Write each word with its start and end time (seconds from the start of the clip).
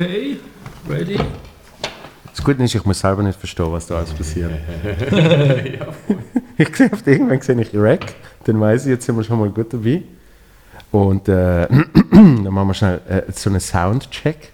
Okay, 0.00 0.38
ready? 0.88 1.18
Das 2.30 2.44
Gute 2.44 2.62
ist, 2.62 2.72
ich 2.72 2.84
muss 2.84 3.00
selber 3.00 3.20
nicht 3.24 3.36
verstehen, 3.36 3.72
was 3.72 3.88
da 3.88 3.96
alles 3.96 4.12
passiert. 4.12 4.52
ich 6.56 6.76
sehe 6.76 6.92
oft 6.92 7.04
irgendwann 7.04 7.40
sehe 7.40 7.60
ich 7.60 7.70
Rack, 7.74 8.14
dann 8.44 8.60
weiß 8.60 8.86
ich, 8.86 8.90
jetzt 8.90 9.06
sind 9.06 9.16
wir 9.16 9.24
schon 9.24 9.40
mal 9.40 9.50
gut 9.50 9.72
dabei. 9.72 10.04
Und 10.92 11.28
äh, 11.28 11.66
dann 12.12 12.44
machen 12.44 12.68
wir 12.68 12.74
schnell 12.74 13.00
äh, 13.08 13.22
so 13.32 13.50
einen 13.50 13.58
Soundcheck. 13.58 14.52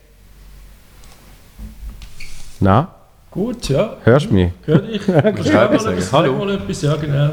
Na, 2.60 2.94
Gut, 3.30 3.68
ja. 3.68 3.98
hörst 4.02 4.30
du 4.30 4.32
mich? 4.32 4.50
Hör 4.64 4.78
dich. 4.78 5.04
Du 5.04 5.12
mal 5.12 5.26
etwas, 5.26 6.10
Hallo. 6.10 6.38
mal 6.38 6.54
etwas? 6.54 6.80
Ja, 6.80 6.96
genau. 6.96 7.32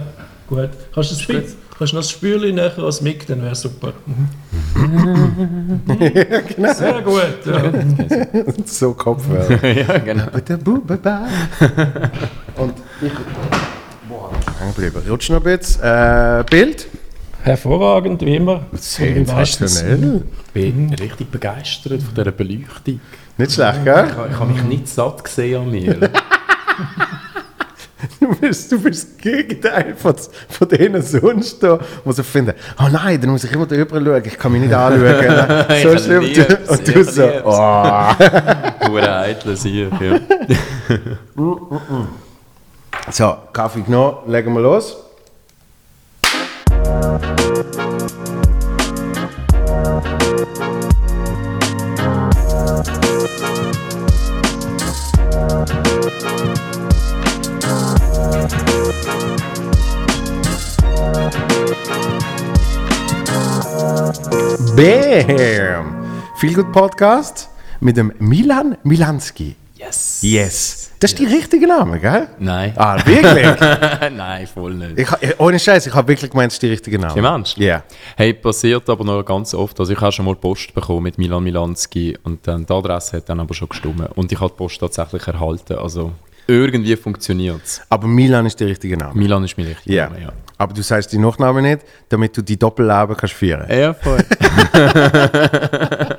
Gut. 0.50 0.70
Kannst 0.94 1.12
du 1.12 1.16
das, 1.16 1.22
Spitz, 1.22 1.56
kannst 1.78 1.94
du 1.94 1.98
noch 1.98 2.04
das 2.04 2.12
Spürchen 2.12 2.56
näher 2.56 2.78
als 2.80 3.02
Mic, 3.02 3.26
dann 3.28 3.42
wäre 3.42 3.56
super. 3.56 3.94
Mhm. 4.06 4.28
Sehr 6.76 7.02
gut. 7.02 7.46
Ja. 7.46 8.54
so 8.66 8.94
Kopfhörer. 8.94 9.66
ja, 9.68 9.98
genau. 10.00 10.26
Und 12.58 12.74
ich. 13.02 13.12
Boah, 14.08 14.32
hängen 14.60 14.74
geblieben. 14.76 15.02
Rutsch 15.10 15.30
noch 15.30 15.38
ein 15.38 15.44
bisschen. 15.44 15.82
Äh, 15.84 16.44
Bild. 16.50 16.88
Hervorragend, 17.44 18.22
wie 18.22 18.36
immer. 18.36 18.66
Sensationell. 18.74 20.24
Ich 20.54 20.54
bin 20.54 20.94
richtig 20.94 21.32
begeistert 21.32 22.04
von 22.04 22.14
dieser 22.14 22.32
Beleuchtung. 22.32 23.00
Nicht 23.38 23.54
schlecht, 23.54 23.78
Ich, 23.80 23.84
gell? 23.86 23.96
habe- 24.16 24.30
ich 24.32 24.40
habe 24.40 24.54
mich 24.54 24.64
nicht 24.64 24.88
satt 24.88 25.24
gesehen 25.24 25.62
an 25.64 25.72
mir. 25.72 26.10
Du 28.20 28.36
bist, 28.36 28.72
du 28.72 28.80
bist 28.82 29.10
das 29.10 29.18
Gegenteil 29.18 29.96
von, 29.96 30.16
von 30.50 30.68
denen 30.68 31.02
sonst 31.02 31.62
da, 31.62 31.80
die 32.06 32.12
so 32.14 32.24
finden, 32.24 32.54
oh 32.80 32.88
nein, 32.92 33.20
dann 33.22 33.30
muss 33.30 33.44
ich 33.44 33.52
immer 33.52 33.66
da 33.66 33.76
rüber 33.76 34.02
schauen, 34.04 34.24
ich 34.26 34.38
kann 34.38 34.52
mich 34.52 34.62
nicht 34.62 34.74
anschauen. 34.74 35.66
so 35.84 35.98
schlimm. 35.98 36.24
lieb's, 36.24 36.70
Und 36.70 36.88
du 36.88 37.04
so, 37.04 37.26
lieb's. 37.26 37.42
oh. 37.46 37.52
Hure 38.88 39.16
eitel 39.16 39.56
sicher. 39.56 39.90
Ja. 40.00 40.20
So, 43.12 43.38
Kaffee 43.54 43.82
genommen, 43.82 44.18
legen 44.28 44.54
wir 44.54 44.62
los. 44.62 44.98
Bam! 64.76 66.06
Viel 66.36 66.54
gut 66.54 66.72
Podcast 66.72 67.50
mit 67.80 67.98
dem 67.98 68.14
Milan 68.20 68.78
Milanski. 68.84 69.56
Yes. 69.76 70.20
Yes. 70.22 70.92
Das 71.00 71.12
ist 71.12 71.20
die 71.20 71.26
richtige 71.26 71.68
Name, 71.68 72.00
gell? 72.00 72.28
Nein. 72.38 72.74
Ah, 72.76 73.04
wirklich? 73.04 73.60
Nein, 74.16 74.46
voll 74.46 74.76
nicht. 74.76 75.00
Ich, 75.00 75.40
ohne 75.40 75.58
Scheiß, 75.58 75.88
ich 75.88 75.94
habe 75.96 76.08
wirklich 76.10 76.30
gemeint, 76.30 76.52
es 76.52 76.56
ist 76.56 76.62
die 76.62 76.68
richtige 76.68 77.00
Name. 77.00 77.18
Im 77.18 77.26
Ernst? 77.26 77.58
Ja. 77.58 77.84
Hey, 78.16 78.34
passiert 78.34 78.88
aber 78.92 79.04
noch 79.04 79.24
ganz 79.24 79.56
oft. 79.56 79.80
Also 79.80 79.92
ich 79.92 80.00
habe 80.00 80.12
schon 80.12 80.26
mal 80.26 80.36
Post 80.36 80.74
bekommen 80.76 81.04
mit 81.04 81.18
Milan 81.18 81.44
Milanski 81.44 82.16
und 82.24 82.46
dann 82.48 82.66
die 82.66 82.74
Adresse 82.74 83.18
hat 83.18 83.30
dann 83.30 83.40
aber 83.40 83.56
schon 83.56 83.70
gestimmt. 83.70 84.08
Und 84.16 84.32
ich 84.32 84.40
habe 84.40 84.52
die 84.52 84.58
Post 84.58 84.80
tatsächlich 84.80 85.26
erhalten. 85.26 85.74
Also 85.80 86.12
irgendwie 86.52 86.96
funktioniert 86.96 87.62
es. 87.64 87.82
Aber 87.90 88.08
Milan 88.08 88.46
ist 88.46 88.60
der 88.60 88.68
richtige 88.68 88.98
Name. 88.98 89.14
Milan 89.20 89.44
ist 89.44 89.58
mein 89.58 89.68
richtiger 89.68 89.96
Ja. 89.96 90.10
Name, 90.10 90.22
ja. 90.22 90.30
Aber 90.58 90.74
du 90.74 90.82
sagst 90.84 91.12
die 91.12 91.18
Nachname 91.18 91.62
nicht, 91.62 91.80
damit 92.10 92.38
du 92.38 92.42
die 92.42 92.58
Doppelleben 92.58 93.16
kannst 93.18 93.34
führen. 93.36 93.66
Ja, 93.70 93.94
voll. 93.94 94.20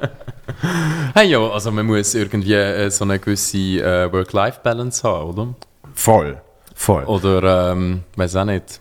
hey, 1.15 1.29
ja, 1.29 1.39
also 1.39 1.71
man 1.71 1.87
muss 1.87 2.15
irgendwie 2.15 2.55
äh, 2.55 2.91
so 2.91 3.05
eine 3.05 3.19
gewisse 3.19 3.59
äh, 3.59 4.13
Work-Life-Balance 4.13 5.03
haben, 5.09 5.31
oder? 5.31 5.55
Voll. 5.95 6.41
Voll. 6.75 7.05
Oder, 7.05 7.73
ähm, 7.73 8.03
weiß 8.17 8.37
auch 8.37 8.45
nicht, 8.45 8.81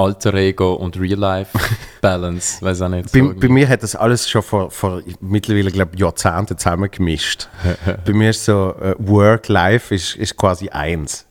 Alter 0.00 0.34
Ego 0.34 0.74
und 0.74 0.98
Real-Life-Balance, 0.98 2.62
weiß 2.64 2.82
auch 2.82 2.88
nicht. 2.88 3.12
bei, 3.12 3.20
so 3.20 3.34
bei 3.34 3.48
mir 3.48 3.68
hat 3.68 3.82
das 3.82 3.94
alles 3.94 4.28
schon 4.28 4.42
vor, 4.42 4.70
vor 4.70 5.02
mittlerweile, 5.20 5.70
glaube 5.70 5.96
Jahrzehnten 5.96 6.56
zusammengemischt. 6.56 7.48
bei 8.06 8.12
mir 8.12 8.30
ist 8.30 8.44
so, 8.44 8.74
äh, 8.80 8.94
Work, 8.98 9.48
Life 9.48 9.94
ist, 9.94 10.16
ist 10.16 10.36
quasi 10.36 10.70
eins. 10.70 11.26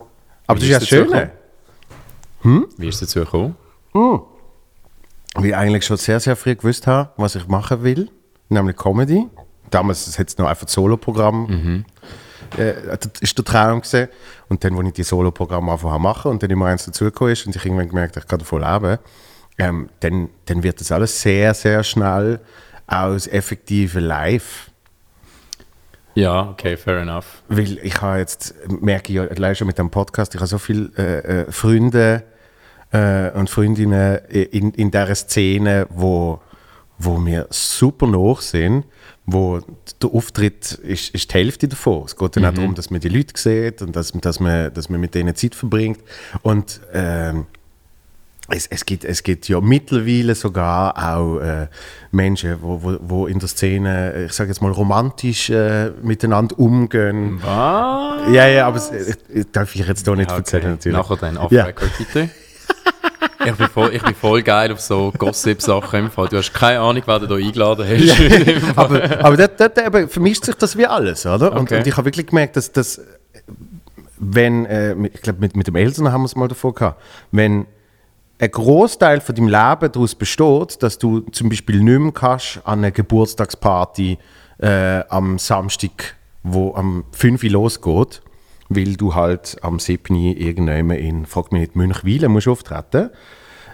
Aber 0.46 0.60
Wie 0.60 0.68
das 0.68 0.82
ist 0.84 0.90
ja 0.90 1.00
das 1.00 1.10
Schöne. 1.10 1.32
Wie 2.78 2.88
ist 2.88 3.02
es 3.02 3.12
dazu 3.12 3.20
gekommen? 3.20 3.56
Weil 5.34 5.46
ich 5.46 5.56
eigentlich 5.56 5.84
schon 5.84 5.96
sehr, 5.96 6.20
sehr 6.20 6.36
früh 6.36 6.54
gewusst 6.54 6.86
habe, 6.86 7.10
was 7.16 7.34
ich 7.34 7.46
machen 7.48 7.82
will, 7.82 8.08
nämlich 8.48 8.76
Comedy. 8.76 9.26
Damals 9.70 10.18
hat 10.18 10.28
es 10.28 10.38
noch 10.38 10.48
einfach 10.48 10.68
Solo-Programm. 10.68 11.84
Äh, 12.58 12.96
das 12.98 13.20
ist 13.20 13.36
der 13.36 13.44
Traum 13.44 13.80
gewesen. 13.80 14.08
Und 14.48 14.64
dann, 14.64 14.76
als 14.76 14.88
ich 14.88 14.92
die 14.94 15.02
Solo-Programme 15.02 15.70
angefangen 15.70 15.94
habe 15.94 16.02
machen 16.02 16.30
und 16.30 16.42
dann 16.42 16.50
immer 16.50 16.66
eins 16.66 16.84
dazugekommen 16.84 17.32
ist 17.32 17.46
und 17.46 17.56
ich 17.56 17.64
irgendwann 17.64 17.88
gemerkt 17.88 18.16
habe, 18.16 18.24
ich 18.24 18.28
kann 18.28 18.38
davon 18.38 18.62
leben, 18.62 18.98
ähm, 19.58 19.88
dann, 20.00 20.30
dann 20.46 20.62
wird 20.62 20.80
das 20.80 20.90
alles 20.90 21.20
sehr, 21.20 21.54
sehr 21.54 21.82
schnell 21.84 22.40
aus 22.86 23.26
effektive 23.26 24.00
Live. 24.00 24.70
Ja, 26.14 26.50
okay, 26.50 26.76
fair 26.76 27.00
enough. 27.00 27.42
Weil 27.48 27.78
ich 27.78 28.00
habe 28.00 28.18
jetzt, 28.18 28.54
merke 28.68 29.12
ich 29.12 29.16
ja 29.16 29.24
allein 29.24 29.54
schon 29.54 29.66
mit 29.66 29.78
dem 29.78 29.90
Podcast, 29.90 30.34
ich 30.34 30.40
habe 30.40 30.48
so 30.48 30.58
viele 30.58 30.90
äh, 30.96 31.42
äh, 31.42 31.52
Freunde 31.52 32.24
äh, 32.90 33.30
und 33.30 33.48
Freundinnen 33.48 34.18
in, 34.28 34.72
in 34.72 34.90
dieser 34.90 35.14
Szene, 35.14 35.86
wo, 35.90 36.40
wo 36.98 37.16
mir 37.18 37.46
super 37.50 38.06
nach 38.06 38.40
sind, 38.40 38.84
wo 39.32 39.60
der 40.02 40.10
Auftritt 40.10 40.72
ist, 40.72 41.14
ist 41.14 41.30
die 41.30 41.34
Hälfte 41.34 41.68
davon. 41.68 42.04
Es 42.06 42.16
geht 42.16 42.36
dann 42.36 42.44
auch 42.46 42.54
darum, 42.54 42.74
dass 42.74 42.90
man 42.90 43.00
die 43.00 43.08
Leute 43.08 43.34
sieht 43.36 43.82
und 43.82 43.94
dass, 43.94 44.12
dass, 44.12 44.40
man, 44.40 44.72
dass 44.74 44.88
man 44.88 45.00
mit 45.00 45.14
denen 45.14 45.34
Zeit 45.34 45.54
verbringt. 45.54 46.00
Und 46.42 46.80
ähm, 46.92 47.46
es, 48.48 48.66
es, 48.66 48.84
gibt, 48.84 49.04
es 49.04 49.22
gibt 49.22 49.48
ja 49.48 49.60
mittlerweile 49.60 50.34
sogar 50.34 50.96
auch 50.96 51.38
äh, 51.38 51.68
Menschen, 52.10 52.56
wo, 52.60 52.82
wo, 52.82 52.96
wo 53.00 53.26
in 53.26 53.38
der 53.38 53.48
Szene, 53.48 54.24
ich 54.26 54.32
sage 54.32 54.50
jetzt 54.50 54.60
mal, 54.60 54.72
romantisch 54.72 55.50
äh, 55.50 55.90
miteinander 56.02 56.58
umgehen. 56.58 57.40
Ah, 57.44 58.26
Ja, 58.32 58.48
ja, 58.48 58.66
aber 58.66 58.78
es, 58.78 58.90
ich, 58.90 59.16
ich 59.36 59.46
darf 59.52 59.74
ich 59.74 59.86
jetzt 59.86 60.04
hier 60.04 60.16
nicht 60.16 60.30
erzählen, 60.30 60.70
natürlich. 60.72 60.98
Nachher 60.98 61.16
dann 61.16 61.36
off 61.36 61.52
Ja. 61.52 61.68
bitte. 61.98 62.30
Ich 63.44 63.54
bin, 63.54 63.68
voll, 63.68 63.94
ich 63.94 64.02
bin 64.02 64.14
voll 64.14 64.42
geil 64.42 64.70
auf 64.72 64.80
so 64.80 65.12
Gossip-Sachen 65.16 65.98
im 66.00 66.10
Fall. 66.10 66.28
Du 66.28 66.36
hast 66.36 66.52
keine 66.52 66.80
Ahnung, 66.80 67.02
wer 67.06 67.18
du 67.20 67.26
da 67.26 67.36
eingeladen 67.36 67.86
hast. 67.88 68.76
aber 68.76 69.24
aber 69.24 69.36
dort, 69.36 69.58
dort 69.60 69.78
eben 69.78 70.08
vermischt 70.08 70.44
sich 70.44 70.54
das 70.56 70.76
wie 70.76 70.86
alles, 70.86 71.24
oder? 71.24 71.52
Und, 71.52 71.60
Okay. 71.62 71.78
und 71.78 71.86
ich 71.86 71.96
habe 71.96 72.04
wirklich 72.06 72.26
gemerkt, 72.26 72.56
dass 72.56 72.70
das, 72.72 73.00
wenn, 74.18 74.66
äh, 74.66 74.94
ich 75.06 75.22
glaube, 75.22 75.40
mit, 75.40 75.56
mit 75.56 75.66
dem 75.66 75.76
Eltern 75.76 76.12
haben 76.12 76.22
wir 76.22 76.26
es 76.26 76.36
mal 76.36 76.48
davor 76.48 76.74
gehabt, 76.74 77.00
wenn 77.32 77.66
ein 78.38 78.50
Großteil 78.50 79.20
von 79.20 79.34
deinem 79.34 79.48
Leben 79.48 79.92
daraus 79.92 80.14
besteht, 80.14 80.82
dass 80.82 80.98
du 80.98 81.20
zum 81.30 81.48
Beispiel 81.48 81.82
nicht 81.82 81.98
mehr 81.98 82.12
kannst 82.12 82.60
an 82.64 82.80
einer 82.80 82.90
Geburtstagsparty 82.90 84.18
äh, 84.58 85.00
am 85.08 85.38
Samstag, 85.38 86.14
wo 86.42 86.74
am 86.74 87.04
5 87.12 87.42
Uhr 87.44 87.50
losgeht, 87.50 88.22
weil 88.70 88.96
du 88.96 89.14
halt 89.14 89.58
am 89.62 89.78
7 89.78 90.14
Uhr 90.14 90.36
irgendwann 90.36 90.90
in, 90.90 91.26
frag 91.26 91.52
mich 91.52 91.60
nicht, 91.60 91.76
Münchwilen 91.76 92.32
musst 92.32 92.48
auftreten. 92.48 93.10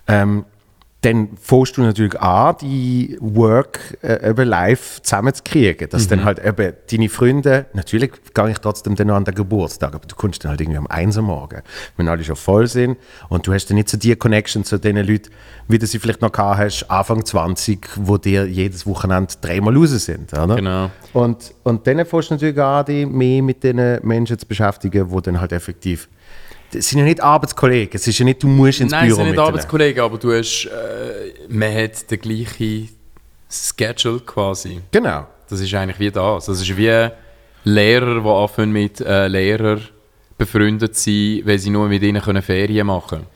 Ähm, 0.08 0.44
dann 1.02 1.28
fängst 1.40 1.76
du 1.76 1.82
natürlich 1.82 2.18
an, 2.20 2.56
die 2.60 3.16
Work 3.20 3.98
äh, 4.02 4.30
eben 4.30 4.48
live 4.48 5.00
zusammenzukriegen. 5.02 5.88
Dass 5.88 6.08
dann 6.08 6.24
halt 6.24 6.44
eben 6.44 6.72
deine 6.90 7.08
Freunde, 7.08 7.66
natürlich 7.74 8.12
gehe 8.34 8.50
ich 8.50 8.58
trotzdem 8.58 8.96
dann 8.96 9.08
noch 9.08 9.14
an 9.14 9.24
den 9.24 9.34
Geburtstag, 9.34 9.94
aber 9.94 10.06
du 10.06 10.16
kommst 10.16 10.42
dann 10.42 10.50
halt 10.50 10.60
irgendwie 10.60 10.78
am 10.78 10.86
1 10.86 11.16
Uhr 11.18 11.22
morgen, 11.22 11.62
wenn 11.96 12.08
alle 12.08 12.24
schon 12.24 12.34
voll 12.34 12.66
sind 12.66 12.96
und 13.28 13.46
du 13.46 13.52
hast 13.52 13.66
dann 13.66 13.76
nicht 13.76 13.88
so 13.88 13.96
die 13.96 14.16
Connection 14.16 14.64
zu 14.64 14.78
den 14.78 14.96
Leuten, 14.96 15.30
wie 15.68 15.78
du 15.78 15.86
sie 15.86 15.98
vielleicht 15.98 16.22
noch 16.22 16.32
gehabt 16.32 16.58
hast, 16.58 16.90
Anfang 16.90 17.24
20, 17.24 17.88
wo 17.96 18.16
dir 18.16 18.46
jedes 18.46 18.86
Wochenende 18.86 19.34
dreimal 19.40 19.76
raus 19.76 19.90
sind. 19.90 20.32
Oder? 20.32 20.56
Genau. 20.56 20.90
Und, 21.12 21.54
und 21.62 21.86
dann 21.86 22.04
fängst 22.04 22.30
du 22.30 22.34
natürlich 22.34 22.58
an, 22.58 22.84
dich 22.84 23.06
mehr 23.06 23.42
mit 23.42 23.62
den 23.62 24.00
Menschen 24.02 24.38
zu 24.38 24.46
beschäftigen, 24.46 25.08
die 25.08 25.22
dann 25.22 25.40
halt 25.40 25.52
effektiv 25.52 26.08
das 26.72 26.88
sind 26.88 26.98
ja 26.98 27.04
nicht 27.04 27.20
Arbeitskollegen, 27.20 27.94
es 27.94 28.06
ist 28.06 28.18
ja 28.18 28.24
nicht, 28.24 28.42
du 28.42 28.48
musst 28.48 28.80
ins 28.80 28.92
Nein, 28.92 29.08
Büro 29.08 29.16
sind 29.16 29.30
nicht. 29.30 29.38
Arbeitskollegen, 29.38 30.02
aber 30.02 30.18
du 30.18 30.32
hast, 30.32 30.66
äh, 30.66 31.32
man 31.48 31.74
hat 31.74 32.10
den 32.10 32.20
gleichen 32.20 32.88
Schedule 33.50 34.20
quasi. 34.20 34.80
Genau. 34.90 35.26
Das 35.48 35.60
ist 35.60 35.72
eigentlich 35.74 36.00
wie 36.00 36.10
das. 36.10 36.46
Das 36.46 36.60
ist 36.60 36.76
wie 36.76 37.08
Lehrer, 37.64 38.20
die 38.20 38.28
anfangen 38.28 38.72
mit 38.72 39.00
äh, 39.00 39.28
Lehrern 39.28 39.80
befreundet 40.38 40.96
sein, 40.96 41.42
weil 41.44 41.58
sie 41.58 41.70
nur 41.70 41.88
mit 41.88 42.02
ihnen 42.02 42.22
können 42.22 42.42
Ferien 42.42 42.86
machen 42.86 43.08
können. 43.08 43.26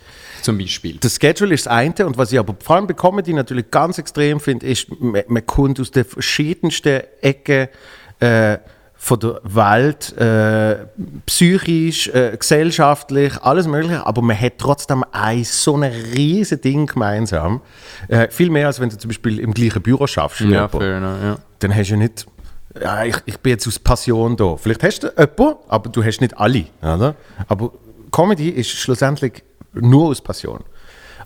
Zum 0.43 0.59
Beispiel. 0.59 0.97
Das 1.01 1.17
Schedule 1.17 1.55
ist 1.55 1.67
das 1.67 1.73
eine 1.73 2.07
und 2.07 2.17
was 2.17 2.33
ich 2.33 2.39
aber 2.39 2.57
vor 2.63 2.77
allem 2.77 2.87
bei 2.87 2.95
Comedy 2.95 3.33
natürlich 3.33 3.71
ganz 3.71 3.99
extrem 3.99 4.41
finde, 4.41 4.67
ist, 4.67 4.89
man, 5.01 5.23
man 5.29 5.47
kommt 5.47 5.81
aus 5.81 5.91
den 5.91 6.05
verschiedensten 6.05 7.03
Ecken 7.21 7.69
äh, 8.21 8.59
von 9.03 9.19
der 9.19 9.41
Welt, 9.45 10.15
äh, 10.19 10.85
psychisch, 11.25 12.09
äh, 12.09 12.37
gesellschaftlich, 12.39 13.33
alles 13.41 13.67
mögliche, 13.67 14.07
aber 14.07 14.21
man 14.21 14.39
hat 14.39 14.59
trotzdem 14.59 15.07
ein 15.11 15.43
so 15.43 15.75
ein 15.75 15.85
riesen 15.85 16.61
Ding 16.61 16.85
gemeinsam. 16.85 17.63
Äh, 18.09 18.29
viel 18.29 18.51
mehr, 18.51 18.67
als 18.67 18.79
wenn 18.79 18.91
du 18.91 18.99
zum 18.99 19.09
Beispiel 19.09 19.41
im 19.41 19.55
gleichen 19.55 19.81
Büro 19.81 20.07
schaffst. 20.07 20.41
Ja, 20.43 20.69
fair 20.69 20.99
enough, 20.99 21.23
ja. 21.23 21.37
Dann 21.61 21.75
hast 21.75 21.91
du 21.91 21.97
nicht 21.97 22.27
ja, 22.79 23.05
ich, 23.05 23.17
ich 23.25 23.39
bin 23.39 23.51
jetzt 23.53 23.67
aus 23.67 23.79
Passion 23.79 24.37
da. 24.37 24.57
Vielleicht 24.57 24.85
hast 24.85 25.01
du 25.01 25.09
jemanden, 25.09 25.57
aber 25.67 25.91
du 25.91 26.05
hast 26.05 26.21
nicht 26.21 26.37
alle. 26.39 26.67
Oder? 26.83 27.17
Aber 27.49 27.73
Comedy 28.13 28.51
ist 28.51 28.69
schlussendlich 28.69 29.43
nur 29.73 30.11
aus 30.11 30.21
Passion. 30.21 30.61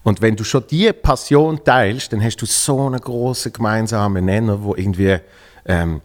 Und 0.04 0.22
wenn 0.22 0.36
du 0.36 0.44
schon 0.44 0.62
diese 0.70 0.92
Passion 0.92 1.62
teilst, 1.62 2.12
dann 2.12 2.22
hast 2.22 2.36
du 2.36 2.46
so 2.46 2.86
einen 2.86 3.00
großen 3.00 3.52
gemeinsamen 3.52 4.24
Nenner, 4.24 4.62
wo 4.62 4.74
irgendwie 4.76 5.18
ähm, 5.66 6.00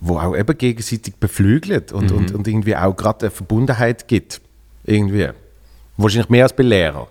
wo 0.00 0.18
auch 0.18 0.36
eben 0.36 0.56
gegenseitig 0.56 1.16
beflügelt 1.16 1.92
und, 1.92 2.12
und, 2.12 2.34
und 2.34 2.46
irgendwie 2.46 2.76
auch 2.76 2.94
gerade 2.94 3.26
eine 3.26 3.30
Verbundenheit 3.30 4.08
gibt. 4.08 4.40
Irgendwie. 4.84 5.28
Wahrscheinlich 5.96 6.28
mehr 6.28 6.44
als 6.44 6.54
bei 6.54 6.62
Lehrern. 6.62 7.06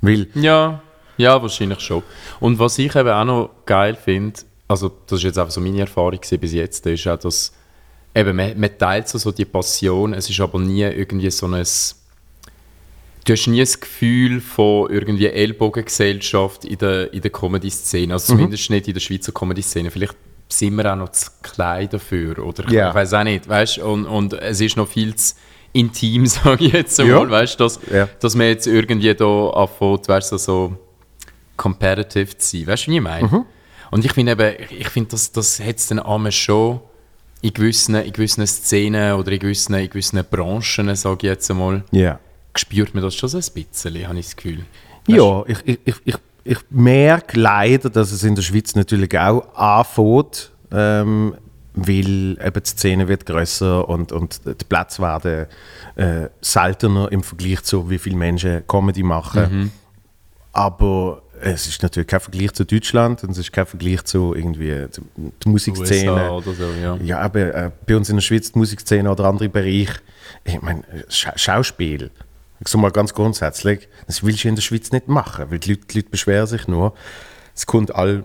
Weil, 0.00 0.26
Ja, 0.34 0.82
ja, 1.16 1.40
wahrscheinlich 1.40 1.80
schon. 1.80 2.02
Und 2.40 2.58
was 2.58 2.78
ich 2.78 2.94
eben 2.96 3.08
auch 3.08 3.24
noch 3.24 3.50
geil 3.66 3.94
finde, 3.94 4.40
also 4.66 4.90
das 5.06 5.18
ist 5.18 5.24
jetzt 5.24 5.38
einfach 5.38 5.52
so 5.52 5.60
meine 5.60 5.80
Erfahrung 5.80 6.18
bis 6.40 6.52
jetzt, 6.52 6.86
ist 6.86 7.06
auch, 7.06 7.18
dass 7.18 7.52
eben, 8.14 8.34
man, 8.34 8.58
man 8.58 8.78
teilt 8.78 9.08
so, 9.08 9.18
so 9.18 9.30
die 9.30 9.44
Passion, 9.44 10.14
es 10.14 10.28
ist 10.28 10.40
aber 10.40 10.58
nie 10.58 10.82
irgendwie 10.82 11.30
so 11.30 11.46
ein 11.46 11.64
du 13.24 13.32
hast 13.32 13.46
nie 13.46 13.60
das 13.60 13.78
Gefühl 13.78 14.40
von 14.40 14.90
irgendwie 14.90 15.26
Ellbogengesellschaft 15.26 16.64
in 16.64 16.78
der, 16.78 17.12
in 17.12 17.20
der 17.20 17.30
Comedy-Szene, 17.30 18.12
also 18.12 18.34
zumindest 18.34 18.68
nicht 18.70 18.88
in 18.88 18.94
der 18.94 19.00
Schweizer 19.00 19.32
Comedy-Szene. 19.32 19.90
Vielleicht 19.90 20.16
sind 20.58 20.74
wir 20.76 20.92
auch 20.92 20.96
noch 20.96 21.10
zu 21.10 21.30
klein 21.42 21.88
dafür 21.90 22.38
oder 22.44 22.70
Ja. 22.70 22.90
ich 22.90 22.94
weiß 22.94 23.14
auch 23.14 23.24
nicht, 23.24 23.48
weißt 23.48 23.78
und, 23.78 24.06
und 24.06 24.34
es 24.34 24.60
ist 24.60 24.76
noch 24.76 24.88
viel 24.88 25.14
zu 25.14 25.34
intim, 25.72 26.26
sage 26.26 26.66
ich 26.66 26.72
jetzt 26.72 26.98
Ja. 26.98 27.04
einmal, 27.04 27.30
weißt 27.30 27.58
dass, 27.60 27.80
Ja. 27.92 28.08
dass 28.20 28.34
man 28.34 28.46
jetzt 28.48 28.66
irgendwie 28.66 29.14
da 29.14 29.48
anfängt, 29.50 30.08
weißt 30.08 30.32
du, 30.32 30.38
so 30.38 30.76
competitive 31.56 32.36
zu 32.38 32.56
sein, 32.58 32.66
weißt 32.66 32.86
du, 32.86 32.90
wie 32.90 32.96
ich 32.96 33.02
meine? 33.02 33.26
Mhm. 33.28 33.44
Und 33.90 34.04
ich 34.04 34.12
finde 34.12 34.32
eben, 34.32 34.54
ich 34.70 34.88
finde, 34.88 35.10
das, 35.10 35.32
das 35.32 35.60
hat 35.60 35.76
es 35.76 35.88
dann 35.88 35.98
einmal 35.98 36.32
schon 36.32 36.80
in 37.42 37.52
gewissen, 37.52 37.94
in 37.94 38.12
gewissen 38.12 38.46
Szenen 38.46 39.14
oder 39.14 39.32
in 39.32 39.38
gewissen, 39.38 39.74
in 39.74 39.88
gewissen 39.88 40.22
Branchen, 40.30 40.94
sage 40.96 41.18
ich 41.26 41.30
jetzt 41.30 41.50
einmal, 41.50 41.84
ja. 41.90 42.18
spürt 42.56 42.94
man 42.94 43.02
das 43.02 43.14
schon 43.14 43.28
so 43.28 43.38
ein 43.38 43.44
bisschen, 43.52 44.08
habe 44.08 44.18
ich 44.18 44.26
das 44.26 44.36
Gefühl. 44.36 44.64
Ja, 45.08 45.42
ich, 45.46 45.58
ich, 45.64 45.78
ich, 45.84 45.94
ich, 46.04 46.14
ich 46.44 46.58
merke 46.70 47.38
leider, 47.38 47.90
dass 47.90 48.12
es 48.12 48.24
in 48.24 48.34
der 48.34 48.42
Schweiz 48.42 48.74
natürlich 48.74 49.18
auch 49.18 49.54
anfängt, 49.54 50.52
ähm, 50.70 51.34
weil 51.74 52.38
eben 52.44 52.62
die 52.62 52.68
Szene 52.68 53.08
wird 53.08 53.24
grösser 53.26 53.88
und, 53.88 54.12
und 54.12 54.40
die 54.44 54.64
Plätze 54.64 55.00
werden 55.00 55.46
äh, 55.96 56.28
seltener 56.40 57.10
im 57.10 57.22
Vergleich 57.22 57.62
zu 57.62 57.88
wie 57.88 57.98
viele 57.98 58.16
Menschen 58.16 58.66
Comedy 58.66 59.02
machen. 59.02 59.72
Aber 60.52 61.22
es 61.40 61.66
ist 61.66 61.82
natürlich 61.82 62.08
kein 62.08 62.20
Vergleich 62.20 62.52
zu 62.52 62.64
Deutschland 62.64 63.24
und 63.24 63.30
es 63.30 63.38
ist 63.38 63.52
kein 63.52 63.66
Vergleich 63.66 64.04
zu 64.04 64.34
irgendwie 64.34 64.88
zu 64.90 65.02
der 65.16 65.50
Musikszene. 65.50 66.12
USA 66.12 66.30
oder 66.30 66.52
so, 66.52 66.64
ja. 66.80 66.96
Ja, 66.96 67.18
aber 67.20 67.54
äh, 67.54 67.70
bei 67.86 67.96
uns 67.96 68.08
in 68.10 68.16
der 68.16 68.22
Schweiz 68.22 68.52
die 68.52 68.58
Musikszene 68.58 69.10
oder 69.10 69.24
andere 69.24 69.48
Bereiche, 69.48 69.94
ich 70.44 70.60
meine, 70.62 70.84
Scha 71.08 71.36
Schauspiel, 71.36 72.10
ich 72.64 72.68
sag 72.68 72.80
mal 72.80 72.90
ganz 72.92 73.12
grundsätzlich, 73.12 73.88
das 74.06 74.22
willst 74.22 74.44
du 74.44 74.48
in 74.48 74.54
der 74.54 74.62
Schweiz 74.62 74.92
nicht 74.92 75.08
machen, 75.08 75.46
weil 75.50 75.58
die 75.58 75.70
Leute, 75.70 75.86
die 75.90 75.98
Leute 75.98 76.10
beschweren 76.10 76.46
sich 76.46 76.68
nur. 76.68 76.94
Es 77.54 77.66
kommt 77.66 77.94
all 77.94 78.24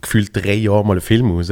gefühlt 0.00 0.30
drei 0.34 0.54
Jahre 0.54 0.84
mal 0.86 0.96
ein 0.96 1.00
Film 1.00 1.30
raus. 1.32 1.50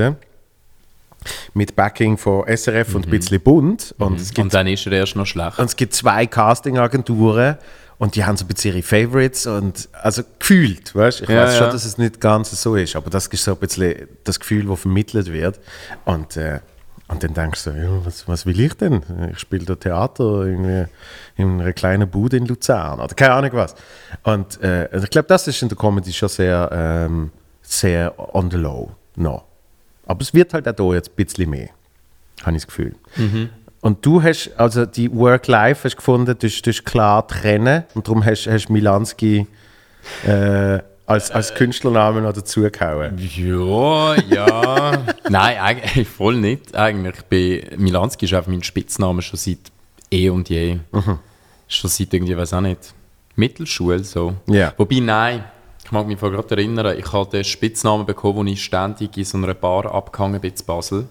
Mit 1.53 1.77
Backing 1.77 2.17
von 2.17 2.47
SRF 2.47 2.95
und 2.95 3.07
ein 3.07 3.11
bisschen 3.11 3.41
bunt. 3.41 3.95
Und, 3.99 4.19
es 4.21 4.29
gibt, 4.29 4.39
Und 4.39 4.55
dann 4.55 4.67
ist 4.67 4.87
er 4.87 4.93
erst 4.93 5.17
noch 5.17 5.27
schlecht. 5.27 5.59
und 5.59 5.67
es 5.67 5.77
gibt 5.77 5.93
zwei 5.93 6.27
Casting-Agenturen 6.27 7.59
und 7.99 8.15
die 8.15 8.25
haben 8.25 8.39
so 8.39 8.47
ein 8.47 8.49
bisschen 8.49 8.75
ihre 8.77 8.83
Favorites 8.83 9.47
und 9.47 9.89
also 9.93 10.23
gefühlt, 10.39 10.95
weißt 10.95 11.23
Ich 11.23 11.29
Ja, 11.29 11.43
weiß 11.45 11.57
schon, 11.59 11.67
ja. 11.67 11.73
dass 11.73 11.85
es 11.85 11.99
nicht 11.99 12.21
ganz 12.21 12.51
so 12.63 12.75
ist, 12.77 12.97
aber 12.97 13.11
das 13.11 13.27
ist 13.27 13.45
so 13.45 13.51
ein 13.53 13.59
bisschen 13.59 14.09
das 14.25 14.41
Gefühl, 14.41 14.65
das 14.67 14.81
vermittelt 14.81 15.31
wird. 15.31 15.61
Und, 16.07 16.37
äh, 16.39 16.61
und 17.11 17.25
dann 17.25 17.35
denkst 17.35 17.65
du, 17.65 17.71
ja, 17.71 18.05
was, 18.05 18.29
was 18.29 18.47
will 18.47 18.61
ich 18.61 18.75
denn? 18.75 19.03
Ich 19.33 19.41
spiele 19.41 19.65
da 19.65 19.75
Theater 19.75 20.45
irgendwie 20.45 20.87
in 21.37 21.61
einer 21.61 21.73
kleinen 21.73 22.09
Bude 22.09 22.37
in 22.37 22.47
Luzern 22.47 23.01
oder 23.01 23.15
keine 23.15 23.35
Ahnung 23.35 23.51
was. 23.55 23.75
Und 24.23 24.63
äh, 24.63 24.89
also 24.93 25.05
ich 25.05 25.11
glaube, 25.11 25.27
das 25.27 25.49
ist 25.49 25.61
in 25.61 25.69
der 25.69 25.77
Comedy 25.77 26.13
schon 26.13 26.29
sehr, 26.29 26.71
ähm, 26.73 27.33
sehr 27.63 28.15
on 28.35 28.49
the 28.51 28.57
low 28.57 28.93
noch. 29.17 29.45
Aber 30.07 30.21
es 30.23 30.33
wird 30.33 30.55
halt 30.55 30.69
auch 30.69 30.73
da 30.73 30.95
jetzt 30.95 31.11
ein 31.11 31.17
bisschen 31.17 31.51
mehr, 31.51 31.71
habe 32.43 32.57
ich 32.57 32.63
das 32.63 32.67
Gefühl. 32.69 32.95
Und 33.81 34.07
du 34.07 34.23
hast, 34.23 34.53
also 34.57 34.87
die 34.87 35.13
Work-Life 35.13 35.85
hast 35.85 35.97
gefunden, 35.97 36.37
du 36.39 36.47
hast, 36.47 36.63
du 36.63 36.71
hast 36.71 36.85
klar 36.85 37.27
trennen 37.27 37.85
und 37.95 38.07
darum 38.07 38.25
hast 38.25 38.45
du 38.47 38.73
Milanski 38.73 39.49
äh, 40.25 40.79
als, 41.11 41.31
als 41.33 41.55
Künstlernamen 41.55 42.23
noch 42.23 42.33
dazugehauen. 42.33 43.19
Ja, 43.19 44.15
ja. 44.15 44.93
Nein, 45.29 45.59
eigentlich 45.59 46.09
voll 46.09 46.37
nicht. 46.37 46.75
Eigentlich. 46.77 47.17
Ich 47.17 47.25
bin, 47.25 47.83
Milanski 47.83 48.27
ist 48.27 48.35
einfach 48.35 48.51
mein 48.51 48.63
Spitzname 48.63 49.21
schon 49.21 49.39
seit 49.39 49.59
eh 50.11 50.31
und 50.31 50.49
je. 50.49 50.79
Schon 51.67 51.91
seit 51.91 52.15
irgendwie, 52.15 52.37
weiß 52.37 52.53
auch 52.55 52.61
nicht, 52.61 52.95
Mittelschule 53.35 54.05
so. 54.05 54.35
Ja. 54.47 54.73
Wobei, 54.77 55.01
nein, 55.01 55.45
ich 55.85 55.91
mag 55.91 56.07
mich 56.07 56.21
gerade 56.21 56.55
erinnern, 56.57 56.97
ich 56.97 57.13
habe 57.13 57.29
den 57.29 57.43
Spitznamen 57.45 58.07
bekommen, 58.07 58.37
wo 58.37 58.45
ich 58.45 58.63
ständig 58.63 59.17
in 59.17 59.25
so 59.25 59.37
einer 59.37 59.55
Bar 59.55 59.93
abgehangen 59.93 60.41
bin 60.41 60.53
in 60.53 60.65
Basel. 60.65 61.09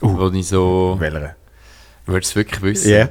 Wo 0.00 0.28
ich 0.30 0.48
so, 0.48 0.96
Welcher? 0.98 1.36
würdest 2.06 2.34
du 2.34 2.40
es 2.40 2.46
wirklich 2.46 2.62
wissen? 2.62 2.90
Ja. 2.90 3.08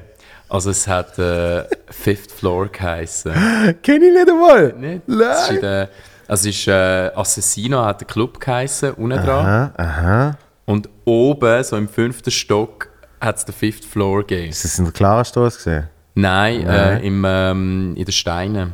Also 0.51 0.69
es 0.71 0.85
hat 0.87 1.17
äh, 1.17 1.63
Fifth 1.89 2.31
Floor 2.31 2.67
geheißen. 2.67 3.31
Kenn 3.83 4.01
ich 4.03 4.11
nicht 4.13 4.29
einmal. 4.29 4.73
Nicht? 4.73 5.01
Es 5.07 5.13
ist 5.15 5.49
Nein. 5.51 5.61
der, 5.61 5.89
also 6.27 6.49
es 6.49 6.55
ist 6.57 6.67
äh, 6.67 6.71
Assassino 7.15 7.85
hat 7.85 8.01
der 8.01 8.07
Club 8.07 8.37
geheißen, 8.39 8.91
unten 8.95 9.23
dran. 9.23 9.45
Aha, 9.45 9.73
aha. 9.77 10.37
Und 10.65 10.89
oben, 11.05 11.63
so 11.63 11.77
im 11.77 11.87
fünften 11.87 12.31
Stock, 12.31 12.89
hat 13.21 13.37
es 13.37 13.45
den 13.45 13.53
Fifth 13.55 13.85
Floor 13.85 14.21
gegeben. 14.21 14.49
Ist 14.49 14.65
das 14.65 14.77
in 14.77 14.85
der 14.85 14.93
Klarstraße 14.93 15.57
gesehen? 15.57 15.87
Nein, 16.15 16.67
Äh, 16.67 16.99
im, 17.07 17.23
ähm, 17.25 17.93
in 17.95 18.03
den 18.03 18.11
Steinen. 18.11 18.73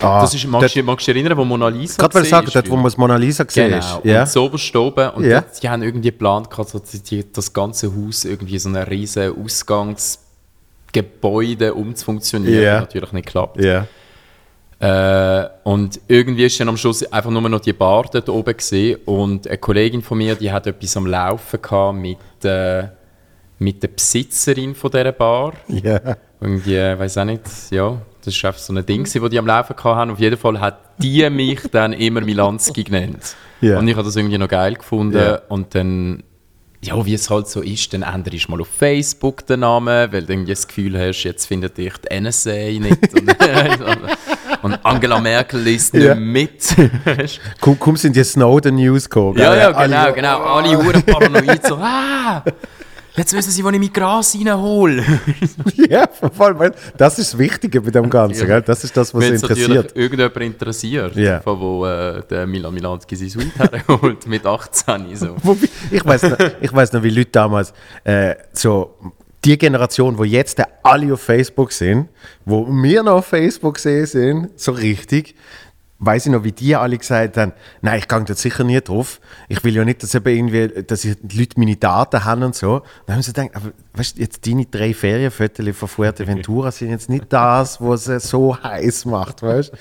Ah, 0.00 0.20
Das 0.20 0.34
ist, 0.34 0.46
magst, 0.46 0.62
dort- 0.62 0.76
du, 0.76 0.82
magst 0.82 1.08
du 1.08 1.12
dich 1.14 1.22
erinnern, 1.22 1.38
wo 1.38 1.44
Mona 1.44 1.68
Lisa 1.68 1.96
Gerade 2.02 2.14
weil 2.16 2.22
ich 2.22 2.28
gesehen 2.30 2.36
sagen, 2.36 2.46
ist, 2.48 2.54
dort, 2.56 2.70
wo 2.70 2.76
man 2.76 2.84
das 2.84 2.96
Mona 2.98 3.16
Lisa 3.16 3.44
gesehen 3.44 3.70
Genau, 3.70 3.78
ist. 3.98 4.04
Ja. 4.04 4.20
und 4.22 4.28
so 4.68 4.84
oben. 4.86 5.08
Und 5.10 5.24
Ja. 5.24 5.40
dort, 5.40 5.62
die 5.62 5.68
haben 5.70 5.82
irgendwie 5.82 6.10
geplant, 6.10 6.48
so 6.54 6.78
die, 6.78 7.32
das 7.32 7.52
ganze 7.52 7.90
Haus 7.96 8.24
irgendwie 8.24 8.58
so 8.58 8.68
ein 8.68 8.76
riesen 8.76 9.32
Ausgangsgebäude 10.88 11.74
umzufunktionieren. 11.74 12.74
Hat 12.74 12.80
natürlich 12.80 13.12
nicht 13.12 13.26
geklappt. 13.26 13.62
ja. 13.62 13.86
Äh, 14.80 15.48
und 15.64 16.00
irgendwie 16.06 16.44
ist 16.44 16.60
dann 16.60 16.68
am 16.68 16.76
Schluss 16.76 17.02
einfach 17.12 17.30
nur 17.30 17.42
noch 17.48 17.58
die 17.58 17.72
Bar 17.72 18.08
dort 18.12 18.28
oben 18.28 18.56
gesehen 18.56 19.00
und 19.06 19.48
eine 19.48 19.58
Kollegin 19.58 20.02
von 20.02 20.18
mir, 20.18 20.36
die 20.36 20.52
hat 20.52 20.68
etwas 20.68 20.96
am 20.96 21.06
Laufen 21.06 21.60
gehabt 21.60 21.98
mit, 21.98 22.18
äh, 22.44 22.84
mit 23.58 23.82
der 23.82 23.88
Besitzerin 23.88 24.76
von 24.76 24.92
dieser 24.92 25.10
Bar. 25.10 25.54
Ja. 25.66 26.00
Irgendwie, 26.40 26.76
weiß 26.76 27.18
auch 27.18 27.24
nicht, 27.24 27.42
ja, 27.70 28.00
das 28.24 28.40
war 28.40 28.50
einfach 28.50 28.60
so 28.60 28.72
ein 28.72 28.86
Ding, 28.86 29.02
das 29.02 29.12
die 29.12 29.38
am 29.40 29.48
Laufen 29.48 29.74
hatten. 29.76 30.10
Auf 30.12 30.20
jeden 30.20 30.36
Fall 30.36 30.60
hat 30.60 30.78
die 30.98 31.28
mich 31.28 31.60
dann 31.72 31.92
immer 31.92 32.20
Milanski 32.20 32.84
genannt. 32.84 33.34
Ja. 33.60 33.80
Und 33.80 33.88
ich 33.88 33.96
habe 33.96 34.04
das 34.04 34.14
irgendwie 34.14 34.38
noch 34.38 34.48
geil 34.48 34.74
gefunden. 34.74 35.18
Ja. 35.18 35.40
Und 35.48 35.74
dann, 35.74 36.22
ja, 36.80 37.04
wie 37.04 37.14
es 37.14 37.28
halt 37.28 37.48
so 37.48 37.60
ist, 37.60 37.92
dann 37.92 38.02
änderst 38.02 38.46
du 38.46 38.50
mal 38.52 38.60
auf 38.60 38.68
Facebook 38.68 39.44
den 39.46 39.60
Namen, 39.60 40.12
weil 40.12 40.22
du 40.22 40.32
irgendwie 40.32 40.52
das 40.52 40.66
Gefühl 40.68 40.96
hast, 40.98 41.24
jetzt 41.24 41.46
findet 41.46 41.76
dich 41.76 41.92
die 41.98 42.20
NSA 42.20 42.50
nicht. 42.52 43.12
und, 43.14 43.34
und 44.62 44.86
Angela 44.86 45.20
Merkel 45.20 45.60
liest 45.60 45.94
nicht 45.94 46.04
Ja. 46.06 46.14
mit. 46.14 46.62
Komm, 47.60 47.78
komm 47.80 47.96
sind 47.96 48.14
die 48.14 48.22
Snowden-News 48.22 49.10
gekommen. 49.10 49.38
ja, 49.38 49.56
ja, 49.56 49.70
Alle- 49.72 49.88
genau, 49.88 50.12
genau. 50.12 50.42
Alle 50.54 50.76
Huren 50.78 51.02
paranoid 51.02 51.66
so, 51.66 51.74
ah, 51.76 52.44
jetzt 53.18 53.32
wissen 53.34 53.50
sie, 53.50 53.64
wo 53.64 53.70
ich 53.70 53.78
mein 53.78 53.92
Gras 53.92 54.34
reinhole. 54.34 55.04
Ja, 55.88 56.06
voll, 56.08 56.58
weil 56.58 56.72
das 56.96 57.18
ist 57.18 57.32
das 57.32 57.38
Wichtige 57.38 57.80
bei 57.80 57.90
dem 57.90 58.10
Ganzen. 58.10 58.46
Gell? 58.46 58.62
Das 58.62 58.84
ist 58.84 58.96
das, 58.96 59.14
was 59.14 59.22
Wenn 59.22 59.34
es 59.34 59.42
interessiert. 59.42 59.68
natürlich 59.68 59.96
irgendjemand 59.96 60.36
interessiert, 60.42 61.16
Ja. 61.16 61.40
von 61.40 61.58
wo 61.60 61.86
äh, 61.86 62.22
der 62.28 62.46
Milan 62.46 62.74
Milanski 62.74 63.16
sein 63.16 63.30
Sweet 63.30 63.52
herholt 63.58 64.26
mit 64.26 64.44
18. 64.44 65.16
So. 65.16 65.36
Ich 65.90 66.04
weiß 66.04 66.22
noch, 66.24 66.36
ich 66.60 66.72
weiß 66.72 66.92
noch, 66.92 67.02
wie 67.02 67.10
Leute 67.10 67.30
damals 67.30 67.72
äh, 68.04 68.34
so 68.52 68.94
die 69.44 69.56
Generation, 69.56 70.18
wo 70.18 70.24
jetzt 70.24 70.60
alle 70.82 71.14
auf 71.14 71.20
Facebook 71.22 71.72
sind, 71.72 72.08
wo 72.44 72.66
wir 72.66 73.02
noch 73.02 73.14
auf 73.18 73.26
Facebook 73.26 73.78
sehen 73.78 74.06
sind, 74.06 74.60
so 74.60 74.72
richtig, 74.72 75.34
weiß 76.00 76.26
ich 76.26 76.32
noch, 76.32 76.44
wie 76.44 76.52
die 76.52 76.76
alle 76.76 76.96
gesagt 76.96 77.36
haben, 77.36 77.52
nein, 77.82 77.98
ich 77.98 78.06
gehe 78.06 78.22
dort 78.22 78.38
sicher 78.38 78.62
nie 78.62 78.80
drauf. 78.80 79.20
Ich 79.48 79.64
will 79.64 79.74
ja 79.74 79.84
nicht, 79.84 80.02
dass, 80.02 80.14
eben 80.14 80.28
irgendwie, 80.28 80.82
dass 80.84 81.02
die 81.02 81.16
Leute 81.38 81.58
meine 81.58 81.76
Daten 81.76 82.24
haben 82.24 82.44
und 82.44 82.54
so. 82.54 82.82
Dann 83.06 83.16
haben 83.16 83.22
sie 83.22 83.32
gedacht, 83.32 83.50
aber 83.54 83.72
weißt 83.94 84.16
du, 84.16 84.20
jetzt 84.20 84.46
deine 84.46 84.66
drei 84.66 84.94
Ferienfotos 84.94 85.76
von 85.76 85.88
Fuerteventura 85.88 86.70
sind 86.72 86.90
jetzt 86.90 87.10
nicht 87.10 87.24
das, 87.30 87.80
was 87.80 88.06
es 88.06 88.28
so 88.28 88.56
heiß 88.62 89.06
macht, 89.06 89.42
weißt? 89.42 89.72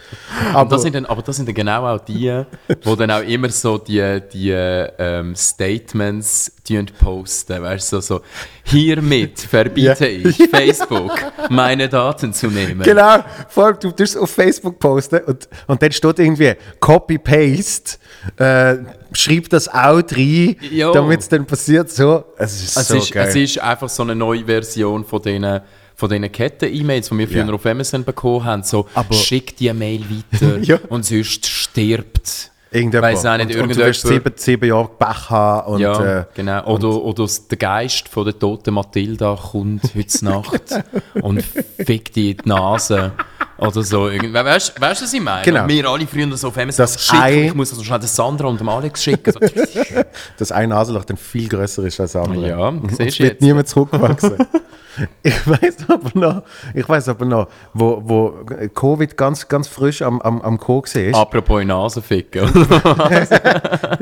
Und 0.55 0.71
das 0.71 0.81
sind 0.81 0.95
dann, 0.95 1.05
aber 1.05 1.21
das 1.21 1.35
sind 1.35 1.47
dann 1.47 1.55
genau 1.55 1.85
auch 1.85 1.99
die, 1.99 2.43
wo 2.83 2.95
dann 2.95 3.11
auch 3.11 3.21
immer 3.21 3.49
so 3.49 3.77
die, 3.77 4.21
die 4.33 4.49
ähm, 4.51 5.35
Statements 5.35 6.56
posten, 6.99 7.61
weißt 7.61 7.93
du, 7.93 8.01
so, 8.01 8.15
so 8.15 8.21
hiermit 8.63 9.39
verbiete 9.39 10.07
Ja. 10.07 10.29
ich 10.29 10.37
Facebook, 10.49 11.11
meine 11.49 11.87
Daten 11.89 12.33
zu 12.33 12.47
nehmen. 12.47 12.81
Genau, 12.83 13.19
vor 13.49 13.65
allem, 13.67 13.77
du 13.79 13.91
tust 13.91 14.17
auf 14.17 14.29
Facebook 14.31 14.77
posten 14.79 15.19
und, 15.25 15.47
und 15.67 15.81
dann 15.81 15.91
steht 15.91 16.19
irgendwie 16.19 16.53
Copy-Paste, 16.79 17.97
äh, 18.37 18.75
schreib 19.13 19.49
das 19.49 19.67
auch 19.67 20.01
rein, 20.11 20.55
damit 20.93 21.21
es 21.21 21.29
dann 21.29 21.45
passiert. 21.45 21.89
So, 21.91 22.23
es 22.37 22.61
ist 22.63 22.77
Es, 22.77 22.87
so 22.87 22.95
ist, 22.97 23.11
geil. 23.11 23.27
es 23.29 23.35
ist 23.35 23.59
einfach 23.59 23.89
so 23.89 24.03
eine 24.03 24.15
neue 24.15 24.45
Version 24.45 25.05
von 25.05 25.21
diesen 25.21 25.61
von 25.99 26.09
diesen 26.09 26.31
Ketten-E-Mails, 26.31 27.09
die 27.09 27.17
wir 27.17 27.27
früher 27.27 27.45
Ja. 27.47 27.51
auf 27.53 27.65
MSN 27.65 28.03
bekommen 28.03 28.45
haben. 28.45 28.61
So, 28.61 28.87
Aber- 28.93 29.15
schick 29.15 29.57
die 29.57 29.73
Mail 29.73 30.03
weiter 30.07 30.57
Ja. 30.61 30.77
und 30.89 31.03
sonst 31.03 31.47
stirbt. 31.47 32.51
Irgendjemand. 32.71 33.13
Weiss 33.15 33.25
auch 33.25 33.37
nicht, 33.37 33.55
und, 33.55 33.61
und 33.63 33.69
du 33.75 33.77
wirst 33.77 34.05
sieben, 34.07 34.33
sieben 34.35 34.67
Jahre 34.67 34.89
Pech 34.99 35.29
haben. 35.29 35.73
Und, 35.73 35.79
ja, 35.79 36.19
äh, 36.19 36.25
genau. 36.35 36.65
Oder, 36.65 36.89
oder 37.01 37.23
s- 37.23 37.47
der 37.47 37.57
Geist 37.57 38.09
von 38.09 38.25
der 38.25 38.37
toten 38.37 38.73
Mathilda 38.73 39.35
kommt 39.51 39.83
heute 39.95 40.25
Nacht 40.25 40.83
und 41.21 41.41
fickt 41.43 42.17
in 42.17 42.37
die 42.37 42.37
Nase. 42.45 43.11
Oder 43.57 43.83
so. 43.83 44.07
Irgend- 44.09 44.33
weißt 44.33 44.73
du, 44.77 44.81
was 44.81 45.13
ich 45.13 45.21
meine? 45.21 45.43
Genau. 45.43 45.67
Wir 45.67 45.87
alle 45.89 46.05
früher 46.05 46.35
so 46.37 46.49
auf 46.49 46.57
MSN 46.57 46.77
Das 46.83 47.03
schicken. 47.03 47.21
Ei- 47.21 47.45
Ich 47.47 47.53
muss 47.55 47.69
das 47.69 47.79
noch 47.79 47.85
schnell 47.85 47.99
der 47.99 48.07
Sandra 48.07 48.47
und 48.47 48.59
dem 48.59 48.69
Alex 48.69 49.03
schicken. 49.03 49.31
So. 49.33 49.39
dass 50.37 50.51
ein 50.51 50.69
Nasenloch 50.69 51.05
dann 51.05 51.17
viel 51.17 51.47
größer 51.49 51.83
ist 51.85 51.99
als 51.99 52.15
andere. 52.15 52.49
Ja, 52.49 52.67
und 52.67 52.89
siehst 52.89 52.99
es 53.01 53.15
du 53.17 53.23
wird 53.23 53.33
jetzt. 53.33 53.41
niemand 53.41 53.67
zurückwachsen. 53.67 54.37
ich 55.23 55.47
weiß 55.47 55.75
aber 55.89 56.09
noch, 56.13 56.43
ich 56.73 56.87
weiß 56.87 57.09
aber 57.09 57.25
noch, 57.25 57.47
wo, 57.73 58.01
wo 58.03 58.33
Covid 58.73 59.15
ganz, 59.17 59.47
ganz 59.47 59.67
frisch 59.67 60.01
am, 60.01 60.21
am, 60.21 60.41
am 60.41 60.57
Co 60.59 60.83
war. 60.83 61.21
Apropos 61.21 61.61
in 61.61 61.67
Nase 61.67 62.01
ficken. 62.01 62.49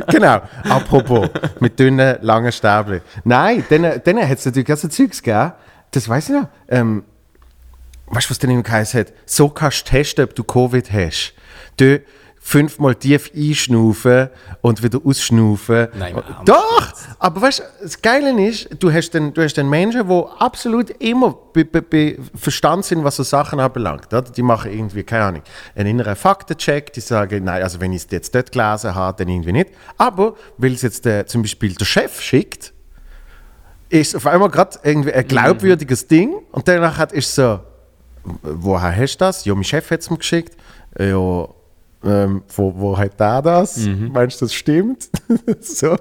Genau, 0.08 0.42
apropos, 0.70 1.28
mit 1.60 1.80
dünnen, 1.80 2.18
langen 2.22 2.52
Stäbchen. 2.52 3.02
Nein, 3.24 3.66
denen, 3.70 4.02
denen 4.04 4.28
hat 4.28 4.38
es 4.38 4.46
natürlich 4.46 4.72
auch 4.72 4.78
so 4.78 4.88
Zeugs 4.88 5.22
gegeben, 5.22 5.52
das 5.92 6.08
weiß 6.08 6.30
ich 6.30 6.36
noch. 6.36 6.48
Ähm, 6.68 7.04
weißt 8.08 8.28
du, 8.28 8.32
was 8.32 8.40
denn 8.40 8.52
immer 8.52 8.64
geheißen 8.64 9.00
hat? 9.00 9.14
So 9.26 9.50
kannst 9.50 9.88
du 9.88 9.92
testen, 9.92 10.24
ob 10.26 10.36
du 10.36 10.44
Covid 10.44 10.92
hast. 10.92 11.34
Du 11.78 12.02
fünfmal 12.46 12.94
tief 12.94 13.32
einschnaufen 13.36 14.30
und 14.62 14.84
wieder 14.84 15.00
ausschnaufen. 15.04 15.88
Nein, 15.98 16.16
Doch! 16.46 16.94
Aber 17.18 17.42
weißt 17.42 17.60
du, 17.60 17.64
das 17.82 18.00
Geile 18.00 18.40
ist, 18.48 18.70
du 18.78 18.94
hast 18.94 19.10
dann, 19.16 19.34
du 19.34 19.42
hast 19.42 19.56
dann 19.56 19.68
Menschen, 19.68 20.08
die 20.08 20.24
absolut 20.38 20.92
immer 21.02 21.36
be, 21.54 21.66
be, 21.66 21.82
be 21.82 22.18
Verstand 22.36 22.86
sind, 22.86 23.04
was 23.04 23.16
so 23.16 23.24
Sachen 23.24 23.60
anbelangt. 23.60 24.14
Oder? 24.14 24.22
Die 24.22 24.44
machen 24.44 24.72
irgendwie, 24.72 25.02
keine 25.02 25.24
Ahnung, 25.24 25.42
einen 25.74 25.90
inneren 25.90 26.16
Faktencheck, 26.16 26.94
die 26.94 27.00
sagen, 27.00 27.46
nein, 27.46 27.64
also 27.64 27.82
wenn 27.82 27.92
ich 27.94 28.04
es 28.04 28.12
jetzt 28.12 28.36
dort 28.36 28.52
gelesen 28.52 28.94
habe, 28.94 29.18
dann 29.18 29.34
irgendwie 29.34 29.54
nicht. 29.54 29.70
Aber, 29.98 30.36
weil 30.60 30.74
es 30.74 30.84
jetzt 30.84 31.04
der, 31.06 31.26
zum 31.26 31.42
Beispiel 31.42 31.74
der 31.74 31.86
Chef 31.86 32.22
schickt, 32.22 32.74
ist 33.90 34.16
auf 34.16 34.28
einmal 34.28 34.50
gerade 34.50 34.78
irgendwie 34.84 35.14
ein 35.14 35.28
glaubwürdiges 35.28 36.08
Ding 36.08 36.36
und 36.52 36.68
danach 36.68 37.12
ist 37.12 37.34
so, 37.34 37.60
woher 38.42 38.96
hast 38.96 39.16
du 39.16 39.26
das? 39.26 39.46
Ja, 39.46 39.54
mein 39.54 39.64
Chef 39.64 39.90
hat 39.92 40.02
es 40.02 40.10
mir 40.10 40.18
geschickt. 40.18 40.56
Ja, 40.98 41.48
ähm, 42.04 42.44
wo, 42.56 42.74
wo 42.76 42.98
hat 42.98 43.20
der 43.20 43.42
das? 43.42 43.78
Meinst 43.78 44.42
du, 44.42 44.46
das 44.46 44.54
stimmt? 44.54 45.10
so. 45.62 45.98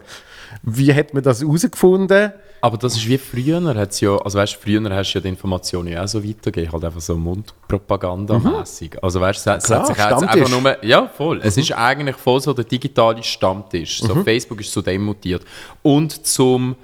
Wie 0.62 0.94
hat 0.94 1.12
man 1.14 1.22
das 1.22 1.40
herausgefunden? 1.40 2.32
Aber 2.60 2.78
das 2.78 2.96
ist 2.96 3.06
wie 3.06 3.18
früher, 3.18 3.74
hat's 3.74 4.00
ja, 4.00 4.16
also 4.16 4.38
weißt, 4.38 4.54
früher 4.54 4.82
hast 4.94 5.12
du 5.12 5.18
ja 5.18 5.22
die 5.22 5.28
Informationen 5.28 5.88
ja 5.88 6.02
auch 6.02 6.08
so 6.08 6.26
weitergegeben, 6.26 6.72
halt 6.72 6.84
einfach 6.84 7.00
so 7.02 7.14
Mundpropaganda-mässig. 7.14 9.02
Also 9.02 9.20
weißt 9.20 9.46
du, 9.46 9.50
es 9.50 9.64
Klar, 9.64 9.80
hat 9.80 9.86
sich 9.88 9.96
jetzt 9.98 10.22
einfach 10.22 10.48
nur, 10.48 10.82
ja 10.82 11.06
voll, 11.06 11.40
es 11.42 11.58
ist 11.58 11.72
eigentlich 11.72 12.16
voll 12.16 12.40
so 12.40 12.54
der 12.54 12.64
digitale 12.64 13.22
Stammtisch. 13.22 14.00
So 14.00 14.14
Facebook 14.24 14.60
ist 14.60 14.72
zu 14.72 14.80
dem 14.80 15.04
mutiert. 15.04 15.44
Und 15.82 16.26
zum 16.26 16.76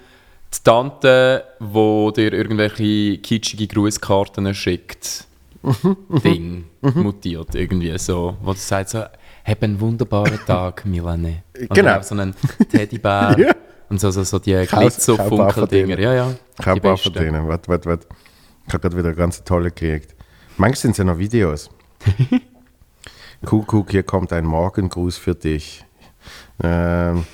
die 0.52 0.59
Tante, 0.62 1.44
wo 1.61 2.11
dir 2.11 2.32
irgendwelche 2.32 3.16
kitschige 3.18 3.66
Grußkarten 3.66 4.54
schickt, 4.54 5.25
Ding 6.25 6.64
mutiert 6.81 7.55
irgendwie 7.55 7.97
so, 7.99 8.37
wo 8.43 8.52
du 8.52 8.59
sagst 8.59 8.93
so, 8.93 9.00
hab 9.45 9.62
einen 9.62 9.79
wunderbaren 9.81 10.38
Tag, 10.47 10.85
Milane. 10.87 11.43
Und 11.59 11.71
Genau. 11.71 12.00
so 12.02 12.14
einen 12.14 12.35
Teddybär 12.71 13.37
Ja. 13.38 13.52
und 13.88 14.00
so, 14.00 14.11
so, 14.11 14.23
so 14.23 14.38
die 14.38 14.52
Glitzerfunkeldinger. 14.67 15.99
Ja, 15.99 16.14
ja. 16.14 16.35
Ich 16.59 16.67
habe 16.67 16.93
auch 16.93 16.99
von 17.00 17.12
denen. 17.12 17.47
Warte, 17.47 17.69
warte, 17.69 17.88
warte. 17.88 18.07
Ich 18.67 18.73
habe 18.73 18.81
gerade 18.83 18.97
wieder 18.97 19.12
ganz 19.14 19.43
tolle 19.45 19.71
gekriegt. 19.71 20.14
Manchmal 20.57 20.76
sind 20.76 20.90
es 20.93 20.99
ja 20.99 21.05
noch 21.05 21.19
Videos. 21.19 21.71
Kuckuck, 23.45 23.90
hier 23.90 24.02
kommt 24.02 24.33
ein 24.33 24.45
Morgengruß 24.45 25.17
für 25.17 25.35
dich. 25.35 25.85
Ähm, 26.62 27.25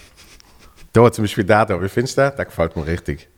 da 0.93 1.11
zum 1.13 1.25
Beispiel 1.25 1.45
der 1.45 1.67
da. 1.67 1.83
Wie 1.83 1.89
findest 1.89 2.17
du 2.17 2.23
den? 2.23 2.37
Der 2.37 2.45
gefällt 2.45 2.77
mir 2.77 2.87
richtig. 2.87 3.29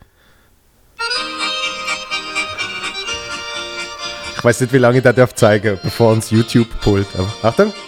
Ich 4.38 4.44
weiß 4.44 4.60
nicht, 4.60 4.72
wie 4.72 4.78
lange 4.78 4.98
ich 4.98 5.02
das 5.04 5.16
darf 5.16 5.34
zeigen, 5.34 5.78
bevor 5.82 6.12
uns 6.12 6.30
YouTube 6.30 6.68
pult. 6.80 7.06
Aber 7.18 7.28
Achtung. 7.42 7.72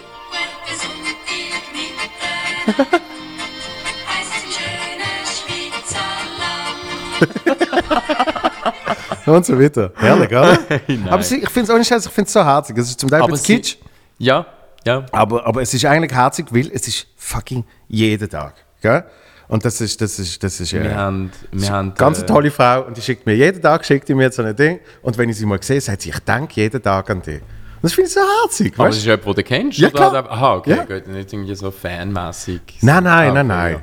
Und 9.26 9.47
so 9.47 9.59
weiter. 9.59 9.92
Herrlich, 9.97 10.28
oder? 10.30 10.59
Aber 11.11 11.23
sie, 11.23 11.37
ich 11.38 11.50
finde 11.50 11.71
es 11.71 11.75
ohne 11.75 11.85
Scheiß, 11.85 12.07
ich 12.07 12.12
finde 12.12 12.26
es 12.26 12.33
so 12.33 12.45
herzig. 12.45 12.76
Es 12.78 12.88
ist 12.90 13.00
zum 13.00 13.11
Teil 13.11 13.21
ein 13.21 13.25
Aber 13.28 13.37
sie- 13.37 13.57
kitsch. 13.57 13.76
Ja, 14.19 14.47
ja. 14.85 15.04
Aber, 15.12 15.47
aber 15.47 15.62
es 15.62 15.73
ist 15.73 15.85
eigentlich 15.85 16.12
herzig, 16.12 16.47
weil 16.50 16.71
es 16.73 16.87
ist 16.88 17.07
fucking 17.16 17.64
jeden 17.88 18.28
Tag. 18.28 18.54
Gell? 18.83 19.04
Und 19.50 19.64
das 19.64 19.80
ist, 19.80 20.00
das 20.00 20.19
ist, 20.19 20.42
das 20.42 20.61
ist, 20.61 20.73
äh, 20.73 20.83
Wir 20.85 20.95
haben, 20.97 21.30
wir 21.50 21.71
haben 21.71 21.92
ganz 21.95 22.23
äh, 22.23 22.26
tolle 22.26 22.50
Frau 22.50 22.87
und 22.87 22.97
die 22.97 23.02
schickt 23.02 23.26
mir 23.26 23.35
jeden 23.35 23.61
Tag, 23.61 23.85
schickt 23.85 24.09
die 24.09 24.14
mir 24.14 24.30
so 24.30 24.42
ein 24.42 24.54
Ding. 24.54 24.78
Und 25.02 25.19
wenn 25.19 25.28
ich 25.28 25.37
sie 25.37 25.45
mal 25.47 25.61
sehe, 25.62 25.80
sagt 25.80 26.02
sie, 26.02 26.11
ich 26.11 26.19
denke 26.21 26.61
jeden 26.61 26.80
Tag 26.83 27.11
an 27.11 27.21
dich. 27.21 27.40
Und 27.42 27.85
das 27.85 27.92
finde 27.95 28.09
ich 28.09 28.14
so 28.14 28.21
herzig, 28.42 28.75
Aber 28.76 28.88
weißt 28.88 28.99
ist 28.99 29.04
jemand, 29.07 29.25
den 29.26 29.35
du 29.35 29.42
kennst? 29.42 29.78
Ja, 29.78 29.88
oder? 29.88 30.11
klar. 30.11 30.30
Aha, 30.30 30.54
okay, 30.57 30.71
Ja. 30.71 30.85
gut. 30.85 31.07
Nicht 31.09 31.33
irgendwie 31.33 31.54
so 31.54 31.71
fanmäßig. 31.71 32.61
Nein, 32.83 33.02
nein, 33.04 33.35
nein, 33.35 33.47
nein. 33.47 33.73
ja. 33.73 33.83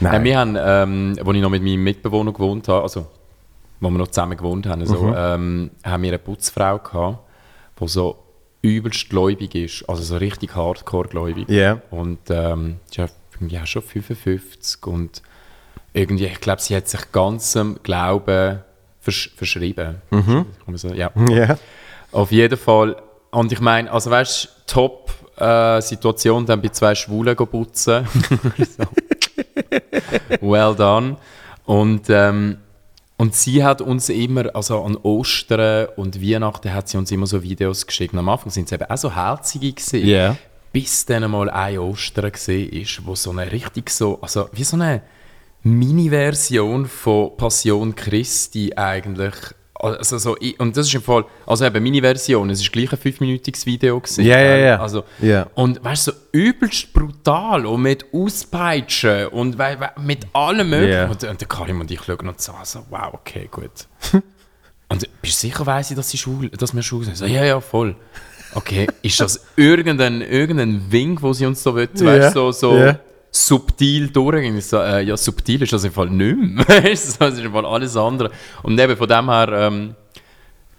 Nein. 0.00 0.20
Äh, 0.20 0.24
wir 0.24 0.38
haben, 0.38 0.56
ähm, 0.58 1.16
als 1.24 1.34
ich 1.36 1.42
noch 1.42 1.50
mit 1.50 1.62
meinem 1.62 1.84
Mitbewohner 1.84 2.32
gewohnt 2.32 2.66
habe, 2.68 2.82
also 2.82 3.06
wo 3.80 3.90
wir 3.90 3.98
noch 3.98 4.08
zusammen 4.08 4.36
gewohnt 4.36 4.66
haben, 4.66 4.84
so, 4.86 4.94
Mhm. 5.00 5.14
ähm, 5.16 5.70
haben 5.84 6.02
wir 6.02 6.10
eine 6.10 6.18
Putzfrau 6.18 6.78
gehabt, 6.78 7.18
die 7.80 7.86
so 7.88 8.18
übelst 8.62 9.10
gläubig 9.10 9.54
ist, 9.54 9.88
also 9.88 10.02
so 10.02 10.16
richtig 10.16 10.56
hardcore 10.56 11.08
gläubig. 11.08 11.48
Ja. 11.50 11.80
Und 11.90 12.18
ähm, 12.30 12.76
ist 12.90 12.98
irgendwie 13.44 13.58
auch 13.58 13.66
schon 13.66 13.82
55 13.82 14.86
und 14.86 15.22
irgendwie, 15.92 16.26
ich 16.26 16.40
glaube, 16.40 16.60
sie 16.60 16.74
hat 16.74 16.88
sich 16.88 17.12
ganzem 17.12 17.78
Glauben 17.82 18.60
versch 19.00 19.32
verschrieben. 19.36 19.96
Man 20.66 20.76
so, 20.76 20.88
ja. 20.88 21.10
Ja. 21.30 21.58
Auf 22.10 22.32
jeden 22.32 22.58
Fall. 22.58 22.96
Und 23.30 23.52
ich 23.52 23.60
meine, 23.60 23.90
also 23.90 24.10
weißt 24.10 24.44
du, 24.44 24.48
top 24.66 25.12
äh, 25.36 25.80
Situation, 25.80 26.46
dann 26.46 26.62
bei 26.62 26.68
zwei 26.68 26.94
Schwulen 26.94 27.36
putzen. 27.36 28.06
Well 30.40 30.74
done. 30.74 31.16
Und, 31.64 32.08
ähm, 32.08 32.58
und 33.16 33.34
sie 33.34 33.64
hat 33.64 33.80
uns 33.80 34.08
immer, 34.08 34.54
also 34.54 34.82
an 34.82 34.96
Ostern 34.96 35.88
und 35.96 36.22
Weihnachten 36.22 36.72
hat 36.72 36.88
sie 36.88 36.98
uns 36.98 37.10
immer 37.10 37.26
so 37.26 37.42
Videos 37.42 37.86
geschickt. 37.86 38.14
Am 38.14 38.28
Anfang 38.28 38.50
sind 38.50 38.68
sie 38.68 38.74
eben 38.74 38.84
auch 38.84 38.96
so 38.96 39.14
herzige 39.14 39.72
gewesen. 39.72 40.06
Ja. 40.06 40.36
Bis 40.74 41.06
dann 41.06 41.30
mal 41.30 41.48
ein 41.48 41.78
Ostern 41.78 42.30
gesehen 42.32 42.68
ist, 42.70 43.06
wo 43.06 43.14
so 43.14 43.30
eine 43.30 43.50
richtig 43.50 43.88
so, 43.90 44.18
also 44.20 44.48
wie 44.52 44.64
so 44.64 44.76
eine 44.76 45.00
Mini-Version 45.62 46.86
von 46.86 47.36
Passion 47.36 47.94
Christi 47.94 48.72
eigentlich. 48.76 49.34
Also 49.74 50.18
so, 50.18 50.36
und 50.58 50.76
das 50.76 50.86
ist 50.86 50.94
im 50.94 51.02
Fall, 51.02 51.24
also 51.46 51.64
eben 51.64 51.82
Mini-Version, 51.82 52.48
es 52.50 52.60
ist 52.60 52.72
gleich 52.72 52.90
ein 52.92 52.98
fünfminütiges 52.98 53.66
Video 53.66 54.00
gewesen. 54.00 54.24
Ja, 54.24 54.38
ja, 54.40 54.56
ja. 54.56 54.80
Also. 54.80 55.04
Und 55.54 55.82
weißt 55.84 56.06
du, 56.08 56.10
so 56.12 56.16
übelst 56.32 56.92
brutal 56.92 57.66
und 57.66 57.82
mit 57.82 58.06
Auspeitschen 58.12 59.28
und 59.28 59.58
wei- 59.58 59.78
wei- 59.80 59.92
mit 60.00 60.26
allem 60.32 60.70
möglichen. 60.70 60.92
Ja. 60.92 61.06
Und, 61.08 61.22
und 61.24 61.40
der 61.40 61.48
Karim 61.48 61.80
und 61.80 61.90
ich 61.90 62.02
schauen 62.02 62.28
uns 62.28 62.48
an, 62.48 62.56
so, 62.64 62.80
wow, 62.90 63.12
okay, 63.14 63.48
gut. 63.50 63.86
und 64.88 65.08
bist 65.22 65.42
du 65.42 65.46
sicher, 65.48 65.66
weiss 65.66 65.90
ich, 65.90 65.96
dass, 65.96 66.10
sie 66.10 66.18
schwul, 66.18 66.48
dass 66.50 66.74
wir 66.74 66.82
schwul 66.82 67.04
sind? 67.04 67.16
So, 67.16 67.26
ja, 67.26 67.44
ja, 67.44 67.60
voll. 67.60 67.94
Okay, 68.54 68.86
ist 69.02 69.20
das 69.20 69.44
irgendein, 69.56 70.20
irgendein 70.20 70.82
Wink, 70.90 71.22
wo 71.22 71.32
sie 71.32 71.46
uns 71.46 71.62
so 71.62 71.74
will, 71.74 71.88
Ja, 71.96 72.04
weißt, 72.06 72.34
so, 72.34 72.52
so 72.52 72.76
ja. 72.76 72.98
subtil 73.30 74.08
durchgehen? 74.08 74.56
Ich 74.58 74.66
So, 74.66 74.78
äh, 74.78 75.02
ja, 75.02 75.16
subtil 75.16 75.62
ist 75.62 75.72
das 75.72 75.84
im 75.84 75.92
Fall 75.92 76.08
nicht 76.10 76.36
mehr. 76.38 76.64
Das 76.82 77.04
ist 77.04 77.20
im 77.20 77.52
Fall 77.52 77.66
alles 77.66 77.96
andere. 77.96 78.30
Und 78.62 78.78
eben 78.78 78.96
von 78.96 79.08
dem 79.08 79.28
her 79.28 79.48
ähm, 79.52 79.94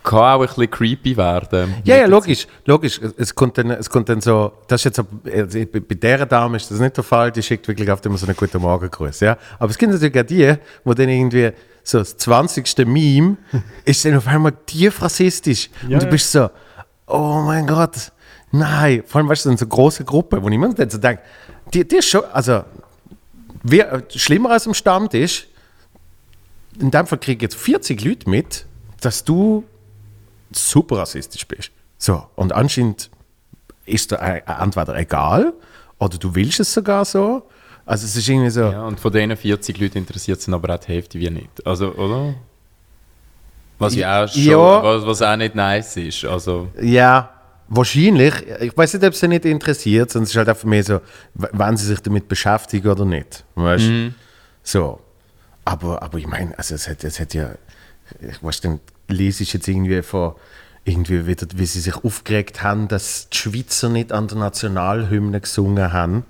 kann 0.03 0.19
auch 0.19 0.41
ein 0.41 0.47
bisschen 0.47 0.69
creepy 0.69 1.17
werden. 1.17 1.75
Ja, 1.83 1.97
ja, 1.97 2.05
logisch, 2.05 2.47
logisch. 2.65 2.99
Es- 3.17 3.33
kommt 3.33 3.57
dann, 3.57 3.71
es 3.71 3.89
kommt 3.89 4.07
dann 4.07 4.21
so, 4.21 4.51
das 4.67 4.81
ist 4.81 4.85
jetzt, 4.85 4.95
so- 4.97 5.07
also 5.31 5.59
bei 5.65 5.95
dieser 5.95 6.25
Dame 6.27 6.57
ist 6.57 6.69
das 6.69 6.79
nicht 6.79 6.95
der 6.95 7.03
Fall, 7.03 7.31
die 7.31 7.41
schickt 7.41 7.67
wirklich 7.67 7.89
oft 7.91 8.05
immer 8.05 8.17
so 8.17 8.27
einen 8.27 8.35
guten 8.35 8.61
Morgengruß, 8.61 9.19
ja. 9.21 9.35
Aber 9.59 9.71
es 9.71 9.77
gibt 9.77 9.91
natürlich 9.91 10.17
auch 10.17 10.23
die, 10.25 10.53
wo 10.83 10.93
dann 10.93 11.09
irgendwie 11.09 11.49
so 11.83 11.97
das 11.99 12.15
20. 12.17 12.85
Meme 12.85 13.37
ist 13.85 14.05
dann 14.05 14.15
auf 14.15 14.27
einmal 14.27 14.53
tief 14.65 15.01
rassistisch. 15.01 15.69
und 15.83 16.01
du 16.01 16.05
bist 16.07 16.31
so, 16.31 16.49
oh 17.07 17.41
mein 17.45 17.67
Gott, 17.67 18.11
nein. 18.51 19.03
Vor 19.05 19.19
allem, 19.19 19.29
weißt 19.29 19.45
du, 19.45 19.55
so 19.57 19.67
große 19.67 20.03
Gruppe, 20.05 20.41
wo 20.41 20.49
dann 20.49 20.89
so 20.89 20.97
denke, 20.97 21.21
die, 21.73 21.87
die 21.87 21.97
ist 21.97 22.09
schon, 22.09 22.23
also, 22.31 22.63
wer, 23.63 24.03
schlimmer 24.09 24.51
als 24.51 24.65
im 24.65 24.73
Stammtisch, 24.73 25.47
in 26.79 26.91
dem 26.91 27.07
Fall 27.07 27.19
kriegen 27.19 27.41
jetzt 27.41 27.55
40 27.55 28.03
Leute 28.03 28.29
mit, 28.29 28.65
dass 29.01 29.23
du 29.23 29.63
super 30.51 30.97
rassistisch 30.97 31.47
bist. 31.47 31.71
So, 31.97 32.25
und 32.35 32.53
anscheinend 32.53 33.09
ist 33.85 34.11
dir 34.11 34.19
e- 34.19 34.43
entweder 34.61 34.95
egal 34.97 35.53
oder 35.99 36.17
du 36.17 36.35
willst 36.35 36.59
es 36.59 36.73
sogar 36.73 37.05
so. 37.05 37.43
Also 37.85 38.05
es 38.05 38.15
ist 38.15 38.27
irgendwie 38.27 38.49
so, 38.49 38.61
Ja, 38.61 38.83
und 38.85 38.99
von 38.99 39.11
diesen 39.13 39.35
40 39.37 39.79
Leuten 39.79 39.99
interessiert 39.99 40.39
es 40.39 40.49
aber 40.49 40.73
auch 40.73 40.79
die 40.79 40.87
Hälfte 40.87 41.19
wie 41.19 41.29
nicht. 41.29 41.65
Also, 41.65 41.93
oder? 41.93 42.33
Was 43.77 43.95
ja 43.95 44.23
auch, 44.23 44.27
schon, 44.29 44.43
Ja. 44.43 44.83
was, 44.83 45.05
was 45.05 45.21
auch 45.21 45.35
nicht 45.35 45.53
nice 45.55 45.97
ist. 45.97 46.23
Also, 46.25 46.69
ja, 46.81 47.29
wahrscheinlich. 47.67 48.33
Ich 48.61 48.75
weiß 48.77 48.93
nicht, 48.93 49.05
ob 49.05 49.13
sie 49.15 49.27
nicht 49.27 49.45
interessiert, 49.45 50.11
sondern 50.11 50.23
es 50.25 50.29
ist 50.31 50.37
halt 50.37 50.49
einfach 50.49 50.63
mehr 50.65 50.83
so, 50.83 51.01
wenn 51.33 51.75
sie 51.77 51.85
sich 51.87 51.99
damit 52.01 52.27
beschäftigen 52.27 52.87
oder 52.89 53.05
nicht. 53.05 53.43
Weißt 53.55 53.85
Mhm. 53.85 54.15
So. 54.63 54.99
Aber, 55.65 56.01
aber 56.03 56.17
ich 56.19 56.27
meine, 56.27 56.57
also 56.57 56.75
es 56.75 56.87
hat, 56.87 57.03
es 57.03 57.19
hat 57.19 57.33
ja, 57.33 57.49
ich 58.21 58.41
weiß 58.43 58.61
dann 58.61 58.79
lese 59.07 59.43
ich 59.43 59.51
jetzt 59.53 59.67
irgendwie 59.67 60.01
von 60.03 60.33
irgendwie 60.83 61.25
wieder, 61.25 61.47
wie 61.55 61.65
sie 61.65 61.79
sich 61.79 61.95
aufgeregt 62.03 62.61
haben, 62.61 62.87
dass 62.87 63.29
die 63.29 63.37
Schweizer 63.37 63.89
nicht 63.89 64.11
an 64.11 64.27
der 64.27 64.37
Nationalhymne 64.37 65.41
gesungen 65.41 65.91
haben. 65.91 66.23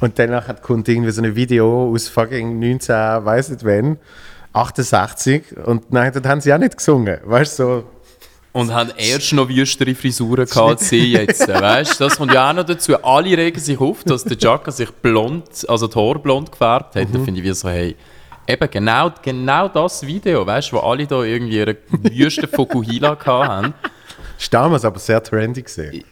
Und 0.00 0.18
danach 0.18 0.48
hat- 0.48 0.62
kommt 0.62 0.88
irgendwie 0.88 1.12
so 1.12 1.22
ein 1.22 1.36
Video 1.36 1.90
aus 1.92 2.08
fucking 2.08 2.58
19, 2.58 3.24
weiß 3.24 3.50
nicht 3.50 3.64
wann, 3.64 3.98
68 4.54 5.56
und 5.66 5.92
nein, 5.92 6.12
dort 6.12 6.26
haben 6.26 6.40
sie 6.40 6.52
auch 6.52 6.58
nicht 6.58 6.76
gesungen. 6.76 7.18
Weißt 7.24 7.58
du, 7.58 7.62
so, 7.64 7.84
und 8.52 8.72
haben 8.72 8.92
erst 8.96 9.32
noch 9.32 9.48
wüstere 9.48 9.96
Frisuren 9.96 10.46
gehabt 10.46 10.70
als 10.70 10.88
sie 10.88 11.12
jetzt. 11.12 11.48
Weißt 11.48 11.98
du, 11.98 12.04
das 12.04 12.16
kommt 12.16 12.32
ja 12.32 12.50
auch 12.50 12.54
noch 12.54 12.64
dazu. 12.64 12.96
Alle 13.02 13.36
regen 13.36 13.58
sich 13.58 13.80
auf, 13.80 14.04
dass 14.04 14.22
der 14.22 14.38
Jacka 14.38 14.70
sich 14.70 14.90
blond, 14.92 15.68
also 15.68 15.88
die 15.88 15.98
Haare 15.98 16.20
blond 16.20 16.52
gefärbt 16.52 16.94
hat. 16.94 17.08
Da 17.12 17.18
finde 17.18 17.40
ich 17.40 17.46
wie 17.46 17.52
so, 17.52 17.68
hey, 17.68 17.96
eben 18.46 18.70
genau, 18.70 19.10
genau 19.22 19.66
das 19.66 20.06
Video, 20.06 20.46
weißt 20.46 20.70
du, 20.70 20.76
wo 20.76 20.80
alle 20.80 21.04
da 21.06 21.24
irgendwie 21.24 21.58
ihre 21.58 21.76
wüste 21.90 22.46
Fokuhila 22.46 23.14
gehabt 23.14 23.48
haben. 23.48 23.74
ist 24.38 24.54
damals 24.54 24.84
aber 24.84 25.00
sehr 25.00 25.20
trendy 25.20 25.62
gesehen. 25.62 26.04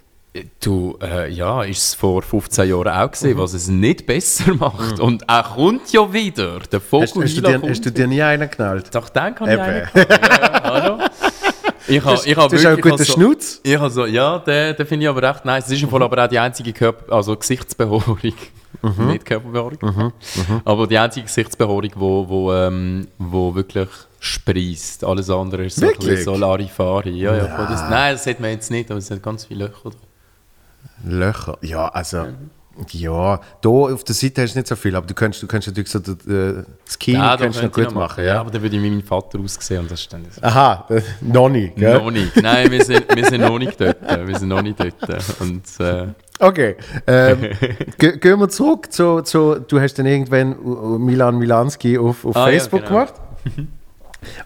Du, 0.61 0.97
äh, 1.03 1.31
ja, 1.31 1.63
ist 1.63 1.79
es 1.79 1.95
vor 1.95 2.23
15 2.23 2.67
Jahren 2.71 2.89
auch 2.89 3.11
gesehen, 3.11 3.37
was 3.37 3.53
es 3.53 3.69
nicht 3.69 4.07
besser 4.07 4.55
macht. 4.55 4.99
Und 4.99 5.25
er 5.29 5.43
kommt 5.43 5.93
ja 5.93 6.11
wieder. 6.11 6.61
Der 6.61 6.81
Hast, 6.81 7.15
hast, 7.15 7.37
du 7.37 7.43
dir, 7.43 7.61
hast 7.63 7.85
du 7.85 7.93
dir 7.93 8.07
nie 8.07 8.23
einen 8.23 8.49
geknallt? 8.49 8.95
Doch, 8.95 9.11
den 9.11 9.35
kann 9.35 9.49
ich 9.49 9.55
Eben. 9.55 9.63
eigentlich. 9.63 9.95
Ja, 9.95 10.19
ja, 10.21 10.63
hallo? 10.65 10.99
Ich 11.87 12.03
habe 12.03 12.21
ich 12.25 12.37
hab 12.37 12.49
Das 12.51 12.61
ist 12.61 12.67
auch 12.67 12.71
ein 12.71 12.77
wirklich 12.77 12.93
guter 12.93 13.05
so, 13.05 13.13
Schnutz. 13.13 13.61
ich 13.63 13.77
habe 13.79 13.91
so, 13.91 14.07
ja, 14.07 14.39
den, 14.39 14.75
den 14.75 14.87
finde 14.87 15.05
ich 15.05 15.09
aber 15.11 15.23
recht 15.23 15.45
nice. 15.45 15.65
Das 15.65 15.73
ist 15.73 15.83
im 15.83 15.91
Fall 15.91 16.03
aber 16.03 16.25
auch 16.25 16.29
die 16.29 16.39
einzige 16.39 16.73
Körper, 16.73 17.13
also 17.13 17.37
Gesichtsbehaarung. 17.37 18.17
Mhm. 18.81 19.07
Nicht 19.09 19.27
Körperbehaarung. 19.27 20.13
Aber 20.65 20.87
die 20.87 20.97
einzige 20.97 21.27
Gesichtsbehaarung, 21.27 21.91
wo, 21.97 22.27
wo, 22.29 22.53
ähm, 22.55 23.07
wo 23.19 23.55
wirklich 23.55 23.89
sprießt. 24.19 25.05
Alles 25.05 25.29
andere 25.29 25.67
ist 25.67 25.77
so 25.77 25.85
ein 25.85 25.89
Wirklich? 25.91 26.09
bisschen 26.11 26.25
so 26.25 26.37
Larifari. 26.37 27.11
Ja, 27.11 27.37
ja, 27.37 27.49
voll 27.55 27.67
das, 27.67 27.83
nein, 27.91 28.15
das 28.15 28.25
sieht 28.25 28.41
man 28.41 28.51
jetzt 28.51 28.71
nicht, 28.71 28.91
aber 28.91 28.99
es 28.99 29.11
hat 29.11 29.23
ganz 29.23 29.45
viele 29.45 29.67
Löcher. 29.67 29.91
Löcher. 31.05 31.59
Ja, 31.63 31.89
also. 31.89 32.27
Ja, 32.91 33.39
da 33.61 33.69
auf 33.69 34.03
der 34.03 34.15
Seite 34.15 34.41
hast 34.43 34.55
du 34.55 34.59
nicht 34.59 34.67
so 34.67 34.77
viel, 34.77 34.97
aber 34.97 35.07
du 35.07 35.13
kannst, 35.13 35.43
du 35.43 35.47
kannst 35.47 35.69
natürlich 35.69 35.91
so 35.91 35.99
das, 35.99 36.15
äh, 36.27 36.65
das 36.87 36.99
Kinn 36.99 37.17
Ja, 37.17 37.37
kannst 37.37 37.61
du 37.61 37.65
noch 37.67 37.73
gut 37.73 37.85
noch 37.85 37.93
machen. 37.95 38.25
Ja, 38.25 38.35
Ja. 38.35 38.41
aber 38.41 38.51
dann 38.51 38.63
würde 38.63 38.75
ich 38.77 38.83
wie 38.83 38.91
mein 38.91 39.03
Vater 39.03 39.39
aussehen 39.41 39.81
und 39.81 39.91
das 39.91 40.01
ist 40.01 40.11
dann 40.13 40.25
so. 40.31 40.41
Aha, 40.43 40.87
äh, 40.89 41.03
noch 41.21 41.51
nicht, 41.51 41.77
gell? 41.77 41.99
Noch 41.99 42.11
nicht. 42.11 42.35
Nein, 42.41 42.71
wir 42.71 42.83
sind, 42.83 43.05
wir 43.15 43.27
sind 43.27 43.43
noch 43.43 43.59
nicht 43.59 43.79
dort. 43.79 43.99
Wir 44.27 44.39
sind 44.39 44.49
noch 44.49 44.63
nicht 44.63 44.81
dort. 44.81 44.97
Und, 45.41 45.63
äh, 45.81 46.07
Okay, 46.39 46.77
ähm, 47.07 47.41
ge- 47.99 48.17
gehen 48.17 48.41
wir 48.41 48.49
zurück 48.49 48.91
zu, 48.91 49.21
zu, 49.21 49.61
du 49.61 49.79
hast 49.79 49.95
dann 49.99 50.07
irgendwann 50.07 50.59
uh, 50.59 50.99
Milan 50.99 51.37
Milanski 51.39 51.99
auf, 51.99 52.25
auf 52.25 52.35
Ah, 52.35 52.47
ja, 52.49 52.53
Facebook 52.59 52.81
genau. 52.87 53.05
gemacht. 53.05 53.15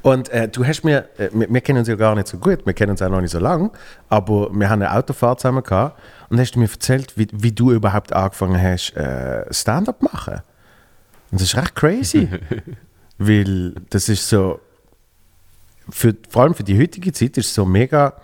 Und 0.03 0.29
äh, 0.31 0.49
du 0.49 0.65
hast 0.65 0.85
mir, 0.85 1.09
äh, 1.19 1.29
wir, 1.33 1.49
wir 1.53 1.61
kennen 1.61 1.81
uns 1.81 1.89
ja 1.89 1.97
gar 1.97 2.15
nicht 2.15 2.29
so 2.29 2.39
gut, 2.39 2.65
wir 2.67 2.73
kennen 2.73 2.91
uns 2.91 3.03
auch 3.03 3.09
noch 3.09 3.21
nicht 3.21 3.31
so 3.31 3.39
lang, 3.39 3.71
aber 4.09 4.51
wir 4.53 4.71
haben 4.71 4.83
eine 4.83 4.97
Autofahrt 4.97 5.41
zusammen 5.41 5.63
gehabt. 5.63 6.01
Und 6.29 6.41
hast 6.41 6.53
du 6.53 6.59
mir 6.59 6.71
erzählt, 6.71 7.17
wie, 7.17 7.29
wie 7.33 7.53
du 7.53 7.73
überhaupt 7.73 8.13
angefangen 8.13 8.61
hast, 8.61 8.97
äh, 8.97 9.45
Stand-up 9.53 10.03
machen. 10.03 10.41
Und 11.31 11.41
das 11.41 11.49
ist 11.49 11.57
recht 11.57 11.75
crazy, 11.75 12.29
weil 13.19 13.75
das 13.91 14.09
ist 14.09 14.29
so, 14.29 14.61
für, 15.89 16.15
vor 16.29 16.43
allem 16.43 16.55
für 16.55 16.65
die 16.65 16.79
heutige 16.79 17.13
Zeit 17.13 17.37
ist 17.37 17.47
es 17.47 17.55
so 17.55 17.65
mega 17.65 18.15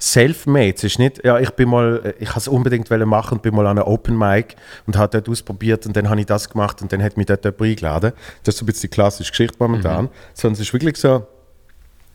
self-made. 0.00 0.74
Es 0.76 0.84
ist 0.84 0.98
nicht, 0.98 1.24
ja, 1.24 1.38
ich 1.38 1.50
bin 1.50 1.68
mal, 1.68 2.00
äh, 2.04 2.14
ich 2.22 2.30
habe 2.30 2.38
es 2.40 2.48
unbedingt 2.48 2.88
machen 3.06 3.34
und 3.38 3.42
bin 3.42 3.54
mal 3.54 3.66
an 3.66 3.78
einer 3.78 3.86
Open 3.86 4.16
Mic 4.16 4.56
und 4.86 4.96
habe 4.96 5.10
dort 5.12 5.28
ausprobiert 5.28 5.86
und 5.86 5.96
dann 5.96 6.08
habe 6.08 6.20
ich 6.20 6.26
das 6.26 6.48
gemacht 6.48 6.80
und 6.82 6.92
dann 6.92 7.02
hat 7.02 7.16
mich 7.16 7.26
dort 7.26 7.44
jemand 7.44 7.60
eingeladen. 7.62 8.12
Das 8.42 8.54
ist 8.54 8.58
so 8.58 8.64
ein 8.64 8.66
bisschen 8.66 8.82
die 8.82 8.88
klassische 8.88 9.30
Geschichte 9.30 9.56
momentan. 9.58 10.08
Sondern 10.34 10.54
es 10.54 10.60
ist 10.60 10.72
wirklich 10.72 10.96
so, 10.96 11.26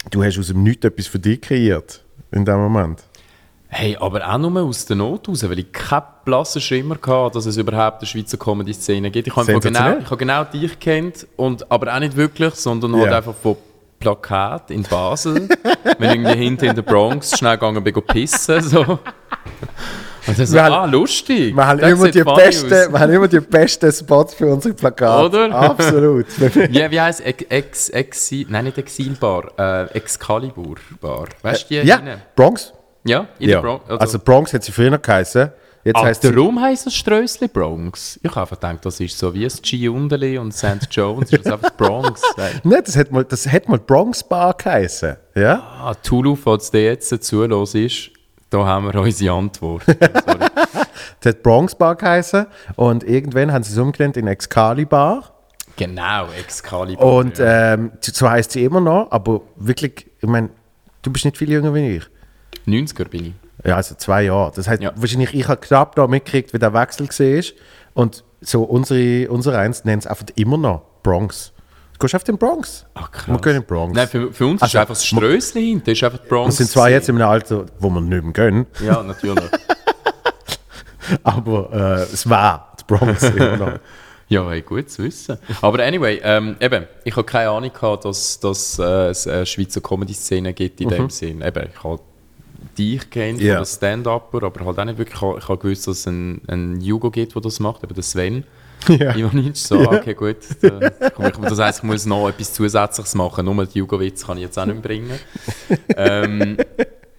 du 0.09 0.23
hast 0.23 0.37
aus 0.39 0.47
dem 0.47 0.63
Nichts 0.63 0.85
etwas 0.85 1.07
für 1.07 1.19
dich 1.19 1.41
kreiert 1.41 2.03
in 2.31 2.43
dem 2.43 2.57
Moment. 2.57 3.03
Hey, 3.67 3.97
aber 3.99 4.25
auch 4.31 4.37
nur 4.37 4.61
aus 4.61 4.85
der 4.85 4.95
Not 4.95 5.27
raus, 5.27 5.43
weil 5.49 5.59
ich 5.59 5.71
keinen 5.71 6.03
blassen 6.23 6.61
Schimmer 6.61 6.95
hatte, 6.95 7.33
dass 7.33 7.45
es 7.45 7.57
überhaupt 7.57 7.99
eine 7.99 8.07
Schweizer 8.07 8.37
Comedy-Szene 8.37 9.11
gibt. 9.11 9.27
Ich 9.27 9.35
habe 9.35 9.59
genau, 9.59 9.97
ich 9.97 10.05
habe 10.05 10.17
genau 10.17 10.43
dich 10.45 10.79
kennt 10.79 11.27
und 11.35 11.69
aber 11.69 11.93
auch 11.93 11.99
nicht 11.99 12.15
wirklich, 12.15 12.55
sondern 12.55 12.95
halt 12.95 13.11
Ja. 13.11 13.17
einfach 13.17 13.35
von 13.35 13.57
Plakat 14.05 14.69
in 14.69 14.83
Basel, 14.83 15.49
wenn 15.97 16.09
irgendwie 16.11 16.37
hinten 16.37 16.65
in 16.65 16.75
der 16.75 16.83
Bronx 16.83 17.35
schnell 17.35 17.57
gegangen 17.57 17.83
bin, 17.83 17.93
pissen, 18.05 18.61
so. 18.61 18.81
Und 20.27 20.39
dann 20.39 20.45
so, 20.45 20.59
haben- 20.59 20.73
ah, 20.73 20.85
lustig. 20.85 21.55
Wir 21.55 21.65
haben, 21.67 21.79
das 21.79 21.89
immer 21.91 22.11
die 22.11 22.23
aus. 22.23 22.63
wir 22.69 22.99
haben 22.99 23.13
immer 23.13 23.27
die 23.27 23.39
besten 23.39 23.91
Spots 23.91 24.35
für 24.35 24.45
unsere 24.47 24.75
Plakate. 24.75 25.25
Oder? 25.25 25.55
Absolut. 25.55 26.25
Wie, 26.39 26.91
wie 26.91 27.01
heisst 27.01 27.21
Ex, 27.25 27.89
Ex, 27.89 28.31
nein, 28.47 28.65
nicht 28.65 28.77
Exilbar, 28.77 29.51
äh, 29.57 29.85
Excalibur 29.97 30.75
Bar. 31.01 31.25
Weißt 31.41 31.69
du 31.71 31.81
die? 31.81 31.87
ja, 31.87 31.95
rein? 31.95 32.21
Bronx. 32.35 32.73
Ja, 33.05 33.27
in 33.39 33.49
Ja. 33.49 33.61
der 33.61 33.67
Bronx. 33.67 33.89
Also 33.89 34.19
Bronx 34.19 34.53
hat 34.53 34.63
sie 34.63 34.71
früher 34.71 34.91
noch 34.91 35.01
geheißen. 35.01 35.49
Jetzt 35.85 35.97
Ah, 35.97 36.11
darum 36.31 36.59
heisst 36.59 36.87
es 36.87 36.95
Strössli 36.95 37.47
Bronx. 37.47 38.19
Ich 38.23 38.35
habe 38.35 38.49
gedacht, 38.55 38.83
das 38.83 38.99
ist 38.99 39.17
so 39.19 39.31
wie 39.35 39.43
das 39.43 39.61
Giundeli 39.61 40.35
und 40.39 40.51
St. 40.51 40.87
Jones, 40.89 41.31
ist 41.31 41.45
das 41.45 41.53
einfach 41.53 41.77
Bronx. 41.77 42.23
Nein, 42.63 42.81
das 42.83 42.97
hat 42.97 43.11
mal, 43.11 43.23
das 43.23 43.47
hat 43.47 43.69
mal 43.69 43.77
Bronx 43.77 44.23
Bar 44.23 44.55
geheißen. 44.57 45.15
Ja? 45.35 45.59
ah, 45.83 45.93
Tulu, 45.93 46.35
falls 46.35 46.71
der 46.71 46.85
jetzt 46.85 47.23
zulos 47.23 47.75
ist, 47.75 48.09
da 48.49 48.65
haben 48.65 48.91
wir 48.91 48.99
unsere 48.99 49.33
Antwort. 49.35 49.83
Das 51.21 51.33
hat 51.33 51.43
Bronx 51.43 51.75
Bar 51.75 51.95
geheißen 51.95 52.45
und 52.77 53.03
irgendwann 53.03 53.51
haben 53.51 53.63
sie 53.63 53.71
es 53.71 53.77
umgenannt 53.77 54.17
in 54.17 54.27
Excalibur. 54.27 55.23
genau, 55.75 56.27
Excalibur. 56.39 57.03
Und 57.15 57.35
ähm, 57.39 57.91
so 58.01 58.29
heißt 58.29 58.51
sie 58.51 58.63
immer 58.63 58.79
noch, 58.81 59.11
aber 59.11 59.41
wirklich, 59.55 60.07
ich 60.21 60.27
meine, 60.29 60.49
du 61.01 61.11
bist 61.11 61.25
nicht 61.25 61.37
viel 61.37 61.49
jünger 61.49 61.73
wie 61.73 61.97
ich. 61.97 62.03
90er 62.67 63.07
bin 63.07 63.25
ich. 63.27 63.33
Ja, 63.65 63.75
also 63.77 63.95
zwei 63.95 64.23
Jahre. 64.23 64.51
Das 64.55 64.67
heißt, 64.67 64.81
Ja. 64.81 64.91
wahrscheinlich, 64.95 65.33
ich 65.33 65.47
habe 65.47 65.59
knapp 65.59 65.95
da 65.95 66.07
mitgekriegt, 66.07 66.53
wie 66.53 66.59
der 66.59 66.73
Wechsel 66.73 67.07
war. 67.07 67.43
Und 67.93 68.23
so 68.41 68.63
unsere, 68.63 69.29
unser 69.31 69.57
Eins 69.57 69.85
nennt 69.85 70.03
es 70.03 70.07
einfach 70.07 70.25
immer 70.35 70.57
noch 70.57 70.81
Bronx. 71.03 71.51
Du 71.93 71.99
gehst 71.99 72.15
auf 72.15 72.23
den 72.25 72.37
Bronx. 72.37 72.85
Ach, 72.93 73.09
krass. 73.09 73.27
Wir 73.27 73.37
gehen 73.39 73.55
in 73.55 73.63
Bronx. 73.63 73.95
Nein, 73.95 74.07
für, 74.07 74.31
für 74.33 74.45
uns 74.47 74.61
Also, 74.61 74.77
ist 74.77 74.81
einfach 74.81 74.93
das 74.95 75.05
Strössli 75.05 75.65
hinten, 75.67 75.89
ist 75.89 76.03
einfach 76.03 76.19
Bronx. 76.27 76.47
wir 76.59 76.65
sind 76.65 76.71
zwar 76.71 76.89
jetzt 76.89 77.07
in 77.09 77.15
einem 77.15 77.29
Alter, 77.29 77.65
wo 77.79 77.89
wir 77.89 78.01
nicht 78.01 78.21
mehr 78.23 78.33
gehen, 78.33 78.65
Ja, 78.85 79.01
natürlich. 79.01 79.49
aber 81.23 81.69
äh, 81.71 82.13
es 82.13 82.29
war 82.29 82.73
die 82.79 82.83
Bronx 82.93 83.23
immer 83.23 83.57
noch. 83.57 83.71
Ja, 84.27 84.49
hey, 84.49 84.63
gut 84.63 84.89
zu 84.89 85.03
wissen. 85.03 85.37
Aber 85.61 85.83
anyway, 85.83 86.19
ähm, 86.23 86.55
eben, 86.59 86.87
ich 87.03 87.15
habe 87.15 87.25
keine 87.25 87.51
Ahnung 87.51 87.71
gehabt, 87.71 88.05
dass, 88.05 88.39
dass 88.39 88.79
äh, 88.79 89.09
es 89.09 89.27
eine 89.27 89.45
Schweizer 89.45 89.81
Comedy-Szene 89.81 90.51
gibt 90.53 90.81
in 90.81 90.89
dem 90.89 91.11
Sinn. 91.11 91.43
Eben, 91.43 91.69
ich 91.71 91.83
habe 91.83 91.99
dich 92.77 93.09
kennt 93.09 93.39
Ja. 93.41 93.45
yeah. 93.47 93.59
als 93.59 93.75
Stand-Upper, 93.75 94.43
aber 94.43 94.65
halt 94.65 94.79
auch 94.79 94.85
nicht 94.85 94.97
wirklich. 94.97 95.15
Ich 95.15 95.47
habe, 95.49 95.57
gewusst, 95.57 95.87
dass 95.87 95.99
es 95.99 96.07
einen, 96.07 96.41
einen 96.47 96.81
Jugo 96.81 97.09
gibt, 97.11 97.33
der 97.35 97.41
das 97.41 97.59
macht, 97.59 97.83
eben 97.83 97.93
der 97.93 98.03
Sven. 98.03 98.43
Ja. 98.87 99.15
Ivanic, 99.15 99.55
so, 99.57 99.79
okay, 99.79 100.13
gut. 100.13 100.37
Das 100.61 101.59
heisst, 101.59 101.79
ich 101.79 101.83
muss 101.83 102.05
noch 102.05 102.27
etwas 102.29 102.53
Zusätzliches 102.53 103.15
machen. 103.15 103.45
Nur 103.45 103.65
die 103.65 103.79
Jugowitz 103.79 104.25
kann 104.27 104.37
ich 104.37 104.43
jetzt 104.43 104.59
auch 104.59 104.65
nicht 104.65 104.75
mehr 104.75 104.83
bringen. 104.83 105.19
ähm, 105.95 106.57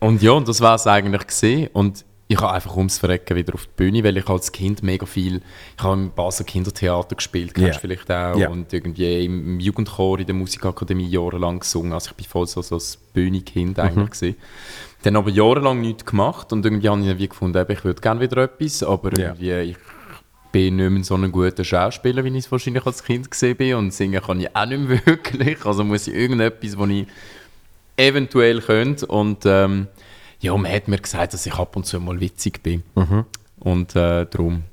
und 0.01 0.23
ja, 0.23 0.33
und 0.33 0.47
das 0.47 0.61
war 0.61 0.77
es 0.77 0.87
eigentlich 0.87 1.27
gesehen. 1.27 1.69
Und 1.73 2.05
ich 2.29 2.37
habe 2.41 2.53
einfach 2.53 2.77
ums 2.77 2.99
Verrecken 2.99 3.37
wieder 3.37 3.55
auf 3.55 3.67
die 3.67 3.73
Bühne, 3.77 4.05
weil 4.05 4.17
ich 4.17 4.29
als 4.29 4.51
Kind 4.53 4.83
mega 4.83 5.07
viel, 5.07 5.41
ich 5.77 5.83
habe 5.83 5.95
im 5.95 6.11
Basel 6.11 6.45
Kindertheater 6.45 7.15
gespielt, 7.17 7.55
kennst 7.55 7.69
Ja. 7.69 7.75
du 7.75 7.81
vielleicht 7.81 8.11
auch, 8.11 8.37
Ja. 8.37 8.49
und 8.49 8.73
irgendwie 8.73 9.25
im 9.25 9.59
Jugendchor 9.61 10.19
in 10.19 10.27
der 10.27 10.35
Musikakademie 10.35 11.09
jahrelang 11.09 11.61
gesungen. 11.61 11.93
Also 11.93 12.11
ich 12.11 12.17
bin 12.17 12.27
voll 12.27 12.47
so, 12.47 12.63
so 12.63 12.77
das 12.77 12.97
Bühnenkind 13.13 13.79
eigentlich 13.79 14.11
gewesen. 14.11 14.37
Dann 15.07 15.15
aber 15.15 15.31
jahrelang 15.31 15.81
nichts 15.83 16.05
gemacht 16.05 16.53
und 16.53 16.65
irgendwie 16.67 16.89
habe 16.89 17.01
ich 17.01 17.07
dann 17.07 17.19
wie 17.21 17.29
gefunden, 17.29 17.65
ich 17.69 17.85
würde 17.85 18.01
gerne 18.01 18.21
wieder 18.21 18.39
etwas, 18.39 18.83
aber 18.83 19.17
Ja. 19.17 19.29
irgendwie, 19.29 19.71
ich 19.71 19.77
bin 20.51 20.75
nicht 20.75 20.91
mehr 20.91 21.05
so 21.05 21.15
ein 21.15 21.31
guter 21.31 21.63
Schauspieler, 21.63 22.25
wie 22.25 22.31
ich 22.31 22.47
es 22.47 22.51
wahrscheinlich 22.51 22.85
als 22.85 23.05
Kind 23.05 23.31
gesehen 23.31 23.57
bin 23.57 23.77
und 23.77 23.95
singen 23.95 24.21
kann 24.21 24.41
ich 24.41 24.49
auch 24.57 24.67
nicht 24.67 24.81
mehr 24.81 25.01
wirklich, 25.07 25.65
also 25.65 25.85
muss 25.85 26.09
ich 26.09 26.15
irgendetwas, 26.15 26.77
was 26.77 26.89
ich 26.89 27.07
eventuell 27.97 28.61
könnte 28.61 29.07
und 29.07 29.45
ähm, 29.47 29.87
ja, 30.41 30.57
man 30.57 30.73
hat 30.73 30.89
mir 30.89 30.99
gesagt, 30.99 31.35
dass 31.35 31.47
ich 31.47 31.55
ab 31.55 31.77
und 31.77 31.87
zu 31.87 32.01
mal 32.01 32.19
witzig 32.19 32.61
bin 32.65 32.83
und 33.61 33.95
äh, 33.95 34.27
darum 34.29 34.65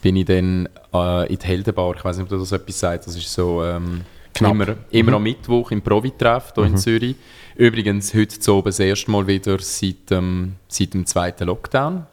bin 0.00 0.14
ich 0.14 0.26
dann 0.26 0.68
äh, 0.94 1.26
in 1.26 1.40
die 1.40 1.44
Heldenbar, 1.44 1.92
ich 1.96 2.04
weiß 2.04 2.18
nicht, 2.18 2.22
ob 2.26 2.28
du 2.28 2.38
das 2.38 2.52
etwas 2.52 2.78
sagst, 2.78 3.08
das 3.08 3.16
ist 3.16 3.32
so, 3.32 3.64
ähm, 3.64 4.02
Knapp. 4.36 4.52
Immer, 4.52 4.66
immer 4.90 5.12
am 5.14 5.22
Mittwoch 5.22 5.70
im 5.70 5.80
Provi-Treff 5.80 6.52
hier 6.54 6.64
in 6.64 6.76
Zürich. 6.76 7.16
Übrigens 7.56 8.12
heute 8.14 8.38
zu 8.38 8.54
oben 8.54 8.66
das 8.66 8.78
erste 8.80 9.10
Mal 9.10 9.26
wieder 9.26 9.58
seit, 9.60 10.10
ähm, 10.10 10.56
seit 10.68 10.94
dem 10.94 11.06
zweiten 11.06 11.44
Lockdown. 11.46 12.06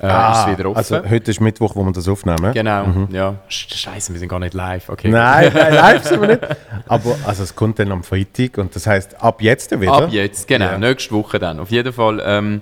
Äh, 0.00 0.06
ist 0.06 0.38
es 0.38 0.46
wieder 0.58 0.70
offen. 0.70 0.76
also 0.76 1.10
heute 1.10 1.30
ist 1.32 1.40
Mittwoch, 1.40 1.74
wo 1.74 1.82
wir 1.82 1.90
das 1.92 2.06
aufnehmen. 2.08 2.52
genau, 2.52 2.86
ja. 3.10 3.34
Sch- 3.50 3.74
Scheiße, 3.74 4.12
wir 4.12 4.20
sind 4.20 4.28
gar 4.28 4.38
nicht 4.38 4.54
live. 4.54 4.88
Okay. 4.90 5.08
Nein, 5.08 5.50
nein, 5.54 5.74
live 5.74 6.04
sind 6.04 6.20
wir 6.20 6.28
nicht. 6.28 6.40
Aber 6.86 7.16
also 7.26 7.42
es 7.42 7.54
kommt 7.56 7.80
dann 7.80 7.90
am 7.90 8.04
Freitag 8.04 8.58
und 8.58 8.74
das 8.76 8.86
heißt 8.86 9.20
ab 9.20 9.42
jetzt 9.42 9.72
wieder. 9.80 9.92
Ab 9.92 10.12
jetzt, 10.12 10.46
genau. 10.46 10.66
Ja. 10.66 10.78
Nächste 10.78 11.10
Woche 11.12 11.40
dann. 11.40 11.58
Auf 11.58 11.72
jeden 11.72 11.92
Fall 11.92 12.22
ähm, 12.24 12.60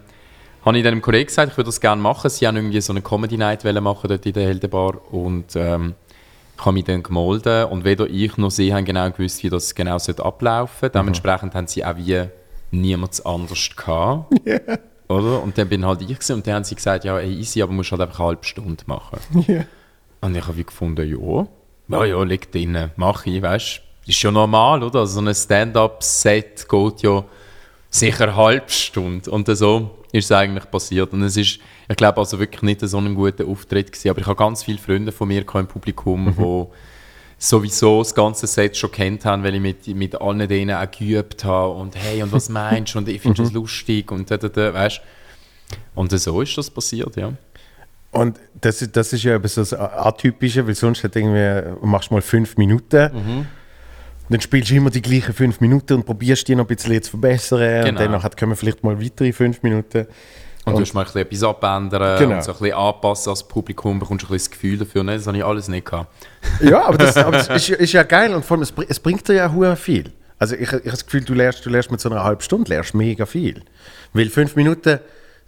habe 0.64 0.78
ich 0.78 0.82
dann 0.84 0.94
dem 0.94 1.02
Kollegen 1.02 1.26
gesagt, 1.26 1.52
ich 1.52 1.58
würde 1.58 1.68
das 1.68 1.78
gerne 1.80 2.00
machen. 2.00 2.30
Sie 2.30 2.46
haben 2.46 2.56
irgendwie 2.56 2.80
so 2.80 2.94
eine 2.94 3.02
Comedy 3.02 3.36
Night 3.36 3.64
machen 3.64 4.08
dort 4.08 4.24
in 4.24 4.32
der 4.32 4.44
Heldenbar 4.44 4.94
und 5.12 5.54
ähm, 5.56 5.94
ich 6.58 6.64
habe 6.64 6.72
mich 6.72 6.84
dann 6.84 7.02
gemolden 7.02 7.66
und 7.66 7.84
weder 7.84 8.08
ich 8.08 8.36
noch 8.36 8.50
sie 8.50 8.72
haben 8.72 8.84
genau 8.84 9.10
gewusst, 9.10 9.42
wie 9.42 9.50
das 9.50 9.74
genau 9.74 9.96
ablaufen 9.96 10.76
sollte. 10.80 10.98
Dementsprechend 10.98 11.54
haben 11.54 11.66
sie 11.66 11.84
auch 11.84 11.96
wie 11.96 12.24
niemand 12.70 13.24
anders 13.24 13.70
gehabt. 13.76 14.32
Oder? 15.08 15.42
Und 15.42 15.56
dann 15.56 15.68
bin 15.68 15.86
halt 15.86 16.02
ich 16.02 16.08
gewesen, 16.08 16.34
und 16.34 16.46
dann 16.46 16.54
haben 16.56 16.64
sie 16.64 16.74
gesagt, 16.74 17.04
ja, 17.04 17.18
ey, 17.18 17.32
easy, 17.32 17.62
aber 17.62 17.70
du 17.70 17.76
musst 17.76 17.92
halt 17.92 18.00
einfach 18.00 18.18
eine 18.18 18.28
halbe 18.28 18.44
Stunde 18.44 18.82
machen. 18.86 19.18
Und 20.20 20.34
ich 20.34 20.46
habe 20.46 20.64
gefunden, 20.64 21.08
ja, 21.08 21.46
ja, 21.88 22.04
ja, 22.04 22.22
leg 22.24 22.50
drin, 22.50 22.90
mach 22.96 23.26
ich, 23.26 23.40
weißt 23.40 23.82
du. 24.04 24.10
Ist 24.10 24.22
ja 24.22 24.30
normal, 24.30 24.82
oder? 24.82 25.00
Also 25.00 25.20
so 25.20 25.26
ein 25.26 25.34
Stand-up-Set 25.34 26.68
geht 26.68 27.02
ja 27.02 27.24
sicher 27.90 28.24
eine 28.24 28.36
halbe 28.36 28.70
Stunde. 28.70 29.30
Und 29.30 29.46
so 29.56 29.90
ist 30.12 30.26
es 30.26 30.32
eigentlich 30.32 30.70
passiert. 30.70 31.12
Und 31.12 31.22
es 31.22 31.36
ist, 31.36 31.58
ich 31.88 31.96
glaube, 31.96 32.18
also 32.18 32.38
wirklich 32.38 32.62
nicht 32.62 32.80
so 32.80 32.98
ein 32.98 33.14
guter 33.14 33.46
Auftritt 33.46 33.92
gewesen. 33.92 34.10
Aber 34.10 34.20
ich 34.20 34.26
habe 34.26 34.36
ganz 34.36 34.62
viele 34.62 34.78
Freunde 34.78 35.12
von 35.12 35.28
mir 35.28 35.44
im 35.54 35.66
Publikum, 35.66 36.34
die 36.38 36.66
sowieso 37.38 37.98
das 38.00 38.14
ganze 38.14 38.46
Set 38.46 38.76
schon 38.76 38.90
kennt 38.90 39.24
haben, 39.24 39.42
weil 39.42 39.54
ich 39.54 39.60
mit, 39.60 39.86
mit 39.88 40.20
allen 40.20 40.48
denen 40.48 40.74
auch 40.76 40.90
geübt 40.90 41.44
habe. 41.44 41.72
Und 41.74 41.94
hey, 41.96 42.22
und 42.22 42.32
was 42.32 42.48
meinst 42.50 42.94
du? 42.94 42.98
Und 42.98 43.08
ich 43.08 43.20
finde 43.20 43.42
das 43.42 43.52
lustig. 43.52 44.10
Und 44.10 44.30
da, 44.30 44.36
da, 44.36 44.48
da, 44.48 44.72
weißt 44.72 45.00
Und 45.94 46.10
so 46.18 46.40
ist 46.40 46.56
das 46.56 46.70
passiert, 46.70 47.16
ja. 47.16 47.32
Und 48.12 48.38
das, 48.60 48.80
ist- 48.80 48.96
das 48.96 49.12
ist 49.12 49.24
ja 49.24 49.34
eben 49.34 49.46
so 49.48 49.60
das 49.60 49.74
Atypische, 49.74 50.66
weil 50.66 50.74
sonst 50.74 51.04
hat 51.04 51.14
irgendwie, 51.16 51.86
machst 51.86 52.10
du 52.10 52.14
mal 52.14 52.22
fünf 52.22 52.56
Minuten, 52.56 53.10
Mhm. 53.12 53.46
Dann 54.28 54.40
spielst 54.40 54.70
du 54.70 54.74
immer 54.74 54.90
die 54.90 55.02
gleichen 55.02 55.32
fünf 55.34 55.60
Minuten 55.60 55.94
und 55.94 56.04
probierst 56.06 56.48
die 56.48 56.54
noch 56.54 56.64
ein 56.64 56.74
bisschen 56.74 57.02
zu 57.02 57.10
verbessern. 57.10 57.88
Und 57.88 57.96
Genau. 57.98 58.18
dann 58.18 58.30
kommen 58.38 58.56
vielleicht 58.56 58.82
mal 58.82 59.00
weitere 59.00 59.32
fünf 59.32 59.62
Minuten. 59.62 60.06
Und, 60.64 60.72
du 60.72 60.80
musst 60.80 60.94
mal 60.94 61.02
ein 61.02 61.04
bisschen 61.06 61.20
etwas 61.22 61.42
abändern 61.44 62.18
Genau. 62.18 62.34
und 62.36 62.42
so 62.44 62.50
ein 62.52 62.58
bisschen 62.58 62.76
anpassen 62.76 63.30
als 63.30 63.46
Publikum, 63.46 64.00
bekommst 64.00 64.24
du 64.24 64.26
ein 64.26 64.32
bisschen 64.32 64.50
das 64.50 64.50
Gefühl 64.50 64.78
dafür. 64.78 65.04
Ne? 65.04 65.14
Das 65.16 65.26
habe 65.28 65.36
ich 65.36 65.44
alles 65.44 65.68
nicht 65.68 65.86
gehabt. 65.86 66.08
Ja, 66.60 66.86
aber 66.86 66.98
das, 66.98 67.16
aber 67.18 67.32
das 67.38 67.48
ist, 67.50 67.68
ja- 67.68 67.76
ist 67.76 67.92
ja 67.92 68.02
geil 68.02 68.34
und 68.34 68.44
vor 68.44 68.56
allem, 68.56 68.62
es, 68.62 68.72
es 68.88 68.98
bringt 68.98 69.28
dir 69.28 69.34
ja 69.34 69.52
hure 69.52 69.76
viel. 69.76 70.12
Also 70.38 70.54
ich, 70.56 70.62
ich 70.62 70.72
habe 70.72 70.82
das 70.90 71.04
Gefühl, 71.06 71.22
du 71.24 71.34
lernst, 71.34 71.64
du 71.64 71.70
lernst 71.70 71.90
mit 71.92 72.00
so 72.00 72.10
einer 72.10 72.24
halben 72.24 72.40
Stunde 72.42 72.68
lernst 72.70 72.94
mega 72.94 73.26
viel. 73.26 73.62
Weil 74.12 74.28
fünf 74.28 74.56
Minuten, 74.56 74.98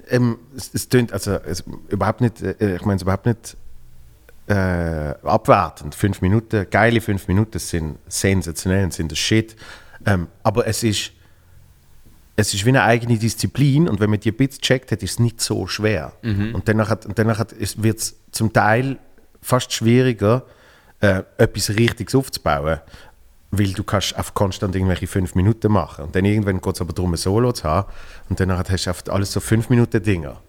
ähm, 0.09 0.38
es, 0.57 0.71
es 0.73 0.88
tönt, 0.88 1.12
also 1.12 1.33
es, 1.33 1.64
überhaupt 1.88 2.21
nicht, 2.21 2.41
äh, 2.41 2.77
ich 2.77 2.83
meine 2.85 2.97
es 2.97 3.03
überhaupt 3.03 3.27
nicht 3.27 3.57
äh, 4.49 5.15
abwertend. 5.23 5.95
Fünf 5.95 6.23
Minuten, 6.23 6.67
geile 6.71 7.01
fünf 7.01 7.29
Minuten 7.29 7.59
sind 7.59 7.99
sensationell, 8.09 8.91
sind 8.93 9.13
das 9.13 9.19
Shit. 9.19 9.57
Ähm, 10.07 10.29
aber 10.43 10.67
es 10.67 10.83
ist, 10.83 11.13
es 12.37 12.55
ist 12.55 12.65
wie 12.65 12.71
eine 12.71 12.83
eigene 12.83 13.19
Disziplin 13.19 13.89
und 13.89 14.01
wenn 14.01 14.11
man 14.11 14.21
die 14.21 14.31
ein 14.31 14.37
bisschen 14.37 14.63
checkt 14.63 14.93
hat, 14.93 15.03
ist 15.03 15.13
es 15.13 15.19
nicht 15.19 15.41
so 15.41 15.67
schwer. 15.67 16.13
Und 16.55 16.69
danach, 16.69 16.89
hat, 16.89 17.05
und 17.05 17.19
danach 17.19 17.39
hat, 17.39 17.55
wird 17.59 17.99
es 17.99 18.17
zum 18.31 18.53
Teil 18.53 18.99
fast 19.43 19.73
schwieriger, 19.73 20.45
äh, 21.01 21.23
etwas 21.37 21.71
Richtiges 21.71 22.15
aufzubauen, 22.15 22.81
weil 23.51 23.73
du 23.73 23.85
kannst 23.85 24.17
auf 24.19 24.35
konstant 24.35 24.75
irgendwelche 24.75 25.07
fünf 25.07 25.35
Minuten 25.35 25.73
machen. 25.73 26.07
Und 26.07 26.15
dann 26.15 26.25
irgendwann 26.25 26.61
geht 26.61 26.75
es 26.75 26.81
aber 26.81 26.93
darum, 26.93 27.13
ein 27.13 27.17
Solo 27.17 27.53
zu 27.53 27.65
haben 27.65 27.91
und 28.29 28.41
danach 28.41 28.65
hast 28.69 29.09
du 29.09 29.13
alles 29.13 29.33
so 29.33 29.41
fünf 29.41 29.69
Minuten 29.69 30.03
Dinger. 30.03 30.41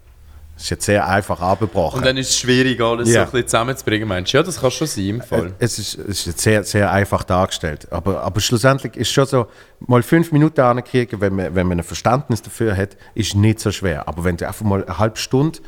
Das 0.60 0.66
ist 0.66 0.70
jetzt 0.72 0.84
sehr 0.84 1.08
einfach 1.08 1.40
abgebrochen. 1.40 2.00
Und 2.00 2.04
dann 2.06 2.18
ist 2.18 2.28
es 2.28 2.38
schwierig, 2.38 2.78
alles 2.82 3.08
Ja. 3.08 3.14
so 3.14 3.18
ein 3.20 3.24
bisschen 3.30 3.48
zusammenzubringen. 3.48 4.06
Meinst 4.06 4.34
du? 4.34 4.36
Ja, 4.36 4.42
das 4.42 4.60
kann 4.60 4.70
schon 4.70 4.86
sein 4.86 5.06
im 5.08 5.22
Fall. 5.22 5.54
Es 5.58 5.78
ist, 5.78 5.94
es 5.96 6.18
ist 6.20 6.26
jetzt 6.26 6.42
sehr, 6.42 6.64
sehr 6.64 6.92
einfach 6.92 7.24
dargestellt. 7.24 7.90
Aber, 7.90 8.20
aber 8.20 8.40
schlussendlich 8.40 8.94
ist 8.94 9.10
schon 9.10 9.24
so, 9.24 9.46
mal 9.80 10.02
fünf 10.02 10.32
Minuten 10.32 10.60
ankriegen, 10.60 11.18
wenn 11.22 11.34
man, 11.34 11.54
wenn 11.54 11.66
man 11.66 11.78
ein 11.78 11.82
Verständnis 11.82 12.42
dafür 12.42 12.76
hat, 12.76 12.98
ist 13.14 13.34
nicht 13.34 13.58
so 13.58 13.72
schwer. 13.72 14.06
Aber 14.06 14.22
wenn 14.22 14.36
du 14.36 14.46
einfach 14.46 14.66
mal 14.66 14.84
eine 14.84 14.98
halbe 14.98 15.16
Stunde 15.16 15.60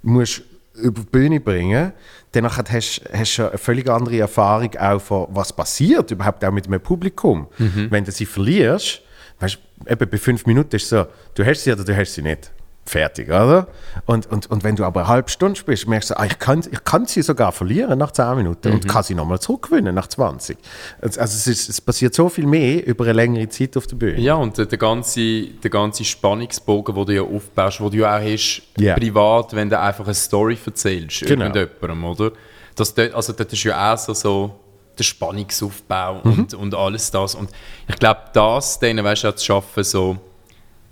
musst 0.00 0.40
über 0.74 1.02
die 1.02 1.06
Bühne 1.06 1.40
bringen 1.40 1.92
dann 2.32 2.48
hast 2.50 3.02
du 3.38 3.48
eine 3.50 3.58
völlig 3.58 3.90
andere 3.90 4.20
Erfahrung 4.20 4.74
auch 4.76 5.00
von, 5.02 5.26
was 5.32 5.52
passiert 5.52 6.10
überhaupt 6.12 6.42
auch 6.46 6.52
mit 6.52 6.66
einem 6.66 6.80
Publikum. 6.80 7.48
Wenn 7.58 8.04
du 8.04 8.10
sie 8.12 8.24
verlierst, 8.24 9.02
weißt, 9.40 9.58
du, 9.84 9.90
eben 9.92 10.08
bei 10.08 10.16
fünf 10.16 10.46
Minuten 10.46 10.76
ist 10.76 10.84
es 10.84 10.88
so, 10.88 11.06
du 11.34 11.44
hast 11.44 11.64
sie 11.64 11.72
oder 11.72 11.84
du 11.84 11.94
hast 11.94 12.14
sie 12.14 12.22
nicht. 12.22 12.50
Fertig, 12.86 13.28
oder? 13.28 13.68
Und, 14.06 14.26
und, 14.26 14.50
und 14.50 14.64
wenn 14.64 14.74
du 14.74 14.84
aber 14.84 15.00
eine 15.00 15.08
halbe 15.08 15.30
Stunde 15.30 15.54
spielst, 15.54 15.86
merkst 15.86 16.10
du, 16.10 16.18
ah, 16.18 16.24
ich, 16.24 16.38
kann, 16.40 16.60
ich 16.70 16.82
kann 16.82 17.06
sie 17.06 17.22
sogar 17.22 17.52
verlieren 17.52 17.98
nach 17.98 18.10
10 18.10 18.36
Minuten 18.36 18.72
und 18.72 18.88
kann 18.88 19.04
sie 19.04 19.14
nochmal 19.14 19.38
zurückgewinnen 19.38 19.94
nach 19.94 20.08
20. 20.08 20.58
Also 21.00 21.20
also 21.20 21.36
es, 21.36 21.46
ist, 21.46 21.68
es 21.68 21.80
passiert 21.80 22.14
so 22.14 22.28
viel 22.28 22.46
mehr 22.46 22.84
über 22.86 23.04
eine 23.04 23.12
längere 23.12 23.48
Zeit 23.48 23.76
auf 23.76 23.86
der 23.86 23.96
Bühne. 23.96 24.18
Ja, 24.20 24.34
und 24.34 24.58
der, 24.58 24.66
ganze, 24.66 25.44
der 25.62 25.70
ganze 25.70 26.04
Spannungsbogen, 26.04 26.94
den 26.94 27.06
du 27.06 27.14
ja 27.14 27.22
aufbaust, 27.22 27.78
den 27.78 27.90
du 27.90 27.96
ja 27.98 28.16
auch 28.18 28.22
hast, 28.22 28.62
Ja. 28.78 28.94
privat, 28.94 29.54
wenn 29.54 29.70
du 29.70 29.78
einfach 29.78 30.06
eine 30.06 30.14
Story 30.14 30.58
erzählst, 30.64 31.20
Genau. 31.26 31.44
irgendjemandem, 31.44 32.04
oder? 32.04 32.32
Das, 32.74 32.96
also 32.96 33.32
das 33.34 33.52
ist 33.52 33.62
ja 33.62 33.92
auch 33.94 33.98
so, 33.98 34.14
so 34.14 34.50
der 34.98 35.04
Spannungsaufbau 35.04 36.20
Mhm. 36.24 36.32
und, 36.32 36.54
und 36.54 36.74
alles 36.74 37.10
das. 37.10 37.34
Und 37.34 37.50
ich 37.88 37.96
glaube, 37.96 38.20
das 38.32 38.78
denen 38.80 39.04
weißt 39.04 39.24
du, 39.24 39.34
zu 39.36 39.44
schaffen, 39.44 39.84
so, 39.84 40.16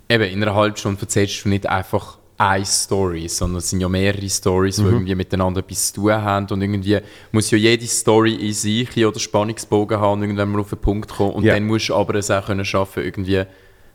eben 0.09 0.23
in 0.23 0.41
einer 0.43 0.55
halben 0.55 0.75
Stunde 0.75 1.01
erzählst 1.01 1.45
du 1.45 1.49
nicht 1.49 1.67
einfach 1.67 2.17
eine 2.37 2.65
Story, 2.65 3.27
sondern 3.27 3.57
es 3.57 3.69
sind 3.69 3.81
ja 3.81 3.89
mehrere 3.89 4.29
Stories, 4.29 4.77
Mhm. 4.77 4.83
die 4.85 4.89
irgendwie 4.91 5.15
miteinander 5.15 5.59
etwas 5.59 5.87
zu 5.93 6.01
tun 6.01 6.13
haben 6.13 6.47
und 6.49 6.61
irgendwie 6.61 6.99
muss 7.33 7.51
ja 7.51 7.57
jede 7.57 7.85
Story 7.85 8.33
in 8.35 8.53
sich 8.53 9.05
oder 9.05 9.19
Spannungsbogen 9.19 9.99
haben 9.99 10.13
und 10.13 10.21
irgendwann 10.23 10.49
mal 10.51 10.61
auf 10.61 10.69
den 10.69 10.79
Punkt 10.79 11.09
kommen 11.13 11.31
und 11.33 11.43
Ja. 11.43 11.53
dann 11.55 11.65
musst 11.67 11.89
du 11.89 11.95
aber 11.95 12.15
es 12.15 12.31
auch 12.31 12.45
können 12.45 12.63
schaffen 12.63 13.03
irgendwie 13.03 13.43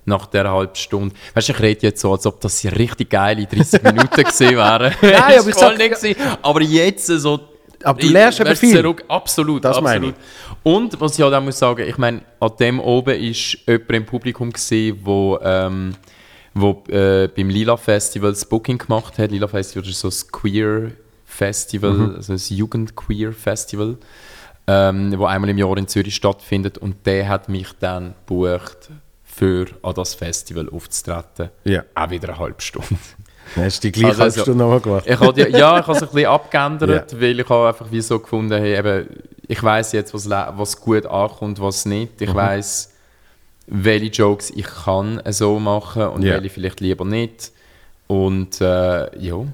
nach 0.05 0.27
dieser 0.27 0.51
halben 0.53 0.75
Stunde. 0.75 1.15
Weißt 1.33 1.49
du, 1.49 1.53
ich 1.55 1.61
rede 1.61 1.87
jetzt 1.87 2.03
so, 2.03 2.13
als 2.13 2.27
ob 2.27 2.39
das 2.43 2.63
richtig 2.65 3.09
geile 3.09 3.47
30 3.47 3.83
Minuten 3.83 4.11
gewesen 4.23 4.57
wären. 4.57 4.93
Nein, 5.01 5.15
aber 5.39 5.49
ich 5.49 5.55
sag- 5.55 5.79
nicht 5.79 5.95
gewesen. 5.95 6.21
Aber 6.43 6.61
jetzt 6.61 7.07
so... 7.07 7.41
Aber 7.85 8.01
du 8.01 8.09
lernst 8.09 8.41
eben 8.41 8.57
viel. 8.57 8.73
zurück- 8.73 9.05
Absolut, 9.09 9.65
Das 9.65 9.81
meine 9.81 10.09
absolut. 10.09 10.15
Und 10.63 11.01
was 11.01 11.19
ich 11.19 11.25
halt 11.25 11.35
auch 11.35 11.43
muss 11.43 11.59
sagen, 11.59 11.87
ich 11.89 11.99
meine, 11.99 12.23
an 12.41 12.51
dem 12.59 12.81
oben 12.81 13.15
ist 13.21 13.59
jemand 13.67 13.91
im 13.91 14.07
Publikum 14.07 14.53
gesehen, 14.53 14.99
wo, 15.03 15.39
ähm, 15.43 15.95
wo 16.55 16.83
äh, 16.89 17.29
beim 17.29 17.49
Lila 17.51 17.77
Festival 17.77 18.31
das 18.31 18.45
Booking 18.45 18.79
gemacht 18.79 19.19
hat. 19.19 19.31
Lila 19.31 19.47
Festival 19.49 19.89
ist 19.89 20.01
so 20.01 20.09
ein 20.09 20.33
Queer 20.33 20.91
Festival, 21.25 21.93
Mhm. 21.93 22.15
also 22.17 22.33
ein 22.33 22.39
Jugend-Queer 22.39 23.33
Festival, 23.33 23.97
ähm, 24.67 25.13
wo 25.19 25.27
einmal 25.27 25.51
im 25.51 25.59
Jahr 25.59 25.77
in 25.77 25.89
Zürich 25.89 26.15
stattfindet. 26.15 26.79
Und 26.79 27.05
der 27.07 27.29
hat 27.29 27.49
mich 27.49 27.69
dann 27.81 28.15
gebucht, 28.27 28.91
für 29.25 29.67
an 29.83 29.95
das 29.95 30.15
Festival 30.15 30.69
aufzutreten. 30.71 31.51
Ja. 31.65 31.83
Auch 31.97 32.11
wieder 32.11 32.29
eine 32.29 32.39
halbe 32.39 32.63
Stunde. 32.63 32.87
Dann 33.55 33.65
hast 33.65 33.83
du 33.83 33.89
die 33.89 33.93
gleiche 33.93 34.09
Also, 34.09 34.23
also, 34.23 34.41
Stunde 34.43 34.65
nochmal 34.65 34.81
gemacht. 34.81 35.05
Ich 35.07 35.19
habe 35.21 35.41
ja, 35.41 35.49
ja, 35.49 35.79
ich 35.81 35.87
habe 35.87 35.93
es 35.97 36.03
ein 36.03 36.09
bisschen 36.09 36.27
abgeändert, 36.27 37.21
weil 37.21 37.41
ich 37.41 37.49
habe 37.49 37.69
einfach 37.69 37.87
wie 37.91 38.01
so 38.01 38.19
gefunden, 38.19 38.53
hey, 38.59 38.77
eben, 38.79 39.07
ich 39.47 39.63
weiß 39.63 39.93
jetzt, 39.93 40.15
was, 40.15 40.29
was 40.29 40.81
gut 40.81 41.07
ankommt, 41.07 41.61
was 41.61 41.85
nicht. 41.87 42.21
Mhm. 42.21 42.27
Ich 42.29 42.35
weiß, 42.35 42.93
welche 43.67 44.07
Jokes 44.07 44.51
ich 44.51 44.67
kann 44.67 45.21
so 45.31 45.59
machen 45.59 46.09
und 46.09 46.23
Ja. 46.23 46.35
welche 46.35 46.51
vielleicht 46.51 46.81
lieber 46.81 47.05
nicht. 47.05 47.53
Und 48.07 48.61
äh, 48.61 49.19
ja, 49.19 49.45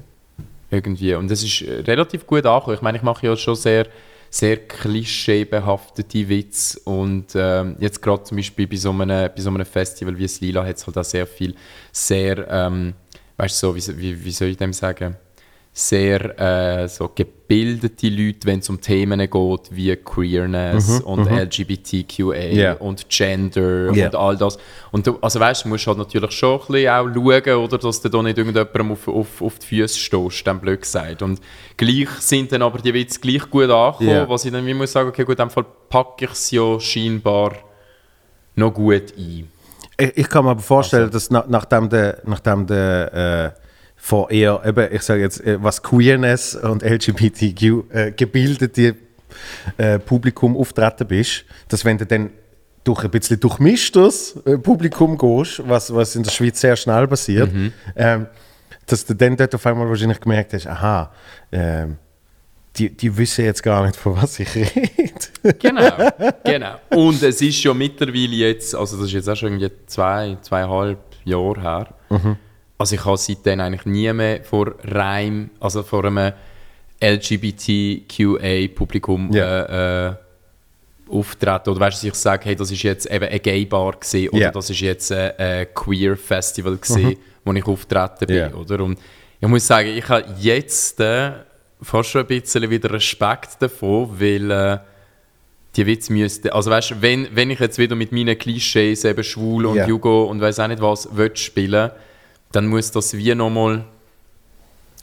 irgendwie. 0.71 1.15
Und 1.15 1.31
das 1.31 1.43
ist 1.43 1.63
äh, 1.63 1.81
relativ 1.87 2.27
gut 2.27 2.47
angekommen. 2.47 2.77
Ich 2.77 2.83
meine, 2.83 2.99
ich 2.99 3.03
mache 3.05 3.27
ja 3.27 3.37
schon 3.37 3.55
sehr, 3.55 3.87
sehr 4.31 4.57
klischeebehaftete 4.59 6.29
Witze 6.29 6.79
und 6.85 7.27
ähm, 7.35 7.77
jetzt 7.81 8.01
gerade 8.01 8.23
zum 8.25 8.37
Beispiel 8.37 8.67
bei 8.67 8.77
so, 8.77 8.91
einem, 8.91 9.09
bei 9.09 9.33
so 9.41 9.51
einem 9.51 9.65
Festival 9.67 10.17
wie 10.17 10.23
das 10.23 10.41
Lila 10.41 10.65
hat 10.65 10.77
es 10.77 10.87
halt 10.87 10.97
auch 10.99 11.05
sehr 11.05 11.27
viel 11.27 11.55
sehr, 11.93 12.47
ähm, 12.49 12.95
weißt 13.41 13.63
du, 13.63 13.69
so, 13.69 13.77
wie, 13.77 13.99
wie, 14.01 14.25
wie 14.25 14.31
soll 14.31 14.49
ich 14.49 14.57
dem 14.59 14.73
sagen, 14.73 15.17
sehr 15.73 16.39
äh, 16.39 16.89
so 16.89 17.09
gebildete 17.15 18.09
Leute, 18.09 18.41
wenn 18.45 18.59
es 18.59 18.69
um 18.69 18.81
Themen 18.81 19.21
geht 19.21 19.61
wie 19.71 19.95
Queerness 19.97 21.01
und 21.01 21.27
LGBTQA 21.31 22.35
Ja. 22.53 22.73
und 22.75 23.09
Gender 23.09 23.93
Ja. 23.95 24.07
und 24.07 24.15
all 24.17 24.37
das. 24.37 24.59
Und 24.91 25.07
du, 25.07 25.17
also 25.21 25.39
weißt, 25.39 25.65
du 25.65 25.69
musst 25.69 25.87
halt 25.87 25.97
natürlich 25.97 26.35
schon 26.35 26.61
ein 26.61 26.67
bisschen 26.67 26.85
auch 27.25 27.39
schauen, 27.53 27.65
oder, 27.65 27.79
dass 27.79 28.03
du 28.03 28.09
da 28.09 28.23
nicht 28.23 28.37
irgendjemandem 28.37 28.91
auf, 28.93 29.07
auf, 29.07 29.41
auf 29.43 29.59
die 29.61 29.67
Füße 29.67 29.97
stehst, 29.99 30.45
dann 30.47 30.61
blöd 30.61 30.83
gesagt. 30.83 31.23
Und 31.23 31.41
gleich 31.77 32.09
sind 32.19 32.51
dann 32.51 32.63
aber 32.63 32.79
die 32.81 32.93
Witze 32.93 33.21
gleich 33.21 33.49
gut 33.49 33.71
angekommen, 33.71 34.11
Ja. 34.11 34.29
was 34.29 34.45
ich 34.45 34.51
dann 34.53 34.67
wie 34.67 34.75
muss 34.75 34.91
sagen, 34.91 35.09
okay 35.09 35.23
gut, 35.25 35.39
in 35.39 35.47
dem 35.47 35.51
Fall 35.51 35.65
packe 35.89 36.25
ich 36.25 36.33
es 36.33 36.51
ja 36.51 36.81
scheinbar 36.81 37.53
noch 38.57 38.75
gut 38.75 39.15
ein. 39.17 39.49
Ich, 40.01 40.17
ich 40.17 40.29
kann 40.29 40.45
mir 40.45 40.53
aber 40.53 40.63
vorstellen, 40.63 41.05
Also. 41.05 41.13
dass 41.13 41.31
nach, 41.31 41.47
nachdem 41.49 41.89
der, 41.89 42.19
nachdem 42.25 42.67
der 42.67 43.55
äh, 43.55 43.61
von 43.97 44.31
eher, 44.31 44.63
eben, 44.65 44.89
ich 44.93 45.03
sage 45.03 45.21
jetzt, 45.21 45.45
äh, 45.45 45.63
was 45.63 45.83
Queerness 45.83 46.55
und 46.55 46.83
LGBTQ 46.83 47.63
äh, 47.91 48.13
gebildete 48.13 48.97
äh, 49.77 49.99
Publikum 49.99 50.57
auftreten 50.57 51.07
bist, 51.07 51.45
dass 51.69 51.85
wenn 51.85 51.99
du 51.99 52.07
dann 52.07 52.31
durch 52.83 53.05
ein 53.05 53.11
bisschen 53.11 53.39
durchmischtes 53.39 54.37
äh, 54.47 54.57
Publikum 54.57 55.19
gehst, 55.19 55.63
was, 55.69 55.95
was 55.95 56.17
in 56.17 56.23
der 56.23 56.31
Schweiz 56.31 56.61
sehr 56.61 56.77
schnell 56.77 57.07
passiert, 57.07 57.51
ähm, 57.95 58.27
dass 58.87 59.05
du 59.05 59.15
dann 59.15 59.37
dort 59.37 59.55
auf 59.55 59.67
einmal 59.67 59.89
wahrscheinlich 59.89 60.21
gemerkt 60.21 60.55
hast, 60.55 60.67
aha, 60.67 61.13
ähm, 61.53 61.99
die, 62.77 62.91
die 62.91 63.17
wissen 63.17 63.45
jetzt 63.45 63.63
gar 63.63 63.85
nicht, 63.87 63.97
von 63.97 64.17
was 64.21 64.39
ich 64.39 64.55
rede. 64.55 65.55
Genau, 65.59 65.91
genau. 66.45 66.75
Und 66.91 67.23
es 67.23 67.41
ist 67.43 67.63
ja 67.65 67.75
mittlerweile 67.75 68.35
jetzt, 68.37 68.75
also 68.75 68.97
das 68.97 69.07
ist 69.07 69.13
jetzt 69.13 69.29
auch 69.29 69.37
schon 69.37 69.53
irgendwie 69.61 69.71
zwei, 69.87 70.37
zweieinhalb 70.41 70.99
Jahre 71.25 71.61
her. 71.61 71.89
Mhm. 72.11 72.37
Also 72.79 72.95
ich 72.95 73.05
habe 73.05 73.17
seitdem 73.19 73.61
eigentlich 73.61 73.85
nie 73.87 74.13
mehr 74.13 74.43
vor 74.45 74.75
Reim, 74.85 75.51
also 75.61 75.83
vor 75.83 76.05
einem 76.05 76.33
LGBTQA-Publikum 77.03 79.33
Ja. 79.33 79.63
äh, 79.63 80.09
äh, 80.09 80.15
auftreten. 81.11 81.71
Oder 81.71 81.81
weißt 81.81 82.03
du, 82.03 82.09
ich 82.09 82.15
sage, 82.15 82.45
hey, 82.47 82.57
das 82.57 82.71
ist 82.71 82.83
jetzt 82.83 83.07
eben 83.11 83.25
eine 83.27 83.41
Gay-Bar 83.41 83.93
gewesen, 83.99 84.29
oder. 84.31 84.49
Mhm. 84.49 84.53
das 84.53 84.71
ist 84.71 84.81
jetzt 84.81 85.11
ein, 85.13 85.33
ein 85.39 85.67
Queer-Festival 85.75 86.77
gewesen, 86.77 87.17
wo 87.45 87.53
ich 87.53 87.67
auftreten 87.67 88.27
bin, 88.27 88.37
Ja. 88.37 88.55
oder? 88.55 88.85
Und 88.85 88.99
ich 89.41 89.49
muss 89.49 89.67
sagen, 89.67 89.89
ich 89.89 90.09
habe 90.09 90.25
jetzt 90.39 91.01
äh, 91.01 91.33
fast 91.83 92.11
schon 92.11 92.23
ein 92.23 92.27
bisschen 92.27 92.69
wieder 92.71 92.91
Respekt 92.93 93.57
davon, 93.61 94.11
weil 94.19 94.51
äh, 94.51 94.79
die 95.77 95.87
Witze 95.87 96.13
müssten, 96.13 96.51
also 96.51 96.71
weißt 96.71 97.01
wenn, 97.01 97.29
wenn 97.35 97.51
ich 97.51 97.61
jetzt 97.61 97.79
wieder 97.79 97.95
mit 97.95 98.13
meinen 98.13 98.37
Klischees 98.39 99.05
eben 99.05 99.23
schwul 99.23 99.67
und. 99.67 99.87
Jugo 99.87 100.25
und 100.25 100.41
weiß 100.41 100.61
auch 100.61 100.69
nicht 100.69 100.83
was 100.83 101.09
will 101.17 101.35
spielen, 101.37 101.91
dann 102.53 102.67
muss 102.67 102.91
das 102.91 103.17
wie 103.17 103.35
nochmal 103.35 103.85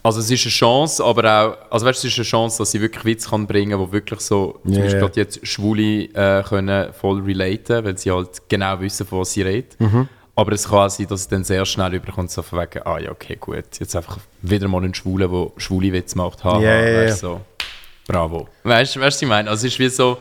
also 0.03 0.21
es 0.21 0.31
ist 0.31 0.45
eine 0.45 0.51
Chance, 0.51 1.03
aber 1.03 1.25
auch, 1.25 1.71
also 1.71 1.85
weißt, 1.85 2.05
es 2.05 2.11
ist 2.13 2.17
eine 2.17 2.23
Chance, 2.23 2.59
dass 2.59 2.71
sie 2.71 2.79
wirklich 2.79 3.03
Witze 3.03 3.29
kann 3.29 3.45
bringen, 3.45 3.77
wo 3.77 3.91
wirklich 3.91 4.21
so, 4.21 4.57
zum 4.63 4.73
Ja, 4.73 4.81
Beispiel 4.81 4.99
gerade 5.01 5.19
jetzt 5.19 5.45
Schwule 5.45 6.03
äh, 6.13 6.43
können 6.43 6.93
voll 6.93 7.21
relaten, 7.21 7.83
weil 7.83 7.97
sie 7.97 8.11
halt 8.11 8.41
genau 8.47 8.79
wissen, 8.79 9.05
von 9.05 9.19
was 9.19 9.33
sie 9.33 9.41
reden. 9.41 9.67
Mhm. 9.79 10.09
Aber 10.37 10.51
es 10.51 10.69
kann 10.69 10.89
sein, 10.89 11.07
dass 11.07 11.21
es 11.21 11.27
dann 11.27 11.43
sehr 11.43 11.65
schnell 11.65 11.95
überkommt, 11.95 12.29
so 12.29 12.43
von 12.43 12.59
wegen, 12.59 12.83
ah 12.85 12.99
ja, 12.99 13.09
okay, 13.11 13.35
gut, 13.39 13.65
jetzt 13.79 13.95
einfach 13.95 14.19
wieder 14.43 14.67
mal 14.67 14.83
ein 14.83 14.93
Schwuler, 14.93 15.27
der 15.27 15.47
schwule 15.57 15.91
Witze 15.91 16.15
macht, 16.17 16.43
haha, 16.43 16.61
Ja, 16.61 16.73
ja, 16.79 16.87
ja. 16.89 17.03
weißt 17.07 17.23
du, 17.23 17.27
so, 17.27 17.41
bravo. 18.07 18.47
Weißt 18.63 18.95
du, 18.95 18.99
was 19.01 19.19
ich 19.21 19.27
meine? 19.27 19.49
Also 19.49 19.65
es 19.65 19.73
ist 19.73 19.79
wie 19.79 19.89
so, 19.89 20.17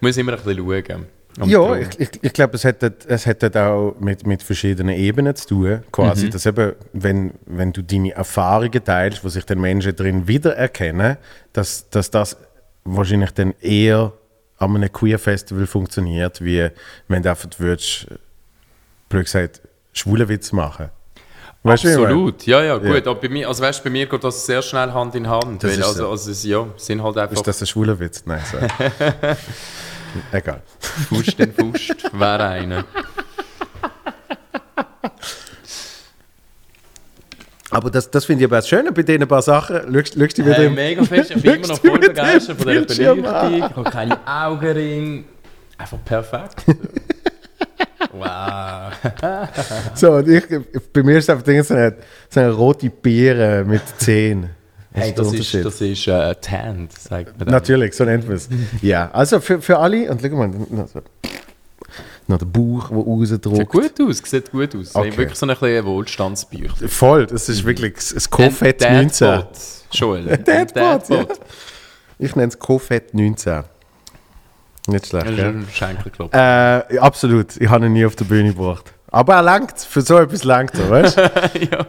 man 0.00 0.08
muss 0.10 0.16
immer 0.16 0.32
ein 0.32 0.40
bisschen 0.42 0.58
schauen. 0.58 1.06
Ja, 1.48 1.76
ich, 1.76 2.00
ich, 2.00 2.08
ich 2.20 2.32
glaube, 2.32 2.56
es 2.56 2.64
hat, 2.64 2.82
es 2.82 3.24
hat 3.26 3.42
dort 3.44 3.56
auch 3.56 3.94
mit, 4.00 4.26
mit 4.26 4.42
verschiedenen 4.42 4.96
Ebenen 4.96 5.36
zu 5.36 5.46
tun. 5.48 5.84
Quasi, 5.92 6.26
Mhm. 6.26 6.30
dass 6.32 6.44
eben, 6.46 6.72
wenn, 6.92 7.32
wenn 7.46 7.72
du 7.72 7.82
deine 7.82 8.10
Erfahrungen 8.12 8.84
teilst, 8.84 9.22
wo 9.24 9.28
sich 9.28 9.44
dann 9.46 9.60
Menschen 9.60 9.94
drin 9.94 10.26
wiedererkennen, 10.26 11.16
dass, 11.52 11.88
dass 11.90 12.10
das 12.10 12.36
wahrscheinlich 12.82 13.30
dann 13.30 13.54
eher 13.60 14.12
an 14.58 14.74
einem 14.74 14.92
Queer-Festival 14.92 15.68
funktioniert, 15.68 16.44
wie 16.44 16.68
wenn 17.06 17.22
du 17.22 17.30
einfach 17.30 17.48
würdest, 17.58 18.08
blöd 19.10 19.24
gesagt, 19.24 19.60
schwule 19.92 20.26
Witz 20.30 20.52
machen. 20.52 20.88
Weißt? 21.62 21.84
Absolut, 21.84 22.46
ja, 22.46 22.62
ja, 22.62 22.78
gut. 22.78 23.04
Ja. 23.04 23.10
Aber 23.10 23.16
bei 23.16 23.28
mir, 23.28 23.46
also 23.46 23.62
weißt, 23.62 23.84
bei 23.84 23.90
mir 23.90 24.06
geht 24.06 24.24
das 24.24 24.46
sehr 24.46 24.62
schnell 24.62 24.92
Hand 24.92 25.14
in 25.14 25.28
Hand. 25.28 25.62
Das 25.62 25.72
weil, 25.72 25.78
ist 25.78 25.86
also, 25.86 26.16
so. 26.16 26.30
also, 26.30 26.48
ja, 26.48 26.66
sind 26.76 27.02
halt 27.02 27.18
einfach 27.18 27.36
Ist 27.36 27.46
das 27.46 27.60
ein 27.60 27.66
schwuler 27.66 28.00
Witz? 28.00 28.22
Nein, 28.24 28.40
so. 28.50 28.56
Egal. 30.32 30.62
Fust 31.08 31.38
den 31.38 31.52
Fust, 31.52 32.10
wäre 32.18 32.44
einer. 32.44 32.84
Aber 37.70 37.90
das, 37.90 38.10
das 38.10 38.24
finde 38.24 38.42
ich 38.42 38.50
aber 38.50 38.56
das 38.56 38.68
Schöne 38.68 38.90
bei 38.90 39.02
diesen 39.02 39.28
paar 39.28 39.42
Sachen. 39.42 39.76
Schaust, 39.94 40.16
du 40.16 40.20
wieder 40.44 40.54
Hey, 40.54 40.70
mega 40.70 41.04
fest, 41.04 41.30
ich 41.30 41.42
bin 41.42 41.54
immer 41.56 41.68
noch 41.68 41.78
voll 41.78 41.98
begeistert 41.98 42.58
von 42.58 42.66
dieser 42.66 43.14
Beleuchtung. 43.14 43.54
Ich 43.54 43.62
habe 43.62 43.90
keine 43.90 44.18
Augenringe. 44.26 45.24
Einfach 45.78 45.98
perfekt. 46.04 46.64
wow. 48.12 48.92
So, 49.94 50.12
und 50.12 50.28
ich, 50.28 50.44
bei 50.92 51.02
mir 51.02 51.18
ist 51.18 51.24
es 51.24 51.30
einfach 51.30 51.44
Ding, 51.44 51.62
so 51.62 51.74
eine, 51.74 51.96
so 52.28 52.40
eine 52.40 52.50
rote 52.52 52.90
Beere 52.90 53.64
mit 53.64 53.82
Zehen. 53.98 54.50
Hey, 54.92 55.14
das 55.14 55.32
ist, 55.32 55.54
das 55.54 55.80
ist 55.80 56.08
äh, 56.08 56.34
Tanned, 56.40 56.92
sagt 56.92 57.38
man 57.38 57.46
dann. 57.46 57.48
Natürlich, 57.48 57.94
so 57.94 58.04
nennt 58.04 58.26
man 58.26 58.36
es. 58.36 58.48
ja, 58.82 59.08
also 59.12 59.38
für, 59.38 59.62
für 59.62 59.78
alle, 59.78 60.10
und 60.10 60.20
schau 60.20 60.28
mal, 60.30 60.48
noch, 60.48 60.88
so, 60.88 61.00
noch 62.26 62.38
der 62.38 62.46
Bauch, 62.46 62.88
der 62.88 63.26
Sieht 63.26 63.46
rausdruckt. 63.46 63.98
gut 63.98 64.08
aus, 64.08 64.18
sieht 64.24 64.50
gut 64.50 64.74
aus. 64.74 64.94
Okay. 64.94 65.10
Hey, 65.10 65.18
wirklich 65.18 65.38
so 65.38 65.46
ein 65.46 65.56
bisschen 65.56 65.84
Wohlstandsbüchlein. 65.84 66.88
Voll, 66.88 67.26
das 67.26 67.48
ist 67.48 67.64
wirklich 67.64 67.94
das 67.94 68.28
Kofett 68.28 68.84
Ein 68.84 68.96
19. 69.04 69.28
Dadbot, 69.28 69.58
Joel. 69.92 70.28
Ein 70.30 70.44
Dadbot, 70.44 71.08
ja. 71.08 71.26
Ich 72.18 72.34
nenne 72.34 72.48
es 72.48 72.58
Kofett 72.58 73.14
19. 73.14 73.62
Nicht 74.86 75.06
schlecht, 75.06 75.26
Das 75.26 75.54
ist 75.54 75.82
ein. 75.82 75.98
Äh, 76.32 76.98
absolut, 76.98 77.56
ich 77.56 77.68
habe 77.68 77.86
ihn 77.86 77.92
nie 77.92 78.04
auf 78.06 78.16
der 78.16 78.24
Bühne 78.24 78.52
gebracht. 78.52 78.92
Aber 79.10 79.34
er 79.34 79.42
langt, 79.42 79.78
für 79.78 80.00
so 80.00 80.18
etwas 80.18 80.44
langt 80.44 80.74
er, 80.74 80.90
weißt 80.90 81.16
du? 81.18 81.22
ja. 81.70 81.86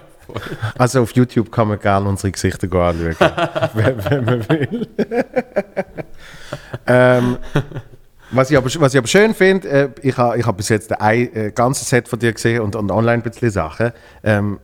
Also 0.78 1.02
auf 1.02 1.12
YouTube 1.12 1.52
kann 1.52 1.68
man 1.68 1.80
gerne 1.80 2.08
unsere 2.08 2.32
Gesichter 2.32 2.68
anschauen, 2.68 3.16
wenn, 3.74 4.06
wenn 4.06 4.26
man 4.26 4.50
will. 4.50 4.88
ähm, 6.88 7.38
was, 8.32 8.50
ich 8.50 8.58
aber, 8.58 8.66
was 8.66 8.94
ich 8.94 8.98
aber 8.98 9.08
schön 9.08 9.34
finde, 9.34 9.70
äh, 9.70 9.90
ich 10.02 10.18
habe 10.18 10.38
ich 10.38 10.46
hab 10.46 10.58
bis 10.58 10.70
jetzt 10.70 11.00
ein 11.00 11.36
äh, 11.36 11.52
ganzes 11.54 11.90
Set 11.90 12.08
von 12.08 12.20
dir 12.20 12.32
gesehen 12.32 12.62
und, 12.62 12.76
und 12.76 12.92
online 12.92 13.24
ein 13.24 13.24
bisschen 13.24 13.52
Sachen. 13.52 13.92
Ähm, 14.24 14.60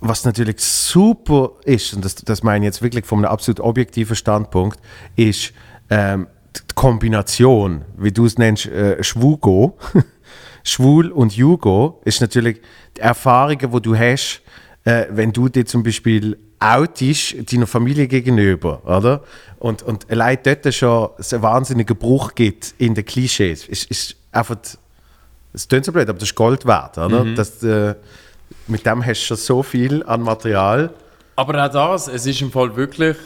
was 0.00 0.24
natürlich 0.24 0.60
super 0.60 1.52
ist, 1.64 1.92
und 1.94 2.04
das, 2.04 2.14
das 2.14 2.44
meine 2.44 2.64
ich 2.64 2.68
jetzt 2.68 2.82
wirklich 2.82 3.04
von 3.04 3.18
einem 3.18 3.32
absolut 3.32 3.58
objektiven 3.58 4.14
Standpunkt, 4.14 4.78
ist 5.16 5.52
ähm, 5.90 6.28
Kombination, 6.78 7.84
wie 7.96 8.12
du 8.12 8.24
es 8.24 8.38
nennst, 8.38 8.66
äh, 8.66 9.02
Schwugo. 9.02 9.76
Schwul 10.62 11.10
und 11.10 11.36
Jugo 11.36 12.00
ist 12.04 12.20
natürlich 12.20 12.60
die 12.96 13.00
Erfahrungen, 13.00 13.72
die 13.72 13.82
du 13.82 13.96
hast, 13.96 14.42
äh, 14.84 15.06
wenn 15.10 15.32
du 15.32 15.48
dir 15.48 15.66
zum 15.66 15.82
Beispiel 15.82 16.38
outest 16.60 17.52
deiner 17.52 17.66
Familie 17.66 18.06
gegenüber, 18.06 18.80
oder? 18.84 19.24
Und, 19.58 19.82
und 19.82 20.08
allein 20.08 20.38
dort 20.44 20.72
schon 20.72 21.08
es 21.18 21.34
einen 21.34 21.42
wahnsinnigen 21.42 21.96
Bruch 21.96 22.36
gibt 22.36 22.74
in 22.78 22.94
den 22.94 23.04
Klischees, 23.04 23.66
ist, 23.66 23.90
ist 23.90 24.14
einfach, 24.30 24.58
es 25.52 25.66
klingt 25.66 25.84
so 25.84 25.90
blöd, 25.90 26.08
aber 26.08 26.20
das 26.20 26.28
ist 26.28 26.36
Gold 26.36 26.64
wert, 26.64 26.96
oder? 26.96 27.24
Das, 27.34 27.60
äh, 27.64 27.96
mit 28.68 28.86
dem 28.86 29.04
hast 29.04 29.22
du 29.22 29.26
schon 29.26 29.36
so 29.36 29.62
viel 29.64 30.04
an 30.04 30.22
Material. 30.22 30.90
Aber 31.34 31.64
auch 31.66 31.72
das, 31.72 32.06
es 32.06 32.24
ist 32.24 32.40
im 32.40 32.52
Fall 32.52 32.76
wirklich. 32.76 33.16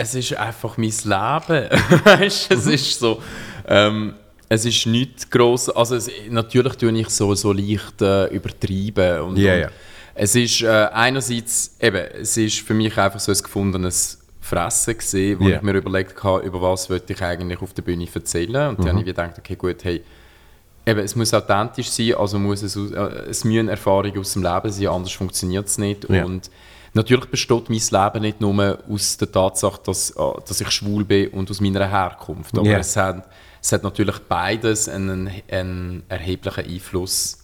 Es 0.00 0.14
ist 0.14 0.34
einfach 0.36 0.76
mein 0.76 0.90
Leben. 0.90 1.68
weißt 2.04 2.52
es 2.52 2.66
ist 2.66 2.98
so. 3.00 3.20
Ähm, 3.66 4.14
es 4.48 4.64
ist 4.64 4.86
nicht 4.86 5.30
gross. 5.30 5.68
Also, 5.68 5.96
es, 5.96 6.08
natürlich 6.30 6.76
tue 6.76 6.92
ich 6.98 7.08
so, 7.10 7.34
so 7.34 7.52
leicht 7.52 8.00
äh, 8.00 8.26
übertrieben. 8.28 9.20
Und, 9.22 9.36
Ja, 9.36 9.54
und 9.54 9.60
ja. 9.62 9.68
Es 10.14 10.34
ist 10.34 10.62
äh, 10.62 10.68
einerseits, 10.92 11.76
eben, 11.80 12.04
es 12.20 12.36
ist 12.36 12.60
für 12.60 12.74
mich 12.74 12.96
einfach 12.96 13.20
so 13.20 13.30
ein 13.32 13.38
gefundenes 13.38 14.18
Fressen 14.40 14.96
gesehen, 14.96 15.38
wo 15.40 15.48
Ja. 15.48 15.56
ich 15.56 15.62
mir 15.62 15.74
überlegt 15.74 16.22
habe, 16.24 16.44
über 16.46 16.62
was 16.62 16.88
wollte 16.88 17.12
ich 17.12 17.22
eigentlich 17.22 17.60
auf 17.60 17.74
der 17.74 17.82
Bühne 17.82 18.06
erzählen. 18.12 18.68
Und 18.70 18.78
dann 18.80 18.90
habe 18.90 19.00
ich 19.00 19.06
gedacht, 19.06 19.34
okay, 19.38 19.56
gut, 19.56 19.82
hey, 19.84 20.02
Eben, 20.86 21.00
es 21.00 21.14
muss 21.14 21.34
authentisch 21.34 21.90
sein, 21.90 22.14
also 22.14 22.38
muss 22.38 22.62
es, 22.62 22.74
äh, 22.74 22.96
es 23.28 23.44
müssen 23.44 23.68
Erfahrungen 23.68 24.18
aus 24.18 24.32
dem 24.32 24.42
Leben 24.42 24.72
sein, 24.72 24.86
anders 24.86 25.12
funktioniert 25.12 25.66
es 25.66 25.76
nicht. 25.76 26.06
Und 26.06 26.50
natürlich 26.98 27.26
besteht 27.26 27.70
mein 27.70 27.78
Leben 28.04 28.22
nicht 28.22 28.40
nur 28.40 28.78
aus 28.90 29.16
der 29.16 29.30
Tatsache, 29.32 29.80
dass, 29.84 30.10
äh, 30.10 30.14
dass 30.46 30.60
ich 30.60 30.70
schwul 30.70 31.04
bin 31.04 31.28
und 31.28 31.50
aus 31.50 31.60
meiner 31.60 31.88
Herkunft. 31.88 32.56
Aber 32.58 32.66
Ja. 32.68 32.78
es, 32.78 32.96
hat, 32.96 33.28
es 33.62 33.72
hat 33.72 33.82
natürlich 33.82 34.18
beides 34.28 34.88
einen, 34.88 35.30
einen 35.50 36.02
erheblichen 36.08 36.64
Einfluss 36.66 37.38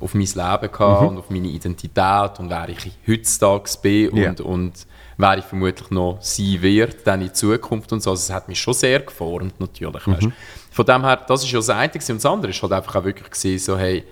auf 0.00 0.14
mein 0.14 0.26
Leben 0.26 0.70
gehabt 0.72 1.10
und 1.10 1.18
auf 1.18 1.28
meine 1.30 1.48
Identität 1.48 2.38
und 2.38 2.50
wer 2.50 2.68
ich 2.68 2.92
heutzutage 3.06 3.70
bin 3.82 4.16
Ja. 4.16 4.28
und, 4.30 4.40
und 4.42 4.72
wer 5.16 5.38
ich 5.38 5.44
vermutlich 5.44 5.90
noch 5.90 6.18
sein 6.20 6.58
wird, 6.62 7.04
dann 7.06 7.20
in 7.22 7.34
Zukunft 7.34 7.92
und 7.92 8.00
so. 8.02 8.10
Also 8.10 8.20
es 8.20 8.30
hat 8.32 8.46
mich 8.48 8.60
schon 8.60 8.74
sehr 8.74 9.00
geformt, 9.00 9.58
natürlich. 9.58 10.06
Weißt. 10.06 10.28
Von 10.70 10.86
dem 10.86 11.04
her, 11.04 11.16
das 11.26 11.42
ist 11.42 11.50
ja 11.50 11.58
das 11.58 11.70
eine 11.70 11.92
und 11.92 12.08
das 12.08 12.26
andere 12.26 12.50
ist 12.52 12.62
halt 12.62 12.72
einfach 12.72 12.94
auch 12.96 13.04
wirklich 13.04 13.28
gewesen, 13.30 13.58
so, 13.64 13.76
hey, 13.76 14.04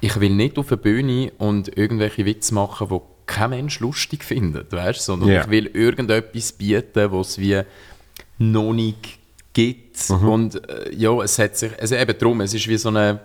ich 0.00 0.20
will 0.20 0.30
nicht 0.30 0.58
auf 0.58 0.68
eine 0.68 0.76
Bühne 0.76 1.32
und 1.38 1.76
irgendwelche 1.76 2.24
Witze 2.24 2.54
machen, 2.54 2.88
die 2.90 3.00
kein 3.26 3.50
Mensch 3.50 3.80
lustig 3.80 4.24
findet, 4.24 4.72
weißt? 4.72 5.02
sondern 5.04 5.28
Ja. 5.28 5.42
ich 5.42 5.50
will 5.50 5.66
irgendetwas 5.66 6.52
bieten, 6.52 7.12
was 7.12 7.30
es 7.30 7.38
wie 7.38 7.60
noch 8.38 8.72
nicht 8.72 9.18
gibt. 9.52 10.10
Und 10.10 10.68
äh, 10.68 10.94
ja, 10.94 11.22
es 11.22 11.38
hat 11.38 11.56
sich, 11.56 11.72
also 11.80 11.94
eben 11.94 12.18
drum, 12.18 12.40
es 12.42 12.54
ist 12.54 12.68
wie 12.68 12.76
so 12.76 12.90
eine, 12.90 13.20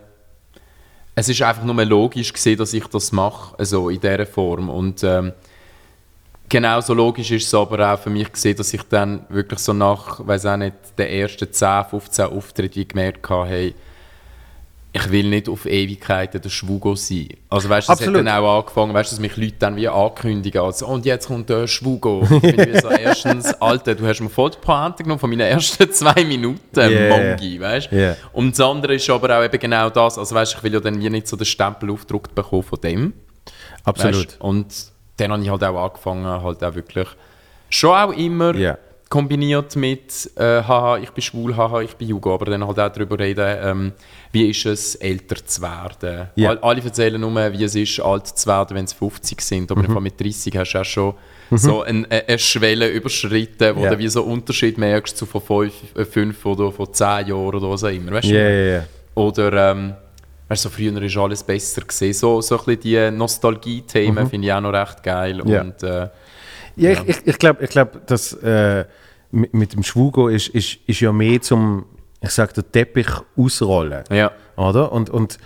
es 1.13 1.27
ist 1.29 1.41
einfach 1.41 1.63
nur 1.63 1.85
logisch 1.85 2.31
gesehen, 2.31 2.57
dass 2.57 2.73
ich 2.73 2.85
das 2.87 3.11
mache, 3.11 3.57
also 3.59 3.89
in 3.89 3.99
dieser 3.99 4.25
Form. 4.25 4.69
Und 4.69 5.03
ähm, 5.03 5.33
genauso 6.47 6.93
logisch 6.93 7.31
ist 7.31 7.47
es 7.47 7.53
aber 7.53 7.93
auch 7.93 7.99
für 7.99 8.09
mich 8.09 8.31
gesehen, 8.31 8.55
dass 8.55 8.73
ich 8.73 8.83
dann 8.83 9.25
wirklich 9.29 9.59
so 9.59 9.73
nach, 9.73 10.25
weiß 10.25 10.45
auch 10.45 10.57
nicht, 10.57 10.75
den 10.97 11.07
ersten 11.07 11.51
10, 11.51 11.85
15 11.89 12.25
Auftritten 12.25 12.75
wie 12.75 12.87
gemerkt 12.87 13.29
habe, 13.29 13.49
hey, 13.49 13.75
ich 14.93 15.09
will 15.09 15.29
nicht 15.29 15.47
auf 15.47 15.65
Ewigkeiten 15.65 16.41
der 16.41 16.49
Schwugo 16.49 16.95
sein. 16.95 17.29
Also 17.49 17.69
weißt 17.69 17.87
du, 17.87 17.93
es 17.93 18.05
hat 18.05 18.13
dann 18.13 18.27
auch 18.27 18.59
angefangen, 18.59 18.93
weißt 18.93 19.11
du, 19.11 19.15
dass 19.15 19.21
mich 19.21 19.37
Leute 19.37 19.55
dann 19.59 19.77
wie 19.77 19.87
ankündigen, 19.87 20.61
also, 20.61 20.87
und 20.87 21.05
jetzt 21.05 21.27
kommt 21.27 21.49
der 21.49 21.65
Schwugo. 21.65 22.27
Ich 22.41 22.55
bin 22.55 22.79
so, 22.81 22.89
erstens, 22.89 23.53
Alter, 23.61 23.95
du 23.95 24.05
hast 24.05 24.19
mir 24.19 24.29
voll 24.29 24.51
die 24.51 24.57
Pointe 24.57 25.03
genommen 25.03 25.19
von 25.19 25.29
meinen 25.29 25.41
ersten 25.41 25.89
zwei 25.93 26.23
Minuten, 26.25 26.59
Yeah. 26.75 27.17
Mongi, 27.17 27.59
weißt 27.59 27.91
du. 27.91 27.95
Yeah. 27.95 28.17
Und 28.33 28.51
das 28.51 28.65
andere 28.65 28.95
ist 28.95 29.09
aber 29.09 29.37
auch 29.37 29.43
eben 29.43 29.59
genau 29.59 29.89
das, 29.89 30.17
also 30.17 30.35
weißt 30.35 30.53
du, 30.53 30.57
ich 30.57 30.63
will 30.63 30.73
ja 30.73 30.79
dann 30.79 30.99
wie 30.99 31.09
nicht 31.09 31.27
so 31.27 31.37
den 31.37 31.45
Stempel 31.45 31.89
aufgedruckt 31.91 32.35
bekommen 32.35 32.63
von 32.63 32.81
dem. 32.81 33.13
Absolut. 33.83 34.27
Weißt? 34.27 34.41
Und 34.41 34.73
dann 35.17 35.31
habe 35.31 35.43
ich 35.43 35.49
halt 35.49 35.63
auch 35.63 35.85
angefangen, 35.85 36.25
halt 36.25 36.63
auch 36.63 36.75
wirklich 36.75 37.07
schon 37.69 37.91
auch 37.95 38.11
immer 38.11 38.55
Ja. 38.55 38.77
Kombiniert 39.11 39.75
mit 39.75 40.31
äh, 40.37 40.63
haha, 40.63 40.97
ich 40.97 41.11
bin 41.11 41.21
schwul, 41.21 41.55
haha, 41.55 41.81
ich 41.81 41.95
bin 41.97 42.07
Jugo, 42.07 42.33
aber 42.33 42.45
dann 42.45 42.65
halt 42.65 42.79
auch 42.79 42.89
darüber 42.89 43.19
reden, 43.19 43.57
ähm, 43.61 43.91
wie 44.31 44.49
ist 44.49 44.65
es, 44.65 44.95
älter 44.95 45.35
zu 45.45 45.61
werden. 45.61 46.29
Ja. 46.35 46.51
All, 46.51 46.59
alle 46.59 46.81
erzählen 46.81 47.19
nur, 47.19 47.35
wie 47.51 47.63
es 47.65 47.75
ist, 47.75 47.99
alt 47.99 48.25
zu 48.27 48.47
werden, 48.47 48.77
wenn 48.77 48.87
sie 48.87 48.95
50 48.95 49.41
sind, 49.41 49.69
aber 49.69 49.83
mhm. 49.83 50.01
mit 50.01 50.17
30 50.17 50.55
hast 50.57 50.71
du 50.71 50.79
auch 50.79 50.85
schon 50.85 51.13
so 51.51 51.81
eine, 51.81 52.07
eine 52.09 52.39
Schwelle 52.39 52.87
überschritten, 52.87 53.75
wo 53.75 53.83
Ja. 53.83 53.91
du 53.91 53.99
wie 53.99 54.07
so 54.07 54.23
einen 54.23 54.31
Unterschied 54.31 54.77
merkst 54.77 55.17
zu 55.17 55.25
von 55.25 55.41
5 55.41 56.45
oder 56.45 56.71
von 56.71 56.93
10 56.93 57.05
Jahren 57.27 57.33
oder 57.33 57.69
was 57.69 57.83
auch 57.83 57.89
immer. 57.89 58.13
Weißt 58.13 58.29
du? 58.29 58.33
Ja, 58.33 58.49
ja. 58.49 58.83
Oder, 59.15 59.71
ähm, 59.71 59.93
weißt 60.47 60.63
so 60.63 60.69
früher 60.69 61.01
ist 61.01 61.17
alles 61.17 61.43
besser 61.43 61.81
gesehen. 61.81 62.13
So, 62.13 62.39
so 62.39 62.57
ein 62.59 62.63
bisschen 62.63 62.81
die 62.81 63.11
Nostalgie-Themen 63.11 64.29
finde 64.29 64.47
ich 64.47 64.53
auch 64.53 64.61
noch 64.61 64.71
recht 64.71 65.03
geil. 65.03 65.41
Und, 65.41 65.83
äh, 65.83 66.07
Ja, 66.77 66.91
ich, 66.91 67.07
ich, 67.07 67.27
ich 67.27 67.37
glaube, 67.37 67.61
ich 67.65 67.69
glaub, 67.69 68.07
dass 68.07 68.31
äh, 68.41 68.85
mit, 69.31 69.53
mit 69.53 69.73
dem 69.73 69.83
Schwugo 69.83 70.27
ist, 70.27 70.49
ist, 70.49 70.79
ist 70.87 70.99
ja 70.99 71.11
mehr 71.11 71.41
zum, 71.41 71.85
ich 72.21 72.31
sag, 72.31 72.53
der 72.53 72.69
Teppich 72.71 73.09
ausrollen. 73.35 74.03
ja. 74.09 74.31
Oder? 74.57 74.91
Und, 74.91 75.09
und, 75.09 75.37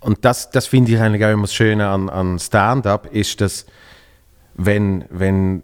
und 0.00 0.24
das, 0.24 0.50
das 0.50 0.66
finde 0.66 0.92
ich 0.92 1.00
eigentlich 1.00 1.24
auch 1.24 1.32
immer 1.32 1.42
das 1.42 1.54
Schöne 1.54 1.88
an, 1.88 2.08
an 2.08 2.38
Stand-up, 2.38 3.12
ist, 3.12 3.40
dass 3.40 3.66
wenn, 4.54 5.04
wenn 5.10 5.62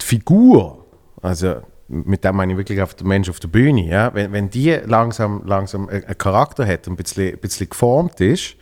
die 0.00 0.04
Figur, 0.04 0.84
also 1.22 1.56
mit 1.88 2.24
dem 2.24 2.36
meine 2.36 2.52
ich 2.52 2.58
wirklich 2.58 2.82
auf 2.82 2.94
den 2.94 3.08
Mensch 3.08 3.28
auf 3.30 3.40
der 3.40 3.48
Bühne, 3.48 3.86
ja, 3.86 4.12
wenn, 4.14 4.32
wenn 4.32 4.50
die 4.50 4.72
langsam, 4.84 5.42
langsam 5.46 5.88
einen 5.88 6.04
einen 6.04 6.18
Charakter 6.18 6.66
hat 6.66 6.86
und 6.86 6.94
ein 6.94 6.96
bisschen, 6.96 7.34
ein 7.34 7.38
bisschen 7.38 7.68
geformt 7.68 8.20
ist, 8.20 8.56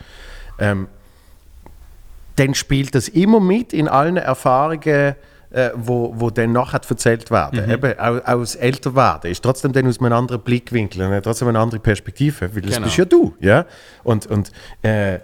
ähm, 0.58 0.88
dann 2.36 2.54
spielt 2.54 2.94
das 2.94 3.08
immer 3.08 3.40
mit 3.40 3.72
in 3.72 3.88
allen 3.88 4.16
Erfahrungen, 4.16 5.16
äh, 5.56 5.70
wo, 5.74 6.12
wo 6.14 6.28
dann 6.28 6.52
nachher 6.52 6.82
erzählt 6.86 7.30
werden. 7.30 7.70
Eben 7.70 7.98
auch, 7.98 8.18
auch 8.26 8.40
das 8.40 8.56
Älterwerden 8.56 9.30
ist 9.30 9.42
trotzdem 9.42 9.72
dann 9.72 9.86
aus 9.86 9.98
einem 9.98 10.12
anderen 10.12 10.42
Blickwinkel 10.42 11.00
und 11.00 11.22
trotzdem 11.22 11.48
eine 11.48 11.58
andere 11.58 11.80
Perspektive, 11.80 12.54
weil 12.54 12.60
das 12.60 12.74
Genau. 12.74 12.84
bist 12.84 12.98
ja 12.98 13.04
du. 13.06 13.34
Ja? 13.40 13.64
Und, 14.04 14.26
und 14.26 14.52
äh, 14.82 15.20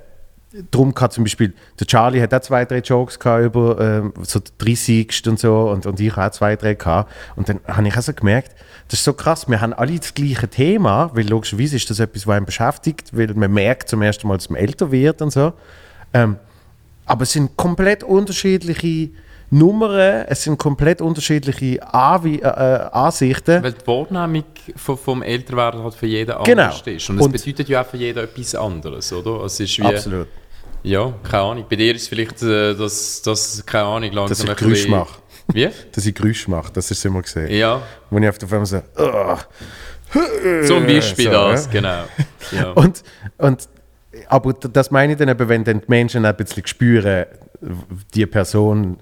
darum 0.71 0.95
kann 0.95 1.11
zum 1.11 1.25
Beispiel, 1.25 1.53
der 1.79 1.87
Charlie 1.87 2.23
hat 2.23 2.33
auch 2.33 2.41
zwei, 2.41 2.65
drei 2.65 2.79
Jokes 2.79 3.19
gehabt 3.19 3.45
über 3.45 3.79
ähm, 3.79 4.15
so 4.23 4.41
die 4.41 4.51
30. 4.57 5.29
und 5.29 5.39
so 5.39 5.69
und, 5.69 5.85
und 5.85 6.01
ich 6.01 6.17
auch 6.17 6.31
zwei, 6.31 6.57
drei 6.57 6.75
gehabt. 6.75 7.13
Und 7.37 7.51
dann 7.51 7.61
habe 7.69 7.89
ich 7.89 7.97
auch 7.99 8.01
so 8.03 8.15
gemerkt, 8.15 8.53
das 8.89 9.01
ist 9.01 9.05
so 9.05 9.13
krass, 9.13 9.47
wir 9.51 9.61
haben 9.61 9.75
alle 9.75 9.99
das 9.99 10.15
gleiche 10.15 10.49
Thema, 10.49 11.11
weil 11.13 11.29
logischerweise 11.29 11.77
ist 11.77 11.91
das 11.91 11.99
etwas, 12.01 12.27
was 12.27 12.37
einen 12.37 12.47
beschäftigt, 12.47 13.15
weil 13.15 13.35
man 13.35 13.53
merkt 13.53 13.91
zum 13.91 14.01
ersten 14.01 14.27
Mal, 14.29 14.39
dass 14.39 14.49
man 14.49 14.59
älter 14.59 14.91
wird 14.91 15.21
und 15.21 15.31
so. 15.31 15.53
Ähm, 16.15 16.39
aber 17.05 17.25
es 17.25 17.33
sind 17.33 17.55
komplett 17.59 18.03
unterschiedliche 18.03 19.11
Nummern, 19.55 20.25
es 20.29 20.45
sind 20.45 20.59
komplett 20.59 21.03
unterschiedliche 21.03 21.79
Anwi 21.93 22.37
äh, 22.37 22.47
äh, 22.47 22.89
Ansichten. 22.91 23.63
Weil 23.63 23.73
die 23.75 23.87
Wahrnehmung 23.87 24.45
vom, 24.77 24.97
vom 24.97 25.23
Älterwerden 25.23 25.83
halt 25.83 25.95
für 25.95 26.07
jeden 26.07 26.35
Genau. 26.45 26.63
anders 26.63 26.83
ist. 26.87 27.11
Und 27.11 27.35
es 27.35 27.43
bedeutet 27.45 27.69
ja 27.69 27.83
auch 27.83 27.87
für 27.87 27.99
jeden 27.99 28.25
etwas 28.25 28.55
anderes, 28.55 29.13
oder? 29.13 29.45
Es 29.45 29.61
ist 29.61 29.79
wie, 29.79 29.83
Absolut. 29.85 30.29
Ja, 30.83 31.13
keine 31.23 31.43
Ahnung. 31.43 31.67
Bei 31.69 31.77
dir 31.77 31.95
ist 31.95 32.03
es 32.03 32.09
vielleicht, 32.09 32.43
äh, 32.43 32.75
dass, 32.75 33.21
dass 33.21 33.65
keine 33.67 33.85
Ahnung, 33.85 34.11
langsam 34.13 34.29
Dass 34.29 34.41
ich 34.43 34.51
ein 34.51 34.57
Geräusche 34.57 34.73
bisschen- 34.75 34.91
mache. 34.91 35.19
Wie? 35.53 35.69
Dass 35.93 36.07
ich 36.07 36.15
Geräusche 36.15 36.51
mache, 36.51 36.73
das 36.73 36.91
ist 36.91 37.05
immer 37.05 37.21
gesehen. 37.21 37.51
Ja, 37.51 37.83
Wo 38.09 38.19
ich 38.19 38.29
auf 38.29 38.39
der 38.39 38.49
Firma 38.49 38.65
so, 38.65 38.77
«Ugh». 38.97 39.39
zum 40.67 40.87
Beispiel 40.87 41.25
so, 41.27 41.31
das, 41.31 41.67
ja. 41.67 41.73
genau. 41.73 42.03
Ja. 42.53 42.71
Und, 42.73 43.03
und, 43.39 43.69
aber 44.29 44.53
das 44.55 44.91
meine 44.91 45.13
ich 45.13 45.19
dann 45.19 45.29
eben, 45.29 45.49
wenn 45.49 45.65
dann 45.65 45.81
die 45.81 45.87
Menschen 45.89 46.25
ein 46.25 46.37
bisschen 46.37 46.67
spüren, 46.67 47.27
die 48.15 48.27
Person, 48.27 48.99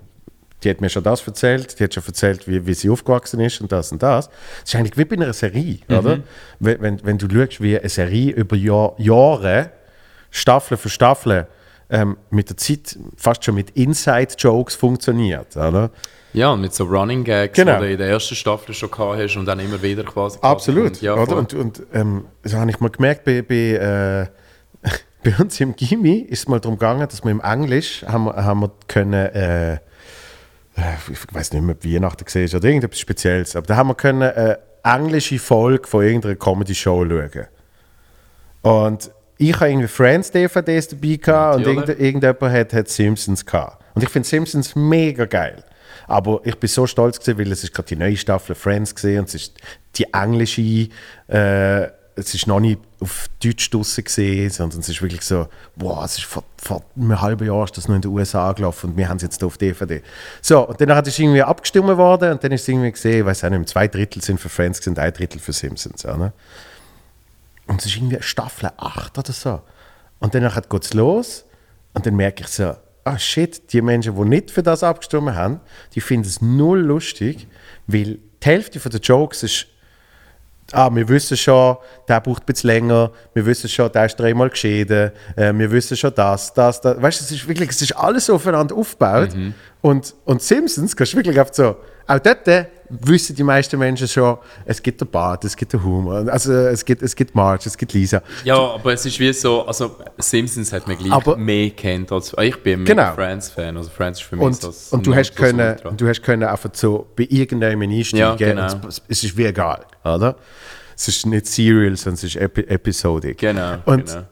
die 0.62 0.70
hat 0.70 0.80
mir 0.80 0.88
schon 0.90 1.02
das 1.02 1.26
erzählt, 1.26 1.78
die 1.78 1.84
hat 1.84 1.94
schon 1.94 2.02
erzählt, 2.06 2.46
wie, 2.48 2.66
wie 2.66 2.74
sie 2.74 2.90
aufgewachsen 2.90 3.40
ist 3.40 3.60
und 3.60 3.70
das 3.72 3.92
und 3.92 4.02
das. 4.02 4.28
Das 4.28 4.34
ist 4.64 4.74
eigentlich 4.76 4.96
wie 4.98 5.04
bei 5.04 5.16
einer 5.16 5.32
Serie, 5.32 5.78
oder? 5.88 6.20
Wenn, 6.58 6.80
wenn, 6.82 7.04
wenn 7.04 7.18
du 7.18 7.26
schaust, 7.32 7.60
wie 7.62 7.78
eine 7.78 7.88
Serie 7.88 8.32
über 8.32 8.56
Jahr, 8.56 8.94
Jahre, 8.98 9.70
Staffel 10.30 10.76
für 10.76 10.88
Staffel, 10.88 11.46
ähm, 11.88 12.16
mit 12.30 12.48
der 12.50 12.56
Zeit 12.56 12.98
fast 13.16 13.44
schon 13.44 13.56
mit 13.56 13.70
Inside-Jokes 13.70 14.76
funktioniert, 14.76 15.56
oder? 15.56 15.90
ja, 16.32 16.50
und 16.52 16.60
mit 16.60 16.72
so 16.72 16.84
Running 16.84 17.24
Gags, 17.24 17.56
Genau. 17.56 17.80
die 17.80 17.86
du 17.86 17.92
in 17.92 17.98
der 17.98 18.08
ersten 18.10 18.36
Staffel 18.36 18.72
schon 18.72 18.88
gehabt 18.90 19.18
hast 19.18 19.36
und 19.36 19.46
dann 19.46 19.58
immer 19.58 19.82
wieder 19.82 20.04
quasi. 20.04 20.38
Absolut. 20.42 20.86
Und, 20.92 21.02
ja, 21.02 21.14
oder? 21.14 21.36
Und, 21.36 21.52
und 21.54 21.82
ähm, 21.92 22.26
das 22.42 22.54
habe 22.54 22.70
ich 22.70 22.78
mal 22.78 22.90
gemerkt, 22.90 23.24
bei, 23.24 23.42
bei, 23.42 23.54
äh, 23.54 24.88
bei 25.24 25.34
uns 25.42 25.58
im 25.60 25.74
Gimmi 25.74 26.18
ist 26.28 26.40
es 26.40 26.48
mal 26.48 26.60
darum 26.60 26.78
gegangen, 26.78 27.08
dass 27.08 27.24
wir 27.24 27.32
im 27.32 27.40
Englisch 27.40 28.04
haben, 28.06 28.26
wir- 28.26 28.36
haben 28.36 28.60
wir 28.60 28.70
können, 28.86 29.12
äh, 29.34 29.78
ich 31.10 31.34
weiß 31.34 31.52
nicht 31.52 31.62
mehr, 31.62 31.74
ob 31.74 31.84
Weihnachten 31.84 32.24
gesehen 32.24 32.44
ist 32.44 32.54
oder 32.54 32.66
irgendetwas 32.66 33.00
Spezielles, 33.00 33.56
aber 33.56 33.66
da 33.66 33.76
haben 33.76 33.88
wir 33.88 33.94
können 33.94 34.22
eine 34.22 34.58
englische 34.82 35.38
Folge 35.38 35.86
von 35.86 36.04
irgendeiner 36.04 36.36
Comedy-Show 36.36 37.06
schauen. 37.06 37.46
Und 38.62 39.10
ich 39.38 39.54
habe 39.54 39.70
irgendwie 39.70 39.88
Friends 39.88 40.30
DVDs 40.30 40.88
dabei 40.88 41.16
gehabt 41.16 41.56
und 41.56 41.66
irgend, 41.66 41.88
irgendjemand 41.88 42.52
hat, 42.52 42.72
hat 42.72 42.88
Simpsons 42.88 43.44
gehabt. 43.44 43.82
Und 43.94 44.02
ich 44.02 44.08
finde 44.08 44.28
Simpsons 44.28 44.76
mega 44.76 45.24
geil. 45.24 45.64
Aber 46.06 46.40
ich 46.44 46.56
bin 46.56 46.68
so 46.68 46.86
stolz 46.86 47.18
gewesen, 47.18 47.38
weil 47.38 47.52
es 47.52 47.64
ist 47.64 47.72
gerade 47.72 47.88
die 47.88 47.96
neue 47.96 48.16
Staffel 48.16 48.54
Friends 48.54 48.94
gesehen 48.94 49.20
und 49.20 49.28
es 49.28 49.34
ist 49.34 49.58
die 49.96 50.12
englische, 50.12 50.88
äh, 51.28 51.88
es 52.20 52.34
ist 52.34 52.46
noch 52.46 52.60
nicht 52.60 52.80
auf 53.00 53.28
Deutsch 53.42 53.70
draussen 53.70 54.04
gesehen, 54.04 54.50
sondern 54.50 54.80
es 54.80 54.88
ist 54.88 55.02
wirklich 55.02 55.22
so, 55.22 55.48
wow, 55.76 56.04
es 56.04 56.18
ist 56.18 56.24
vor, 56.24 56.44
vor 56.56 56.84
einem 56.96 57.20
halben 57.20 57.46
Jahr 57.46 57.64
ist 57.64 57.76
das 57.76 57.88
noch 57.88 57.96
in 57.96 58.02
den 58.02 58.10
USA 58.10 58.52
gelaufen 58.52 58.90
und 58.90 58.96
wir 58.96 59.08
haben 59.08 59.16
es 59.16 59.22
jetzt 59.22 59.42
auf 59.42 59.58
DVD. 59.58 60.02
So, 60.40 60.68
und 60.68 60.80
dann 60.80 60.94
hat 60.94 61.06
es 61.06 61.18
irgendwie 61.18 61.42
abgestimmt 61.42 61.96
worden 61.96 62.32
und 62.32 62.44
dann 62.44 62.52
ist 62.52 62.62
es 62.62 62.68
irgendwie 62.68 62.92
gesehen, 62.92 63.20
ich 63.20 63.24
weiß 63.24 63.44
auch 63.44 63.50
nicht, 63.50 63.68
zwei 63.68 63.88
Drittel 63.88 64.22
sind 64.22 64.38
für 64.38 64.48
Friends 64.48 64.86
und 64.86 64.98
ein 64.98 65.12
Drittel 65.12 65.40
für 65.40 65.52
Simpsons. 65.52 66.02
Ja, 66.02 66.16
ne? 66.16 66.32
Und 67.66 67.80
es 67.80 67.86
ist 67.86 67.96
irgendwie 67.96 68.18
Staffel 68.20 68.70
8 68.76 69.18
oder 69.18 69.32
so. 69.32 69.60
Und 70.18 70.34
dann 70.34 70.50
geht 70.68 70.84
es 70.84 70.94
los 70.94 71.44
und 71.94 72.04
dann 72.04 72.16
merke 72.16 72.42
ich 72.42 72.48
so, 72.48 72.74
ah 73.04 73.18
shit, 73.18 73.72
die 73.72 73.80
Menschen, 73.80 74.14
die 74.14 74.28
nicht 74.28 74.50
für 74.50 74.62
das 74.62 74.82
abgestimmt 74.82 75.34
haben, 75.34 75.60
die 75.94 76.00
finden 76.00 76.26
es 76.26 76.40
null 76.40 76.80
lustig, 76.80 77.46
weil 77.86 78.18
die 78.42 78.46
Hälfte 78.46 78.78
der 78.78 79.00
Jokes 79.00 79.42
ist, 79.42 79.66
ah, 80.72 80.90
wir 80.94 81.08
wissen 81.08 81.36
schon, 81.36 81.76
der 82.08 82.20
braucht 82.20 82.42
ein 82.42 82.46
bisschen 82.46 82.68
länger, 82.68 83.10
wir 83.34 83.46
wissen 83.46 83.68
schon, 83.68 83.90
der 83.92 84.06
ist 84.06 84.16
dreimal 84.16 84.50
geschieden, 84.50 85.12
äh, 85.36 85.52
wir 85.54 85.70
wissen 85.70 85.96
schon 85.96 86.12
das, 86.14 86.52
das, 86.52 86.80
das. 86.80 87.00
Weißt 87.00 87.20
du, 87.20 87.24
es 87.24 87.32
ist 87.32 87.48
wirklich, 87.48 87.70
es 87.70 87.82
ist 87.82 87.92
alles 87.92 88.28
aufeinander 88.30 88.74
aufgebaut. 88.74 89.30
Und, 89.82 90.14
und 90.24 90.42
Simpsons 90.42 90.94
kannst 90.94 91.12
du 91.12 91.16
wirklich 91.18 91.40
auf 91.40 91.48
so, 91.52 91.76
auch 92.06 92.18
dort 92.18 92.46
äh, 92.48 92.66
wissen 92.90 93.36
die 93.36 93.44
meisten 93.44 93.78
Menschen 93.78 94.08
schon, 94.08 94.36
es 94.66 94.82
gibt 94.82 95.00
den 95.00 95.08
Bart, 95.08 95.44
es 95.44 95.56
gibt 95.56 95.72
den 95.72 95.82
Humor, 95.82 96.26
also 96.28 96.52
es 96.52 96.84
gibt, 96.84 97.02
es 97.02 97.14
gibt 97.14 97.34
Marge, 97.34 97.64
es 97.66 97.76
gibt 97.78 97.92
Lisa. 97.92 98.20
Ja, 98.44 98.56
aber 98.58 98.92
es 98.92 99.06
ist 99.06 99.18
wie 99.20 99.32
so, 99.32 99.64
also 99.64 99.96
Simpsons 100.18 100.72
hat 100.72 100.86
man 100.88 100.98
gleich 100.98 101.12
Aber- 101.12 101.36
mehr 101.36 101.70
kennt 101.70 102.10
als 102.12 102.34
ich 102.40 102.56
bin 102.62 102.80
ein 102.80 102.84
Genau. 102.84 103.12
Friends-Fan, 103.14 103.76
also 103.76 103.88
Friends 103.90 104.20
ist 104.20 104.26
für 104.26 104.36
mich 104.36 104.44
Und, 104.44 104.62
das 104.64 104.92
und 104.92 105.06
du 105.06 105.14
hast 105.14 105.34
können, 105.36 105.56
Nonplusultra. 105.58 105.90
du 105.96 106.08
hast 106.08 106.22
können 106.22 106.42
einfach 106.44 106.70
so 106.74 107.06
bei 107.16 107.26
irgendeinem 107.30 107.80
einsteigen. 107.82 108.18
Ja, 108.18 108.34
genau. 108.34 108.72
und 108.74 108.84
es, 108.86 109.00
es 109.08 109.24
ist 109.24 109.36
wie 109.36 109.44
egal, 109.46 109.84
oder? 110.04 110.36
Es 110.96 111.08
ist 111.08 111.24
nicht 111.26 111.46
Serial, 111.46 111.96
sondern 111.96 112.14
es 112.16 112.24
ist 112.24 112.36
epi 112.36 112.62
episodic. 112.62 113.38
Genau, 113.38 113.76
Und, 113.86 114.06
genau. 114.06 114.22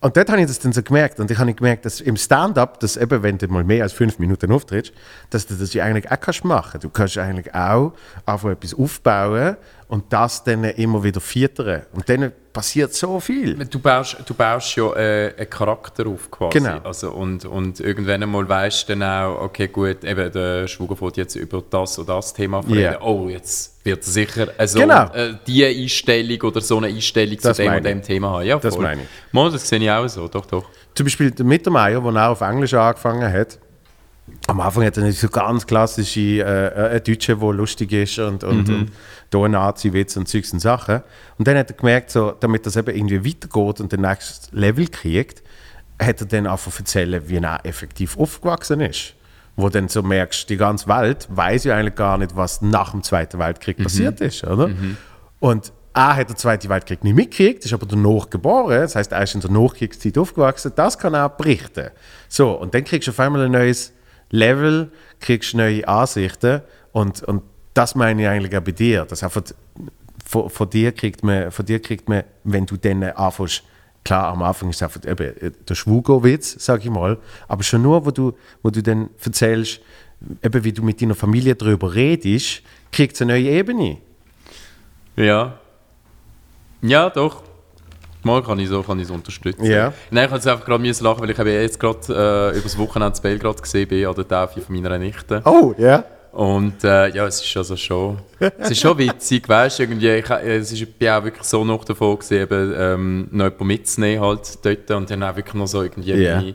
Und 0.00 0.16
dort 0.16 0.30
habe 0.30 0.40
ich 0.40 0.46
das 0.46 0.60
dann 0.60 0.72
so 0.72 0.82
gemerkt. 0.82 1.18
Und 1.18 1.30
ich 1.30 1.38
habe 1.38 1.52
gemerkt, 1.52 1.84
dass 1.84 2.00
im 2.00 2.16
Stand-up, 2.16 2.78
dass 2.78 2.96
eben, 2.96 3.22
wenn 3.22 3.36
du 3.36 3.48
mal 3.48 3.64
mehr 3.64 3.82
als 3.82 3.92
fünf 3.92 4.20
Minuten 4.20 4.52
auftrittst, 4.52 4.92
dass 5.30 5.46
du 5.46 5.54
das 5.54 5.74
ja 5.74 5.84
eigentlich 5.84 6.10
auch 6.10 6.20
kannst 6.20 6.44
machen. 6.44 6.80
Du 6.80 6.88
kannst 6.88 7.18
eigentlich 7.18 7.52
auch 7.52 7.94
einfach 8.24 8.50
etwas 8.50 8.74
aufbauen 8.74 9.56
und 9.88 10.04
das 10.12 10.44
dann 10.44 10.62
immer 10.64 11.02
wieder 11.02 11.20
füttern. 11.20 11.82
Und 11.92 12.08
dann 12.08 12.32
passiert 12.58 12.92
so 12.92 13.20
viel. 13.20 13.54
Du 13.66 13.78
baust, 13.78 14.16
du 14.26 14.34
baust 14.34 14.74
ja 14.74 14.92
äh, 14.96 15.32
einen 15.38 15.48
Charakter 15.48 16.06
auf 16.08 16.28
quasi. 16.28 16.58
Genau. 16.58 16.78
Also 16.82 17.10
und, 17.12 17.44
und 17.44 17.78
irgendwann 17.78 18.20
einmal 18.22 18.48
weißt 18.48 18.88
du 18.88 18.96
dann 18.96 19.02
auch, 19.04 19.42
okay 19.42 19.68
gut, 19.68 20.02
eben 20.02 20.32
der 20.32 20.66
Schwuger 20.66 21.00
wird 21.00 21.16
jetzt 21.18 21.36
über 21.36 21.62
das 21.70 21.98
oder 22.00 22.16
das 22.16 22.34
Thema 22.34 22.58
reden. 22.60 22.80
Ja. 22.80 23.00
Oh, 23.00 23.28
jetzt 23.28 23.84
wird 23.84 24.00
er 24.04 24.10
sicher 24.10 24.48
äh, 24.58 24.66
so 24.66 24.80
Genau. 24.80 25.04
äh, 25.14 25.34
die 25.46 25.64
Einstellung 25.64 26.40
oder 26.42 26.60
so 26.60 26.78
eine 26.78 26.88
Einstellung 26.88 27.38
Das 27.40 27.56
zu 27.56 27.62
dem 27.62 27.74
und 27.74 27.84
dem. 27.84 28.02
Thema 28.02 28.30
haben. 28.30 28.44
Ja, 28.46 28.58
Das 28.58 28.74
voll. 28.74 28.82
meine 28.82 29.02
ich. 29.02 29.08
Mal, 29.32 29.50
das 29.52 29.68
sehe 29.68 29.78
ich 29.78 29.88
auch 29.90 30.08
so, 30.08 30.26
doch, 30.26 30.46
doch. 30.46 30.64
Zum 30.94 31.06
Beispiel 31.06 31.30
der 31.30 31.44
Mittermeier, 31.46 32.00
der 32.00 32.10
auch 32.26 32.32
auf 32.32 32.40
Englisch 32.40 32.74
angefangen 32.74 33.32
hat, 33.32 33.58
am 34.46 34.60
Anfang 34.60 34.84
hat 34.84 34.96
er 34.96 35.02
nicht 35.02 35.18
so 35.18 35.28
ganz 35.28 35.66
klassische 35.66 36.20
äh, 36.20 36.96
äh, 36.96 37.00
Deutsche, 37.00 37.36
der 37.36 37.52
lustig 37.52 37.92
ist 37.92 38.18
und, 38.18 38.44
und, 38.44 38.68
und 38.68 38.92
da 39.30 39.48
Nazi-Witz 39.48 40.16
und 40.16 40.26
Zeugs 40.26 40.52
und 40.52 40.60
Sachen. 40.60 41.02
Und 41.38 41.46
dann 41.46 41.56
hat 41.56 41.70
er 41.70 41.76
gemerkt, 41.76 42.10
so, 42.10 42.32
damit 42.32 42.64
das 42.64 42.76
eben 42.76 42.94
irgendwie 42.94 43.24
weitergeht 43.24 43.80
und 43.80 43.92
den 43.92 44.00
nächsten 44.00 44.56
Level 44.56 44.88
kriegt, 44.88 45.42
hat 46.00 46.20
er 46.20 46.26
dann 46.26 46.46
einfach 46.46 46.78
erzählen, 46.78 47.22
wie 47.26 47.36
er 47.36 47.60
effektiv 47.64 48.16
aufgewachsen 48.18 48.80
ist. 48.80 49.14
Wo 49.56 49.68
dann 49.68 49.88
so 49.88 50.02
merkst, 50.02 50.48
die 50.48 50.56
ganze 50.56 50.86
Welt 50.88 51.26
weiß 51.30 51.64
ja 51.64 51.76
eigentlich 51.76 51.96
gar 51.96 52.16
nicht, 52.16 52.36
was 52.36 52.62
nach 52.62 52.92
dem 52.92 53.02
Zweiten 53.02 53.38
Weltkrieg 53.38 53.76
passiert 53.82 54.20
ist, 54.20 54.44
oder? 54.44 54.70
Und 55.40 55.72
er 55.94 56.16
hat 56.16 56.28
den 56.28 56.36
Zweiten 56.36 56.68
Weltkrieg 56.68 57.02
nicht 57.02 57.16
mitgekriegt, 57.16 57.64
ist 57.64 57.72
aber 57.72 57.86
danach 57.86 58.30
geboren, 58.30 58.80
das 58.80 58.94
heißt, 58.94 59.10
er 59.10 59.22
ist 59.22 59.34
in 59.34 59.40
der 59.40 59.50
Nachkriegszeit 59.50 60.16
aufgewachsen, 60.16 60.72
das 60.76 60.96
kann 60.96 61.14
er 61.14 61.28
berichten. 61.28 61.90
So, 62.28 62.52
und 62.52 62.72
dann 62.72 62.84
kriegst 62.84 63.08
du 63.08 63.10
auf 63.10 63.18
einmal 63.18 63.46
ein 63.46 63.50
neues 63.50 63.92
Level, 64.30 64.90
kriegst 65.20 65.54
neue 65.54 65.86
Ansichten 65.86 66.62
und, 66.92 67.22
und 67.22 67.42
das 67.74 67.94
meine 67.94 68.22
ich 68.22 68.28
eigentlich 68.28 68.56
auch 68.56 68.64
bei 68.64 68.72
dir, 68.72 69.04
dass 69.04 69.22
einfach 69.22 69.42
von, 70.24 70.50
von, 70.50 70.70
dir 70.70 70.92
kriegt 70.92 71.22
man, 71.22 71.50
von 71.50 71.64
dir 71.64 71.80
kriegt 71.80 72.08
man, 72.08 72.24
wenn 72.44 72.66
du 72.66 72.76
dann 72.76 73.02
anfängst, 73.02 73.62
klar, 74.04 74.32
am 74.32 74.42
Anfang 74.42 74.70
ist 74.70 74.76
es 74.76 74.82
einfach 74.82 75.04
eben 75.08 75.36
äh, 75.38 75.52
der 75.68 75.74
Schwugo-Witz, 75.74 76.56
sag 76.58 76.84
ich 76.84 76.90
mal, 76.90 77.18
aber 77.46 77.62
schon 77.62 77.82
nur, 77.82 78.04
wo 78.04 78.10
du, 78.10 78.32
wo 78.62 78.70
du 78.70 78.82
dann 78.82 79.10
erzählst, 79.24 79.80
eben 80.42 80.64
wie 80.64 80.72
du 80.72 80.82
mit 80.82 81.00
deiner 81.00 81.14
Familie 81.14 81.54
darüber 81.54 81.94
redest, 81.94 82.62
kriegt 82.92 83.14
es 83.14 83.22
eine 83.22 83.34
neue 83.34 83.50
Ebene. 83.50 83.98
Ja. 85.16 85.58
Ja, 86.82 87.10
doch. 87.10 87.42
Mal 88.22 88.42
kann 88.42 88.58
ich 88.58 88.68
so, 88.68 88.82
kann 88.82 88.98
ich 88.98 89.06
so 89.06 89.14
unterstützen. 89.14 89.64
Ja. 89.64 89.92
Nein, 90.10 90.26
ich 90.26 90.30
musste 90.30 90.52
einfach 90.52 90.64
gerade 90.64 90.82
müssen 90.82 91.04
lachen, 91.04 91.22
weil 91.22 91.30
ich 91.30 91.38
habe 91.38 91.50
jetzt 91.50 91.78
gerade 91.78 91.98
äh, 92.08 92.50
über 92.56 92.62
das 92.62 92.76
Wochenende 92.78 93.16
in 93.16 93.22
Belgrad 93.22 93.62
gesehen 93.62 93.88
bin, 93.88 94.06
an 94.06 94.14
der 94.14 94.26
Taufe 94.28 94.60
von 94.60 94.74
meiner 94.74 94.98
Nichte. 94.98 95.40
Oh, 95.44 95.74
ja. 95.78 96.04
Und 96.32 96.84
äh, 96.84 97.08
ja, 97.08 97.26
es 97.26 97.42
ist 97.42 97.56
also 97.56 97.76
schon, 97.76 98.18
es 98.38 98.70
ist 98.70 98.80
schon 98.80 98.96
witzig, 98.98 99.48
weißt 99.48 99.80
irgendwie, 99.80 100.10
ich, 100.10 100.28
es 100.30 100.72
ist, 100.72 100.82
ich 100.82 100.94
bin 100.94 101.08
auch 101.08 101.24
wirklich 101.24 101.44
so 101.44 101.64
noch 101.64 101.84
davon 101.84 102.18
gewesen, 102.18 102.42
eben, 102.42 102.74
ähm, 102.76 103.28
noch 103.30 103.44
jemanden 103.46 103.66
mitzunehmen 103.66 104.24
halt 104.24 104.58
dort 104.64 104.90
und 104.90 105.10
dann 105.10 105.22
auch 105.22 105.34
wirklich 105.34 105.54
noch 105.54 105.66
so 105.66 105.82
irgendwie 105.82 106.12
Ja. 106.12 106.36
meine, 106.36 106.54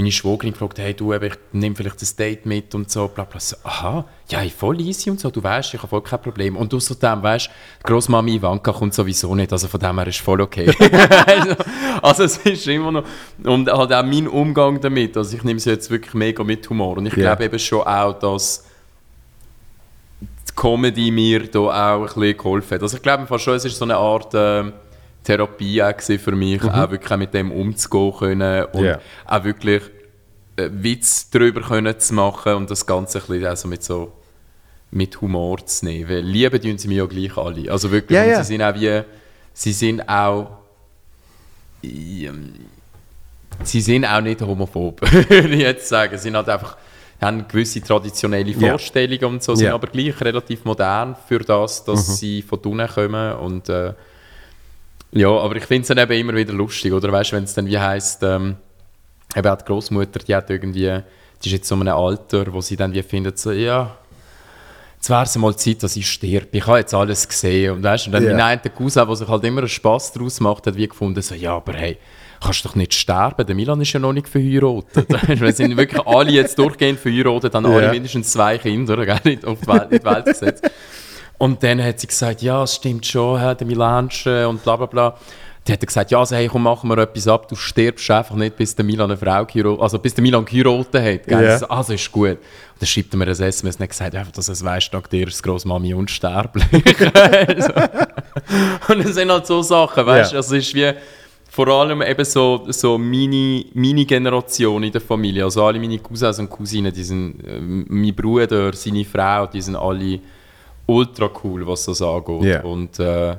meine 0.00 0.12
Schwägerin 0.12 0.52
gefragt, 0.52 0.78
hey 0.78 0.94
du, 0.94 1.12
ich 1.12 1.32
nehme 1.50 1.74
vielleicht 1.74 2.00
das 2.00 2.14
Date 2.14 2.46
mit 2.46 2.72
und 2.76 2.88
so, 2.88 3.08
bla 3.08 3.24
bla. 3.24 3.40
So, 3.40 3.56
aha, 3.64 4.04
ja, 4.28 4.38
voll 4.56 4.80
easy 4.80 5.10
und 5.10 5.18
so, 5.18 5.28
du 5.28 5.42
weißt, 5.42 5.74
ich 5.74 5.78
habe 5.80 5.88
voll 5.88 6.02
kein 6.02 6.22
Problem. 6.22 6.56
Und 6.56 6.72
außerdem, 6.72 7.20
weißt 7.20 7.48
du, 7.82 7.88
Großmami 7.88 8.36
Ivanka 8.36 8.72
kommt 8.72 8.94
sowieso 8.94 9.34
nicht, 9.34 9.52
also 9.52 9.66
von 9.66 9.80
dem 9.80 9.98
her 9.98 10.06
ist 10.06 10.20
voll 10.20 10.40
okay. 10.40 10.72
also, 12.02 12.22
es 12.22 12.36
ist 12.38 12.68
immer 12.68 12.92
noch, 12.92 13.04
und 13.42 13.68
halt 13.68 13.92
auch 13.92 14.04
mein 14.04 14.28
Umgang 14.28 14.80
damit, 14.80 15.16
also 15.16 15.36
ich 15.36 15.42
nehme 15.42 15.56
es 15.56 15.64
jetzt 15.64 15.90
wirklich 15.90 16.14
mega 16.14 16.44
mit 16.44 16.70
Humor 16.70 16.98
und 16.98 17.06
ich 17.06 17.14
Ja. 17.16 17.34
glaube 17.34 17.46
eben 17.46 17.58
schon 17.58 17.82
auch, 17.82 18.16
dass 18.20 18.66
die 20.20 20.52
Comedy 20.54 21.10
mir 21.10 21.48
da 21.48 21.58
auch 21.58 22.02
ein 22.02 22.04
bisschen 22.04 22.36
geholfen 22.36 22.74
hat. 22.76 22.82
Also 22.82 22.96
ich 22.98 23.02
glaube 23.02 23.26
fast 23.26 23.42
schon, 23.42 23.54
es 23.54 23.64
ist 23.64 23.76
so 23.76 23.84
eine 23.84 23.96
Art 23.96 24.30
ähm, 24.34 24.72
Therapie 25.28 25.82
auch 25.82 26.00
für 26.00 26.32
mich, 26.32 26.64
auch 26.64 26.90
wirklich 26.90 27.18
mit 27.18 27.34
dem 27.34 27.52
umzugehen 27.52 28.12
können 28.18 28.64
und 28.72 28.84
Ja. 28.84 28.98
auch 29.26 29.44
wirklich 29.44 29.82
äh, 30.56 30.70
Witz 30.72 31.28
darüber 31.30 31.60
können 31.60 31.98
zu 31.98 32.14
machen 32.14 32.54
und 32.54 32.70
das 32.70 32.86
Ganze 32.86 33.18
ein 33.18 33.26
bisschen 33.26 33.46
also 33.46 33.68
mit 33.68 33.84
so 33.84 34.12
mit 34.90 35.20
Humor 35.20 35.66
zu 35.66 35.84
nehmen, 35.84 36.08
weil 36.08 36.20
lieben 36.20 36.62
tun 36.62 36.78
sie 36.78 36.88
mich 36.88 36.96
ja 36.96 37.04
gleich 37.04 37.36
alle. 37.36 37.70
Also 37.70 37.90
wirklich, 37.90 38.18
und 38.18 38.26
ja. 38.26 38.42
sie 38.42 38.54
sind 38.54 38.62
auch 38.62 38.74
wie, 38.74 39.02
sie 39.52 39.72
sind 39.72 40.08
auch 40.08 40.58
ähm, 41.82 42.54
sie 43.64 43.82
sind 43.82 44.06
auch 44.06 44.22
nicht 44.22 44.40
homophob, 44.40 45.02
würde 45.28 45.48
ich 45.54 45.60
jetzt 45.60 45.88
sagen. 45.88 46.16
Sie 46.16 46.22
sind 46.22 46.36
halt 46.36 46.48
einfach, 46.48 46.78
haben 47.20 47.46
gewisse 47.46 47.82
traditionelle. 47.82 48.54
Vorstellungen 48.54 49.24
und 49.34 49.42
so, 49.42 49.54
sind 49.54 49.68
aber 49.68 49.88
gleich 49.88 50.18
relativ 50.22 50.64
modern 50.64 51.16
für 51.26 51.40
das, 51.40 51.84
dass 51.84 52.18
sie 52.18 52.40
von 52.40 52.60
unten 52.60 52.88
kommen 52.88 53.32
und 53.34 53.68
äh, 53.68 53.92
ja, 55.12 55.28
aber 55.30 55.56
ich 55.56 55.64
finde 55.64 55.82
es 55.82 55.88
dann 55.88 55.98
eben 55.98 56.12
immer 56.12 56.34
wieder 56.34 56.52
lustig, 56.52 56.92
oder 56.92 57.10
weißt 57.12 57.32
du, 57.32 57.36
wenn 57.36 57.44
es 57.44 57.54
dann 57.54 57.66
wie 57.66 57.78
heisst, 57.78 58.22
ähm, 58.22 58.56
eben 59.36 59.48
auch 59.48 59.56
die 59.58 59.64
Großmutter, 59.64 60.20
die 60.20 60.34
hat 60.34 60.50
irgendwie, 60.50 61.00
die 61.42 61.48
ist 61.48 61.52
jetzt 61.52 61.68
so 61.68 61.74
in 61.74 61.82
einem 61.82 61.96
Alter, 61.96 62.52
wo 62.52 62.60
sie 62.60 62.76
dann 62.76 62.92
wie 62.92 63.02
findet, 63.02 63.38
so, 63.38 63.52
ja, 63.52 63.96
jetzt 64.96 65.08
wäre 65.10 65.22
es 65.22 65.36
mal 65.36 65.54
Zeit, 65.56 65.82
dass 65.82 65.96
ich 65.96 66.10
sterbe. 66.10 66.48
Ich 66.52 66.66
habe 66.66 66.78
jetzt 66.78 66.92
alles 66.92 67.28
gesehen. 67.28 67.74
Und, 67.76 67.82
weißt, 67.84 68.06
und 68.06 68.12
dann 68.12 68.24
Ja. 68.24 68.32
mein 68.32 68.58
einer 68.58 68.70
Cousin, 68.74 69.06
der 69.06 69.16
sich 69.16 69.28
halt 69.28 69.44
immer 69.44 69.60
einen 69.60 69.68
Spass 69.68 70.12
daraus 70.12 70.40
macht, 70.40 70.66
hat 70.66 70.76
wie 70.76 70.88
gefunden, 70.88 71.22
so, 71.22 71.34
ja, 71.34 71.54
aber 71.56 71.72
hey, 71.74 71.98
kannst 72.42 72.64
du 72.64 72.68
doch 72.68 72.74
nicht 72.76 72.94
sterben, 72.94 73.46
der 73.46 73.54
Milan 73.54 73.80
ist 73.80 73.92
ja 73.92 74.00
noch 74.00 74.12
nicht 74.12 74.28
verheiratet. 74.28 75.06
Wir 75.40 75.52
sind 75.52 75.76
wirklich 75.76 76.04
alle 76.06 76.30
jetzt 76.32 76.58
durchgehend 76.58 76.98
verheiratet, 77.00 77.54
haben 77.54 77.66
alle 77.66 77.84
Ja. 77.86 77.90
mindestens 77.92 78.30
zwei 78.32 78.58
Kinder 78.58 78.96
gell, 79.04 79.38
auf 79.44 79.60
die 79.60 79.66
Welt, 79.68 79.92
in 79.92 79.98
die 79.98 80.04
Welt 80.04 80.24
gesetzt. 80.24 80.70
Und 81.38 81.62
dann 81.62 81.82
hat 81.82 82.00
sie 82.00 82.06
gesagt, 82.08 82.42
ja, 82.42 82.62
es 82.64 82.74
stimmt 82.74 83.06
schon, 83.06 83.40
der 83.40 83.66
Milansche 83.66 84.48
und 84.48 84.62
bla 84.62 84.76
bla 84.76 84.86
bla. 84.86 85.16
Die 85.66 85.72
hat 85.72 85.86
gesagt, 85.86 86.10
ja, 86.10 86.18
also, 86.18 86.34
hey, 86.34 86.48
komm, 86.48 86.62
machen 86.62 86.88
wir 86.88 86.96
etwas 86.98 87.28
ab, 87.28 87.46
du 87.46 87.54
stirbst 87.54 88.10
einfach 88.10 88.34
nicht, 88.34 88.56
bis 88.56 88.74
der 88.74 88.84
Milan 88.86 89.10
eine 89.10 89.18
Frau 89.18 89.44
geheiratet, 89.44 89.82
also 89.82 89.98
bis 89.98 90.14
der 90.14 90.22
Milan 90.22 90.44
geheiratet 90.44 90.94
hat. 90.94 91.26
Gell? 91.26 91.44
Ja. 91.44 91.54
Ich 91.54 91.60
so, 91.60 91.68
Also 91.68 91.92
ist 91.92 92.10
gut. 92.10 92.30
Und 92.30 92.38
dann 92.80 92.86
schreibt 92.86 93.12
er 93.12 93.18
mir 93.18 93.26
ein 93.26 93.30
SMS 93.30 93.76
und 93.76 93.82
hat 93.82 93.90
gesagt, 93.90 94.14
einfach, 94.14 94.32
dass 94.32 94.48
es 94.48 94.64
weißt, 94.64 94.92
dank 94.94 95.10
dir 95.10 95.28
ist 95.28 95.42
Großmami 95.42 95.92
unsterblich. 95.92 96.64
so. 97.58 97.72
Und 98.92 99.04
das 99.04 99.14
sind 99.14 99.30
halt 99.30 99.46
so 99.46 99.60
Sachen, 99.62 100.06
weißt 100.06 100.30
du, 100.32 100.34
Ja. 100.34 100.38
also 100.38 100.56
es 100.56 100.66
ist 100.68 100.74
wie 100.74 100.90
vor 101.50 101.68
allem 101.68 102.02
eben 102.02 102.24
so, 102.24 102.66
so 102.68 102.96
meine, 102.98 103.64
meine 103.74 104.04
Generation 104.04 104.82
in 104.82 104.92
der 104.92 105.00
Familie, 105.00 105.44
also 105.44 105.64
alle 105.64 105.78
meine 105.78 105.98
Cousins 105.98 106.38
und 106.38 106.48
Cousinen, 106.48 106.92
die 106.92 107.02
sind, 107.04 107.40
äh, 107.46 107.60
mein 107.60 108.14
Bruder, 108.14 108.72
seine 108.72 109.04
Frau, 109.04 109.46
die 109.46 109.60
sind 109.60 109.76
alle 109.76 110.20
ultra 110.88 111.30
cool, 111.44 111.66
was 111.66 111.84
das 111.84 112.02
angeht. 112.02 112.42
Ja. 112.42 112.62
Und, 112.62 112.98
äh, 112.98 113.36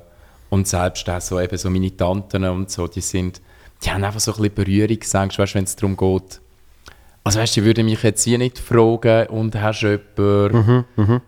und 0.49 0.67
selbst 0.67 1.09
auch 1.09 1.19
so, 1.19 1.39
eben 1.39 1.57
so 1.57 1.69
meine 1.69 1.95
Tanten 1.95 2.45
und 2.45 2.71
so, 2.71 2.87
die 2.87 3.01
sind, 3.01 3.41
die 3.83 3.91
haben 3.91 4.03
einfach 4.03 4.19
so 4.19 4.31
ein 4.31 4.37
bisschen 4.37 4.55
Berührungsängste, 4.55 5.41
weißt 5.41 5.53
du, 5.53 5.57
wenn 5.57 5.63
es 5.65 5.75
darum 5.75 5.97
geht. 5.97 6.39
Also 7.23 7.39
weißt 7.39 7.57
du, 7.57 7.61
die 7.61 7.65
würden 7.65 7.85
mich 7.85 8.01
jetzt 8.03 8.23
hier 8.23 8.37
nicht 8.37 8.59
fragen, 8.59 9.27
und 9.27 9.55
hast 9.55 9.81
du 9.81 9.99
jemanden? 10.17 10.85
Mhm, 10.95 11.21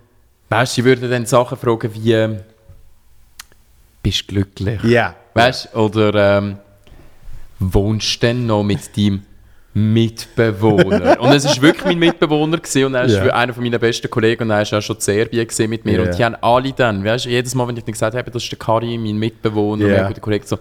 Weißt 0.50 0.78
du, 0.78 0.82
die 0.82 0.86
würden 0.86 1.10
dann 1.10 1.26
Sachen 1.26 1.58
fragen 1.58 1.90
wie, 1.94 2.38
bist 4.04 4.22
du 4.22 4.34
glücklich? 4.34 4.84
Ja. 4.84 5.16
Weißt 5.34 5.70
du, 5.74 5.78
oder 5.80 6.38
ähm, 6.38 6.58
wohnst 7.60 8.16
du 8.16 8.28
denn 8.28 8.46
noch 8.46 8.64
mit 8.64 8.96
deinem 8.98 9.24
Mitbewohner? 9.74 11.20
und 11.20 11.32
es 11.34 11.46
war 11.46 11.62
wirklich 11.62 11.86
mein 11.86 12.00
Mitbewohner 12.00 12.58
gewesen, 12.58 12.86
und 12.86 12.96
er 12.96 13.04
ist 13.06 13.16
Ja. 13.16 13.34
einer 13.34 13.54
von 13.54 13.64
meinen 13.64 13.80
besten 13.80 14.10
Kollegen 14.10 14.44
und 14.44 14.50
er 14.52 14.62
ist 14.64 14.74
auch 14.74 14.82
schon 14.82 14.98
in 14.98 15.02
Serbien 15.02 15.48
mit 15.70 15.86
mir 15.86 16.00
Ja. 16.00 16.04
und 16.04 16.18
die 16.18 16.26
haben 16.26 16.36
alle 16.42 16.74
dann, 16.74 17.04
weißt 17.04 17.26
jedes 17.26 17.56
Mal, 17.56 17.68
wenn 17.68 17.78
ich 17.78 17.84
dann 17.84 17.94
gesagt 17.94 18.16
habe, 18.16 18.30
das 18.32 18.44
ist 18.44 18.52
der 18.52 18.60
Karim, 18.60 19.04
mein 19.04 19.18
Mitbewohner, 19.18 19.88
Ja. 19.88 20.08
und 20.08 20.16
der 20.18 20.22
Kollege 20.22 20.46
so, 20.46 20.58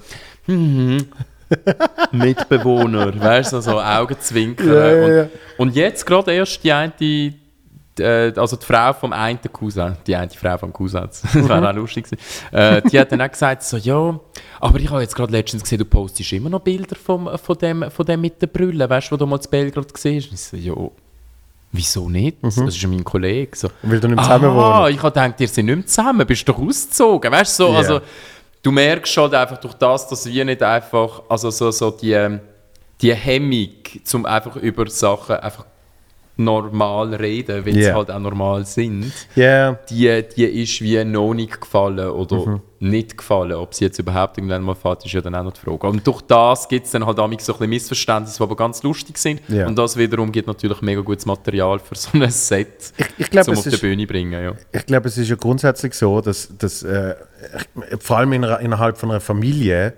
mhm. 0.47 1.07
Mitbewohner, 2.13 3.19
weißt 3.21 3.53
du, 3.55 3.61
so 3.61 3.81
Augenzwinkern. 3.81 4.69
Ja, 4.69 4.91
ja, 4.93 5.09
ja. 5.09 5.23
Und, 5.57 5.69
und 5.71 5.77
jetzt 5.77 6.07
gerade 6.07 6.33
erst 6.33 6.63
die 6.63 6.73
eine, 6.73 6.93
die, 6.99 7.35
äh, 8.01 8.33
also 8.37 8.57
die 8.57 8.67
Frau 8.67 8.93
vom 8.93 9.13
einen 9.13 9.39
Cousin, 9.53 9.97
die 10.07 10.17
eine 10.17 10.31
Frau 10.31 10.59
vom 10.59 10.73
Cousin, 10.73 11.03
das 11.11 11.35
wäre 11.35 11.69
auch 11.71 11.75
lustig 11.75 12.07
äh, 12.53 12.83
die 12.83 12.99
hat 12.99 13.13
dann 13.13 13.21
auch 13.23 13.31
gesagt, 13.31 13.63
so, 13.63 13.77
ja, 13.77 14.19
aber 14.61 14.79
ich 14.81 14.91
habe 14.91 15.03
jetzt 15.03 15.15
gerade 15.15 15.33
letztens 15.33 15.63
gesehen, 15.63 15.79
du 15.79 15.85
postest 15.85 16.33
immer 16.33 16.51
noch 16.51 16.61
Bilder 16.61 16.97
vom, 16.97 17.29
von, 17.39 17.59
dem, 17.59 17.91
von 17.91 18.05
dem 18.07 18.21
mit 18.21 18.41
der 18.43 18.47
Brille, 18.49 18.89
weißt 18.89 19.09
du, 19.09 19.13
wo 19.13 19.17
du 19.17 19.27
mal 19.27 19.41
zu 19.41 19.49
Belgrad 19.49 19.93
gesehen 19.95 20.21
hast. 20.21 20.33
Ich 20.33 20.41
so, 20.41 20.57
ja, 20.57 20.91
wieso 21.73 22.09
nicht? 22.09 22.39
Das 22.43 22.57
ist 22.57 22.83
ja 22.83 22.89
mein 22.89 23.05
Kollege. 23.05 23.57
So, 23.57 23.69
Weil 23.83 24.01
du 24.01 24.09
nicht 24.09 24.23
zusammen 24.23 24.47
Ah, 24.59 24.83
wohnst. 24.85 24.97
ich 24.97 25.03
habe 25.03 25.13
gedacht, 25.13 25.41
ihr 25.41 25.49
seid 25.49 25.65
nicht 25.65 25.77
mehr 25.77 25.87
zusammen, 25.87 26.27
bist 26.27 26.49
doch 26.49 26.59
ausgezogen. 26.59 27.31
Weißt 27.31 27.59
du, 27.61 27.65
so, 27.65 27.73
Ja. 27.73 27.79
also, 27.79 28.01
du 28.63 28.71
merkst 28.73 29.13
schon 29.13 29.33
einfach 29.35 29.59
durch 29.59 29.75
das, 29.75 30.09
dass 30.09 30.27
wir 30.27 30.45
nicht 30.45 30.63
einfach, 30.63 31.23
also 31.29 31.51
so, 31.51 31.71
so 31.71 31.91
die, 31.93 32.13
ähm, 32.13 32.41
die 33.01 33.15
Hemmung, 33.15 33.69
zum 34.05 34.27
einfach 34.27 34.57
über 34.57 34.89
Sachen 34.91 35.37
einfach 35.37 35.65
normal 36.41 37.15
reden, 37.15 37.65
wenn 37.65 37.77
Ja. 37.77 37.83
sie 37.83 37.93
halt 37.95 38.11
auch 38.11 38.19
normal 38.19 38.65
sind, 38.67 39.13
Ja. 39.37 39.73
die, 39.89 40.25
die 40.37 40.45
ist 40.63 40.81
wie 40.81 41.05
noch 41.05 41.35
nicht 41.35 41.61
gefallen 41.61 42.09
oder 42.11 42.37
Mhm. 42.47 42.61
nicht 42.81 43.17
gefallen. 43.19 43.53
Ob 43.53 43.75
sie 43.75 43.85
jetzt 43.85 43.99
überhaupt 43.99 44.39
irgendwann 44.39 44.63
mal 44.63 44.75
fällt, 44.75 45.05
ist 45.05 45.13
ja 45.13 45.21
dann 45.21 45.35
auch 45.35 45.45
noch 45.45 45.53
die 45.53 45.61
Frage. 45.61 45.87
Und 45.87 46.07
durch 46.07 46.23
das 46.23 46.67
gibt 46.69 46.87
es 46.87 46.93
dann 46.93 47.07
halt 47.07 47.19
auch 47.19 47.27
so 47.29 47.31
ein 47.31 47.37
bisschen 47.37 47.69
Missverständnisse, 47.71 48.39
die 48.39 48.43
aber 48.43 48.57
ganz 48.57 48.83
lustig 48.83 49.19
sind. 49.19 49.41
Ja. 49.49 49.67
Und 49.67 49.77
das 49.77 49.97
wiederum 49.97 50.33
gibt 50.33 50.49
natürlich 50.49 50.81
mega 50.83 51.01
gutes 51.03 51.27
Material 51.27 51.79
für 51.79 51.95
so 51.95 52.11
ein 52.15 52.31
Set, 52.31 52.93
Ich, 52.97 53.07
ich 53.19 53.31
glaube, 53.31 53.45
zum 53.45 53.53
es 53.55 53.59
auf 53.61 53.65
die 53.65 53.71
ist, 53.75 53.81
Bühne 53.81 54.07
bringen. 54.07 54.33
Ja. 54.43 54.55
ich 54.73 54.87
glaube, 54.87 55.09
es 55.09 55.17
ist 55.19 55.29
ja 55.29 55.37
grundsätzlich 55.37 55.95
so, 55.95 56.21
dass, 56.21 56.49
dass 56.59 56.83
äh, 56.83 57.15
vor 58.01 58.17
allem 58.19 58.33
in, 58.33 58.43
innerhalb 58.45 58.97
von 58.99 59.11
einer 59.11 59.21
Familie 59.21 59.93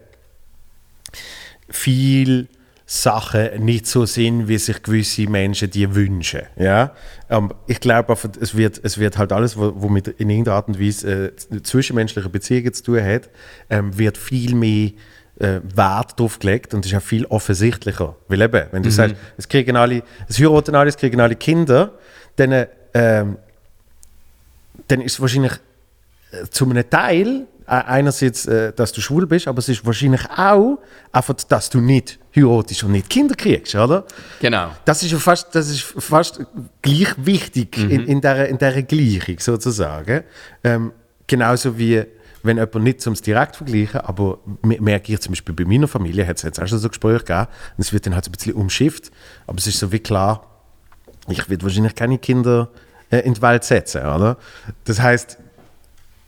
viel 1.68 2.49
Sachen 2.95 3.64
nicht 3.64 3.86
so 3.86 4.05
sind, 4.05 4.49
wie 4.49 4.59
sich 4.59 4.82
gewisse 4.82 5.26
Menschen 5.26 5.70
die 5.70 5.95
wünschen. 5.95 6.43
Ja? 6.57 6.93
Ähm, 7.30 7.51
ich 7.66 7.80
glaube, 7.80 8.14
es 8.38 8.55
wird, 8.55 8.80
es 8.84 8.99
wird 8.99 9.16
halt 9.16 9.32
alles, 9.32 9.57
wo, 9.57 9.72
wo 9.76 9.88
mit 9.88 10.09
in 10.09 10.28
irgendeiner 10.28 10.57
Art 10.57 10.68
und 10.68 10.78
Weise 10.78 11.32
äh, 11.32 11.62
zwischenmenschliche 11.62 12.28
Beziehungen 12.28 12.74
zu 12.74 12.82
tun 12.82 13.03
hat, 13.03 13.30
ähm, 13.70 13.97
wird 13.97 14.18
viel 14.18 14.55
mehr 14.55 14.90
äh, 15.38 15.61
Wert 15.74 16.20
drauf 16.20 16.38
gelegt 16.38 16.74
und 16.74 16.84
ist 16.84 16.95
auch 16.95 17.01
viel 17.01 17.24
offensichtlicher. 17.26 18.14
Weil 18.28 18.43
eben, 18.43 18.66
wenn 18.72 18.82
du 18.82 18.90
Mhm. 18.90 18.93
sagst, 18.93 19.16
es 19.38 19.49
kriegen 19.49 19.74
alle, 19.74 20.03
es 20.28 20.38
heiraten 20.38 20.74
alle, 20.74 20.90
es 20.90 20.97
kriegen 20.99 21.18
alle 21.18 21.36
Kinder, 21.36 21.93
dann, 22.36 22.66
ähm, 22.93 23.38
dann 24.88 25.01
ist 25.01 25.14
es 25.14 25.20
wahrscheinlich 25.20 25.53
äh, 26.32 26.45
zu 26.51 26.68
einem 26.68 26.88
Teil 26.90 27.47
äh, 27.66 27.70
einerseits, 27.70 28.45
äh, 28.45 28.74
dass 28.74 28.93
du 28.93 29.01
schwul 29.01 29.26
bist, 29.26 29.49
aber 29.49 29.61
es 29.61 29.70
ist 29.70 29.86
wahrscheinlich 29.86 30.28
auch 30.36 30.78
einfach, 31.11 31.34
dass 31.49 31.70
du 31.70 31.80
nicht 31.80 32.18
heiratest 32.35 32.85
und 32.85 32.93
nicht 32.93 33.09
Kinder 33.11 33.35
kriegst, 33.35 33.74
oder? 33.74 34.05
Genau. 34.41 34.70
Das 34.85 35.03
ist 35.03 35.12
ja 35.12 35.18
fast, 35.18 35.55
das 35.55 35.68
ist 35.68 35.83
fast 35.83 36.41
gleich 36.80 37.14
wichtig 37.16 37.76
in, 37.78 38.07
in, 38.07 38.20
dieser, 38.20 38.49
in 38.49 38.59
dieser 38.59 38.83
Gleichung 38.83 39.39
sozusagen. 39.39 40.22
Ähm, 40.64 40.93
genauso 41.26 41.78
wie 41.78 42.05
wenn 42.45 42.57
jemand 42.57 42.83
nicht 42.83 43.01
zum 43.01 43.14
direkt 43.14 43.55
vergleichen, 43.57 44.01
aber 44.01 44.39
me- 44.62 44.80
merke 44.80 45.12
ich 45.12 45.20
zum 45.20 45.33
Beispiel 45.33 45.55
bei 45.55 45.64
meiner 45.64 45.87
Familie, 45.87 46.26
hat 46.26 46.39
es 46.39 46.43
jetzt 46.43 46.61
auch 46.61 46.66
schon 46.66 46.78
so 46.78 46.89
Gespräche 46.89 47.20
gegeben, 47.20 47.47
und 47.76 47.85
es 47.85 47.93
wird 47.93 48.05
dann 48.07 48.14
halt 48.14 48.24
so 48.24 48.30
ein 48.30 48.33
bisschen 48.33 48.55
umschifft, 48.55 49.12
aber 49.47 49.59
es 49.59 49.66
ist 49.68 49.78
so 49.78 49.93
wie 49.93 50.01
klar, 50.01 50.45
ich 51.28 51.49
werde 51.49 51.62
wahrscheinlich 51.62 51.95
keine 51.95 52.18
Kinder 52.18 52.68
äh, 53.11 53.18
in 53.18 53.35
die 53.35 53.43
Welt 53.43 53.62
setzen, 53.62 54.01
oder? 54.01 54.39
Das 54.85 55.01
heißt, 55.01 55.39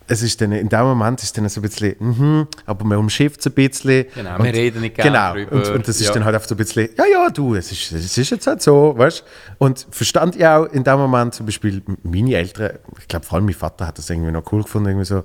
es 0.07 0.21
ist 0.21 0.39
dann, 0.41 0.51
in 0.51 0.69
dem 0.69 0.81
Moment 0.81 1.21
ist 1.23 1.37
dann 1.37 1.47
so 1.49 1.59
ein 1.59 1.63
bisschen, 1.63 1.95
mhm, 1.99 2.47
aber 2.65 2.85
man 2.85 2.97
umschifft 2.99 3.39
es 3.39 3.47
ein 3.47 3.53
bisschen. 3.53 4.05
Genau, 4.13 4.37
wir 4.37 4.53
reden 4.53 4.81
nicht 4.81 4.95
gerne 4.95 5.11
Genau, 5.11 5.33
drüber, 5.33 5.67
und, 5.67 5.75
und 5.75 5.87
das 5.87 5.99
ist 5.99 6.07
ja. 6.07 6.13
dann 6.13 6.25
halt 6.25 6.35
einfach 6.35 6.47
so 6.47 6.55
ein 6.55 6.57
bisschen, 6.57 6.89
ja, 6.97 7.05
ja, 7.11 7.29
du, 7.29 7.55
es 7.55 7.71
ist, 7.71 7.91
es 7.91 8.17
ist 8.17 8.29
jetzt 8.29 8.45
halt 8.47 8.61
so, 8.61 8.93
weißt 8.97 9.23
Und 9.57 9.87
verstand 9.89 10.35
ich 10.35 10.45
auch 10.45 10.65
in 10.65 10.83
dem 10.83 10.97
Moment 10.97 11.33
zum 11.33 11.45
Beispiel 11.45 11.81
meine 12.03 12.35
Eltern, 12.35 12.77
ich 12.99 13.07
glaube 13.07 13.25
vor 13.25 13.37
allem 13.37 13.45
mein 13.45 13.55
Vater 13.55 13.87
hat 13.87 13.97
das 13.97 14.09
irgendwie 14.09 14.31
noch 14.31 14.43
cool 14.51 14.63
gefunden, 14.63 14.89
irgendwie 14.89 15.05
so, 15.05 15.23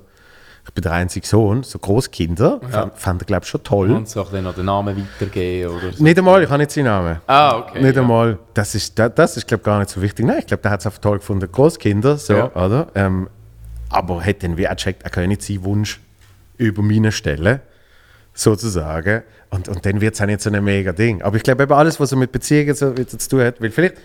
ich 0.63 0.73
bin 0.73 0.83
der 0.83 0.91
einzige 0.93 1.25
Sohn, 1.25 1.63
so 1.63 1.79
Großkinder, 1.79 2.61
fand, 2.69 2.97
fand 2.97 3.21
er 3.23 3.25
glaube 3.25 3.43
ich 3.43 3.49
schon 3.49 3.63
toll. 3.63 3.91
Und 3.91 4.07
so 4.07 4.23
dann 4.31 4.43
noch 4.43 4.53
den 4.55 4.65
Namen 4.65 4.95
weitergeben 4.95 5.71
oder 5.75 5.91
so. 5.91 6.03
Nicht 6.03 6.17
einmal, 6.17 6.43
ich 6.43 6.49
habe 6.49 6.59
nicht 6.59 6.71
seinen 6.71 6.85
Namen. 6.85 7.19
Ah, 7.27 7.57
okay. 7.57 7.81
Nicht 7.81 7.95
ja. 7.95 8.01
einmal, 8.01 8.37
das 8.53 8.75
ist, 8.75 8.97
das, 8.97 9.11
das 9.15 9.37
ist 9.37 9.47
glaube 9.47 9.63
gar 9.63 9.79
nicht 9.79 9.89
so 9.89 10.01
wichtig. 10.01 10.25
Nein, 10.25 10.37
ich 10.39 10.45
glaube, 10.47 10.61
der 10.61 10.71
hat 10.71 10.79
es 10.81 10.85
einfach 10.85 10.99
toll 11.01 11.17
gefunden, 11.17 11.51
Großkinder, 11.51 12.17
so, 12.17 12.33
Ja. 12.33 12.51
oder? 12.55 12.87
Ähm, 12.95 13.27
aber 13.91 14.23
hat 14.23 14.43
dann 14.43 14.57
wie 14.57 14.67
auch 14.67 14.75
gecheckt, 14.75 15.03
er 15.03 15.09
kann 15.09 15.27
nicht 15.27 15.41
seinen 15.43 15.63
Wunsch 15.63 15.99
über 16.57 16.81
meine 16.81 17.11
stellen, 17.11 17.59
sozusagen. 18.33 19.23
Und, 19.49 19.67
und 19.67 19.85
dann 19.85 19.99
wird 20.01 20.15
es 20.15 20.21
auch 20.21 20.25
nicht 20.25 20.41
so 20.41 20.49
ein 20.49 20.63
mega 20.63 20.91
Ding. 20.93 21.21
Aber 21.21 21.35
ich 21.37 21.43
glaube 21.43 21.63
eben 21.63 21.73
alles, 21.73 21.99
was 21.99 22.09
so 22.11 22.15
mit 22.15 22.31
Beziehungen 22.31 22.73
so 22.73 22.93
zu 22.93 23.17
tun 23.29 23.41
hat, 23.41 23.61
weil 23.61 23.69
vielleicht, 23.71 23.95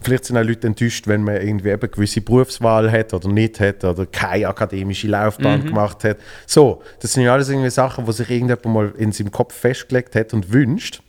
vielleicht 0.00 0.24
sind 0.24 0.38
auch 0.38 0.42
Leute 0.42 0.66
enttäuscht, 0.66 1.06
wenn 1.06 1.22
man 1.22 1.36
irgendwie 1.36 1.68
eben 1.68 1.82
eine 1.82 1.88
gewisse 1.90 2.20
Berufswahl 2.22 2.90
hat 2.90 3.12
oder 3.12 3.28
nicht 3.28 3.60
hat 3.60 3.84
oder 3.84 4.06
keine 4.06 4.48
akademische 4.48 5.08
Laufbahn 5.08 5.60
Mhm. 5.62 5.66
gemacht 5.66 6.04
hat. 6.04 6.16
So, 6.46 6.82
das 7.00 7.12
sind 7.12 7.24
ja 7.24 7.32
alles 7.34 7.50
irgendwie 7.50 7.70
Sachen, 7.70 8.06
die 8.06 8.12
sich 8.12 8.30
irgendjemand 8.30 8.64
mal 8.66 8.92
in 8.96 9.12
seinem 9.12 9.30
Kopf 9.30 9.54
festgelegt 9.54 10.14
hat 10.14 10.32
und 10.32 10.50
wünscht. 10.52 11.02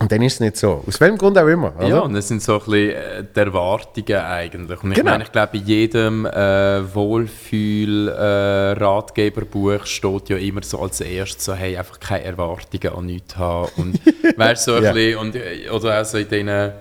Und 0.00 0.10
dann 0.10 0.22
ist 0.22 0.34
es 0.34 0.40
nicht 0.40 0.56
so. 0.56 0.82
Aus 0.86 0.98
welchem 0.98 1.18
Grund 1.18 1.36
auch 1.36 1.46
immer. 1.46 1.74
Oder? 1.76 1.86
Ja, 1.86 1.98
und 2.00 2.14
das 2.14 2.26
sind 2.28 2.42
so 2.42 2.54
ein 2.54 2.58
bisschen 2.60 2.90
äh, 2.90 3.22
die 3.36 3.40
Erwartungen 3.40 4.16
eigentlich. 4.24 4.82
Und 4.82 4.92
ich 4.92 4.96
Genau. 4.98 5.10
meine, 5.10 5.24
ich 5.24 5.32
glaube, 5.32 5.58
in 5.58 5.66
jedem 5.66 6.24
äh, 6.24 6.94
Wohlfühl-Ratgeberbuch 6.94 9.86
steht 9.86 10.28
ja 10.30 10.36
immer 10.38 10.62
so 10.62 10.80
als 10.80 11.00
erstes 11.00 11.44
so, 11.44 11.54
hey, 11.54 11.76
einfach 11.76 12.00
keine 12.00 12.24
Erwartungen 12.24 12.94
an 12.96 13.06
nichts 13.06 13.36
haben. 13.36 13.70
Und 13.76 14.00
weißt 14.38 14.64
so 14.64 14.74
ein 14.74 14.82
Ja. 14.84 14.92
bisschen, 14.92 15.18
und, 15.18 15.36
äh, 15.36 15.68
oder 15.70 16.00
auch 16.00 16.04
so 16.04 16.18
in 16.18 16.28
denen, 16.28 16.72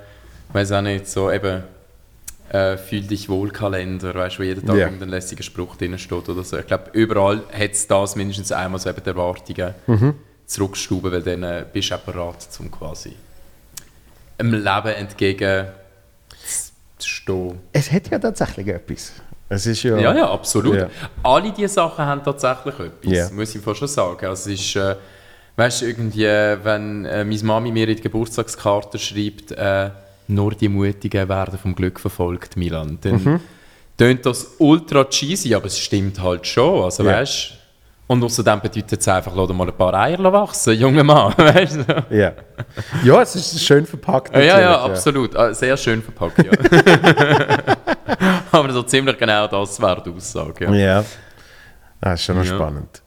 weiß 0.54 0.72
auch 0.72 0.82
nicht, 0.82 1.08
so 1.08 1.32
eben, 1.32 1.64
äh, 2.52 2.78
fühl 2.78 3.02
dich 3.02 3.30
wohl 3.30 3.52
Kalender, 3.52 4.14
weißt 4.16 4.38
du, 4.38 4.40
wo 4.40 4.44
jeden 4.44 4.66
Tag 4.66 4.76
Ja. 4.78 4.86
irgendein 4.86 5.10
lässiger 5.10 5.44
Spruch 5.44 5.76
drin 5.76 5.98
steht 6.00 6.30
oder 6.30 6.44
so. 6.44 6.58
Ich 6.58 6.66
glaube, 6.68 6.86
überall 6.94 7.42
hat 7.54 7.72
es 7.72 7.86
das 7.88 8.16
mindestens 8.16 8.52
einmal 8.52 8.80
so 8.80 8.90
eben 8.90 9.02
die 9.04 9.10
Erwartungen 9.10 9.74
Mhm. 9.88 10.14
Zurückstuben, 10.50 11.12
weil 11.12 11.22
dann 11.22 11.44
äh, 11.44 11.66
bist 11.72 11.92
du 11.92 11.96
auch 11.96 12.00
bereit, 12.00 12.42
zum 12.42 12.70
quasi 12.72 13.16
einem 14.38 14.54
Leben 14.54 14.88
entgegen 14.96 15.68
zu 16.98 17.08
stehen. 17.08 17.60
Es 17.72 17.92
hat 17.92 18.10
ja 18.10 18.20
tatsächlich 18.20 18.68
etwas. 18.68 19.12
Es 19.48 19.66
ist 19.66 19.84
ja. 19.84 19.98
Ja, 19.98 20.14
ja, 20.16 20.30
absolut. 20.32 20.76
Ja. 20.76 20.90
Alle 21.24 21.52
diese 21.52 21.70
Sachen 21.74 22.06
haben 22.06 22.24
tatsächlich 22.24 22.74
etwas, 22.80 23.12
Ja. 23.12 23.30
muss 23.32 23.54
ich 23.56 23.62
fast 23.62 23.80
schon 23.80 23.88
sagen. 23.88 24.26
Also 24.26 24.50
es 24.52 24.60
ist, 24.60 24.76
äh, 24.76 24.96
weißt 25.56 25.82
du, 25.82 25.86
irgendwie, 25.88 26.26
äh, 26.26 26.58
wenn 26.64 27.06
äh, 27.06 27.24
meine 27.24 27.44
Mami 27.44 27.72
mir 27.72 27.88
in 27.88 27.96
die 27.96 28.02
Geburtstagskarte 28.02 29.00
schreibt, 29.00 29.52
äh, 29.52 29.90
nur 30.28 30.54
die 30.54 30.70
Mutigen 30.70 31.28
werden 31.30 31.58
vom 31.58 31.74
Glück 31.74 32.00
verfolgt, 32.00 32.58
Milan, 32.58 32.98
dann 33.02 33.24
Mhm. 33.24 33.40
tönt 33.98 34.26
das 34.26 34.48
ultra 34.60 35.06
cheesy, 35.06 35.54
aber 35.56 35.66
es 35.66 35.80
stimmt 35.80 36.20
halt 36.22 36.46
schon. 36.46 36.84
Also, 36.84 37.04
Ja. 37.04 37.14
weißt 37.14 37.52
und 38.10 38.24
außerdem 38.24 38.60
bedeutet 38.60 39.00
es 39.00 39.08
einfach, 39.08 39.36
lass 39.36 39.50
mal 39.50 39.68
ein 39.68 39.78
paar 39.78 39.94
Eier 39.94 40.18
wachsen, 40.34 40.74
junger 40.74 41.04
Mann. 41.04 41.32
Weißt 41.38 41.78
du? 41.78 42.16
Ja. 42.16 42.32
ja, 43.04 43.22
es 43.22 43.36
ist 43.36 43.64
schön 43.64 43.86
verpackt. 43.86 44.36
Ja, 44.36 44.42
ja, 44.42 44.56
natürlich, 44.72 44.92
absolut. 44.98 45.36
Ah, 45.36 45.54
Sehr 45.54 45.78
schön 45.78 46.02
verpackt, 46.02 46.40
ja. 46.40 46.52
Aber 48.52 48.72
so 48.74 48.82
ziemlich 48.82 49.16
genau 49.16 49.46
das 49.48 49.80
wäre 49.80 50.02
die 50.04 50.10
Aussage. 50.10 50.66
Ja. 50.66 50.74
Ja. 50.74 51.06
Das 52.02 52.20
ist 52.20 52.26
schon 52.26 52.38
noch 52.38 52.46
Ja. 52.46 52.56
spannend. 52.56 53.02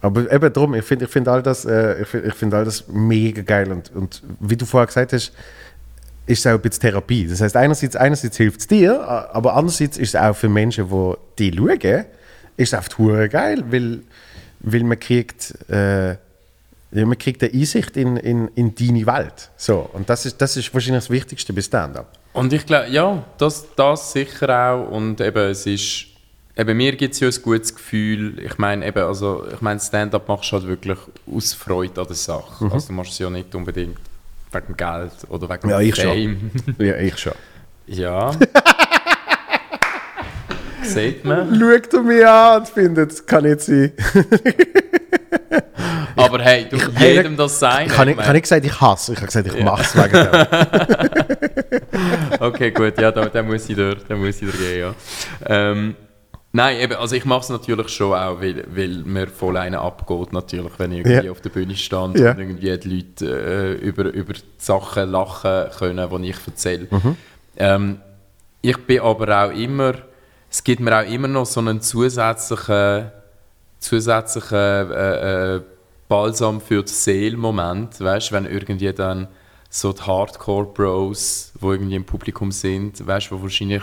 Aber 0.00 0.30
eben 0.32 0.52
darum, 0.52 0.74
ich 0.76 0.84
finde 0.84 1.06
ich 1.06 1.10
find 1.10 1.26
all, 1.26 1.42
das, 1.42 1.64
äh, 1.64 2.02
ich 2.02 2.06
find, 2.06 2.26
ich 2.26 2.34
find 2.34 2.54
all 2.54 2.64
das 2.64 2.86
mega 2.86 3.42
geil. 3.42 3.72
Und, 3.72 3.90
und 3.96 4.22
wie 4.38 4.56
du 4.56 4.64
vorher 4.64 4.86
gesagt 4.86 5.12
hast, 5.12 5.32
ist 6.26 6.38
es 6.38 6.46
auch 6.46 6.50
ein 6.52 6.60
bisschen 6.60 6.82
Therapie. 6.82 7.26
Das 7.26 7.40
heißt, 7.40 7.56
einerseits, 7.56 7.96
einerseits 7.96 8.36
hilft 8.36 8.60
es 8.60 8.66
dir, 8.68 9.02
aber 9.32 9.54
andererseits 9.56 9.98
ist 9.98 10.14
es 10.14 10.20
auch 10.20 10.36
für 10.36 10.48
Menschen, 10.48 10.88
die 10.88 11.14
die 11.50 11.56
schauen, 11.56 12.04
ist 12.56 12.72
es 12.72 12.98
hure 12.98 13.28
geil, 13.28 13.64
weil, 13.70 14.02
weil 14.60 14.84
man 14.84 14.98
kriegt... 14.98 15.54
Äh, 15.70 16.16
ja, 16.90 17.04
man 17.04 17.18
kriegt 17.18 17.42
eine 17.42 17.52
Einsicht 17.52 17.96
in, 17.96 18.16
in, 18.16 18.48
in 18.54 18.74
deine 18.74 19.06
Welt. 19.06 19.50
So, 19.56 19.90
und 19.92 20.08
das 20.08 20.24
ist, 20.24 20.40
das 20.40 20.56
ist 20.56 20.72
wahrscheinlich 20.72 21.04
das 21.04 21.10
Wichtigste 21.10 21.52
bei 21.52 21.60
Stand-up. 21.60 22.18
Und 22.32 22.52
ich 22.52 22.64
glaube, 22.64 22.88
ja, 22.88 23.24
das, 23.36 23.66
das 23.76 24.12
sicher 24.12 24.72
auch. 24.72 24.90
Und 24.90 25.20
eben, 25.20 25.50
es 25.50 25.66
ist, 25.66 26.06
eben 26.56 26.76
mir 26.76 26.96
gibt 26.96 27.14
es 27.14 27.20
ja 27.20 27.28
ein 27.28 27.42
gutes 27.42 27.74
Gefühl. 27.74 28.38
Ich 28.38 28.56
meine, 28.56 28.86
eben, 28.86 29.04
also, 29.04 29.46
ich 29.52 29.60
meine, 29.60 29.80
Stand-up 29.80 30.28
machst 30.28 30.50
du 30.50 30.56
halt 30.56 30.66
wirklich 30.66 30.98
aus 31.30 31.52
Freude 31.52 32.00
an 32.00 32.06
der 32.06 32.16
Sache. 32.16 32.64
Mhm. 32.64 32.72
Also 32.72 32.88
du 32.88 32.92
machst 32.94 33.12
es 33.12 33.18
ja 33.18 33.28
nicht 33.28 33.54
unbedingt 33.54 33.98
wegen 34.52 34.76
Geld 34.76 35.12
oder 35.28 35.48
wegen 35.48 35.68
Ja, 35.68 35.80
ich 35.80 35.94
schon. 35.94 36.04
Fame. 36.04 36.50
Ja, 36.78 36.96
ich 36.96 37.18
schon. 37.18 37.34
ja. 37.86 38.30
Sieht 40.92 41.24
man. 41.24 41.54
Schaut 41.60 41.94
er 41.94 42.02
mich 42.02 42.26
an 42.26 42.58
und 42.60 42.68
findet, 42.68 43.12
das 43.12 43.24
kann 43.26 43.44
nicht 43.44 43.60
sein. 43.60 43.92
Aber 46.16 46.40
hey, 46.42 46.66
du 46.68 46.76
jedem 46.98 47.36
das 47.36 47.58
sein. 47.58 47.86
Ich 47.86 47.96
habe 47.96 48.10
ich 48.10 48.16
meine- 48.16 48.32
nicht 48.32 48.42
gesagt, 48.42 48.66
ich 48.66 48.80
hasse. 48.80 49.12
Ich 49.12 49.18
habe 49.18 49.26
gesagt, 49.28 49.46
ich 49.54 49.62
mache 49.64 49.82
es 49.82 49.96
wegen 49.96 50.12
dem. 50.12 50.46
Okay, 52.40 52.70
gut, 52.70 52.98
ja, 53.00 53.10
da, 53.10 53.26
da 53.26 53.42
muss 53.42 53.68
ich 53.68 53.76
durch, 53.76 53.98
da 54.08 54.16
muss 54.16 54.40
ich 54.40 54.50
durch 54.50 54.58
gehen, 54.58 54.80
ja. 54.80 54.94
Ähm, 55.46 55.94
nein, 56.52 56.78
eben, 56.78 56.94
also 56.94 57.16
ich 57.16 57.24
mache 57.24 57.40
es 57.40 57.48
natürlich 57.48 57.88
schon 57.88 58.12
auch, 58.14 58.40
weil, 58.40 58.64
weil 58.74 59.02
mir 59.04 59.26
voll 59.26 59.56
einer 59.56 59.80
abgeht, 59.80 60.32
natürlich, 60.32 60.70
wenn 60.78 60.92
ich 60.92 60.98
irgendwie 60.98 61.26
Ja. 61.26 61.32
auf 61.32 61.40
der 61.40 61.50
Bühne 61.50 61.74
stand 61.76 62.18
Ja. 62.18 62.30
und 62.32 62.38
irgendwie 62.38 62.76
die 62.78 62.96
Leute 62.96 63.76
äh, 63.80 63.86
über, 63.86 64.04
über 64.12 64.32
die 64.34 64.40
Sachen 64.58 65.10
lachen 65.10 65.66
können, 65.78 66.22
die 66.22 66.30
ich 66.30 66.36
erzähle. 66.46 66.86
Mhm. 66.90 67.16
Ähm, 67.56 68.00
ich 68.62 68.76
bin 68.86 69.00
aber 69.00 69.46
auch 69.46 69.50
immer, 69.52 69.94
es 70.50 70.64
gibt 70.64 70.80
mir 70.80 70.96
auch 70.98 71.10
immer 71.10 71.28
noch 71.28 71.46
so 71.46 71.60
einen 71.60 71.80
zusätzlichen, 71.80 73.10
zusätzlichen 73.78 74.56
äh, 74.58 75.56
äh, 75.56 75.60
Balsam 76.08 76.60
für 76.60 76.82
die 76.82 76.92
Seele-Moment, 76.92 78.00
weißt 78.00 78.32
wenn 78.32 78.46
irgendwie 78.46 78.92
dann 78.92 79.28
so 79.70 79.92
die 79.92 80.00
Hardcore-Bros, 80.00 81.52
die 81.60 81.66
irgendwie 81.66 81.96
im 81.96 82.04
Publikum 82.04 82.50
sind, 82.50 83.06
weißt 83.06 83.30
du, 83.30 83.36
die 83.36 83.42
wahrscheinlich 83.42 83.82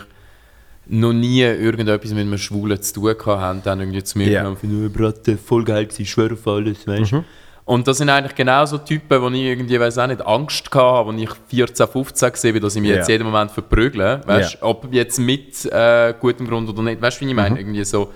noch 0.88 1.14
nie 1.14 1.42
irgendetwas 1.42 2.12
mit 2.12 2.22
einem 2.22 2.38
Schwulen 2.38 2.82
zu 2.82 2.94
tun 2.94 3.16
haben, 3.26 3.62
dann 3.64 3.80
irgendwie 3.80 4.04
zu 4.04 4.18
mir 4.18 4.30
Ja. 4.30 4.44
kommen 4.44 4.58
und 4.62 4.86
oh, 4.86 4.90
Bratte, 4.90 5.38
voll 5.38 5.64
geil 5.64 5.86
gewesen, 5.86 6.06
schwör 6.06 6.34
auf 6.34 6.48
alles, 6.48 6.88
weißt 6.88 7.12
du. 7.12 7.24
Und 7.66 7.88
das 7.88 7.98
sind 7.98 8.10
eigentlich 8.10 8.36
genau 8.36 8.64
so 8.68 8.78
Typen, 8.78 9.22
wo 9.22 9.28
ich 9.30 9.42
irgendwie, 9.42 9.80
weiß 9.80 9.98
auch 9.98 10.06
nicht, 10.06 10.24
Angst 10.24 10.70
hatte, 10.74 11.08
wo 11.08 11.12
ich 11.12 11.30
14, 11.50 11.88
15 11.88 12.32
gesehen 12.32 12.62
dass 12.62 12.76
ich 12.76 12.82
mich 12.82 12.92
jetzt 12.92 13.08
Ja. 13.10 13.14
jeden 13.14 13.26
Moment 13.26 13.50
verprügle, 13.50 14.22
weißt 14.26 14.56
du, 14.62 14.64
ob 14.64 14.94
jetzt 14.94 15.18
mit 15.18 15.66
äh, 15.66 16.14
gutem 16.20 16.48
Grund 16.48 16.70
oder 16.70 16.84
nicht, 16.84 17.02
weißt 17.02 17.20
du, 17.20 17.26
wie 17.26 17.30
ich 17.30 17.36
meine, 17.36 17.60
irgendwie 17.60 17.84
so. 17.84 18.14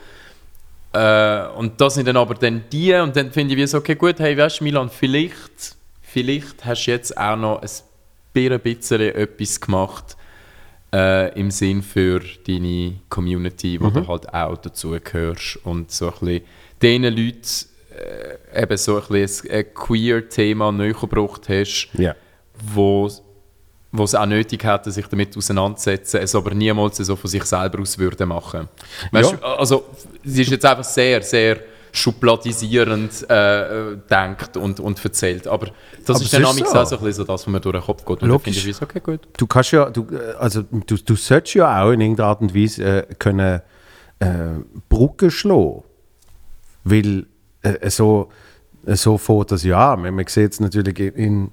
Äh, 0.93 1.47
und 1.57 1.81
das 1.81 1.95
sind 1.95 2.07
dann 2.07 2.17
aber 2.17 2.35
dann 2.35 2.63
die, 2.71 2.93
und 2.93 3.15
dann 3.15 3.31
finde 3.31 3.55
ich 3.55 3.59
wie 3.59 3.65
so, 3.65 3.79
okay, 3.79 3.95
gut, 3.95 4.19
hey, 4.19 4.37
weißt 4.37 4.59
du, 4.59 4.63
Milan, 4.65 4.89
vielleicht, 4.89 5.75
vielleicht 6.01 6.63
hast 6.63 6.85
du 6.85 6.91
jetzt 6.91 7.17
auch 7.17 7.35
noch 7.35 7.61
ein 7.61 8.59
bisschen 8.61 9.01
etwas 9.01 9.59
gemacht 9.59 10.15
äh, 10.93 11.33
im 11.39 11.49
Sinn 11.49 11.81
für 11.81 12.21
deine 12.45 12.95
Community, 13.09 13.81
wo 13.81 13.89
du 13.89 14.07
halt 14.07 14.31
auch 14.31 14.57
dazugehörst 14.57 15.59
und 15.63 15.89
so 15.91 16.07
ein 16.07 16.13
bisschen 16.19 16.41
diesen 16.81 17.03
Leuten 17.03 17.41
eben 18.55 18.77
so 18.77 18.97
ein, 18.97 19.03
bisschen 19.07 19.51
ein 19.51 19.73
queer-Thema 19.73 20.71
näher 20.71 20.93
gebracht 20.93 21.49
hast, 21.49 21.89
Ja. 21.93 22.15
wo 22.73 23.09
wo 23.91 24.03
es 24.03 24.13
auch 24.13 24.27
nötig 24.27 24.63
hätte, 24.63 24.91
sich 24.91 25.07
damit 25.07 25.35
auseinanderzusetzen, 25.35 26.21
es 26.21 26.35
aber 26.35 26.53
niemals 26.53 26.97
so 26.97 27.15
von 27.15 27.27
sich 27.27 27.43
selber 27.43 27.81
aus 27.81 27.97
würde 27.97 28.23
machen. 28.23 28.67
Weißt, 29.11 29.31
Ja. 29.31 29.55
Also, 29.57 29.85
es 30.23 30.37
ist 30.37 30.51
jetzt 30.51 30.63
einfach 30.63 30.83
sehr, 30.83 31.23
sehr 31.23 31.57
schubladisierend 31.91 33.29
äh, 33.29 33.97
denkt 34.09 34.57
und, 34.57 34.79
und 34.79 35.03
erzählt. 35.03 35.47
Aber 35.47 35.71
das 36.05 36.17
Aber 36.17 36.23
ist 36.25 36.33
dann 36.33 36.43
ist 36.43 36.57
so. 36.57 36.65
auch 36.65 36.85
so 36.85 36.97
ein 36.97 37.03
bisschen 37.03 37.13
so 37.13 37.23
das, 37.23 37.41
was 37.41 37.47
mir 37.47 37.59
durch 37.59 37.77
den 37.77 37.83
Kopf 37.83 38.05
geht. 38.05 38.21
Und 38.21 38.29
Logisch. 38.29 38.65
ich, 38.67 38.81
okay, 38.81 38.99
gut. 38.99 39.21
Du 39.37 39.47
kannst 39.47 39.71
ja, 39.71 39.89
du, 39.89 40.05
äh, 40.11 40.33
also 40.37 40.61
du, 40.61 40.95
du 40.95 41.15
solltest 41.15 41.55
ja 41.55 41.81
auch 41.83 41.91
in 41.91 42.01
irgendeiner 42.01 42.29
Art 42.29 42.41
und 42.41 42.53
Weise 42.55 42.83
äh, 43.09 43.13
können 43.17 43.61
äh, 44.19 44.27
Brücken 44.87 45.31
schlagen. 45.31 45.83
Weil 46.83 47.25
äh, 47.61 47.89
so, 47.89 48.29
äh, 48.85 48.95
so 48.95 49.17
fährt 49.17 49.51
das 49.51 49.63
ja 49.63 49.93
an. 49.93 50.01
Man, 50.01 50.15
man 50.15 50.27
sieht 50.27 50.53
es 50.53 50.59
natürlich 50.59 50.99
in, 50.99 51.51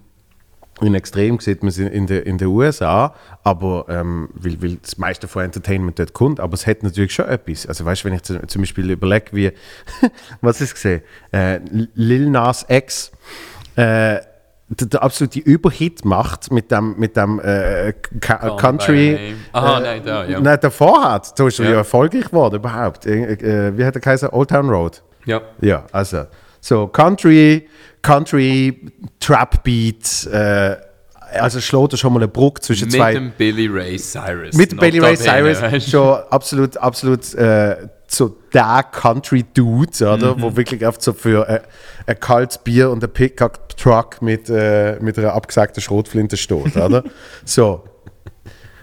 in 0.81 0.95
Extrem 0.95 1.39
sieht 1.41 1.63
man 1.63 1.69
es 1.69 1.79
in, 1.79 1.87
in, 1.89 2.07
der, 2.07 2.27
in 2.27 2.39
den 2.39 2.49
USA, 2.49 3.15
aber 3.43 3.87
ähm, 3.89 4.29
weil, 4.35 4.61
weil 4.63 4.77
das 4.77 4.99
meiste 4.99 5.27
von 5.29 5.43
Entertainment 5.45 5.99
dort 5.99 6.13
kommt, 6.13 6.39
aber 6.39 6.55
es 6.55 6.67
hat 6.67 6.83
natürlich 6.83 7.15
schon 7.15 7.27
etwas. 7.27 7.67
Also 7.67 7.85
weißt 7.85 8.03
du, 8.03 8.09
wenn 8.09 8.15
ich 8.15 8.23
zu, 8.23 8.47
zum 8.47 8.63
Beispiel 8.63 8.91
überlege, 8.91 9.27
wie, 9.33 9.53
was 10.43 10.61
ist 10.61 10.75
gesehen, 10.75 11.03
äh, 11.33 11.61
Lil 11.95 12.29
Nas 12.29 12.67
X, 12.69 13.11
äh, 13.77 14.21
der, 14.69 14.87
der 14.89 15.03
absolute 15.03 15.39
Überhit 15.39 16.05
macht 16.05 16.51
mit 16.51 16.71
dem, 16.71 16.97
mit 16.99 17.17
dem 17.17 17.39
äh, 17.41 17.93
Country. 18.21 19.37
Aha, 19.53 19.81
nein, 19.81 20.03
da, 20.05 20.25
ja. 20.25 20.41
Nein, 20.41 20.59
davor 20.61 21.05
hat. 21.05 21.39
Da 21.39 21.47
ist 21.47 21.59
er 21.61 21.67
Ja. 21.67 21.71
ja 21.73 21.77
erfolgreich 21.79 22.25
geworden 22.27 22.57
überhaupt. 22.57 23.07
Äh, 23.07 23.35
äh, 23.35 23.79
wie 23.79 23.85
hat 23.85 23.95
er 23.95 24.01
geheißen? 24.01 24.29
Old 24.31 24.51
Town 24.51 24.69
Road. 24.69 25.03
Ja. 25.27 25.43
Ja, 25.61 25.85
also 25.93 26.27
so 26.61 26.89
Country, 26.89 27.69
Country, 28.03 28.93
Trap 29.21 29.63
Beat, 29.63 30.27
äh, 30.27 30.77
also 31.39 31.61
schlägt 31.61 31.93
er 31.93 31.97
schon 31.97 32.13
mal 32.13 32.21
eine 32.21 32.29
Brücke 32.29 32.61
zwischen 32.61 32.87
Mit 32.87 32.97
zwei. 32.97 33.13
dem 33.13 33.33
Billy 33.33 33.67
Ray 33.67 33.99
Cyrus. 33.99 34.55
mit 34.55 34.73
dem 34.73 34.79
Billy 34.79 35.01
Ray 35.01 35.17
Cyrus 35.17 35.59
schon 35.91 36.19
absolut, 36.31 36.77
absolut 36.77 37.35
äh, 37.35 37.89
so 38.09 38.37
der 38.55 38.85
Country 38.93 39.45
Dude, 39.55 40.09
oder? 40.09 40.37
Mhm. 40.37 40.43
Wo 40.43 40.57
wirklich 40.57 40.87
oft 40.87 41.03
so 41.03 41.13
für 41.13 41.49
äh, 41.49 41.61
ein 42.07 42.21
kaltes 42.21 42.59
Bier 42.59 42.91
und 42.91 43.03
ein 43.03 43.13
Pickup 43.13 43.77
Truck 43.77 44.23
mit, 44.23 44.49
äh, 44.49 44.99
mit 45.01 45.19
einer 45.19 45.33
abgesagten 45.35 45.83
Schrotflinte 45.83 46.37
steht, 46.37 46.77
oder? 46.77 47.03
so. 47.45 47.85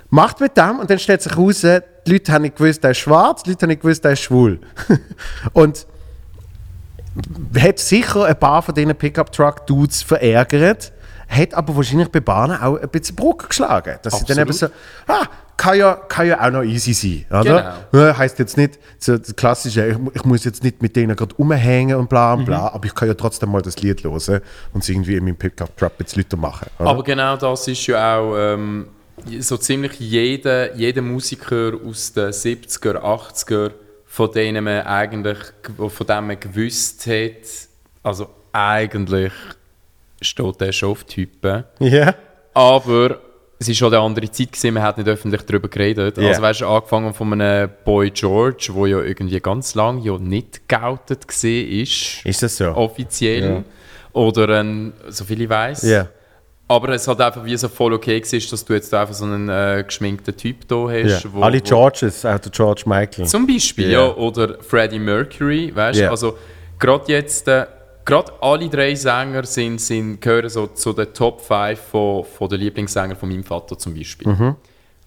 Macht 0.09 0.41
mit 0.41 0.55
dem 0.57 0.79
und 0.79 0.89
dann 0.89 0.99
stellt 0.99 1.21
sich 1.23 1.35
raus, 1.35 1.61
die 1.61 2.11
Leute 2.11 2.31
haben 2.31 2.43
nicht 2.43 2.57
gewusst, 2.57 2.83
der 2.83 2.91
ist 2.91 2.99
schwarz, 2.99 3.41
die 3.43 3.51
Leute 3.51 3.63
haben 3.63 3.69
nicht 3.69 3.81
gewusst, 3.81 4.03
der 4.03 4.11
ist 4.11 4.19
schwul. 4.19 4.59
und 5.53 5.87
hat 7.59 7.79
sicher 7.79 8.25
ein 8.25 8.39
paar 8.39 8.61
von 8.61 8.73
diesen 8.73 8.95
Pickup-Truck-Dudes 8.95 10.03
verärgert, 10.03 10.91
hat 11.27 11.53
aber 11.53 11.75
wahrscheinlich 11.75 12.09
bei 12.09 12.19
Bahnen 12.19 12.59
auch 12.61 12.77
ein 12.77 12.89
bisschen 12.89 13.15
Brücke 13.15 13.47
geschlagen. 13.47 13.97
Dass 14.01 14.19
sie 14.19 14.25
dann 14.25 14.39
eben 14.39 14.53
so, 14.53 14.67
ah, 15.07 15.27
kann 15.57 15.77
ja, 15.77 15.93
kann 15.93 16.27
ja 16.27 16.45
auch 16.45 16.51
noch 16.51 16.63
easy 16.63 16.93
sein. 16.93 17.41
Oder? 17.41 17.77
Ja, 17.91 18.17
heißt 18.17 18.39
jetzt 18.39 18.57
nicht, 18.57 18.79
so 18.99 19.17
das 19.17 19.35
klassische, 19.35 19.87
ich, 19.87 19.97
ich 20.13 20.25
muss 20.25 20.43
jetzt 20.43 20.63
nicht 20.63 20.81
mit 20.81 20.95
denen 20.95 21.15
gerade 21.15 21.33
umhängen 21.35 21.97
und 21.97 22.09
bla 22.09 22.33
und 22.33 22.45
bla, 22.45 22.69
aber 22.69 22.85
ich 22.85 22.95
kann 22.95 23.07
ja 23.07 23.13
trotzdem 23.13 23.51
mal 23.51 23.61
das 23.61 23.77
Lied 23.77 24.03
hören 24.03 24.41
und 24.73 24.83
es 24.83 24.89
irgendwie 24.89 25.15
in 25.15 25.23
meinem 25.25 25.37
ein 25.41 25.91
bisschen 25.97 26.23
lauter 26.23 26.37
machen. 26.37 26.67
Oder? 26.79 26.89
Aber 26.89 27.03
genau 27.03 27.37
das 27.37 27.67
ist 27.67 27.85
ja 27.87 28.17
auch 28.17 28.35
ähm, 28.35 28.87
so 29.39 29.57
ziemlich 29.57 29.99
jeder, 29.99 30.75
jeder 30.75 31.01
Musiker 31.01 31.73
aus 31.87 32.13
den 32.13 32.31
70er, 32.31 32.97
80er, 32.97 33.71
von 34.13 34.31
denen 34.31 34.63
man 34.63 34.81
eigentlich 34.81 35.39
von 35.63 36.05
dem 36.05 36.27
man 36.27 36.39
gewusst 36.39 37.07
hat, 37.07 37.67
also 38.03 38.29
eigentlich 38.51 39.33
steht 40.21 40.61
der 40.61 40.71
schon 40.71 40.91
auf 40.91 41.03
Typen. 41.05 41.63
Ja. 41.79 42.13
Aber 42.53 43.19
es 43.57 43.69
war 43.69 43.73
schon 43.73 43.91
eine 43.91 44.03
andere 44.03 44.29
Zeit, 44.29 44.51
gewesen, 44.51 44.75
man 44.75 44.83
hat 44.83 44.99
nicht 44.99 45.09
öffentlich 45.09 45.41
darüber 45.41 45.67
geredet. 45.67 46.19
Ja. 46.19 46.27
Also 46.27 46.43
weißt 46.43 46.61
du, 46.61 46.67
angefangen 46.67 47.11
von 47.15 47.33
einem 47.33 47.71
Boy 47.83 48.11
George, 48.11 48.71
der 48.75 48.87
ja 48.87 49.01
irgendwie 49.01 49.39
ganz 49.39 49.73
lange 49.73 50.01
ja 50.01 50.15
nicht 50.19 50.69
geoutet 50.69 51.25
war, 51.27 51.49
ist, 51.49 52.43
das 52.43 52.57
so? 52.57 52.65
offiziell. 52.67 53.43
Ja. 53.43 53.63
Oder 54.11 54.59
ein, 54.59 54.93
so 55.09 55.25
viel 55.25 55.41
ich 55.41 55.49
weiß. 55.49 55.89
Ja. 55.89 56.07
Aber 56.75 56.89
es 56.89 57.07
hat 57.07 57.21
einfach 57.21 57.43
wie 57.45 57.55
so 57.57 57.67
voll 57.67 57.93
okay 57.93 58.21
war, 58.21 58.39
dass 58.51 58.65
du 58.65 58.73
jetzt 58.73 58.93
einfach 58.93 59.13
so 59.13 59.25
einen 59.25 59.47
äh, 59.49 59.83
geschminkten 59.85 60.35
Typ 60.35 60.67
da 60.67 60.87
hast. 60.89 61.31
wo- 61.33 61.41
Alle 61.41 61.61
Georges, 61.61 62.25
auch 62.25 62.39
der 62.39 62.51
George 62.51 62.83
Michael. 62.85 63.27
Zum 63.27 63.45
Beispiel, 63.45 63.91
Ja. 63.91 64.05
ja. 64.07 64.15
Oder 64.15 64.57
Freddie 64.61 64.97
Mercury, 64.99 65.71
weißt 65.75 65.99
du? 65.99 66.03
Ja. 66.05 66.09
Also, 66.09 66.37
gerade 66.79 67.11
jetzt, 67.11 67.47
äh, 67.47 67.65
gerade 68.05 68.31
alle 68.41 68.67
drei 68.69 68.95
Sänger 68.95 69.43
sind, 69.45 69.79
sind, 69.81 70.19
gehören 70.19 70.49
so 70.49 70.67
zu 70.67 70.93
den 70.93 71.13
Top 71.13 71.41
5 71.41 71.79
von, 71.79 72.23
von 72.23 72.49
den 72.49 72.59
Lieblingssängern 72.61 73.17
von 73.17 73.29
meinem 73.29 73.43
Vater 73.43 73.77
zum 73.77 73.93
Beispiel. 73.93 74.27
Mhm. 74.29 74.55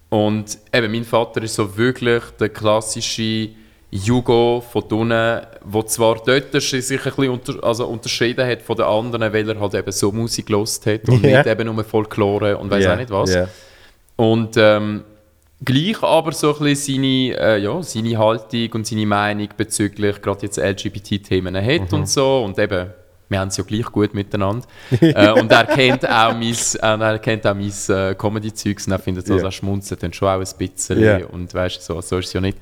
Und 0.09 0.57
eben, 0.73 0.91
mein 0.91 1.03
Vater 1.03 1.43
ist 1.43 1.55
so 1.55 1.75
wirklich 1.77 2.23
der 2.39 2.47
klassische 2.49 3.49
Jugo 3.89 4.61
von 4.69 4.83
unten, 4.83 5.09
der 5.09 5.85
zwar 5.87 6.15
dort 6.25 6.51
sich 6.61 6.73
ein 6.73 7.03
bisschen 7.03 7.29
unter, 7.29 7.63
also 7.63 7.87
unterschieden 7.87 8.45
hat 8.45 8.61
von 8.61 8.75
den 8.75 8.85
anderen, 8.85 9.31
weil 9.33 9.49
er 9.49 9.59
halt 9.59 9.73
eben 9.75 9.91
so 9.91 10.11
Musik 10.11 10.47
gelost 10.47 10.85
hat 10.85 11.07
und 11.07 11.23
Ja. 11.23 11.37
nicht 11.37 11.47
eben 11.47 11.73
nur 11.73 11.83
Folklore 11.85 12.57
und 12.57 12.69
weiß 12.69 12.83
Ja, 12.83 12.93
auch 12.93 12.97
nicht 12.97 13.09
was. 13.09 13.33
ja. 13.33 13.47
Und 14.17 14.55
ähm, 14.57 15.03
gleich 15.63 16.03
aber 16.03 16.33
so 16.33 16.53
ein 16.57 16.63
bisschen 16.65 16.95
seine, 17.01 17.39
äh, 17.39 17.57
ja, 17.59 17.81
seine 17.81 18.17
Haltung 18.17 18.69
und 18.73 18.87
seine 18.87 19.05
Meinung 19.05 19.47
bezüglich 19.55 20.21
gerade 20.21 20.41
jetzt 20.47 20.57
LGBT-Themen 20.57 21.55
hat 21.55 21.91
Mhm. 21.91 21.97
und 21.99 22.09
so. 22.09 22.43
Und 22.43 22.59
eben, 22.59 22.87
wir 23.29 23.39
haben 23.39 23.47
es 23.47 23.57
ja 23.57 23.63
gleich 23.63 23.85
gut 23.85 24.13
miteinander. 24.13 24.65
äh, 25.01 25.31
und 25.31 25.49
er 25.51 25.65
kennt 25.65 26.05
auch 26.09 26.33
mein, 26.33 26.51
äh, 26.53 27.03
er 27.03 27.19
kennt 27.19 27.47
auch 27.47 27.55
mein 27.55 27.71
äh, 27.89 28.15
Comedy-Zeugs 28.15 28.85
und 28.87 28.91
er 28.93 28.99
findet 28.99 29.29
das 29.29 29.41
Ja. 29.41 29.47
auch 29.47 29.51
schmunzelt 29.51 30.03
dann 30.03 30.11
schon 30.11 30.27
auch 30.27 30.33
ein 30.41 30.47
bisschen. 30.57 31.01
Ja. 31.01 31.25
Und 31.27 31.53
weißt 31.53 31.77
du, 31.77 31.81
so, 31.81 32.01
so 32.01 32.17
ist 32.17 32.27
es 32.27 32.33
ja 32.33 32.41
nicht. 32.41 32.57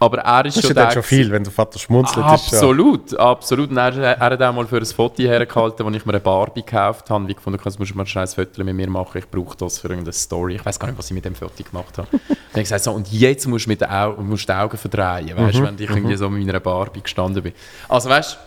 Aber 0.00 0.18
er 0.18 0.44
ist 0.44 0.56
Das 0.56 0.64
ist 0.64 0.68
schon 0.68 0.76
ja 0.76 0.90
schon 0.90 1.02
viel, 1.02 1.30
wenn 1.30 1.44
der 1.44 1.52
Vater 1.52 1.78
schmunzelt. 1.78 2.18
ist 2.34 2.48
schon- 2.50 2.58
Absolut, 2.58 3.18
absolut. 3.18 3.70
Und 3.70 3.76
er, 3.76 3.96
er 3.96 4.18
hat 4.18 4.42
auch 4.42 4.52
mal 4.52 4.66
für 4.66 4.76
ein 4.78 4.84
Foto 4.84 5.22
hergehalten, 5.22 5.86
wo 5.86 5.90
ich 5.90 6.04
mir 6.04 6.12
eine 6.12 6.20
Barbie 6.20 6.62
gekauft 6.62 7.08
habe. 7.08 7.26
Wie 7.26 7.30
ich 7.30 7.36
gefunden 7.36 7.60
jetzt 7.64 7.78
musst 7.78 7.92
du 7.92 7.96
mal 7.96 8.06
schnell 8.06 8.24
ein 8.24 8.28
Foto 8.28 8.64
mit 8.64 8.74
mir 8.74 8.90
machen. 8.90 9.18
Ich 9.18 9.28
brauche 9.30 9.56
das 9.56 9.78
für 9.78 9.88
irgendeine 9.88 10.12
Story. 10.12 10.56
Ich 10.56 10.66
weiß 10.66 10.78
gar 10.78 10.88
nicht, 10.88 10.98
was 10.98 11.06
ich 11.06 11.14
mit 11.14 11.24
dem 11.24 11.34
Foto 11.34 11.62
gemacht 11.62 11.96
habe. 11.96 12.08
Dann 12.10 12.20
habe 12.20 12.28
ich 12.54 12.62
gesagt, 12.64 12.84
so, 12.84 12.92
und 12.92 13.10
jetzt 13.12 13.46
musst 13.46 13.66
du 13.66 13.70
mit 13.70 13.88
Augen, 13.88 14.28
musst 14.28 14.48
die 14.48 14.52
Augen 14.52 14.76
verdrehen, 14.76 15.36
weißt, 15.36 15.62
wenn 15.62 15.74
ich 15.78 15.88
irgendwie 15.88 16.16
so 16.16 16.28
mit 16.28 16.44
meiner 16.46 16.60
Barbie 16.60 17.00
gestanden 17.00 17.42
bin. 17.42 17.52
Also 17.88 18.10
weißt 18.10 18.38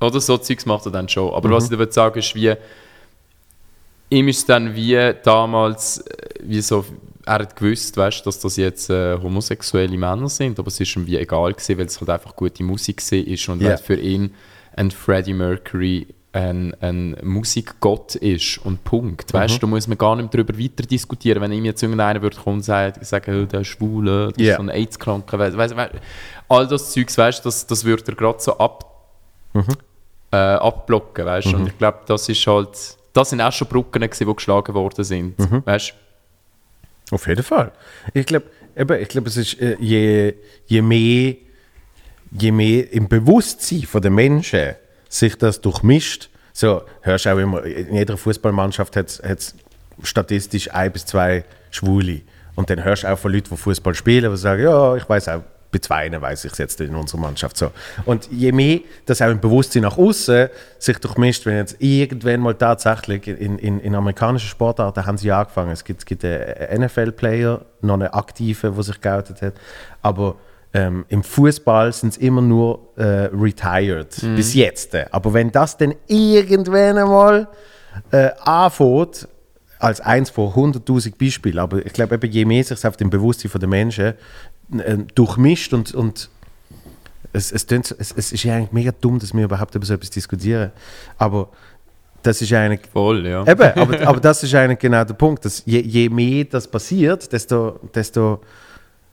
du, 0.00 0.06
oder 0.06 0.20
so 0.20 0.38
Zeugs 0.38 0.64
macht 0.66 0.86
er 0.86 0.92
dann 0.92 1.08
schon. 1.08 1.32
Aber 1.34 1.50
was 1.50 1.70
ich 1.70 1.76
dir 1.76 1.92
sagen 1.92 2.18
ist, 2.18 2.34
wie 2.34 2.54
ihm 4.08 4.28
ist 4.28 4.48
dann 4.48 4.74
wie 4.74 5.14
damals, 5.22 5.98
äh, 5.98 6.28
wie 6.42 6.60
so, 6.60 6.84
er 7.24 7.34
hat 7.34 7.56
gewusst, 7.56 7.96
weißt, 7.96 8.26
dass 8.26 8.40
das 8.40 8.56
jetzt 8.56 8.90
äh, 8.90 9.16
homosexuelle 9.20 9.96
Männer 9.96 10.28
sind, 10.28 10.58
aber 10.58 10.68
es 10.68 10.80
ist 10.80 10.94
ihm 10.96 11.06
wie 11.06 11.16
egal 11.16 11.52
gewesen, 11.52 11.78
weil 11.78 11.86
es 11.86 12.00
halt 12.00 12.10
einfach 12.10 12.34
gute 12.36 12.62
Musik 12.64 13.00
war 13.10 13.54
und 13.54 13.62
weil 13.64 13.78
für 13.78 13.94
ihn 13.96 14.34
ein 14.74 14.90
Freddie 14.90 15.34
Mercury 15.34 16.06
ein, 16.34 16.74
ein 16.80 17.14
Musikgott 17.22 18.14
ist 18.14 18.56
und 18.64 18.82
Punkt. 18.84 19.34
Weißt, 19.34 19.62
Da 19.62 19.66
muss 19.66 19.86
man 19.86 19.98
gar 19.98 20.16
nicht 20.16 20.32
darüber 20.32 20.58
weiter 20.58 20.82
diskutieren. 20.84 21.42
Wenn 21.42 21.52
ihm 21.52 21.66
jetzt 21.66 21.82
irgendeiner 21.82 22.22
würde 22.22 22.36
kommen 22.38 22.56
und 22.56 22.62
sagen, 22.62 23.04
sagen 23.04 23.42
oh, 23.42 23.44
der 23.46 23.60
ist 23.60 23.66
schwul, 23.68 24.08
äh, 24.08 24.32
das 24.32 24.42
Ja. 24.42 24.50
ist 24.52 24.56
so 24.56 24.62
ein 24.62 24.68
AIDS-Kranker, 24.70 25.38
weißt, 25.38 25.56
weißt, 25.58 25.76
weißt, 25.76 25.92
all 26.48 26.66
das 26.66 26.90
Zeugs, 26.92 27.18
weißt, 27.18 27.44
das, 27.44 27.66
das 27.66 27.84
würde 27.84 28.04
er 28.08 28.14
gerade 28.14 28.40
so 28.40 28.56
ab, 28.56 28.88
äh, 30.32 30.36
abblocken, 30.36 31.26
weißt? 31.26 31.48
Mhm. 31.48 31.54
Und 31.54 31.66
ich 31.68 31.76
glaube, 31.78 31.98
das 32.06 32.28
ist 32.28 32.46
halt, 32.46 32.96
das 33.12 33.30
sind 33.30 33.40
auch 33.42 33.52
schon 33.52 33.68
Brücken 33.68 34.00
die 34.02 34.24
geschlagen 34.24 34.74
worden 34.74 35.04
sind, 35.04 35.38
Mhm. 35.38 35.62
weißt? 35.66 35.94
Auf 37.12 37.26
jeden 37.26 37.42
Fall. 37.42 37.72
Ich 38.14 38.24
glaube, 38.24 38.46
ich 38.74 39.08
glaube, 39.08 39.28
es 39.28 39.36
ist 39.36 39.60
äh, 39.60 39.76
je, 39.78 40.32
je 40.64 40.80
mehr, 40.80 41.34
je 42.30 42.50
mehr 42.50 42.90
im 42.90 43.06
Bewusstsein 43.06 43.86
der 44.00 44.10
Menschen 44.10 44.74
sich 45.10 45.36
das 45.36 45.60
durchmischt. 45.60 46.30
So 46.54 46.82
hörst 47.02 47.26
du 47.26 47.34
auch 47.34 47.38
immer, 47.38 47.62
in 47.64 47.94
jeder 47.94 48.16
Fußballmannschaft 48.16 48.96
hat 48.96 49.20
es 49.22 49.54
statistisch 50.02 50.72
ein 50.72 50.90
bis 50.90 51.04
zwei 51.04 51.44
Schwule. 51.70 52.22
Und 52.54 52.70
dann 52.70 52.82
hörst 52.82 53.02
du 53.02 53.08
auch 53.12 53.18
von 53.18 53.30
Leuten, 53.30 53.50
die 53.50 53.56
Fußball 53.58 53.94
spielen, 53.94 54.30
die 54.30 54.36
sagen, 54.38 54.62
ja, 54.62 54.96
ich 54.96 55.06
weiß 55.06 55.28
auch, 55.28 55.42
bei 55.72 55.78
zwei 55.78 56.20
weiß 56.20 56.44
ich 56.44 56.52
es 56.52 56.58
jetzt 56.58 56.80
in 56.80 56.94
unserer 56.94 57.20
Mannschaft 57.20 57.56
so. 57.56 57.70
Und 58.04 58.30
je 58.30 58.52
mehr 58.52 58.80
das 59.06 59.22
auch 59.22 59.30
im 59.30 59.40
Bewusstsein 59.40 59.82
nach 59.82 59.96
außen 59.96 60.48
sich 60.78 60.98
durchmischt, 60.98 61.46
wenn 61.46 61.56
jetzt 61.56 61.76
irgendwann 61.78 62.40
mal 62.40 62.54
tatsächlich 62.54 63.26
in, 63.26 63.58
in, 63.58 63.80
in 63.80 63.94
amerikanischen 63.94 64.48
Sportarten 64.48 65.06
haben 65.06 65.16
sie 65.16 65.28
ja 65.28 65.40
angefangen. 65.40 65.70
Es 65.70 65.82
gibt, 65.82 66.00
es 66.00 66.06
gibt 66.06 66.24
einen 66.24 66.84
NFL-Player, 66.84 67.62
noch 67.80 67.94
einen 67.94 68.08
aktiven, 68.08 68.74
der 68.74 68.82
sich 68.82 69.00
geoutet 69.00 69.42
hat. 69.42 69.54
Aber 70.02 70.36
ähm, 70.74 71.04
im 71.08 71.22
Fußball 71.22 71.92
sind 71.92 72.10
es 72.10 72.16
immer 72.18 72.42
nur 72.42 72.92
äh, 72.96 73.28
retired, 73.32 74.14
bis 74.36 74.54
jetzt. 74.54 74.94
Aber 75.10 75.34
wenn 75.34 75.50
das 75.50 75.76
dann 75.76 75.94
irgendwann 76.06 76.98
einmal 76.98 77.48
äh, 78.10 78.30
anfängt, 78.44 79.28
als 79.82 80.00
eins 80.00 80.30
von 80.30 80.52
100.000 80.52 81.18
Beispielen, 81.18 81.58
aber 81.58 81.84
ich 81.84 81.92
glaube, 81.92 82.14
eben, 82.14 82.30
je 82.30 82.44
mehr 82.44 82.62
sich 82.62 82.86
auf 82.86 82.96
dem 82.96 83.10
Bewusstsein 83.10 83.50
der 83.58 83.68
Menschen 83.68 84.14
äh, 84.80 84.98
durchmischt 85.14 85.72
und, 85.74 85.94
und 85.94 86.28
es, 87.32 87.50
es, 87.52 87.66
so- 87.68 87.94
es, 87.98 88.12
es 88.12 88.32
ist 88.32 88.42
ja 88.44 88.56
eigentlich 88.56 88.72
mega 88.72 88.92
dumm, 89.00 89.18
dass 89.18 89.32
wir 89.34 89.44
überhaupt 89.44 89.74
über 89.74 89.86
so 89.86 89.94
etwas 89.94 90.10
diskutieren, 90.10 90.72
aber 91.18 91.48
das 92.22 92.40
ist 92.40 92.52
eigentlich 92.52 92.82
Voll, 92.92 93.26
ja. 93.26 93.44
Eben, 93.46 93.62
aber, 93.76 94.06
aber 94.06 94.20
das 94.20 94.42
ist 94.44 94.54
eigentlich 94.54 94.78
genau 94.78 95.02
der 95.02 95.14
Punkt. 95.14 95.44
Dass 95.44 95.62
je, 95.66 95.80
je 95.80 96.08
mehr 96.08 96.44
das 96.44 96.68
passiert, 96.68 97.32
desto, 97.32 97.80
desto 97.94 98.40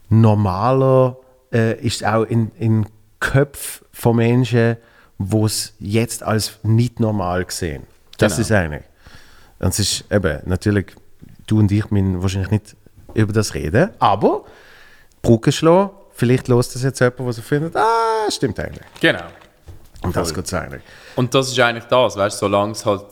normaler 0.09 1.17
äh, 1.51 1.79
ist 1.81 2.01
es 2.01 2.03
auch 2.03 2.23
in, 2.23 2.51
in 2.59 2.85
Köpfen 3.19 3.85
von 3.91 4.15
Menschen, 4.17 4.77
wo 5.17 5.45
es 5.45 5.73
jetzt 5.79 6.23
als 6.23 6.59
nicht 6.63 6.99
normal 6.99 7.45
gesehen. 7.45 7.83
Das 8.17 8.33
Genau. 8.33 8.41
ist 8.41 8.51
eine. 8.51 8.83
Und 9.59 9.69
es 9.69 9.79
ist 9.79 10.05
eben, 10.11 10.39
natürlich, 10.45 10.87
du 11.47 11.59
und 11.59 11.71
ich 11.71 11.89
müssen 11.91 12.21
wahrscheinlich 12.21 12.51
nicht 12.51 12.75
über 13.15 13.33
das 13.33 13.53
reden, 13.55 13.89
aber 13.99 14.45
Brücke 15.21 15.51
schlagen, 15.51 15.91
vielleicht 16.13 16.47
los 16.47 16.69
das 16.73 16.83
jetzt 16.83 16.99
jemand, 16.99 17.19
der 17.19 17.33
so 17.33 17.41
findet, 17.41 17.75
ah, 17.75 18.29
stimmt 18.29 18.59
eigentlich. 18.59 18.85
Genau. 18.99 19.23
Und 20.01 20.15
das 20.15 20.33
geht 20.33 20.45
es 20.45 20.53
eigentlich. 20.53 20.81
Und 21.15 21.33
das 21.33 21.49
ist 21.49 21.59
eigentlich 21.59 21.83
das, 21.85 22.15
weißt 22.15 22.35
du, 22.41 22.45
solange 22.45 22.71
es 22.71 22.85
halt 22.85 23.05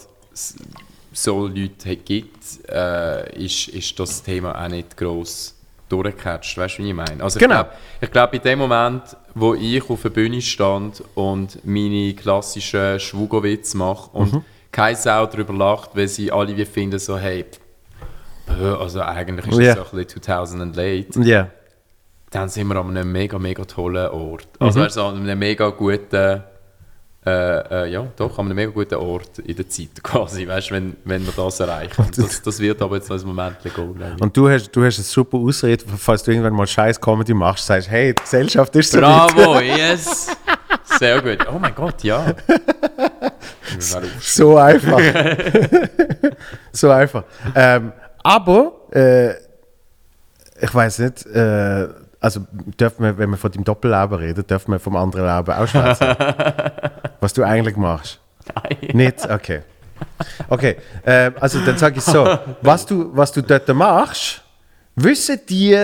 so 1.14 1.47
Leute 1.47 1.95
gibt, 1.97 2.70
äh, 2.70 3.43
ist, 3.43 3.68
ist 3.70 3.99
das 3.99 4.22
Thema 4.24 4.64
auch 4.64 4.68
nicht 4.70 4.95
gross 4.95 5.53
durchgecatcht, 5.89 6.58
weißt 6.58 6.78
du, 6.80 6.84
wie 6.84 6.89
ich 6.89 6.93
meine? 6.95 7.24
Also 7.24 7.39
Genau. 7.39 7.66
ich 7.99 8.12
glaube, 8.12 8.12
glaub, 8.12 8.34
in 8.34 8.41
dem 8.41 8.60
Moment, 8.60 9.03
wo 9.36 9.53
ich 9.55 9.89
auf 9.89 10.01
der 10.01 10.10
Bühne 10.10 10.41
stand 10.41 11.01
und 11.16 11.60
meine 11.66 12.14
klassischen 12.14 12.99
Schwugowitz 12.99 13.74
mache 13.74 14.10
und 14.14 14.34
Mhm. 14.34 14.43
keine 14.72 14.95
Sau 14.97 15.26
darüber 15.26 15.53
lacht, 15.53 15.91
weil 15.95 16.08
sie 16.08 16.32
alle 16.32 16.55
wie 16.55 16.66
finden 16.66 16.99
so, 16.99 17.18
hey, 17.18 17.45
also 18.47 19.01
eigentlich 19.01 19.47
ist 19.47 19.60
Ja. 19.60 19.76
das 19.76 19.89
so 19.89 19.97
ein 19.97 20.03
bisschen 20.05 20.22
2000 20.22 20.76
late, 20.76 21.22
Ja. 21.22 21.49
Dann 22.30 22.49
sind 22.49 22.67
wir 22.67 22.75
an 22.75 22.89
einem 22.89 23.11
mega, 23.11 23.39
mega 23.39 23.63
tollen 23.65 24.09
Ort. 24.09 24.47
Also 24.59 24.82
weißt 24.82 24.97
du, 24.97 25.01
an 25.01 25.17
einem 25.17 25.39
mega 25.39 25.69
guten, 25.69 26.41
äh, 27.25 27.30
äh, 27.30 27.91
ja, 27.91 28.05
doch, 28.17 28.38
an 28.38 28.45
einem 28.45 28.55
mega 28.55 28.71
guten 28.71 28.95
Ort 28.95 29.39
in 29.39 29.55
der 29.55 29.69
Zeit 29.69 29.89
quasi, 30.03 30.47
weißt 30.47 30.69
du, 30.69 30.73
wenn, 30.75 30.97
wenn 31.05 31.25
wir 31.25 31.34
das 31.36 31.59
erreichen. 31.59 32.05
Das, 32.15 32.41
das 32.41 32.59
wird 32.59 32.82
aber 32.82 32.97
jetzt 32.97 33.09
noch 33.09 33.19
ein 33.19 33.28
Moment 33.28 33.57
gehen. 33.63 34.15
Und 34.19 34.36
du 34.36 34.49
hast, 34.49 34.71
du 34.71 34.84
hast 34.84 34.97
eine 34.97 35.05
super 35.05 35.38
Ausrede, 35.38 35.86
falls 35.97 36.23
du 36.23 36.32
irgendwann 36.32 36.53
mal 36.53 36.67
scheiß 36.67 36.99
Comedy 36.99 37.34
machst, 37.34 37.65
sagst, 37.65 37.89
hey, 37.89 38.13
die 38.13 38.21
Gesellschaft 38.21 38.75
ist 38.75 38.91
so. 38.91 38.99
Bravo, 38.99 39.59
yes! 39.61 40.28
Sehr 40.99 41.21
gut. 41.21 41.45
Oh 41.53 41.59
mein 41.59 41.75
Gott, 41.75 42.03
ja. 42.03 42.34
So 44.19 44.57
einfach. 44.57 44.99
so 46.71 46.89
einfach. 46.89 47.23
Ähm, 47.55 47.93
aber, 48.23 48.73
äh, 48.91 49.32
ich 50.59 50.73
weiß 50.73 50.99
nicht, 50.99 51.25
äh, 51.28 51.88
also 52.20 52.41
dürfen 52.80 53.03
wir, 53.03 53.18
wenn 53.18 53.30
wir 53.30 53.38
von 53.38 53.51
deinem 53.51 53.63
Doppelleben 53.63 54.18
reden, 54.18 54.45
dürfen 54.45 54.72
wir 54.72 54.80
vom 54.80 54.95
anderen 54.95 55.26
Leben 55.26 55.51
auch 55.51 55.68
schwätzen. 55.68 56.07
Was 57.20 57.34
du 57.34 57.43
eigentlich 57.43 57.78
machst. 57.78 58.20
Nein. 58.55 58.78
Nicht? 58.93 59.30
Okay. 59.30 59.61
Okay, 60.47 60.78
ähm, 61.05 61.34
also 61.39 61.59
dann 61.59 61.78
sage 61.78 61.97
ich 61.97 62.03
so, 62.03 62.38
was 62.61 62.86
du, 62.86 63.09
was 63.15 63.32
du 63.32 63.41
dort 63.41 63.68
machst, 63.70 64.43
wissen 64.95 65.39
die, 65.49 65.76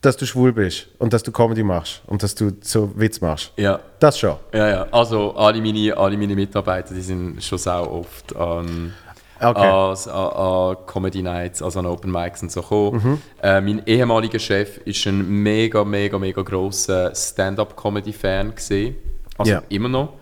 dass 0.00 0.16
du 0.16 0.26
schwul 0.26 0.52
bist 0.52 0.88
und 0.98 1.12
dass 1.12 1.22
du 1.22 1.32
Comedy 1.32 1.62
machst 1.62 2.02
und 2.06 2.22
dass 2.22 2.34
du 2.34 2.52
so 2.60 2.92
Witz 2.96 3.20
machst. 3.20 3.52
Ja. 3.56 3.80
Das 3.98 4.18
schon. 4.18 4.36
Ja, 4.52 4.68
ja. 4.68 4.86
Also 4.90 5.34
alle 5.36 5.60
meine, 5.60 5.96
alle 5.96 6.16
meine 6.16 6.34
Mitarbeiter, 6.34 6.92
die 6.94 7.02
sind 7.02 7.42
schon 7.42 7.58
sehr 7.58 7.90
oft 7.90 8.34
an, 8.34 8.92
Okay. 9.42 9.60
an, 9.60 9.96
an, 10.14 10.32
an 10.32 10.76
Comedy 10.86 11.22
Nights, 11.22 11.62
also 11.62 11.78
an 11.80 11.86
Open 11.86 12.10
Mics 12.10 12.42
und 12.42 12.52
so 12.52 12.60
gekommen. 12.62 13.22
Äh, 13.42 13.60
mein 13.60 13.82
ehemaliger 13.86 14.38
Chef 14.38 14.78
ist 14.84 15.06
ein 15.06 15.42
mega, 15.42 15.84
mega, 15.84 16.18
mega 16.18 16.42
grosser 16.42 17.14
Stand-up-Comedy-Fan 17.14 18.54
gesehen. 18.54 18.96
Also 19.38 19.52
Ja. 19.52 19.62
immer 19.68 19.88
noch. 19.88 20.14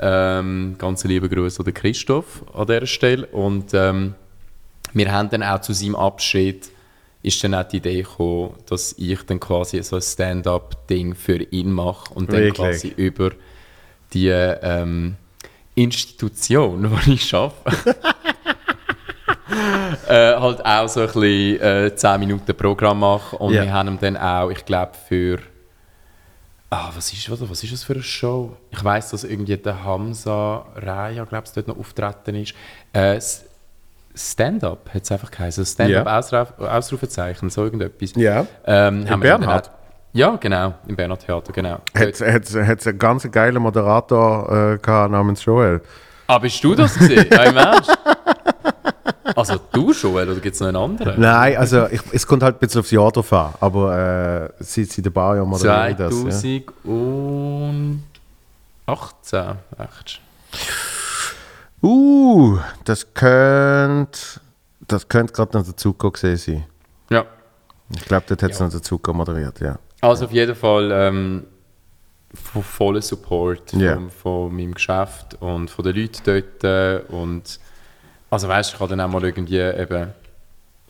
Ähm, 0.00 0.74
ganz 0.78 1.04
liebe 1.04 1.28
Grüße 1.28 1.62
an 1.64 1.72
Christoph 1.74 2.42
an 2.52 2.66
dieser 2.66 2.86
Stelle. 2.86 3.26
Und 3.28 3.72
ähm, 3.72 4.14
wir 4.92 5.12
haben 5.12 5.30
dann 5.30 5.42
auch 5.42 5.60
zu 5.60 5.72
seinem 5.72 5.96
Abschied 5.96 6.70
ist 7.22 7.42
dann 7.42 7.54
auch 7.54 7.64
die 7.64 7.78
Idee 7.78 8.02
gekommen, 8.02 8.54
dass 8.66 8.94
ich 8.98 9.20
dann 9.24 9.40
quasi 9.40 9.82
so 9.82 9.96
ein 9.96 10.02
Stand-up-Ding 10.02 11.16
für 11.16 11.42
ihn 11.42 11.72
mache 11.72 12.14
und 12.14 12.32
dann 12.32 12.40
Wirklich? 12.40 12.54
quasi 12.54 12.88
über 12.96 13.32
die 14.12 14.28
ähm, 14.28 15.16
Institution, 15.74 16.88
wo 16.90 16.96
ich 17.10 17.34
arbeite, 17.34 17.96
äh, 20.08 20.34
halt 20.36 20.64
auch 20.64 20.88
so 20.88 21.00
ein 21.00 21.06
bisschen 21.06 21.60
äh, 21.60 21.94
10 21.94 22.20
Minuten 22.20 22.54
Programm 22.54 23.00
mache 23.00 23.36
und 23.36 23.52
Ja. 23.54 23.62
wir 23.64 23.72
haben 23.72 23.88
ihm 23.88 23.98
dann 24.00 24.16
auch, 24.16 24.50
ich 24.50 24.64
glaube 24.64 24.92
für 25.08 25.38
Ah, 26.68 26.90
was 26.96 27.12
ist, 27.12 27.30
was, 27.30 27.48
was 27.48 27.62
ist 27.62 27.72
das 27.72 27.84
für 27.84 27.92
eine 27.92 28.02
Show? 28.02 28.56
Ich 28.70 28.82
weiß, 28.82 29.10
dass 29.10 29.22
irgendwie 29.22 29.56
der 29.56 29.84
Hamza 29.84 30.66
Raya, 30.74 31.24
glaube 31.24 31.44
ich, 31.46 31.52
dort 31.52 31.68
noch 31.68 31.78
auftreten 31.78 32.34
ist. 32.34 32.54
Äh, 32.92 33.20
Stand-up 34.14 34.88
hat 34.92 35.02
es 35.02 35.12
einfach 35.12 35.30
geheißen. 35.30 35.64
Stand-up 35.64 36.06
Ja. 36.06 36.18
Ausruf, 36.18 36.58
Ausrufezeichen, 36.58 37.50
so 37.50 37.62
irgendetwas. 37.64 38.12
Ja. 38.16 38.46
Ähm, 38.66 39.08
haben 39.08 39.22
wir 39.22 39.30
dann 39.30 39.40
Bernhard? 39.42 39.70
Ja, 40.12 40.34
genau, 40.36 40.74
im 40.88 40.96
Bernhard 40.96 41.24
Theater, 41.24 41.52
genau. 41.52 41.78
Hat 41.94 42.20
es 42.20 42.86
einen 42.86 42.98
ganz 42.98 43.30
geilen 43.30 43.62
Moderator 43.62 44.72
äh, 44.74 44.78
gehabt 44.78 45.12
namens 45.12 45.44
Joel. 45.44 45.82
Ah, 46.26 46.38
bist 46.38 46.64
du 46.64 46.74
das 46.74 46.98
gesehen? 46.98 47.26
Ja, 47.30 47.42
im 47.44 47.56
Ernst? 47.58 47.96
Also 49.34 49.58
du 49.72 49.92
schon, 49.92 50.12
oder 50.14 50.34
gibt 50.36 50.54
es 50.54 50.60
noch 50.60 50.68
einen 50.68 50.76
anderen? 50.76 51.20
Nein, 51.20 51.56
also 51.56 51.86
ich, 51.88 52.00
es 52.12 52.26
kommt 52.26 52.42
halt 52.42 52.56
ein 52.56 52.58
bisschen 52.60 52.80
aufs 52.80 52.90
Jahr 52.90 53.10
drauf 53.10 53.32
an, 53.32 53.54
aber 53.60 54.50
äh, 54.58 54.62
seit, 54.62 54.90
seit 54.92 55.06
ein 55.06 55.12
paar 55.12 55.36
Jahren 55.36 55.50
ich 55.52 55.96
das. 55.96 56.14
Ja. 56.14 56.30
2018, 58.86 59.58
echt. 59.78 60.20
Uh, 61.82 62.58
das 62.84 63.12
könnte 63.14 64.18
das 64.88 65.08
könnte 65.08 65.32
gerade 65.32 65.56
noch 65.58 65.64
der 65.64 65.76
Zucker 65.76 66.10
gesehen 66.12 66.36
sein. 66.36 66.64
Ja. 67.10 67.24
Ich 67.94 68.04
glaube, 68.04 68.24
dort 68.28 68.42
hat 68.42 68.52
es 68.52 68.60
noch 68.60 68.70
der 68.70 68.82
Zucker 68.82 69.12
moderiert, 69.12 69.60
ja. 69.60 69.78
Also 70.00 70.26
auf 70.26 70.32
jeden 70.32 70.54
Fall 70.54 70.90
ähm, 70.92 71.44
vo- 72.32 72.62
voller 72.62 73.02
Support 73.02 73.72
Ja. 73.72 73.94
von, 73.94 74.10
von 74.10 74.54
meinem 74.56 74.74
Geschäft 74.74 75.36
und 75.40 75.68
von 75.70 75.84
den 75.84 75.96
Leuten 75.96 76.20
dort. 76.24 76.64
äh, 76.64 77.00
Und 77.08 77.58
also 78.36 78.48
weißt, 78.48 78.72
ich 78.74 78.78
kann 78.78 78.88
dann 78.90 79.00
auch 79.00 79.08
mal 79.08 79.24
irgendwie 79.24 79.58
eben 79.58 80.12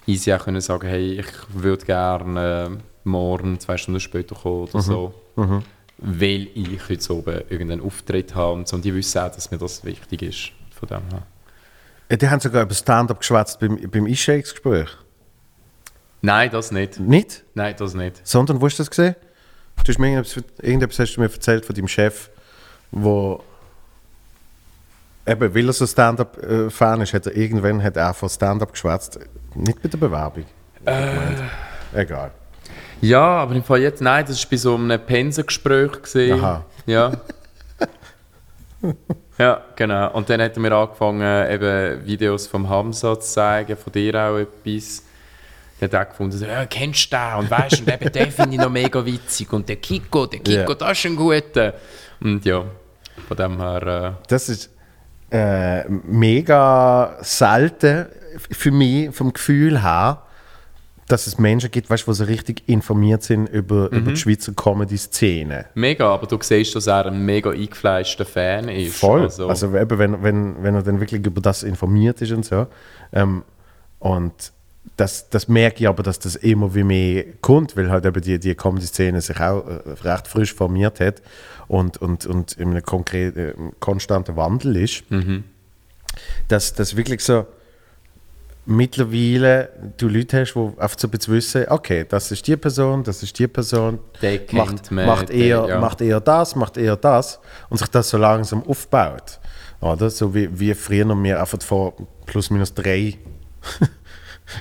easy 0.06 0.32
auch 0.32 0.44
können 0.44 0.60
sagen, 0.60 0.88
hey, 0.88 1.20
ich 1.20 1.26
würde 1.50 1.84
gerne 1.86 2.70
äh, 2.76 2.82
morgen 3.04 3.60
zwei 3.60 3.76
Stunden 3.76 4.00
später 4.00 4.34
kommen 4.34 4.64
Mhm. 4.64 4.68
oder 4.72 4.82
so. 4.82 5.14
Weil 5.98 6.48
ich 6.54 6.88
heute 6.88 7.14
oben 7.14 7.40
irgendeinen 7.48 7.82
Auftritt 7.82 8.34
habe 8.34 8.52
und 8.54 8.66
so. 8.68 8.74
Und 8.76 8.84
die 8.84 8.92
wissen 8.94 9.18
auch, 9.20 9.30
dass 9.30 9.50
mir 9.52 9.58
das 9.58 9.84
wichtig 9.84 10.22
ist. 10.22 10.50
Von 10.78 10.88
dem 10.88 11.02
her. 11.10 12.18
Die 12.18 12.28
haben 12.28 12.40
sogar 12.40 12.62
über 12.64 12.74
Stand-up 12.74 13.20
geschwätzt 13.20 13.60
beim, 13.60 13.78
beim 13.90 14.06
E-Shakes-Gespräch. 14.06 14.88
Nein, 16.22 16.50
das 16.50 16.72
nicht. 16.72 16.98
Nicht? 16.98 17.44
Nein, 17.54 17.74
das 17.78 17.94
nicht. 17.94 18.26
Sondern, 18.26 18.60
wo 18.60 18.66
hast 18.66 18.78
du 18.78 18.82
das 18.82 18.90
gesehen? 18.90 19.14
Du 19.76 19.88
hast 19.88 19.98
mir 19.98 20.08
irgendetwas, 20.08 20.44
irgendetwas 20.60 20.98
hast 20.98 21.14
du 21.14 21.20
mir 21.20 21.32
erzählt 21.32 21.64
von 21.64 21.74
deinem 21.76 21.88
Chef, 21.88 22.28
wo 22.90 23.42
eben, 25.26 25.54
weil 25.54 25.66
er 25.66 25.72
so 25.72 25.86
Stand-up-Fan 25.86 27.00
ist, 27.00 27.12
hat 27.14 27.26
er 27.26 27.36
irgendwann 27.36 27.82
hat 27.82 27.96
er 27.96 28.14
von 28.14 28.28
Stand-up 28.28 28.72
geschwätzt. 28.72 29.18
Nicht 29.54 29.82
bei 29.82 29.88
der 29.88 29.98
Bewerbung. 29.98 30.44
Äh. 30.84 31.00
Egal. 31.94 32.30
Ja, 33.00 33.22
aber 33.24 33.54
im 33.54 33.62
Fall 33.62 33.80
jetzt, 33.80 34.00
nein, 34.00 34.24
das 34.26 34.42
war 34.42 34.50
bei 34.50 34.56
so 34.56 34.74
einem 34.74 35.00
Pensengespräch. 35.00 36.32
Aha. 36.32 36.64
Ja. 36.86 37.12
ja, 39.38 39.60
genau. 39.74 40.12
Und 40.12 40.28
dann 40.30 40.40
hat 40.40 40.56
er 40.56 40.60
mir 40.60 40.72
angefangen, 40.72 41.50
eben 41.50 42.06
Videos 42.06 42.46
vom 42.46 42.68
Hamza 42.68 43.18
zu 43.18 43.26
zeigen, 43.28 43.76
von 43.76 43.92
dir 43.92 44.14
auch 44.14 44.38
etwas. 44.38 45.02
Der 45.80 45.90
hat 45.90 46.06
auch 46.06 46.10
gefunden, 46.10 46.38
so, 46.38 46.46
ja, 46.46 46.64
kennst 46.64 47.12
du 47.12 47.16
den? 47.16 47.34
Und 47.40 47.50
weißt 47.50 47.78
du, 47.78 47.82
und 47.84 47.92
eben 47.92 48.12
den 48.12 48.30
finde 48.30 48.54
ich 48.56 48.60
noch 48.60 48.70
mega 48.70 49.04
witzig. 49.04 49.52
Und 49.52 49.68
der 49.68 49.76
Kiko, 49.76 50.24
der 50.26 50.40
Kiko, 50.40 50.72
Ja. 50.72 50.74
das 50.74 50.98
ist 50.98 51.04
ein 51.04 51.16
guter. 51.16 51.74
Und 52.20 52.44
ja, 52.46 52.64
von 53.28 53.36
dem 53.36 53.58
her, 53.58 54.16
Das 54.26 54.48
ist 54.48 54.70
äh, 55.30 55.88
mega 55.88 57.16
selten 57.20 58.06
für 58.50 58.70
mich, 58.70 59.14
vom 59.14 59.32
Gefühl 59.32 59.82
her, 59.82 60.22
dass 61.08 61.26
es 61.28 61.38
Menschen 61.38 61.70
gibt, 61.70 61.88
weißt, 61.88 62.06
die 62.08 62.12
so 62.14 62.24
richtig 62.24 62.64
informiert 62.68 63.22
sind 63.22 63.48
über, 63.48 63.88
Mhm. 63.92 63.98
über 63.98 64.10
die 64.12 64.16
Schweizer 64.16 64.52
Comedy-Szene. 64.54 65.66
mega. 65.74 66.12
Aber 66.12 66.26
du 66.26 66.36
siehst, 66.40 66.74
dass 66.74 66.86
er 66.88 67.06
ein 67.06 67.24
mega 67.24 67.50
eingefleischter 67.50 68.24
Fan 68.26 68.68
ist. 68.68 68.96
Voll. 68.98 69.22
Also, 69.22 69.48
Also, 69.48 69.76
eben, 69.76 69.98
wenn, 69.98 70.22
wenn, 70.22 70.62
wenn 70.62 70.74
er 70.74 70.82
dann 70.82 70.98
wirklich 71.00 71.24
über 71.24 71.40
das 71.40 71.62
informiert 71.62 72.20
ist 72.22 72.32
und 72.32 72.44
so. 72.44 72.66
Ähm, 73.12 73.42
und 74.00 74.52
das, 74.96 75.28
das 75.28 75.48
merke 75.48 75.80
ich 75.80 75.88
aber, 75.88 76.02
dass 76.02 76.18
das 76.18 76.36
immer 76.36 76.74
wie 76.74 76.84
mehr 76.84 77.24
kommt, 77.40 77.76
weil 77.76 77.90
halt 77.90 78.06
eben 78.06 78.20
die, 78.20 78.38
die 78.38 78.54
Comedy-Szene 78.54 79.20
sich 79.20 79.38
auch 79.40 79.66
äh, 79.66 79.90
recht 80.02 80.26
frisch 80.26 80.54
formiert 80.54 81.00
hat 81.00 81.22
und, 81.68 81.98
und, 81.98 82.24
und 82.26 82.54
in 82.54 82.70
einem 82.70 82.82
konkreten, 82.82 83.38
äh, 83.38 83.54
konstanten 83.78 84.36
Wandel 84.36 84.76
ist. 84.76 85.04
Dass 86.48 86.72
das 86.74 86.96
wirklich 86.96 87.22
so 87.22 87.46
mittlerweile 88.64 89.68
du 89.96 90.08
Leute 90.08 90.40
hast, 90.40 90.54
die 90.54 90.80
einfach 90.80 90.98
so 90.98 91.06
ein 91.06 91.10
bisschen 91.10 91.34
wissen, 91.34 91.64
okay, 91.68 92.04
das 92.08 92.32
ist 92.32 92.46
die 92.46 92.56
Person, 92.56 93.04
das 93.04 93.22
ist 93.22 93.38
die 93.38 93.46
Person, 93.46 94.00
macht, 94.52 94.90
macht, 94.90 95.30
eher, 95.30 95.66
ja. 95.68 95.80
macht 95.80 96.00
eher 96.00 96.20
das, 96.20 96.56
macht 96.56 96.76
eher 96.76 96.96
das 96.96 97.38
und 97.68 97.78
sich 97.78 97.88
das 97.88 98.10
so 98.10 98.18
langsam 98.18 98.62
aufbaut. 98.64 99.40
Oder? 99.80 100.10
So 100.10 100.34
wie, 100.34 100.48
wie 100.58 100.74
früher 100.74 101.04
noch 101.04 101.22
wir 101.22 101.40
einfach 101.40 101.62
vor 101.62 101.94
plus 102.24 102.50
minus 102.50 102.74
drei 102.74 103.18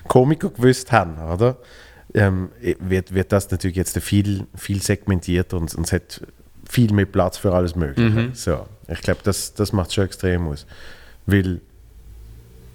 Komiker 0.07 0.49
gewusst 0.49 0.91
haben, 0.91 1.17
oder? 1.19 1.57
Ähm, 2.13 2.49
wird, 2.79 3.13
wird 3.13 3.31
das 3.31 3.51
natürlich 3.51 3.75
jetzt 3.75 3.97
viel, 3.99 4.47
viel 4.55 4.81
segmentiert 4.81 5.53
und, 5.53 5.75
und 5.75 5.85
es 5.85 5.91
hat 5.91 6.21
viel 6.69 6.93
mehr 6.93 7.05
Platz 7.05 7.37
für 7.37 7.53
alles 7.53 7.75
Mögliche. 7.75 8.29
So. 8.33 8.65
Ich 8.87 9.01
glaube, 9.01 9.19
das, 9.23 9.53
das 9.53 9.73
macht 9.73 9.93
schon 9.93 10.05
extrem 10.05 10.47
aus. 10.47 10.65
Weil 11.25 11.59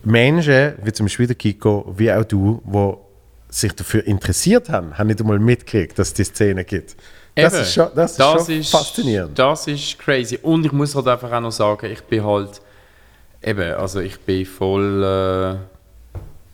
Menschen, 0.04 0.74
wie 0.82 0.92
zum 0.92 1.06
Beispiel 1.06 1.26
der 1.26 1.36
Kiko, 1.36 1.92
wie 1.96 2.12
auch 2.12 2.24
du, 2.24 2.62
die 2.64 3.54
sich 3.54 3.72
dafür 3.72 4.06
interessiert 4.06 4.68
haben, 4.68 4.96
haben 4.96 5.08
nicht 5.08 5.20
einmal 5.20 5.38
mitgekriegt, 5.38 5.98
dass 5.98 6.08
es 6.08 6.14
die 6.14 6.24
Szene 6.24 6.64
gibt. 6.64 6.96
Das 7.34 7.52
Eben. 7.54 7.62
ist 7.62 7.74
schon, 7.74 7.88
das 7.94 8.10
ist 8.12 8.20
Das 8.20 8.46
schon 8.46 8.54
ist- 8.56 8.70
faszinierend. 8.70 9.38
Das 9.38 9.66
ist 9.66 9.98
crazy. 9.98 10.38
Und 10.42 10.66
ich 10.66 10.72
muss 10.72 10.94
halt 10.94 11.06
einfach 11.08 11.30
auch 11.32 11.40
noch 11.40 11.52
sagen, 11.52 11.86
ich 11.90 12.02
bin 12.02 12.24
halt 12.24 12.60
eben, 13.42 13.72
also 13.74 14.00
ich 14.00 14.18
bin 14.20 14.44
voll 14.46 15.02
äh, 15.02 15.56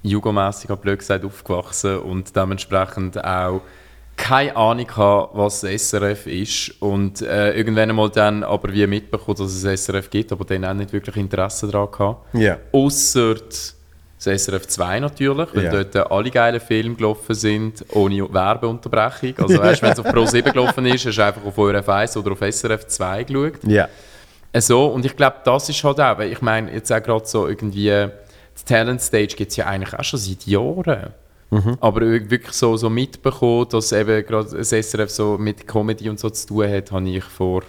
jugomässig, 0.06 0.70
blöd 0.76 0.98
gesagt, 0.98 1.24
aufgewachsen 1.24 1.98
und 1.98 2.34
dementsprechend 2.34 3.22
auch 3.24 3.60
keine 4.16 4.56
Ahnung 4.56 4.90
habe, 4.96 5.28
was 5.34 5.60
SRF 5.60 6.26
ist 6.26 6.80
und 6.80 7.20
äh, 7.20 7.52
irgendwann 7.52 7.90
einmal 7.90 8.08
dann 8.08 8.42
aber 8.44 8.72
wie 8.72 8.86
mitbekommen, 8.86 9.36
dass 9.36 9.52
es 9.62 9.84
SRF 9.84 10.08
gibt, 10.08 10.32
aber 10.32 10.44
dann 10.46 10.64
auch 10.64 10.72
nicht 10.72 10.92
wirklich 10.92 11.16
Interesse 11.16 11.66
daran 11.68 11.90
gehabt. 11.90 12.34
Ja. 12.34 12.56
Ausser 12.72 13.34
das 13.34 13.76
SRF 14.18 14.66
2 14.68 15.00
natürlich, 15.00 15.48
weil 15.54 15.64
Ja. 15.64 15.84
dort 15.84 16.10
alle 16.10 16.30
geilen 16.30 16.60
Filme 16.60 16.94
gelaufen 16.94 17.34
sind, 17.34 17.84
ohne 17.92 18.32
Werbeunterbrechung. 18.32 19.34
Also 19.38 19.58
weißt, 19.58 19.82
wenn 19.82 19.92
es 19.92 19.98
auf 19.98 20.06
Pro 20.10 20.24
7 20.24 20.50
gelaufen 20.50 20.86
ist, 20.86 21.04
hast 21.04 21.16
du 21.18 21.22
einfach 21.24 21.44
auf 21.44 21.58
ORF 21.58 21.86
1 21.88 22.16
oder 22.16 22.32
auf 22.32 22.40
SRF 22.40 22.86
2 22.86 23.24
geschaut. 23.24 23.52
Ja. 23.64 23.86
Äh, 24.52 24.60
So, 24.62 24.86
und 24.86 25.04
ich 25.04 25.14
glaube, 25.14 25.36
das 25.44 25.68
ist 25.68 25.84
halt 25.84 26.00
auch, 26.00 26.16
weil 26.16 26.32
ich 26.32 26.40
meine, 26.40 26.72
jetzt 26.72 26.90
auch 26.90 27.02
gerade 27.02 27.26
so 27.26 27.46
irgendwie, 27.46 28.06
die 28.58 28.64
Talent 28.64 29.00
Stage 29.02 29.34
gibt 29.36 29.50
es 29.50 29.56
ja 29.56 29.66
eigentlich 29.66 29.94
auch 29.94 30.04
schon 30.04 30.18
seit 30.20 30.46
Jahren. 30.46 31.12
Aber 31.80 32.00
ir- 32.02 32.28
wirklich 32.30 32.52
so, 32.52 32.76
so 32.76 32.90
mitbekommen, 32.90 33.68
dass 33.70 33.92
eben 33.92 34.26
gerade 34.26 34.50
das 34.56 34.72
SRF 34.72 35.10
so 35.10 35.38
mit 35.38 35.66
Comedy 35.66 36.08
und 36.10 36.18
so 36.18 36.28
zu 36.30 36.46
tun 36.48 36.68
hat, 36.68 36.90
habe 36.92 37.08
ich 37.08 37.24
vor 37.24 37.62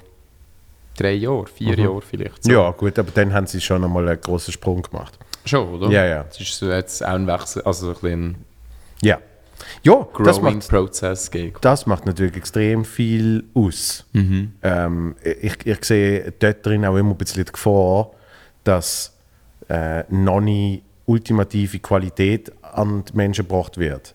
drei 0.97 1.13
Jahren, 1.13 1.45
vier 1.47 1.77
Jahren 1.77 2.01
vielleicht. 2.01 2.43
So. 2.43 2.51
ja, 2.51 2.71
gut, 2.71 2.97
aber 2.97 3.11
dann 3.13 3.31
haben 3.33 3.45
sie 3.47 3.61
schon 3.61 3.83
einmal 3.83 4.07
einen 4.09 4.19
großen 4.19 4.51
Sprung 4.51 4.81
gemacht. 4.81 5.17
Schon, 5.45 5.69
oder? 5.75 5.89
Ja, 5.91 6.05
ja. 6.05 6.25
Es 6.29 6.39
ist 6.41 6.57
so 6.57 6.69
jetzt 6.69 7.03
auch 7.05 7.09
ein 7.09 7.27
Wechsel, 7.27 7.61
also 7.63 7.89
ein 7.89 7.93
bisschen 7.93 8.35
Ja. 9.01 9.19
Ja, 9.83 10.07
das 10.23 10.39
macht, 10.41 10.67
Process 10.69 11.31
gegeben. 11.31 11.55
das 11.61 11.85
macht 11.87 12.05
natürlich 12.05 12.35
extrem 12.35 12.83
viel 12.85 13.43
aus. 13.55 14.05
Ähm, 14.13 15.15
ich, 15.41 15.65
ich 15.65 15.83
sehe 15.85 16.31
dort 16.39 16.63
drin 16.65 16.85
auch 16.85 16.95
immer 16.95 17.11
ein 17.11 17.17
bisschen 17.17 17.43
die 17.45 17.51
Gefahr, 17.51 18.11
dass 18.63 19.13
äh, 19.69 20.03
noch 20.09 20.41
ultimative 21.05 21.79
Qualität 21.79 22.51
an 22.61 23.03
die 23.05 23.15
Menschen 23.15 23.47
gebracht 23.47 23.77
wird. 23.77 24.13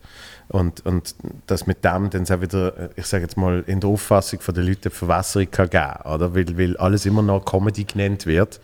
Und, 0.48 0.84
und 0.84 1.14
dass 1.46 1.66
mit 1.66 1.82
dem 1.82 2.10
dann 2.10 2.30
auch 2.30 2.40
wieder, 2.42 2.76
äh, 2.76 2.88
ich 2.96 3.06
sage 3.06 3.22
jetzt 3.22 3.38
mal, 3.38 3.64
in 3.66 3.80
der 3.80 3.88
Auffassung 3.88 4.40
der 4.54 4.62
Leute 4.62 4.90
Verwässerung 4.90 5.50
kann 5.50 5.70
geben 5.70 6.14
oder? 6.14 6.34
Weil, 6.34 6.58
weil 6.58 6.76
alles 6.76 7.06
immer 7.06 7.22
noch 7.22 7.44
Comedy 7.44 7.84
genannt 7.84 8.26
wird. 8.26 8.60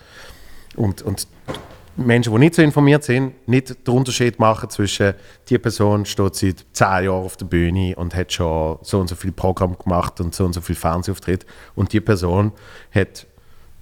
Und, 0.76 1.00
und 1.00 1.26
Menschen, 1.96 2.32
die 2.32 2.38
nicht 2.38 2.54
so 2.54 2.62
informiert 2.62 3.02
sind, 3.02 3.48
nicht 3.48 3.86
den 3.86 3.94
Unterschied 3.94 4.38
machen 4.38 4.70
zwischen, 4.70 5.14
die 5.48 5.58
Person 5.58 6.04
steht 6.04 6.36
seit 6.36 6.66
10 6.72 6.86
Jahren 6.86 7.24
auf 7.24 7.36
der 7.36 7.46
Bühne 7.46 7.96
und 7.96 8.14
hat 8.14 8.32
schon 8.32 8.78
so 8.82 9.00
und 9.00 9.08
so 9.08 9.16
viel 9.16 9.32
Programm 9.32 9.76
gemacht 9.76 10.20
und 10.20 10.34
so 10.34 10.44
und 10.44 10.52
so 10.52 10.60
viel 10.60 10.76
Fernsehauftritt 10.76 11.44
und 11.74 11.92
die 11.92 12.00
Person 12.00 12.52
hat 12.94 13.26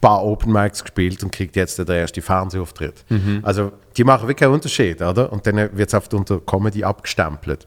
paar 0.07 0.23
Open 0.25 0.53
Mics 0.53 0.83
gespielt 0.83 1.23
und 1.25 1.33
kriegt 1.33 1.57
jetzt 1.57 1.79
den 1.79 1.89
ersten 1.89 2.23
Fernsehauftritt. 2.23 3.05
Also 3.43 3.73
die 3.97 4.05
machen 4.05 4.29
wirklich 4.29 4.47
einen 4.47 4.55
Unterschied, 4.55 5.03
oder? 5.03 5.33
Und 5.33 5.47
dann 5.47 5.57
wird 5.57 5.89
es 5.89 5.95
oft 5.95 6.13
unter 6.15 6.41
Comedy 6.41 6.85
abgestempelt. 6.85 7.67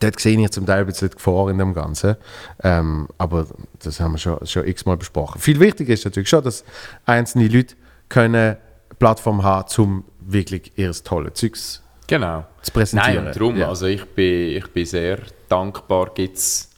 Dort 0.00 0.18
sehe 0.20 0.40
ich 0.40 0.50
zum 0.50 0.64
Teil 0.64 0.80
ein 0.80 0.86
bisschen 0.86 1.10
die 1.10 1.16
Gefahr 1.16 1.50
in 1.50 1.58
dem 1.58 1.74
Ganzen. 1.74 2.16
Ähm, 2.62 3.08
aber 3.18 3.46
das 3.82 4.00
haben 4.00 4.12
wir 4.12 4.18
schon, 4.18 4.46
schon 4.46 4.66
x-mal 4.66 4.96
besprochen. 4.96 5.38
Viel 5.40 5.60
wichtiger 5.60 5.92
ist 5.92 6.04
natürlich 6.06 6.30
schon, 6.30 6.42
dass 6.42 6.64
einzelne 7.04 7.46
Leute 7.48 7.74
können 8.08 8.34
eine 8.34 8.58
Plattform 8.98 9.42
haben, 9.42 9.68
um 9.82 10.04
wirklich 10.20 10.72
ihr 10.76 10.92
tolles 10.92 11.34
Zeugs 11.34 11.82
Genau. 12.06 12.44
zu 12.62 12.72
präsentieren. 12.72 13.24
Nein, 13.24 13.34
darum, 13.34 13.56
Ja. 13.56 13.68
also 13.68 13.84
ich 13.86 14.04
bin, 14.14 14.56
ich 14.56 14.66
bin 14.72 14.86
sehr 14.86 15.18
dankbar, 15.48 16.10
gibt 16.14 16.36
es 16.38 16.68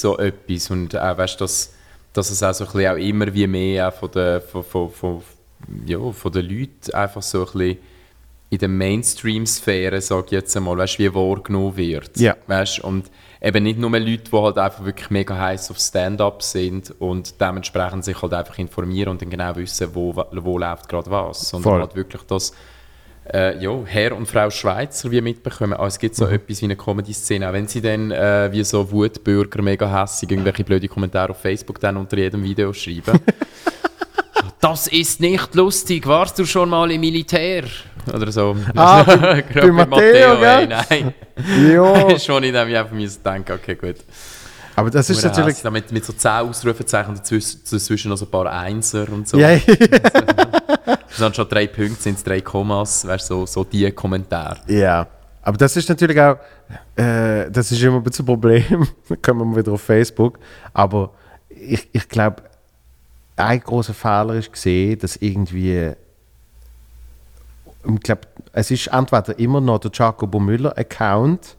so 0.00 0.16
etwas 0.18 0.70
und 0.70 0.96
auch, 0.96 1.18
weißt, 1.18 1.40
dass, 1.42 1.73
dass 2.14 2.30
es 2.30 2.42
auch 2.42 2.54
so 2.54 2.64
ein 2.64 2.72
bisschen 2.72 2.92
auch 2.92 2.96
immer 2.96 3.34
wie 3.34 3.46
mehr 3.46 3.92
von 3.92 4.10
den 4.10 4.40
von, 4.40 4.64
von, 4.64 4.90
von, 4.90 5.22
ja, 5.84 6.10
von 6.12 6.32
den 6.32 6.48
Leuten 6.48 6.94
einfach 6.94 7.22
so 7.22 7.40
ein 7.40 7.44
bisschen 7.44 7.78
in 8.50 8.58
der 8.58 8.68
Mainstream-Sphäre, 8.68 10.00
sag 10.00 10.26
ich 10.26 10.32
jetzt 10.32 10.56
einmal, 10.56 10.78
weißt, 10.78 10.98
wie 11.00 11.12
wahrgenommen 11.12 11.76
wird. 11.76 12.16
Ja. 12.16 12.36
Weißt, 12.46 12.80
und 12.80 13.10
eben 13.42 13.64
nicht 13.64 13.78
nur 13.78 13.90
Leute, 13.90 14.30
die 14.30 14.36
halt 14.36 14.58
einfach 14.58 14.84
wirklich 14.84 15.10
mega 15.10 15.36
heiß 15.36 15.72
auf 15.72 15.78
Stand-up 15.78 16.42
sind 16.42 16.94
und 17.00 17.40
dementsprechend 17.40 18.04
sich 18.04 18.20
halt 18.22 18.32
einfach 18.32 18.58
informieren 18.58 19.10
und 19.10 19.22
dann 19.22 19.30
genau 19.30 19.56
wissen, 19.56 19.88
wo, 19.92 20.14
wo 20.14 20.58
läuft 20.58 20.88
gerade 20.88 21.10
was, 21.10 21.48
sondern 21.50 21.72
Voll. 21.72 21.80
halt 21.80 21.96
wirklich 21.96 22.22
das 22.22 22.52
äh, 23.32 23.58
ja, 23.62 23.70
Herr 23.86 24.16
und 24.16 24.26
Frau 24.26 24.50
Schweizer 24.50 25.10
wie 25.10 25.20
mitbekommen. 25.20 25.74
Ah, 25.74 25.86
es 25.86 25.98
gibt 25.98 26.14
so 26.14 26.26
etwas 26.26 26.60
wie 26.60 26.66
eine 26.66 26.76
Comedy-Szene, 26.76 27.48
auch 27.48 27.52
wenn 27.52 27.66
sie 27.66 27.80
dann 27.80 28.10
äh, 28.10 28.50
wie 28.52 28.62
so 28.64 28.90
Wutbürger 28.90 29.62
mega 29.62 29.88
hässig 30.02 30.30
irgendwelche 30.30 30.64
blöde 30.64 30.88
Kommentare 30.88 31.30
auf 31.30 31.40
Facebook 31.40 31.80
dann 31.80 31.96
unter 31.96 32.16
jedem 32.18 32.42
Video 32.42 32.72
schreiben. 32.72 33.18
das 34.60 34.86
ist 34.88 35.20
nicht 35.20 35.54
lustig, 35.54 36.06
warst 36.06 36.38
du 36.38 36.44
schon 36.44 36.70
mal 36.70 36.90
im 36.90 37.00
Militär? 37.00 37.64
Oder 38.12 38.30
so. 38.32 38.56
Ah, 38.74 39.02
bei- 39.04 39.42
bei 39.54 39.70
Matteo, 39.70 40.34
ey, 40.34 40.40
gell? 40.40 40.66
nein. 40.68 41.14
Ja, 41.72 41.92
Das 42.04 42.12
ist 42.14 42.26
schon 42.26 42.42
in 42.44 42.52
dem 42.54 42.68
ich 42.68 42.76
einfach 42.76 42.92
müssen 42.92 43.22
denken, 43.22 43.52
okay, 43.52 43.74
gut. 43.74 43.96
Aber 44.76 44.90
das 44.90 45.10
ist 45.10 45.22
natürlich. 45.22 45.48
hässlich, 45.48 45.62
Damit 45.62 45.92
mit 45.92 46.04
so 46.04 46.12
10 46.12 46.30
Ausrufezeichen 46.30 47.14
dazwischen, 47.14 47.60
dazwischen 47.70 48.08
noch 48.08 48.16
so 48.16 48.24
ein 48.24 48.30
paar 48.30 48.46
Einser 48.50 49.08
und 49.10 49.28
so. 49.28 49.38
Das 49.38 49.62
sind 51.16 51.36
schon 51.36 51.48
drei 51.48 51.66
Punkte, 51.66 52.02
sind 52.02 52.18
es 52.18 52.24
drei 52.24 52.40
Kommas, 52.40 53.06
weißt 53.06 53.26
so, 53.26 53.46
so 53.46 53.64
die 53.64 53.90
Kommentare. 53.92 54.60
ja. 54.68 55.06
Aber 55.44 55.58
das 55.58 55.76
ist 55.76 55.90
natürlich 55.90 56.18
auch, 56.18 56.38
äh, 56.96 57.50
das 57.50 57.70
ist 57.70 57.82
immer 57.82 57.96
ein 57.96 58.02
bisschen 58.02 58.24
ein 58.24 58.26
Problem. 58.26 58.88
Dann 59.08 59.20
kommen 59.20 59.40
wir 59.40 59.44
mal 59.44 59.56
wieder 59.58 59.72
auf 59.72 59.82
Facebook. 59.82 60.38
Aber 60.72 61.10
ich, 61.50 61.86
ich 61.92 62.08
glaube, 62.08 62.42
ein 63.36 63.60
großer 63.60 63.92
Fehler 63.92 64.34
ist 64.36 64.50
gesehen, 64.52 64.98
dass 64.98 65.16
irgendwie, 65.16 65.92
ich 67.84 68.00
glaube, 68.00 68.22
es 68.52 68.70
ist 68.70 68.86
entweder 68.86 69.38
immer 69.38 69.60
noch 69.60 69.80
der 69.80 69.90
Jacobo 69.92 70.40
Müller 70.40 70.76
Account 70.78 71.56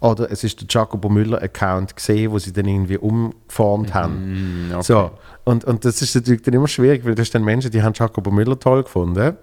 oder 0.00 0.30
es 0.30 0.44
ist 0.44 0.60
der 0.60 0.66
Jacobo 0.68 1.08
Müller 1.08 1.42
Account 1.42 1.96
gesehen, 1.96 2.30
wo 2.30 2.38
sie 2.38 2.52
dann 2.52 2.66
irgendwie 2.66 2.98
umgeformt 2.98 3.94
haben. 3.94 4.68
Mm, 4.68 4.72
okay. 4.72 4.82
So, 4.82 5.10
und, 5.44 5.64
und 5.64 5.84
das 5.84 6.02
ist 6.02 6.14
natürlich 6.14 6.42
dann 6.42 6.54
immer 6.54 6.68
schwierig, 6.68 7.04
weil 7.04 7.14
das 7.14 7.28
sind 7.28 7.36
dann 7.36 7.44
Menschen, 7.44 7.70
die 7.70 7.82
haben 7.82 7.94
Jacobo 7.94 8.30
Müller 8.30 8.58
toll 8.58 8.84
gefunden. 8.84 9.36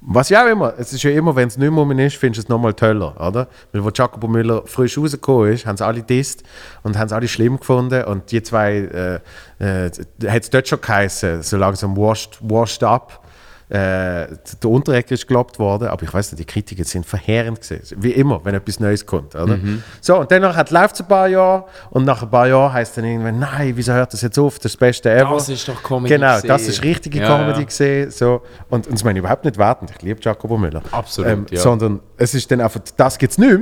Was 0.00 0.28
ja 0.28 0.44
auch 0.44 0.48
immer, 0.48 0.74
es 0.78 0.92
ist 0.92 1.02
ja 1.02 1.10
immer, 1.10 1.34
wenn 1.34 1.48
es 1.48 1.58
nicht 1.58 1.70
mehr 1.70 1.82
um 1.82 1.90
ist, 1.98 2.16
findest 2.16 2.38
du 2.38 2.46
es 2.46 2.48
nochmal 2.48 2.72
toller, 2.72 3.20
oder? 3.20 3.48
Weil 3.72 3.84
wo 3.84 3.90
Jacobo 3.90 4.28
Müller 4.28 4.62
frisch 4.64 4.96
rausgekommen 4.96 5.52
ist, 5.52 5.66
haben 5.66 5.76
sie 5.76 5.84
alle 5.84 6.02
disst 6.02 6.44
und 6.84 6.96
haben 6.96 7.06
es 7.06 7.12
alle 7.12 7.26
schlimm 7.26 7.58
gefunden 7.58 8.04
und 8.04 8.30
die 8.30 8.40
zwei, 8.42 9.20
äh, 9.58 9.86
äh, 9.86 9.90
hat 10.28 10.42
es 10.42 10.50
dort 10.50 10.68
schon 10.68 10.80
geheißen, 10.80 11.42
so 11.42 11.56
langsam 11.56 11.96
washed, 11.96 12.38
washed 12.40 12.84
up. 12.84 13.24
Äh, 13.68 14.28
der 14.62 14.70
Unterrecker 14.70 15.12
ist 15.12 15.26
gelobt 15.28 15.58
worden, 15.58 15.88
aber 15.88 16.02
ich 16.02 16.12
weiß 16.14 16.32
nicht, 16.32 16.40
die 16.40 16.46
Kritiken 16.46 16.84
sind 16.84 17.04
verheerend 17.04 17.60
gewesen. 17.60 17.96
Wie 18.00 18.12
immer, 18.12 18.40
wenn 18.44 18.54
etwas 18.54 18.80
Neues 18.80 19.04
kommt, 19.04 19.34
oder? 19.34 19.58
So, 20.00 20.20
und 20.20 20.30
dann 20.30 20.42
läuft 20.42 20.94
es 20.94 21.00
ein 21.00 21.06
paar 21.06 21.28
Jahre 21.28 21.64
und 21.90 22.04
nach 22.04 22.22
ein 22.22 22.30
paar 22.30 22.48
Jahren 22.48 22.72
heißt 22.72 22.96
dann 22.96 23.04
irgendwann, 23.04 23.38
nein, 23.38 23.72
wieso 23.76 23.92
hört 23.92 24.12
das 24.12 24.22
jetzt 24.22 24.38
auf? 24.38 24.58
Das 24.58 24.74
Beste 24.76 25.10
ever. 25.10 25.34
Das 25.34 25.50
ist 25.50 25.68
doch 25.68 25.82
Comedy 25.82 26.14
Genau, 26.14 26.28
gewesen. 26.36 26.48
das 26.48 26.66
ist 26.66 26.82
richtige 26.82 27.20
Ja, 27.20 27.26
Comedy 27.36 27.60
ja. 27.60 27.64
gesehen. 27.66 28.10
So. 28.10 28.40
Und, 28.70 28.86
und 28.86 28.94
das 28.94 29.04
meine 29.04 29.18
ich 29.18 29.22
überhaupt 29.22 29.44
nicht 29.44 29.58
wertend. 29.58 29.90
Ich 29.94 30.00
liebe 30.02 30.18
Jacobo 30.22 30.56
Müller. 30.56 30.80
Ähm, 30.86 30.92
Absolut, 30.92 31.50
ja. 31.50 31.60
Sondern 31.60 32.00
es 32.16 32.34
ist 32.34 32.50
dann 32.50 32.62
einfach, 32.62 32.80
das 32.96 33.18
gibt 33.18 33.32
es 33.32 33.38
nicht 33.38 33.50
mehr. 33.50 33.58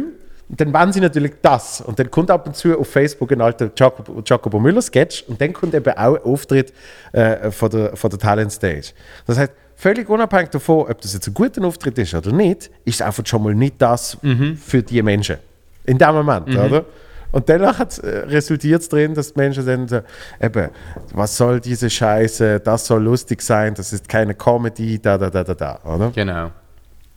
Und 0.49 0.61
dann 0.61 0.73
wollen 0.73 0.93
sie 0.93 1.01
natürlich 1.01 1.33
das. 1.43 1.81
Und 1.81 1.99
dann 1.99 2.09
kommt 2.09 2.31
ab 2.31 2.47
und 2.47 2.55
zu 2.55 2.79
auf 2.79 2.89
Facebook 2.89 3.33
ein 3.33 3.41
alter 3.41 3.71
Jacobo, 3.77 4.23
Jacobo 4.25 4.61
Müller-Sketch 4.61 5.25
und 5.27 5.41
dann 5.41 5.53
kommt 5.53 5.75
eben 5.75 5.93
auch 5.97 6.15
ein 6.15 6.23
Auftritt 6.23 6.73
äh, 7.11 7.51
von, 7.51 7.69
der, 7.71 7.97
von 7.97 8.11
der 8.11 8.19
Talent 8.21 8.53
Stage. 8.53 8.93
Das 9.27 9.39
heißt, 9.39 9.53
völlig 9.77 10.09
unabhängig 10.09 10.51
davon, 10.51 10.87
ob 10.91 11.01
das 11.01 11.13
jetzt 11.15 11.29
ein 11.29 11.35
guter 11.35 11.63
Auftritt 11.65 11.99
ist 11.99 12.15
oder 12.15 12.33
nicht, 12.33 12.71
ist 12.85 12.97
es 12.97 13.03
einfach 13.03 13.25
schon 13.27 13.43
mal 13.43 13.55
nicht 13.55 13.75
das 13.79 14.19
Mhm. 14.23 14.57
für 14.57 14.83
die 14.83 15.03
Menschen. 15.03 15.37
In 15.85 15.99
dem 15.99 16.15
Moment, 16.15 16.49
oder? 16.49 16.85
Und 17.33 17.49
danach 17.49 17.81
äh, 17.81 18.09
resultiert 18.29 18.81
es 18.83 18.89
darin, 18.89 19.13
dass 19.15 19.33
die 19.35 19.39
Menschen 19.39 19.67
dann 19.67 19.87
so, 19.87 20.01
eben, 20.41 20.71
was 21.13 21.37
soll 21.37 21.61
diese 21.61 21.91
Scheiße, 21.91 22.61
das 22.61 22.87
soll 22.87 23.03
lustig 23.03 23.43
sein, 23.43 23.75
das 23.75 23.93
ist 23.93 24.09
keine 24.09 24.35
Comedy, 24.35 24.99
da, 25.01 25.19
da, 25.19 25.29
da, 25.29 25.45
da, 25.45 25.55
da, 25.55 25.79
oder? 25.85 26.11
Genau. 26.15 26.51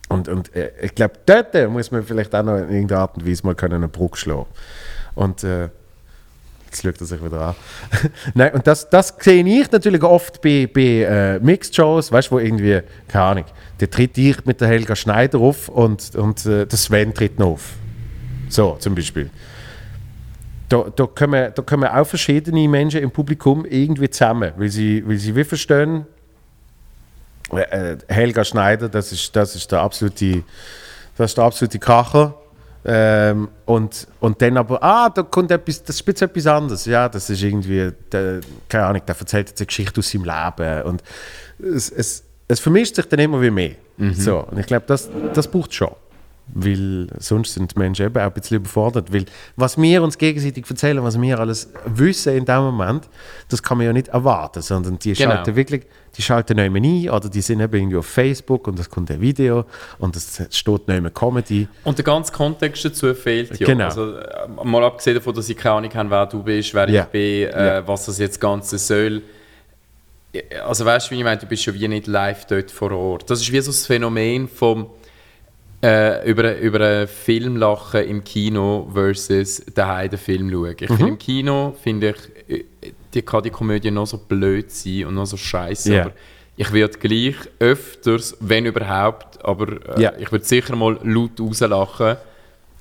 Und, 0.10 0.28
und 0.28 0.54
äh, 0.56 0.72
ich 0.82 0.94
glaube, 0.96 1.14
dort 1.26 1.54
muss 1.70 1.92
man 1.92 2.04
vielleicht 2.04 2.34
auch 2.36 2.44
noch 2.44 2.58
in 2.58 2.70
irgendeiner 2.70 3.02
Art 3.02 3.16
und 3.18 3.28
Weise 3.28 3.46
mal 3.46 3.56
können 3.56 3.76
eine 3.76 3.88
Brücke 3.88 4.18
schlagen. 4.18 4.48
Und 5.16 5.44
äh, 5.44 5.70
jetzt 6.70 6.84
schaut 6.84 7.00
er 7.02 7.06
sich 7.06 7.24
wieder 7.24 7.42
an. 7.42 7.56
Nein, 8.34 8.54
und 8.54 8.68
das, 8.68 8.90
das 8.90 9.14
sehe 9.20 9.44
ich 9.44 9.72
natürlich 9.72 10.04
oft 10.04 10.42
bei, 10.42 10.70
bei 10.72 10.82
äh, 10.82 11.40
Mixed-Shows, 11.40 12.12
weißt 12.12 12.30
du, 12.30 12.36
wo 12.36 12.40
irgendwie, 12.40 12.82
keine 13.08 13.26
Ahnung, 13.26 13.46
der 13.80 13.90
tritt 13.90 14.18
ich 14.18 14.46
mit 14.46 14.62
der 14.62 14.68
Helga 14.68 14.96
Schneider 14.96 15.40
auf 15.40 15.70
und, 15.70 16.16
und 16.16 16.46
äh, 16.46 16.66
der 16.66 16.78
Sven 16.78 17.14
tritt 17.14 17.40
noch 17.40 17.48
auf. 17.48 17.74
So, 18.50 18.78
zum 18.80 18.96
Beispiel. 18.96 19.30
Da, 20.68 20.86
da, 20.96 21.06
kommen, 21.08 21.52
da 21.54 21.62
kommen 21.64 21.90
auch 21.90 22.06
verschiedene 22.06 22.68
Menschen 22.68 23.02
im 23.02 23.10
Publikum 23.10 23.66
irgendwie 23.66 24.10
zusammen, 24.10 24.54
weil 24.58 24.70
sie, 24.70 25.04
weil 25.08 25.18
sie 25.18 25.36
wie 25.36 25.44
verstehen, 25.44 26.06
Äh, 27.52 27.98
Helga 28.08 28.44
Schneider, 28.44 28.90
das 28.90 29.12
ist, 29.12 29.36
das 29.36 29.56
ist 29.56 29.72
der 29.72 29.82
absolute, 29.82 30.44
ist 31.18 31.38
der 31.38 31.44
absolute 31.44 31.80
Kracher. 31.80 32.36
Ähm, 32.86 33.50
und, 33.66 34.08
und 34.20 34.42
dann 34.42 34.58
aber, 34.58 34.82
ah, 34.82 35.10
da 35.10 35.24
kommt 35.24 35.52
etwas, 35.52 35.84
das 35.84 35.98
ist 35.98 36.08
jetzt 36.08 36.22
etwas 36.22 36.48
anderes. 36.48 36.86
Ja, 36.86 37.10
das 37.10 37.30
ist 37.30 37.44
irgendwie, 37.44 37.92
der, 38.12 38.40
keine 38.68 38.86
Ahnung, 38.86 39.02
der 39.06 39.16
erzählt 39.20 39.50
jetzt 39.50 39.60
eine 39.60 39.68
Geschichte 39.68 40.00
aus 40.00 40.10
seinem 40.10 40.24
Leben. 40.24 40.84
Und 40.84 41.04
es, 41.62 41.90
es, 41.92 42.24
es 42.48 42.60
vermischt 42.60 42.96
sich 42.96 43.06
dann 43.06 43.20
immer 43.20 43.42
wie 43.42 43.52
mehr. 43.52 43.72
So, 44.14 44.40
und 44.50 44.58
ich 44.58 44.66
glaube, 44.66 44.86
das, 44.88 45.10
das 45.34 45.50
braucht 45.50 45.74
schon. 45.74 45.92
Weil 46.54 47.08
sonst 47.20 47.54
sind 47.54 47.76
die 47.76 47.80
Menschen 47.80 48.06
eben 48.08 48.18
auch 48.18 48.22
ein 48.28 48.32
bisschen 48.34 48.58
überfordert. 48.58 49.14
Weil 49.14 49.26
was 49.56 49.78
wir 49.80 50.02
uns 50.02 50.18
gegenseitig 50.18 50.66
erzählen, 50.70 51.04
was 51.04 51.20
wir 51.22 51.40
alles 51.40 51.70
wissen 51.86 52.36
in 52.36 52.46
dem 52.46 52.62
Moment, 52.62 53.08
das 53.50 53.62
kann 53.62 53.78
man 53.78 53.86
ja 53.88 53.94
nicht 53.94 54.08
erwarten, 54.10 54.62
sondern 54.62 54.98
die 55.00 55.14
Genau. 55.14 55.32
schalten 55.36 55.56
wirklich, 55.56 55.84
die 56.18 56.22
schalten 56.24 56.56
nicht 56.58 56.72
mehr 56.72 56.82
ein 56.82 57.10
oder 57.16 57.30
die 57.30 57.42
sind 57.42 57.60
eben 57.62 57.74
irgendwie 57.76 57.98
auf 57.98 58.06
Facebook 58.08 58.68
und 58.68 58.80
es 58.80 58.90
kommt 58.90 59.12
ein 59.12 59.22
Video 59.22 59.66
und 60.00 60.16
es 60.16 60.42
steht 60.50 60.88
nicht 60.88 61.02
mehr 61.02 61.12
Comedy. 61.12 61.68
Und 61.84 61.98
der 62.00 62.06
ganze 62.06 62.34
Kontext 62.34 62.84
dazu 62.84 63.14
fehlt 63.14 63.60
ja. 63.60 63.68
Genau. 63.68 63.86
Also, 63.86 64.18
äh, 64.18 64.48
mal 64.64 64.84
abgesehen 64.84 65.16
davon, 65.16 65.36
dass 65.36 65.48
ich 65.50 65.56
keine 65.58 65.76
Ahnung 65.76 65.94
habe, 65.94 66.10
wer 66.10 66.26
du 66.26 66.42
bist, 66.42 66.74
wer 66.74 66.90
Ja. 66.90 67.04
ich 67.04 67.08
bin, 67.10 67.22
äh, 67.22 67.66
Ja. 67.76 67.88
was 67.88 68.08
das 68.08 68.18
jetzt 68.18 68.42
Ganze 68.42 68.78
soll. 68.80 69.22
Also 70.64 70.86
weißt 70.86 71.08
du, 71.08 71.12
wie 71.12 71.18
ich 71.20 71.24
meine, 71.24 71.40
du 71.40 71.48
bist 71.48 71.64
schon 71.64 71.74
wie 71.74 71.88
nicht 71.88 72.06
live 72.06 72.46
dort 72.46 72.70
vor 72.70 72.92
Ort. 72.92 73.30
Das 73.30 73.42
ist 73.42 73.52
wie 73.52 73.60
so 73.62 73.72
das 73.72 73.88
Phänomen 73.88 74.48
vom 74.48 74.88
äh, 75.82 76.30
über, 76.30 76.58
über 76.58 76.80
einen 76.82 77.08
Film 77.08 77.56
lachen 77.56 78.04
im 78.04 78.24
Kino 78.24 78.90
versus 78.94 79.64
daheim 79.74 80.10
den 80.10 80.20
Film 80.20 80.50
schauen. 80.52 80.76
Ich 80.80 80.88
finde, 80.88 81.08
im 81.08 81.18
Kino 81.18 81.76
finde 81.82 82.16
ich, 82.48 82.58
äh, 82.60 82.66
die 83.14 83.22
kann 83.22 83.44
die 83.44 83.50
Komödie 83.50 83.92
noch 83.92 84.06
so 84.08 84.18
blöd 84.18 84.72
sein 84.72 85.06
und 85.06 85.16
noch 85.16 85.26
so 85.26 85.38
scheiße, 85.38 85.94
Ja. 85.94 86.02
aber 86.02 86.12
ich 86.58 86.74
werde 86.74 86.98
gleich 87.00 87.36
öfters, 87.60 88.36
wenn 88.42 88.66
überhaupt, 88.66 89.44
aber 89.46 89.98
äh, 89.98 90.02
Ja. 90.02 90.14
ich 90.20 90.32
würde 90.32 90.44
sicher 90.46 90.76
mal 90.76 91.00
laut 91.04 91.40
rauslachen 91.40 92.18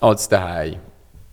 als 0.00 0.28
daheim. 0.28 0.76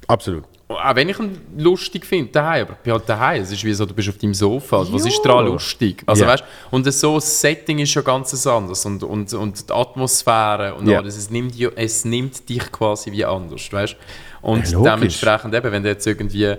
Absolut. 0.07 0.43
Auch 0.67 0.95
wenn 0.95 1.09
ich 1.09 1.19
ihn 1.19 1.37
lustig 1.57 2.05
finde, 2.07 2.31
daheim, 2.31 2.63
aber 2.65 2.73
ich 2.73 2.79
bin 2.79 2.93
halt 2.93 3.07
daheim. 3.07 3.41
Es 3.43 3.51
ist 3.51 3.63
wie 3.63 3.73
so, 3.73 3.85
du 3.85 3.93
bist 3.93 4.09
auf 4.09 4.17
deinem 4.17 4.33
Sofa. 4.33 4.79
Also, 4.79 4.93
was 4.93 5.03
Ja. 5.03 5.09
ist 5.09 5.21
daran 5.23 5.45
lustig? 5.45 6.01
Also, 6.07 6.23
Ja. 6.23 6.29
weißt, 6.31 6.43
und 6.71 6.91
so 6.91 7.15
das 7.15 7.39
Setting 7.39 7.77
ist 7.79 7.91
schon 7.91 8.03
ganz 8.03 8.47
anders 8.47 8.83
und, 8.85 9.03
und, 9.03 9.31
und 9.33 9.69
die 9.69 9.73
Atmosphäre 9.73 10.73
und 10.73 10.87
Ja. 10.87 10.99
alles. 10.99 11.17
Es 11.17 11.29
nimmt, 11.29 11.55
ja- 11.55 11.69
es 11.75 12.03
nimmt 12.03 12.49
dich 12.49 12.71
quasi 12.71 13.11
wie 13.11 13.23
anders, 13.23 13.71
weißt? 13.71 13.95
Und 14.41 14.67
Ja, 14.71 14.79
dementsprechend 14.95 15.53
eben, 15.53 15.71
wenn 15.71 15.83
du 15.83 15.89
jetzt 15.89 16.07
irgendwie 16.07 16.55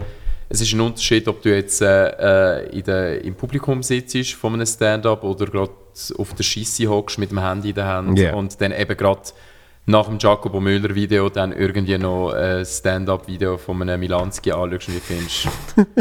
es 0.49 0.61
ist 0.61 0.73
ein 0.75 0.81
Unterschied, 0.81 1.27
ob 1.27 1.43
du 1.43 1.53
jetzt 1.53 1.83
äh, 1.83 2.61
äh, 2.63 2.69
in 2.79 2.85
der, 2.85 3.25
im 3.25 3.35
Publikum 3.35 3.83
sitzt 3.83 4.35
von 4.35 4.55
einem 4.55 4.65
Stand-up 4.67 5.25
oder 5.25 5.47
gerade 5.47 5.73
auf 6.19 6.35
der 6.35 6.45
Scheisse 6.45 6.87
hockst 6.87 7.19
mit 7.19 7.33
dem 7.33 7.41
Handy 7.43 7.71
in 7.71 7.75
der 7.75 7.87
Hand 7.87 8.17
Ja. 8.17 8.33
und 8.35 8.61
dann 8.61 8.71
eben 8.71 8.97
gerade 8.97 9.23
nach 9.89 10.07
dem 10.07 10.19
Jacobo 10.19 10.61
Müller 10.61 10.95
Video 10.95 11.29
dann 11.29 11.53
irgendwie 11.53 11.97
noch 11.97 12.33
ein 12.33 12.65
Stand-up-Video 12.67 13.57
von 13.57 13.81
einem 13.83 14.01
Milanski 14.01 14.51
anschaust 14.51 14.89
und 14.89 15.01
findest, 15.01 15.49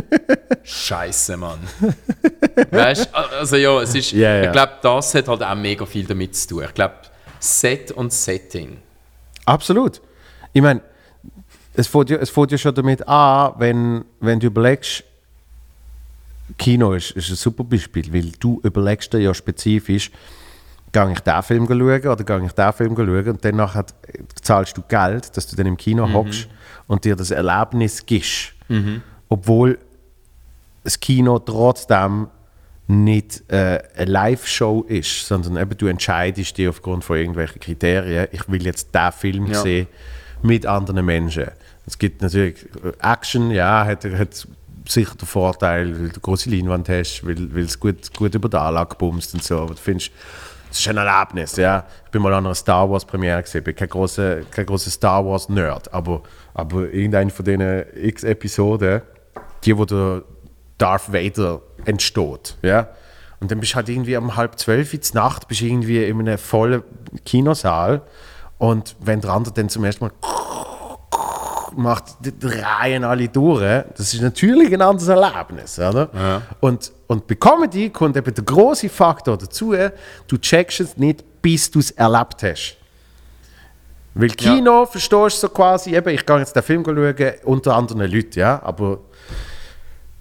Scheiße, 0.63 1.38
Mann. 1.38 1.59
weißt 2.71 3.09
du, 3.13 3.17
also 3.17 3.55
ja, 3.55 3.81
es 3.81 3.93
ist, 3.93 4.11
Ja, 4.11 4.38
ja. 4.38 4.43
ich 4.45 4.51
glaube, 4.51 4.73
das 4.81 5.13
hat 5.13 5.27
halt 5.27 5.43
auch 5.43 5.55
mega 5.55 5.86
viel 5.86 6.05
damit 6.05 6.36
zu 6.36 6.47
tun. 6.47 6.63
Ich 6.65 6.73
glaube, 6.73 6.95
Set 7.39 7.91
und 7.91 8.11
Setting. 8.11 8.77
Absolut. 9.45 10.01
Ich 10.51 10.63
meine, 10.63 10.81
es 11.75 11.88
fängt 11.88 12.09
ja, 12.09 12.17
es 12.17 12.31
fängt 12.31 12.51
ja 12.51 12.57
schon 12.57 12.73
damit 12.73 13.07
an, 13.07 13.53
wenn, 13.59 14.05
wenn 14.19 14.39
du 14.39 14.47
überlegst, 14.47 15.03
Kino 16.57 16.93
ist, 16.93 17.11
ist 17.11 17.29
ein 17.29 17.36
super 17.36 17.63
Beispiel, 17.63 18.11
weil 18.11 18.31
du 18.39 18.59
überlegst 18.63 19.13
dir 19.13 19.19
ja 19.19 19.33
spezifisch, 19.33 20.09
gehe 20.95 21.11
ich 21.11 21.19
diesen 21.19 21.43
Film 21.43 21.67
schauen 21.67 22.07
oder 22.07 22.23
gehe 22.23 22.45
ich 22.45 22.51
diesen 22.53 22.73
Film 22.73 22.95
schauen 22.95 23.27
und 23.29 23.43
dann 23.43 23.55
nachher 23.57 23.85
zahlst 24.41 24.77
du 24.77 24.81
Geld, 24.87 25.35
dass 25.35 25.45
du 25.47 25.55
dann 25.57 25.65
im 25.65 25.75
Kino 25.77 26.11
hockst 26.11 26.47
und 26.87 27.03
dir 27.03 27.15
das 27.17 27.31
Erlebnis 27.31 28.05
gibst. 28.05 28.53
Obwohl 29.27 29.77
das 30.83 30.99
Kino 30.99 31.39
trotzdem 31.39 32.27
nicht 32.87 33.43
äh, 33.51 33.81
eine 33.97 34.11
Live-Show 34.11 34.85
ist, 34.87 35.27
sondern 35.27 35.57
eben 35.57 35.75
du 35.77 35.87
entscheidest 35.87 36.57
dich 36.57 36.67
aufgrund 36.69 37.03
von 37.03 37.17
irgendwelchen 37.17 37.59
Kriterien, 37.59 38.27
ich 38.31 38.47
will 38.47 38.63
jetzt 38.63 38.93
diesen 38.93 39.11
Film 39.11 39.45
Ja. 39.47 39.61
sehen 39.61 39.87
mit 40.43 40.65
anderen 40.67 41.03
Menschen. 41.03 41.45
Es 41.87 41.97
gibt 41.97 42.21
natürlich 42.21 42.63
äh, 42.83 42.91
Action, 43.01 43.49
ja, 43.49 43.83
hat, 43.85 44.05
hat 44.05 44.47
sicher 44.87 45.15
den 45.15 45.27
Vorteil, 45.27 45.87
weil 45.93 46.09
du 46.09 46.13
eine 46.13 46.19
große 46.21 46.49
Leinwand 46.51 46.87
hast, 46.87 47.25
weil, 47.25 47.53
weil 47.55 47.63
es 47.63 47.79
gut, 47.79 48.13
gut 48.15 48.35
über 48.35 48.49
die 48.49 48.57
Anlage 48.57 48.95
bumst 48.95 49.33
und 49.33 49.43
so, 49.43 49.57
aber 49.57 49.73
du 49.73 49.81
findest, 49.81 50.11
es 50.76 50.82
ist 50.82 50.89
ein 50.89 50.97
Erlebnis, 50.97 51.55
ja. 51.55 51.86
Ich 52.05 52.11
bin 52.11 52.21
mal 52.21 52.34
an 52.34 52.45
einer 52.45 52.53
Star 52.53 52.89
Wars 52.89 53.05
Premiere 53.05 53.41
gesehen, 53.41 53.63
bin 53.63 53.76
kein 53.76 53.88
großer 53.88 54.41
kein 54.51 54.65
großer 54.65 54.91
Star 54.91 55.26
Wars 55.26 55.47
Nerd, 55.47 55.93
aber, 55.93 56.21
aber 56.53 56.91
irgendeine 56.91 57.30
von 57.30 57.45
diesen 57.45 57.86
x 57.95 58.23
Episoden, 58.23 59.01
die, 59.63 59.78
wo 59.78 59.86
der 59.86 60.23
Darth 60.78 61.11
Vader 61.11 61.61
entsteht, 61.86 62.57
ja. 62.61 62.89
Und 63.39 63.51
dann 63.51 63.59
bist 63.59 63.73
du 63.73 63.76
halt 63.78 63.89
irgendwie 63.89 64.17
um 64.17 64.36
halb 64.36 64.59
zwölf 64.59 64.93
in 64.93 65.01
der 65.01 65.21
Nacht, 65.21 65.47
bist 65.47 65.61
irgendwie 65.61 66.03
in 66.03 66.19
einem 66.19 66.38
vollen 66.38 66.84
Kinosaal 67.26 68.01
und 68.57 68.95
wenn 68.99 69.21
der 69.21 69.32
andere 69.32 69.53
dann 69.53 69.69
zum 69.69 69.86
ersten 69.86 70.05
Mal 70.05 70.11
macht, 71.78 72.15
die 72.19 72.38
drehen 72.38 73.03
alle 73.03 73.28
durch. 73.28 73.84
Das 73.97 74.13
ist 74.13 74.21
natürlich 74.21 74.73
ein 74.73 74.82
anderes 74.82 75.07
Erlebnis. 75.07 75.80
Oder? 75.80 76.41
Und, 76.59 76.91
und 77.07 77.28
bei 77.28 77.36
Comedy 77.36 77.89
kommt 77.89 78.17
eben 78.17 78.34
der 78.34 78.43
große 78.43 78.89
Faktor 78.89 79.38
dazu, 79.38 79.73
du 80.28 80.38
checkst 80.38 80.80
es 80.80 80.97
nicht, 80.97 81.23
bis 81.41 81.69
du 81.69 81.80
es 81.80 81.91
erlebt 81.91 82.43
hast. 82.43 82.78
Weil 84.17 84.30
Kino, 84.30 84.86
verstehst 84.86 85.43
du 85.43 85.47
so 85.47 85.49
quasi, 85.49 85.93
eben, 85.93 86.09
ich 86.09 86.26
gehe 86.26 86.39
jetzt 86.39 86.55
den 86.55 86.63
Film 86.63 86.86
schauen, 86.86 87.34
unter 87.43 87.76
anderen 87.76 88.09
Leuten, 88.09 88.39
ja, 88.39 88.61
aber 88.63 88.99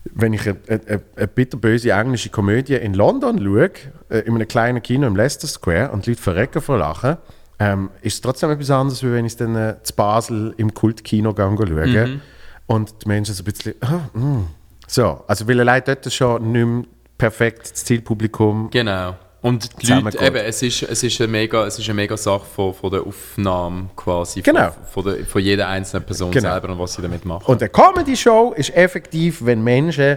wenn 0.05 0.33
ich 0.33 0.49
eine, 0.49 0.59
eine, 0.69 1.03
eine 1.17 1.29
bitterböse 1.29 1.93
englische 1.93 2.29
Komödie 2.29 2.75
in 2.75 2.95
London 2.95 3.39
schaue, 3.39 3.71
äh, 4.11 4.19
in 4.27 4.35
einem 4.35 4.49
kleinen 4.49 4.83
Kino 4.83 5.07
im 5.07 5.15
Leicester 5.15 5.47
Square 5.47 5.93
und 5.93 6.07
die 6.07 6.11
Leute 6.11 6.23
verrecken 6.23 6.61
vor 6.61 6.79
Lachen, 6.79 7.19
ähm, 7.59 7.91
ist 8.03 8.15
es 8.15 8.21
trotzdem 8.21 8.51
etwas 8.51 8.71
anderes, 8.71 9.03
als 9.03 9.13
wenn 9.13 9.25
ich 9.25 9.33
es 9.33 9.37
dann 9.37 9.55
äh, 9.57 9.77
zu 9.83 9.95
Basel 9.95 10.55
im 10.57 10.73
Kultkino 10.75 11.35
schaue 11.37 12.21
und 12.67 13.05
die 13.05 13.09
Menschen 13.09 13.35
so 13.35 13.43
ein 13.43 13.45
bisschen, 13.45 13.75
ah, 13.81 14.09
mm. 14.19 14.49
so, 14.87 15.23
also 15.27 15.47
weil 15.47 15.61
allein 15.61 15.83
dort 15.85 16.11
schon 16.13 16.53
nicht 16.53 16.67
mehr 16.67 16.85
perfekt 17.19 17.73
das 17.73 17.85
Zielpublikum 17.85 18.71
Genau. 18.71 19.17
Und 19.43 19.83
die 19.83 19.93
Leute, 19.93 20.25
eben, 20.25 20.37
es 20.37 20.63
ist, 20.63 20.85
es 20.85 21.03
ist 21.03 21.21
eine 21.21 21.31
mega, 21.31 21.67
es 21.67 21.79
ist 21.79 21.85
eine 21.85 21.95
mega 21.97 22.17
Sache 22.17 22.47
von, 22.47 22.73
von 22.73 22.91
der 22.91 23.03
Aufnahme 23.03 23.91
quasi, 23.95 24.41
Genau. 24.41 24.71
von, 24.71 25.05
von, 25.05 25.05
der, 25.05 25.27
von 25.27 25.43
jeder 25.43 25.69
einzelnen 25.69 26.07
Person 26.07 26.31
Genau. 26.31 26.51
selber 26.51 26.71
und 26.71 26.79
was 26.79 26.95
sie 26.95 27.03
damit 27.03 27.27
machen. 27.27 27.45
Und 27.45 27.61
eine 27.63 27.69
Comedy-Show 27.69 28.55
ist 28.57 28.75
effektiv, 28.75 29.45
wenn 29.45 29.63
Menschen 29.63 30.17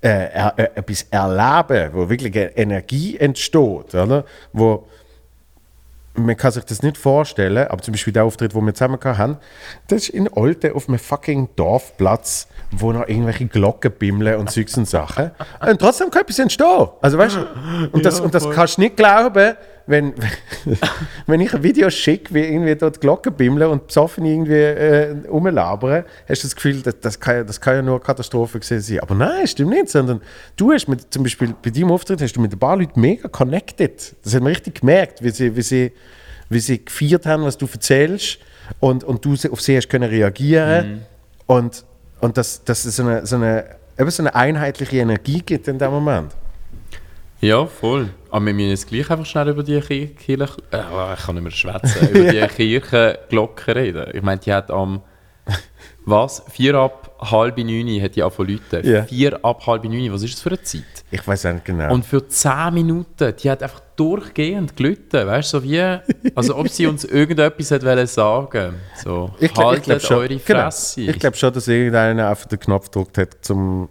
äh, 0.00 0.24
äh, 0.24 0.68
etwas 0.76 1.02
erleben, 1.10 1.90
wo 1.92 2.08
wirklich 2.08 2.36
eine 2.36 2.56
Energie 2.56 3.16
entsteht, 3.18 3.94
oder? 3.94 4.24
Wo 4.52 4.86
man 6.14 6.36
kann 6.36 6.52
sich 6.52 6.64
das 6.64 6.82
nicht 6.82 6.98
vorstellen, 6.98 7.68
aber 7.68 7.82
zum 7.82 7.92
Beispiel 7.92 8.12
der 8.12 8.24
Auftritt, 8.24 8.54
den 8.54 8.66
wir 8.66 8.74
zusammen 8.74 8.98
haben, 9.02 9.38
das 9.88 10.02
ist 10.02 10.08
in 10.10 10.28
Olten 10.28 10.72
auf 10.72 10.88
einem 10.88 10.98
fucking 10.98 11.48
Dorfplatz, 11.56 12.48
wo 12.70 12.92
noch 12.92 13.08
irgendwelche 13.08 13.46
Glocken 13.46 13.92
bimmeln 13.92 14.36
und 14.36 14.50
und 14.50 14.88
Sachen. 14.88 15.30
Und 15.66 15.80
trotzdem 15.80 16.10
kann 16.10 16.22
etwas 16.22 16.38
entstehen. 16.38 16.88
Also 17.00 17.18
weißt 17.18 17.36
du, 17.36 17.88
und 17.92 18.04
das, 18.04 18.20
und 18.20 18.34
das 18.34 18.48
kannst 18.50 18.76
du 18.76 18.82
nicht 18.82 18.96
glauben, 18.96 19.56
wenn, 19.86 20.14
wenn 21.26 21.40
ich 21.40 21.52
ein 21.54 21.62
Video 21.62 21.90
schicke, 21.90 22.32
wie 22.34 22.40
irgendwie 22.40 22.74
dort 22.76 23.00
Glocken 23.00 23.32
bimmeln 23.34 23.70
und 23.70 23.86
besoffen 23.88 24.24
irgendwie 24.24 24.54
äh, 24.54 25.14
rumlabern, 25.28 26.04
hast 26.28 26.42
du 26.42 26.46
das 26.46 26.56
Gefühl, 26.56 26.80
das, 26.82 27.00
das, 27.00 27.18
kann, 27.20 27.36
ja- 27.36 27.44
das 27.44 27.60
kann 27.60 27.74
ja 27.76 27.82
nur 27.82 27.94
eine 27.96 28.04
Katastrophe 28.04 28.58
gewesen 28.60 28.80
sein. 28.80 29.00
Aber 29.00 29.14
nein, 29.14 29.46
stimmt 29.46 29.70
nicht, 29.70 29.88
sondern 29.88 30.20
du 30.56 30.72
hast 30.72 30.88
mit, 30.88 31.12
zum 31.12 31.22
Beispiel 31.22 31.54
bei 31.62 31.70
deinem 31.70 31.90
Auftritt 31.90 32.20
hast 32.22 32.34
du 32.36 32.40
mit 32.40 32.52
ein 32.52 32.58
paar 32.58 32.76
Leuten 32.76 33.00
mega 33.00 33.28
connected. 33.28 34.14
Das 34.22 34.34
hat 34.34 34.42
man 34.42 34.52
richtig 34.52 34.80
gemerkt, 34.80 35.22
wie 35.22 35.30
sie, 35.30 35.54
wie 35.56 35.62
sie, 35.62 35.92
wie 36.48 36.60
sie 36.60 36.84
gefeiert 36.84 37.26
haben, 37.26 37.44
was 37.44 37.56
du 37.58 37.66
erzählst 37.72 38.38
und, 38.80 39.04
und 39.04 39.24
du 39.24 39.34
auf 39.50 39.60
sie 39.60 39.76
hast 39.76 39.88
können 39.88 40.08
reagieren 40.08 41.00
und, 41.46 41.84
und 42.20 42.36
dass 42.36 42.62
das 42.64 42.84
es 42.84 42.96
so 42.96 43.02
eine, 43.02 43.26
so, 43.26 43.36
eine, 43.36 43.64
eben 43.98 44.10
so 44.10 44.22
eine 44.22 44.34
einheitliche 44.34 44.98
Energie 44.98 45.42
gibt 45.44 45.66
in 45.68 45.78
dem 45.78 45.90
Moment. 45.90 46.32
Ja, 47.42 47.66
voll. 47.66 48.08
Aber 48.30 48.46
wir 48.46 48.54
müssen 48.54 48.70
jetzt 48.70 48.86
gleich 48.88 49.10
einfach 49.10 49.26
schnell 49.26 49.48
über 49.48 49.62
die 49.64 49.80
Kirche, 49.80 49.94
äh, 50.70 50.80
ich 51.14 51.24
kann 51.26 51.34
nicht 51.34 51.42
mehr 51.42 51.50
schwätzen, 51.50 52.08
über 52.14 52.30
die 52.32 52.46
Kirchenglocke 52.46 53.74
reden. 53.74 54.06
Ich 54.14 54.22
meine, 54.22 54.40
die 54.40 54.52
hat 54.52 54.70
am, 54.70 55.02
was, 56.04 56.44
vier 56.50 56.76
ab 56.76 57.16
halb 57.20 57.58
neun 57.58 58.00
hat 58.02 58.14
die 58.16 58.22
angefangen 58.22 58.58
läuten. 58.70 58.88
Ja. 58.88 59.02
Vier 59.04 59.44
ab 59.44 59.66
halb 59.66 59.84
neun, 59.84 60.12
was 60.12 60.22
ist 60.22 60.34
das 60.34 60.40
für 60.42 60.50
eine 60.50 60.62
Zeit? 60.62 60.82
Ich 61.10 61.26
weiß 61.26 61.44
nicht 61.44 61.64
genau. 61.64 61.92
Und 61.92 62.04
für 62.06 62.26
10 62.26 62.74
Minuten, 62.74 63.34
die 63.36 63.50
hat 63.50 63.62
einfach 63.62 63.80
durchgehend 63.96 64.76
gelitten, 64.76 65.26
weißt 65.26 65.52
du, 65.52 65.58
so 65.58 65.64
wie, 65.64 65.98
also 66.36 66.56
ob 66.56 66.68
sie 66.68 66.86
uns 66.86 67.04
irgendetwas 67.04 67.70
hat 67.72 67.84
wollen 67.84 68.06
sagen 68.06 68.74
so, 69.02 69.32
Ich 69.40 69.52
glaub- 69.52 69.64
ich 69.64 69.68
haltet 69.80 69.84
glaub 69.84 70.00
schon. 70.00 70.16
eure 70.18 70.36
Genau. 70.36 70.60
Fresse. 70.62 71.00
Ich 71.02 71.18
glaube 71.18 71.36
schon, 71.36 71.52
dass 71.52 71.68
irgendeiner 71.68 72.28
einfach 72.28 72.46
den 72.46 72.58
Knopf 72.60 72.86
gedrückt 72.90 73.18
hat, 73.18 73.36
zum 73.42 73.88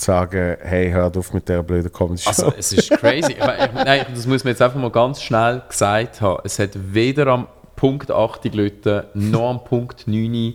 sagen, 0.00 0.56
hey, 0.60 0.90
hört 0.90 1.16
auf 1.16 1.32
mit 1.32 1.48
dieser 1.48 1.62
blöden 1.62 1.92
Comedy-Show. 1.92 2.28
Also 2.28 2.52
es 2.58 2.72
ist 2.72 2.90
crazy. 2.90 3.32
Ich 3.32 3.38
mein, 3.38 3.68
ich, 3.68 3.84
nein, 3.84 4.06
das 4.14 4.26
muss 4.26 4.44
man 4.44 4.52
jetzt 4.52 4.62
einfach 4.62 4.78
mal 4.78 4.90
ganz 4.90 5.22
schnell 5.22 5.62
gesagt 5.68 6.20
haben. 6.20 6.40
Es 6.44 6.58
hat 6.58 6.70
weder 6.74 7.26
am 7.28 7.46
Punkt 7.76 8.10
8 8.10 8.42
gelitten, 8.42 9.04
noch 9.14 9.50
am 9.50 9.64
Punkt 9.64 10.06
9, 10.06 10.54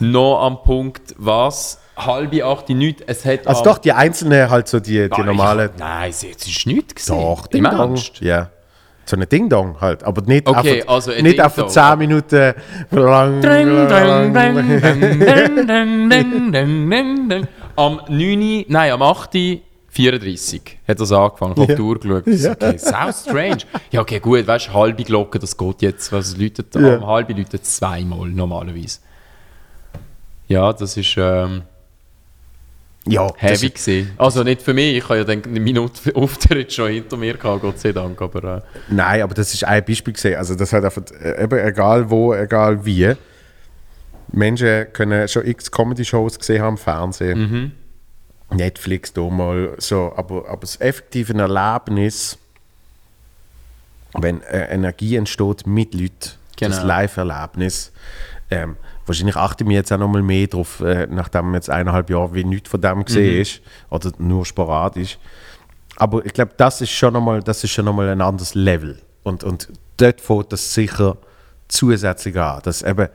noch 0.00 0.42
am 0.42 0.62
Punkt 0.62 1.14
was? 1.18 1.80
Halbe 1.96 2.44
8, 2.44 2.70
nichts. 2.70 3.02
Es 3.06 3.24
hat 3.24 3.46
also 3.46 3.62
doch, 3.62 3.78
die 3.78 3.92
einzelnen 3.92 4.50
halt 4.50 4.66
so 4.66 4.80
die, 4.80 5.08
die 5.08 5.12
Ah, 5.12 5.22
normalen... 5.24 5.70
Nein, 5.78 6.10
es 6.10 6.24
ist 6.24 6.66
nichts 6.66 6.94
gewesen. 6.94 7.20
Doch, 7.20 7.46
Im 7.46 7.50
Ding-Dong. 7.62 7.90
Ernst? 7.90 8.20
Ja. 8.20 8.50
So 9.06 9.16
eine 9.16 9.26
Ding-Dong 9.26 9.80
halt, 9.80 10.02
aber 10.02 10.22
nicht 10.22 10.48
Okay, 10.48 10.80
einfach, 10.80 10.94
also 10.94 11.12
ein 11.12 11.22
nicht 11.22 11.38
einfach 11.38 11.66
Ding-Dong. 11.66 11.72
10 11.72 11.98
Minuten 11.98 12.54
lang. 12.90 13.40
Am 17.76 18.00
9. 18.08 18.64
Nein, 18.68 18.92
am 18.92 19.02
8. 19.02 19.60
34 19.94 20.78
hat 20.88 20.98
das 20.98 21.12
angefangen. 21.12 21.56
Auf 21.56 21.66
die 21.66 21.80
Uhr 21.80 21.98
geschaut. 22.00 22.26
Ja. 22.26 22.52
Okay, 22.52 22.78
so 22.78 23.30
strange. 23.30 23.58
Ja, 23.92 24.00
okay, 24.00 24.18
gut, 24.18 24.44
weißt 24.46 24.68
du, 24.68 24.72
halbe 24.72 25.04
Glocke, 25.04 25.38
das 25.38 25.56
geht 25.56 25.82
jetzt. 25.82 26.10
Was 26.12 26.36
läutet 26.36 26.74
Ja. 26.74 26.96
Am 26.96 27.06
halbe 27.06 27.32
läutet 27.32 27.64
zweimal 27.64 28.28
normalerweise. 28.28 28.98
Ja, 30.48 30.72
das 30.72 30.96
ist 30.96 31.14
ähm, 31.16 31.62
Ja, 33.06 33.28
das 33.28 33.40
heavy 33.40 33.70
gewesen. 33.70 34.10
Also 34.18 34.42
nicht 34.42 34.62
für 34.62 34.74
mich, 34.74 34.96
ich 34.96 35.04
habe 35.04 35.18
ja 35.18 35.24
dann 35.24 35.44
eine 35.44 35.60
Minute 35.60 36.14
Auftritt 36.16 36.72
schon 36.72 36.90
hinter 36.90 37.16
mir 37.16 37.34
gehabt, 37.34 37.62
Gott 37.62 37.78
sei 37.78 37.92
Dank, 37.92 38.20
aber 38.20 38.56
äh, 38.56 38.60
Nein, 38.88 39.22
aber 39.22 39.34
das 39.34 39.54
ist 39.54 39.64
ein 39.64 39.84
Beispiel 39.84 40.12
gesehen. 40.12 40.36
Also 40.36 40.56
das 40.56 40.72
hat 40.72 40.84
einfach, 40.84 41.02
äh, 41.22 41.44
eben 41.44 41.58
egal 41.58 42.10
wo, 42.10 42.34
egal 42.34 42.84
wie. 42.84 43.12
Menschen 44.32 44.86
können 44.92 45.28
schon 45.28 45.46
x 45.46 45.70
Comedy-Shows 45.70 46.38
gesehen 46.38 46.62
haben 46.62 46.74
im 46.74 46.78
Fernsehen. 46.78 47.38
Mhm. 47.38 47.72
Netflix 48.56 49.12
da 49.12 49.22
mal 49.22 49.74
so, 49.78 50.12
aber, 50.16 50.48
aber 50.48 50.60
das 50.60 50.80
effektive 50.80 51.34
Erlebnis, 51.36 52.38
wenn 54.14 54.42
äh, 54.42 54.72
Energie 54.72 55.16
entsteht 55.16 55.66
mit 55.66 55.94
Leuten, 55.94 56.12
das 56.20 56.76
Genau. 56.76 56.86
Live-Erlebnis, 56.86 57.90
ähm, 58.50 58.76
wahrscheinlich 59.06 59.34
achte 59.36 59.64
ich 59.64 59.68
mich 59.68 59.74
jetzt 59.74 59.92
auch 59.92 59.98
noch 59.98 60.08
mal 60.08 60.22
mehr 60.22 60.46
drauf, 60.46 60.80
äh, 60.80 61.06
nachdem 61.10 61.52
jetzt 61.54 61.68
eineinhalb 61.68 62.10
Jahre 62.10 62.32
wie 62.34 62.44
nichts 62.44 62.68
von 62.70 62.80
dem 62.80 63.04
gesehen 63.04 63.34
Mhm. 63.34 63.40
ist, 63.40 63.60
oder 63.90 64.12
nur 64.18 64.46
sporadisch. 64.46 65.18
Aber 65.96 66.24
ich 66.24 66.32
glaube, 66.32 66.52
das 66.56 66.80
ist 66.80 66.90
schon 66.90 67.12
nochmal, 67.12 67.42
das 67.42 67.64
ist 67.64 67.70
schon 67.72 67.84
noch 67.86 67.92
mal 67.94 68.08
ein 68.08 68.20
anderes 68.20 68.54
Level. 68.54 69.00
Und, 69.24 69.42
und 69.42 69.68
dort 69.96 70.20
fängt 70.20 70.52
das 70.52 70.74
sicher 70.74 71.16
zusätzlich 71.66 72.36
an, 72.38 72.60
dass 72.62 72.82
eben 72.82 73.08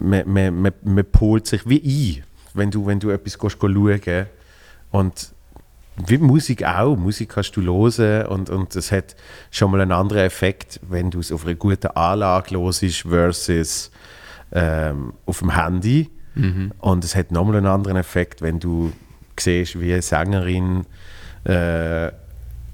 man, 0.00 0.30
man, 0.30 0.62
man, 0.62 0.72
man 0.82 1.04
polt 1.04 1.46
sich 1.46 1.68
wie 1.68 1.82
ein, 2.18 2.24
wenn 2.54 2.70
du, 2.70 2.86
wenn 2.86 3.00
du 3.00 3.10
etwas 3.10 3.38
gehst, 3.38 3.58
schauen. 3.60 4.26
Und 4.90 5.32
wie 6.06 6.18
Musik 6.18 6.64
auch, 6.64 6.96
Musik 6.96 7.30
kannst 7.30 7.56
du 7.56 7.62
hören 7.62 8.26
und, 8.26 8.50
und 8.50 8.76
es 8.76 8.92
hat 8.92 9.16
schon 9.50 9.70
mal 9.70 9.80
einen 9.80 9.92
anderen 9.92 10.24
Effekt, 10.24 10.80
wenn 10.88 11.10
du 11.10 11.20
es 11.20 11.32
auf 11.32 11.44
einer 11.44 11.54
guten 11.54 11.88
Anlage 11.88 12.56
hörst 12.56 13.02
versus 13.02 13.90
ähm, 14.52 15.12
auf 15.26 15.40
dem 15.40 15.54
Handy. 15.54 16.10
Mhm. 16.34 16.72
und 16.78 17.02
es 17.02 17.16
hat 17.16 17.32
nochmal 17.32 17.56
einen 17.56 17.66
anderen 17.66 17.96
Effekt, 17.96 18.42
wenn 18.42 18.60
du 18.60 18.92
siehst, 19.40 19.80
wie 19.80 19.92
eine 19.92 20.02
Sängerin 20.02 20.86
äh, 21.42 22.12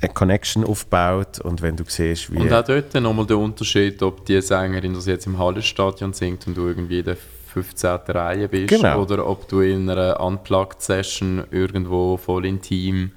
eine 0.05 0.15
Connection 0.15 0.65
aufbaut 0.65 1.41
und 1.41 1.63
wenn 1.63 1.77
du 1.77 1.85
siehst, 1.87 2.33
wie... 2.33 2.39
Und 2.39 2.53
auch 2.53 2.65
dort 2.65 2.95
nochmal 2.95 3.27
der 3.27 3.39
Unterschied, 3.39 4.03
ob 4.03 4.25
die 4.27 4.41
Sängerin 4.41 4.95
das 4.95 5.07
jetzt 5.07 5.27
im 5.27 5.39
Hallenstadion 5.39 6.13
singt 6.13 6.47
und 6.47 6.57
du 6.57 6.67
irgendwie 6.69 7.01
in 7.01 7.05
der 7.05 7.17
15. 7.53 7.91
Reihe 8.09 8.49
bist 8.49 8.69
Genau. 8.69 9.03
oder 9.03 9.27
ob 9.27 9.49
du 9.49 9.61
in 9.61 9.89
einer 9.89 10.21
Unplugged-Session 10.21 11.45
irgendwo 11.51 12.17
voll 12.17 12.47
intim 12.47 13.13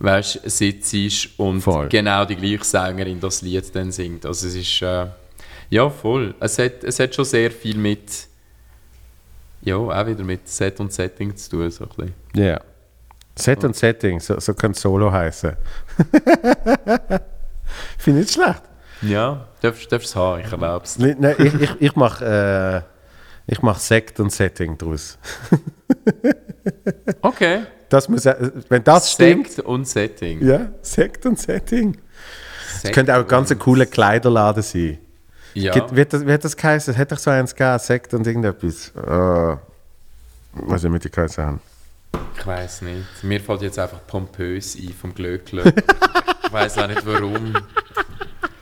weißt, 0.00 0.40
sitzt 0.48 1.28
und 1.38 1.60
Voll. 1.60 1.88
genau 1.88 2.24
die 2.24 2.36
gleiche 2.36 2.64
Sängerin 2.64 3.20
das 3.20 3.42
Lied 3.42 3.74
dann 3.74 3.90
singt. 3.90 4.24
Also 4.24 4.46
es 4.46 4.54
ist, 4.54 4.80
äh, 4.82 5.06
ja 5.70 5.90
voll. 5.90 6.34
Es 6.40 6.58
hat, 6.58 6.84
es 6.84 6.98
hat 7.00 7.14
schon 7.14 7.24
sehr 7.24 7.50
viel 7.50 7.76
mit, 7.76 8.28
ja 9.62 9.76
auch 9.76 10.06
wieder 10.06 10.24
mit 10.24 10.48
Set 10.48 10.80
und 10.80 10.92
Setting 10.92 11.36
zu 11.36 11.50
tun. 11.50 11.70
So 11.70 11.84
ein 11.84 11.88
bisschen. 11.90 12.14
Ja. 12.34 12.60
Set 13.38 13.64
und 13.64 13.76
Setting, 13.76 14.20
so, 14.20 14.38
so 14.40 14.54
könnte 14.54 14.78
Solo 14.78 15.10
heißen. 15.12 15.56
Finde 17.98 18.20
ich 18.20 18.26
nicht 18.26 18.32
schlecht. 18.34 18.62
Ja, 19.02 19.46
darfst 19.60 19.90
du 19.92 19.96
es 19.96 20.16
haben, 20.16 20.40
ich 20.44 20.50
erlaube 20.50 20.84
es. 20.84 20.98
Nein, 20.98 21.16
nein, 21.20 21.34
ich, 21.38 21.54
ich, 21.54 21.70
ich 21.80 21.96
mache 21.96 22.84
äh, 22.84 23.50
ich 23.50 23.62
mach 23.62 23.78
Sekt 23.78 24.18
und 24.20 24.32
Setting 24.32 24.76
draus. 24.78 25.18
Okay. 27.22 27.62
Das 27.88 28.08
muss, 28.08 28.26
äh, 28.26 28.50
wenn 28.68 28.84
das 28.84 29.12
stimmt. 29.12 29.50
Sekt 29.50 29.66
und 29.66 29.88
Setting. 29.88 30.46
Ja, 30.46 30.66
Sekt 30.82 31.24
und 31.24 31.38
Setting. 31.38 31.96
Es 32.74 32.82
Sekt 32.82 32.94
könnte 32.94 33.14
auch 33.16 33.20
ein 33.20 33.26
ganz 33.26 33.56
cooler 33.58 33.86
Kleiderladen 33.86 34.62
sein. 34.62 34.98
Ja. 35.54 35.72
Gibt- 35.72 35.96
Wird 35.96 36.12
das, 36.12 36.26
wird 36.26 36.44
das 36.44 36.56
geheißen? 36.56 36.92
Hätte 36.94 37.14
doch 37.14 37.20
so 37.22 37.30
eins 37.30 37.54
gegeben, 37.54 37.78
Sekt 37.78 38.12
und 38.12 38.26
irgendetwas. 38.26 38.92
Äh, 38.94 39.56
was 40.52 40.84
ich 40.84 40.90
mit 40.90 41.04
die 41.04 41.10
geheißen 41.10 41.42
haben. 41.44 41.60
Ich 42.36 42.46
weiß 42.46 42.82
nicht. 42.82 43.06
Mir 43.22 43.40
fällt 43.40 43.62
jetzt 43.62 43.78
einfach 43.78 44.06
pompös 44.06 44.76
ein 44.76 44.92
vom 44.92 45.14
Glöckler. 45.14 45.66
ich 45.66 46.52
weiß 46.52 46.78
auch 46.78 46.86
nicht 46.88 47.04
warum. 47.04 47.54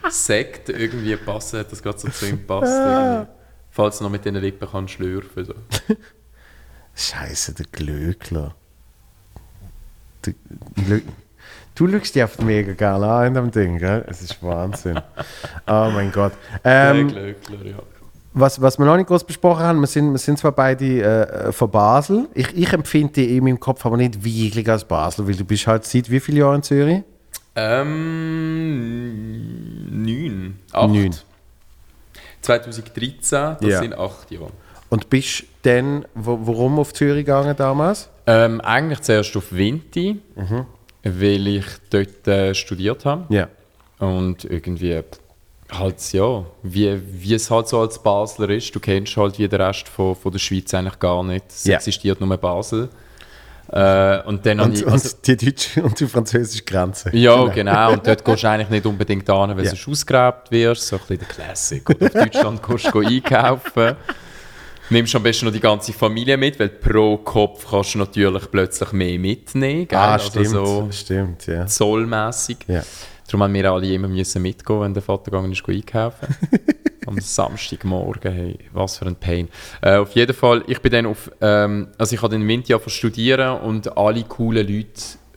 Sekt 0.09 0.69
irgendwie 0.69 1.17
passen, 1.17 1.65
das 1.69 1.83
gerade 1.83 1.99
so 1.99 2.09
zu 2.09 2.27
ihm 2.27 2.47
passt. 2.47 2.73
irgendwie. 2.73 3.27
Falls 3.71 3.99
du 3.99 4.05
noch 4.05 4.11
mit 4.11 4.25
den 4.25 4.37
Lippen 4.37 4.69
kannst 4.71 4.95
schlürfen. 4.95 5.45
So. 5.45 5.55
Scheiße, 6.95 7.55
der 7.55 7.67
Glöckler. 7.67 8.55
Der 10.25 10.35
Glö 10.75 11.01
du 11.75 11.89
schaust 11.89 12.15
dich 12.15 12.23
einfach 12.23 12.43
mega 12.43 12.73
geil 12.73 13.05
an 13.05 13.27
in 13.27 13.35
dem 13.35 13.51
Ding, 13.51 13.79
gell? 13.79 14.05
Es 14.09 14.23
ist 14.23 14.43
Wahnsinn. 14.43 14.99
oh 15.67 15.91
mein 15.93 16.11
Gott. 16.11 16.33
Der 16.65 16.95
Ähm, 16.95 17.09
Glöckler, 17.09 17.65
ja. 17.67 17.77
Was, 18.39 18.61
was 18.61 18.79
wir 18.79 18.85
noch 18.85 18.97
nicht 18.97 19.07
groß 19.09 19.25
besprochen 19.25 19.65
haben, 19.65 19.81
wir 19.81 19.87
sind, 19.87 20.13
wir 20.13 20.19
sind 20.19 20.39
zwar 20.39 20.53
beide 20.53 21.03
äh, 21.03 21.53
von 21.53 21.71
Basel. 21.71 22.29
Ich, 22.35 22.55
ich 22.57 22.71
empfinde 22.73 23.15
dich 23.15 23.31
in 23.31 23.43
meinem 23.45 23.59
Kopf 23.59 23.85
aber 23.87 23.97
nicht 23.97 24.23
wirklich 24.23 24.69
als 24.69 24.85
Basel, 24.85 25.27
weil 25.27 25.35
du 25.35 25.45
bist 25.45 25.67
halt 25.67 25.85
seit 25.87 26.11
wie 26.11 26.21
vielen 26.21 26.39
Jahren 26.39 26.57
in 26.57 26.63
Zürich? 26.63 27.03
Ähm, 28.77 30.05
neun. 30.05 30.59
Acht. 30.73 30.89
Neun. 30.89 31.15
2013, 32.43 33.57
das 33.61 33.61
Ja. 33.63 33.79
sind 33.81 33.95
acht 33.99 34.31
Jahre. 34.31 34.51
Und 34.89 35.11
bist 35.11 35.45
dann, 35.63 36.05
wo, 36.15 36.39
warum 36.43 36.79
auf 36.79 36.93
Zürich 36.93 37.25
gegangen 37.25 37.57
damals? 37.57 38.09
Ähm, 38.27 38.61
eigentlich 38.61 39.01
zuerst 39.01 39.37
auf 39.37 39.53
Vinti, 39.53 40.21
weil 41.03 41.47
ich 41.49 41.65
dort 41.91 42.29
äh, 42.29 42.55
studiert 42.55 43.05
habe. 43.05 43.25
Ja. 43.35 43.49
Und 43.99 44.45
irgendwie 44.45 45.01
halt, 45.73 46.13
ja, 46.13 46.45
wie, 46.63 47.01
wie 47.23 47.35
es 47.35 47.51
halt 47.51 47.69
so 47.69 47.81
als 47.81 48.01
Basler 48.03 48.49
ist, 48.51 48.75
du 48.75 48.81
kennst 48.81 49.17
halt 49.17 49.39
wie 49.39 49.49
der 49.49 49.61
Rest 49.61 49.89
von, 49.89 50.15
von 50.15 50.33
der 50.33 50.39
Schweiz 50.39 50.73
eigentlich 50.75 50.99
gar 50.99 51.23
nicht. 51.25 51.45
Es 51.49 51.65
Ja. 51.65 51.77
existiert 51.77 52.21
nur 52.21 52.37
Basel. 52.37 52.89
Äh, 53.69 54.23
und 54.23 54.47
dann 54.47 54.61
Und, 54.61 54.79
ich, 54.79 54.87
also, 54.87 55.17
und 55.17 55.27
die 55.27 55.37
deutsche 55.37 55.83
und 55.85 55.99
die 55.99 56.07
französische 56.07 56.63
Grenze. 56.63 57.11
ja, 57.17 57.47
genau. 57.47 57.93
Und 57.95 58.07
dort 58.07 58.25
gehst 58.25 58.45
du 58.45 58.49
eigentlich 58.49 58.69
nicht 58.71 58.87
unbedingt 58.87 59.29
an, 59.29 59.57
weil 59.57 59.65
Ja. 59.65 59.73
du 59.73 59.91
ausgeräbt 59.91 60.53
wirst. 60.53 60.87
So 60.87 60.97
ein 60.97 61.01
bisschen 61.01 61.19
der 61.19 61.27
Classic. 61.29 61.91
Oder 61.91 62.07
auf 62.07 62.13
Deutschland 62.13 62.63
gehst 62.63 62.95
du 62.95 63.01
einkaufen. 63.01 63.97
Nimmst 64.89 65.17
am 65.17 65.23
besten 65.25 65.47
noch 65.47 65.53
die 65.53 65.59
ganze 65.59 65.93
Familie 65.93 66.37
mit, 66.37 66.61
weil 66.61 66.69
pro 66.69 67.17
Kopf 67.17 67.67
kannst 67.69 67.95
du 67.95 67.99
natürlich 67.99 68.49
plötzlich 68.53 68.93
mehr 68.93 69.19
mitnehmen. 69.19 69.89
Gell? 69.89 69.99
Ah, 69.99 70.13
Also 70.13 70.29
stimmt. 70.29 70.47
so 70.47 70.89
Stimmt, 70.93 71.47
ja. 71.49 71.67
zollmässig. 71.67 72.59
ja. 72.69 72.83
Darum 73.27 73.43
haben 73.43 73.55
wir 73.55 73.71
alle 73.73 73.93
immer 73.93 74.09
müssen 74.09 74.43
mitgehen, 74.43 74.81
wenn 74.81 74.95
der 74.95 75.03
Vater 75.03 75.31
gegangen 75.31 75.53
ist, 75.53 75.69
einkaufen. 75.69 76.29
Am 77.07 77.21
Samstagmorgen, 77.21 78.33
hey, 78.33 78.59
was 78.73 78.99
für 78.99 79.07
ein 79.07 79.15
Pain. 79.17 79.49
Äh, 79.81 79.97
auf 79.97 80.13
jeden 80.17 80.35
Fall, 80.35 80.65
ich 80.67 80.81
bin 80.81 80.91
dann 80.93 81.07
auf, 81.07 81.31
ähm, 81.41 81.89
also 81.99 82.15
ich 82.15 82.23
habe 82.23 82.35
angefangen 82.35 82.47
zu 82.85 82.91
studieren 82.91 83.61
und 83.61 83.97
alle 83.97 84.25
coolen 84.25 84.67
Leute, 84.67 84.89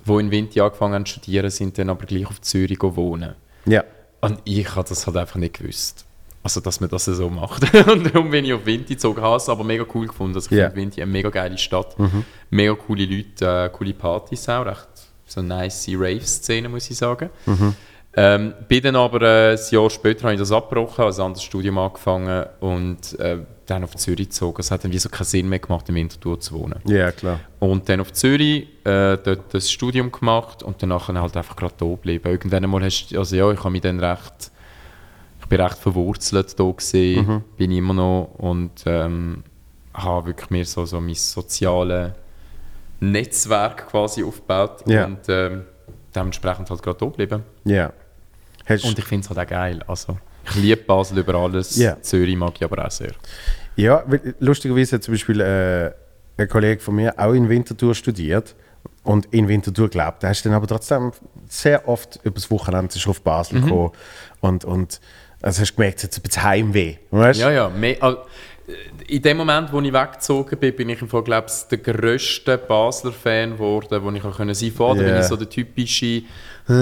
die 0.06 0.12
in 0.14 0.32
Vinti 0.32 0.62
angefangen 0.62 0.96
haben 0.96 1.06
zu 1.06 1.14
studieren, 1.14 1.50
sind 1.52 1.78
dann 1.78 1.90
aber 1.92 2.06
gleich 2.06 2.26
auf 2.26 2.42
Zürich 2.42 2.80
wohnen. 2.82 3.36
Ja. 3.66 3.84
Und 4.22 4.40
ich 4.46 4.76
habe 4.76 4.88
das 4.90 5.06
halt 5.06 5.18
einfach 5.18 5.36
nicht 5.38 5.60
gewusst. 5.60 6.06
Also, 6.42 6.62
dass 6.62 6.80
man 6.80 6.90
das 6.90 7.06
so 7.06 7.30
macht. 7.30 7.64
und 7.88 8.14
darum 8.16 8.32
bin 8.32 8.46
ich 8.46 8.54
auf 8.54 8.66
Vinti 8.66 8.94
gezogen, 8.96 9.22
habe 9.22 9.36
es 9.36 9.48
aber 9.50 9.64
mega 9.64 9.86
cool 9.94 10.08
gefunden. 10.08 10.36
Also, 10.36 10.50
ich 10.52 10.58
Ja. 10.58 10.66
finde 10.70 10.82
Vinti 10.82 11.02
eine 11.02 11.12
mega 11.12 11.30
geile 11.30 11.58
Stadt. 11.58 11.96
Mega 12.50 12.74
coole 12.76 13.06
Leute, 13.06 13.46
äh, 13.46 13.70
coole 13.70 13.94
Partys 13.94 14.48
auch, 14.50 14.66
recht 14.66 14.88
so 15.30 15.40
eine 15.40 15.50
nice 15.50 15.90
Rave-Szene, 15.94 16.70
muss 16.70 16.90
ich 16.90 16.98
sagen. 16.98 17.30
Ähm, 18.16 18.54
bin 18.68 18.82
dann 18.82 18.96
aber 18.96 19.22
äh, 19.22 19.52
ein 19.54 19.60
Jahr 19.70 19.90
später 19.90 20.24
habe 20.24 20.34
ich 20.34 20.40
das 20.40 20.52
abgebrochen, 20.52 21.06
also 21.06 21.22
ein 21.22 21.28
anderes 21.28 21.44
Studium 21.44 21.78
angefangen 21.78 22.48
und 22.60 23.20
äh, 23.20 23.38
dann 23.68 23.84
auf 23.84 23.96
Zürich 23.96 24.30
gezogen. 24.30 24.60
Es 24.60 24.72
hat 24.72 24.84
dann 24.84 24.92
wie 24.92 24.98
so 24.98 25.10
keinen 25.10 25.26
Sinn 25.26 25.48
mehr 25.48 25.60
gemacht, 25.60 25.88
im 25.90 25.96
Winterthur 25.96 26.40
zu 26.40 26.56
wohnen. 26.56 26.80
Ja, 26.86 27.12
klar. 27.12 27.40
Und 27.60 27.88
dann 27.88 28.02
auf 28.02 28.12
Zürich 28.14 28.64
äh, 28.84 29.16
dort 29.24 29.54
das 29.54 29.72
Studium 29.72 30.12
gemacht 30.12 30.64
und 30.64 30.82
danach 30.82 31.08
halt 31.08 31.38
einfach 31.38 31.56
gerade 31.56 31.76
da 31.78 31.86
geblieben. 31.86 32.28
Irgendwann 32.28 32.64
einmal 32.64 32.84
hast 32.84 33.10
du, 33.10 33.20
also 33.20 33.36
ja, 33.36 33.52
ich 33.52 33.60
habe 33.60 33.70
mich 33.70 33.82
dann 33.82 34.00
recht, 34.00 34.52
ich 35.40 35.46
bin 35.46 35.62
recht 35.62 35.78
verwurzelt 35.78 36.60
da 36.60 36.64
gesehen, 36.72 37.44
bin 37.58 37.72
immer 37.72 37.94
noch 37.94 38.34
und 38.40 38.72
ähm, 38.88 39.44
habe 39.94 40.28
wirklich 40.28 40.50
mir 40.50 40.66
so, 40.66 40.84
so 40.86 41.00
mein 41.00 41.14
soziale 41.14 42.16
Netzwerk 43.00 43.88
quasi 43.88 44.24
aufgebaut 44.24 44.84
Ja. 44.86 45.06
und 45.06 45.20
ähm, 45.30 45.64
dementsprechend 46.16 46.70
halt 46.70 46.82
gerade 46.84 46.98
da 47.00 47.06
geblieben. 47.06 47.44
Ja. 47.66 47.94
Hast, 48.66 48.86
Und 48.86 48.98
ich 49.00 49.06
finde 49.06 49.24
es 49.26 49.30
halt 49.30 49.40
auch 49.40 49.50
geil. 49.50 49.84
Also, 49.88 50.18
ich 50.46 50.56
liebe 50.56 50.82
Basel 50.84 51.18
über 51.20 51.36
alles, 51.36 51.76
Ja. 51.78 52.02
Zürich 52.02 52.36
mag 52.36 52.54
ich 52.56 52.64
aber 52.64 52.86
auch 52.86 52.92
sehr. 52.92 53.12
Ja, 53.76 54.04
weil 54.08 54.36
lustigerweise 54.40 54.98
hat 54.98 55.04
zum 55.04 55.14
Beispiel 55.14 55.40
äh, 55.42 55.92
ein 56.42 56.48
Kollege 56.48 56.82
von 56.82 56.96
mir 56.96 57.14
auch 57.18 57.34
in 57.34 57.48
Winterthur 57.50 57.96
studiert 57.96 58.56
und 59.04 59.28
in 59.34 59.48
Winterthur 59.48 59.90
gelebt. 59.90 60.24
Der 60.24 60.32
ist 60.32 60.46
dann 60.46 60.54
aber 60.54 60.68
trotzdem 60.68 61.12
sehr 61.48 61.88
oft 61.88 62.20
übers 62.24 62.52
Wochenende 62.52 62.94
ist 62.96 63.06
er 63.06 63.10
auf 63.10 63.22
Basel 63.22 63.62
gekommen 63.62 63.92
und, 64.42 64.66
und 64.66 65.00
also 65.42 65.62
hast 65.62 65.72
du 65.72 65.76
gemerkt, 65.76 66.00
es 66.00 66.04
hat 66.04 66.18
ein 66.18 66.22
bisschen 66.22 66.44
Heimweh. 66.44 66.96
Weißt? 67.12 67.40
Ja, 67.40 67.50
ja. 67.52 67.72
Äh, 67.82 68.16
in 69.08 69.22
dem 69.22 69.38
Moment, 69.38 69.72
wo 69.72 69.80
ich 69.82 69.92
weggezogen 69.94 70.58
bin, 70.60 70.76
bin 70.76 70.90
ich 70.90 71.02
im 71.02 71.08
Fall, 71.10 71.24
glaube 71.24 71.48
ich, 71.50 71.68
der 71.68 71.78
grösste 71.80 72.58
Basler-Fan 72.58 73.54
geworden, 73.54 74.00
wo 74.04 74.12
ich 74.12 74.24
auch 74.24 74.36
können 74.38 74.54
sein 74.54 74.74
konnte. 74.76 75.04
Da 75.04 75.10
bin 75.12 75.20
ich 75.20 75.26
so 75.28 75.36
der 75.36 75.50
typische 75.50 76.06
«Äh, 76.06 76.22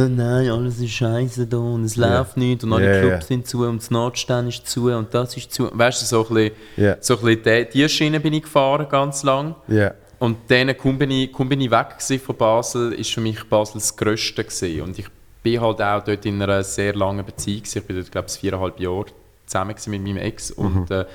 «Nein, 0.09 0.49
alles 0.49 0.79
ist 0.79 0.91
scheiße 0.91 1.47
da 1.47 1.57
und 1.57 1.85
es 1.85 1.95
Ja. 1.95 2.19
läuft 2.19 2.35
nicht 2.37 2.63
und 2.63 2.73
alle 2.73 2.93
Ja, 2.93 3.01
Clubs 3.07 3.27
sind 3.27 3.47
zu 3.47 3.65
und 3.65 3.77
das 3.81 3.89
Nordstern 3.89 4.47
ist 4.47 4.67
zu 4.67 4.91
und 4.91 5.13
das 5.13 5.37
ist 5.37 5.53
zu.» 5.53 5.69
Weißt 5.71 6.01
du, 6.01 6.05
so 6.05 6.27
ein 6.27 6.33
bisschen, 6.33 6.51
Ja. 6.75 6.97
so 6.99 7.17
ein 7.17 7.23
bisschen 7.23 7.43
die, 7.43 7.69
die 7.83 7.89
Schiene 7.89 8.19
bin 8.19 8.33
ich 8.33 8.43
gefahren, 8.43 8.87
ganz 8.89 9.23
lang. 9.23 9.55
Ja. 9.67 9.93
Und 10.19 10.37
dann 10.47 10.75
kaum 10.77 10.97
bin 10.97 11.11
ich, 11.11 11.31
kaum 11.31 11.47
bin 11.47 11.61
ich 11.61 11.71
weg 11.71 11.95
von 12.19 12.35
Basel, 12.35 12.93
ist 12.93 13.11
für 13.13 13.21
mich 13.21 13.41
Basel 13.45 13.75
das 13.75 13.95
Größte 13.95 14.43
gewesen. 14.43 14.81
Und 14.81 14.99
ich 14.99 15.05
bin 15.43 15.61
halt 15.61 15.81
auch 15.81 16.03
dort 16.03 16.25
in 16.25 16.41
einer 16.41 16.63
sehr 16.63 16.93
langen 16.95 17.23
Beziehung. 17.23 17.61
Ich 17.63 17.83
bin 17.83 17.95
dort, 17.95 18.11
glaube 18.11 18.27
ich, 18.27 18.33
viereinhalb 18.33 18.79
Jahre 18.79 19.05
zusammen 19.45 19.75
mit 19.87 20.01
meinem 20.03 20.17
Ex. 20.17 20.51
Und 20.51 20.89
äh, 20.91 21.05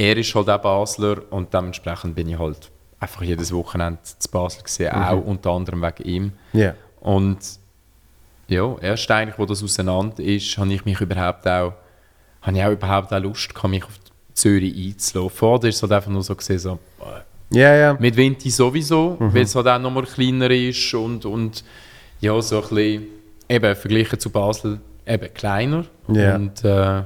er 0.00 0.16
ist 0.16 0.34
halt 0.34 0.48
auch 0.48 0.58
Basler 0.62 1.18
und 1.30 1.52
dementsprechend 1.52 2.14
bin 2.14 2.28
ich 2.28 2.38
halt 2.38 2.70
einfach 2.98 3.22
jedes 3.22 3.52
Wochenende 3.52 3.98
zu 4.02 4.30
Basel 4.30 4.62
gewesen, 4.62 4.88
auch 4.92 5.24
unter 5.24 5.50
anderem 5.50 5.82
wegen 5.82 6.02
ihm. 6.08 6.32
Ja. 6.54 6.74
Und 7.00 7.38
ja, 8.48 8.76
erst 8.80 9.10
eigentlich, 9.10 9.38
wo 9.38 9.44
das 9.46 9.62
auseinander 9.62 10.20
ist, 10.22 10.56
habe 10.56 10.72
ich 10.72 10.84
mich 10.86 11.00
überhaupt 11.00 11.46
auch, 11.46 11.74
habe 12.42 12.56
ich 12.56 12.64
auch 12.64 12.70
überhaupt 12.70 13.12
auch 13.12 13.20
Lust 13.20 13.54
gehabt, 13.54 13.68
mich 13.70 13.84
auf 13.84 13.98
Zürich 14.32 14.74
einzulassen. 14.74 15.30
Vorher 15.36 15.68
ist 15.68 15.76
es 15.76 15.82
halt 15.82 15.92
einfach 15.92 16.10
nur 16.10 16.22
so 16.22 16.34
gesehen, 16.34 16.58
so, 16.58 16.78
äh, 17.00 17.58
Ja, 17.58 17.74
ja. 17.74 17.96
mit 17.98 18.16
Vinti 18.16 18.48
sowieso, 18.50 19.16
Mhm. 19.20 19.34
weil 19.34 19.42
es 19.42 19.54
halt 19.54 19.68
auch 19.68 19.78
nochmal 19.78 20.04
kleiner 20.04 20.50
ist 20.50 20.94
und, 20.94 21.24
und 21.26 21.62
ja, 22.20 22.40
so 22.40 22.56
ein 22.56 22.68
bisschen, 22.68 23.06
eben 23.50 23.76
verglichen 23.76 24.18
zu 24.18 24.30
Basel, 24.30 24.80
eben 25.06 25.34
kleiner. 25.34 25.84
Ja. 26.08 26.36
Und 26.36 26.64
äh, 26.64 27.02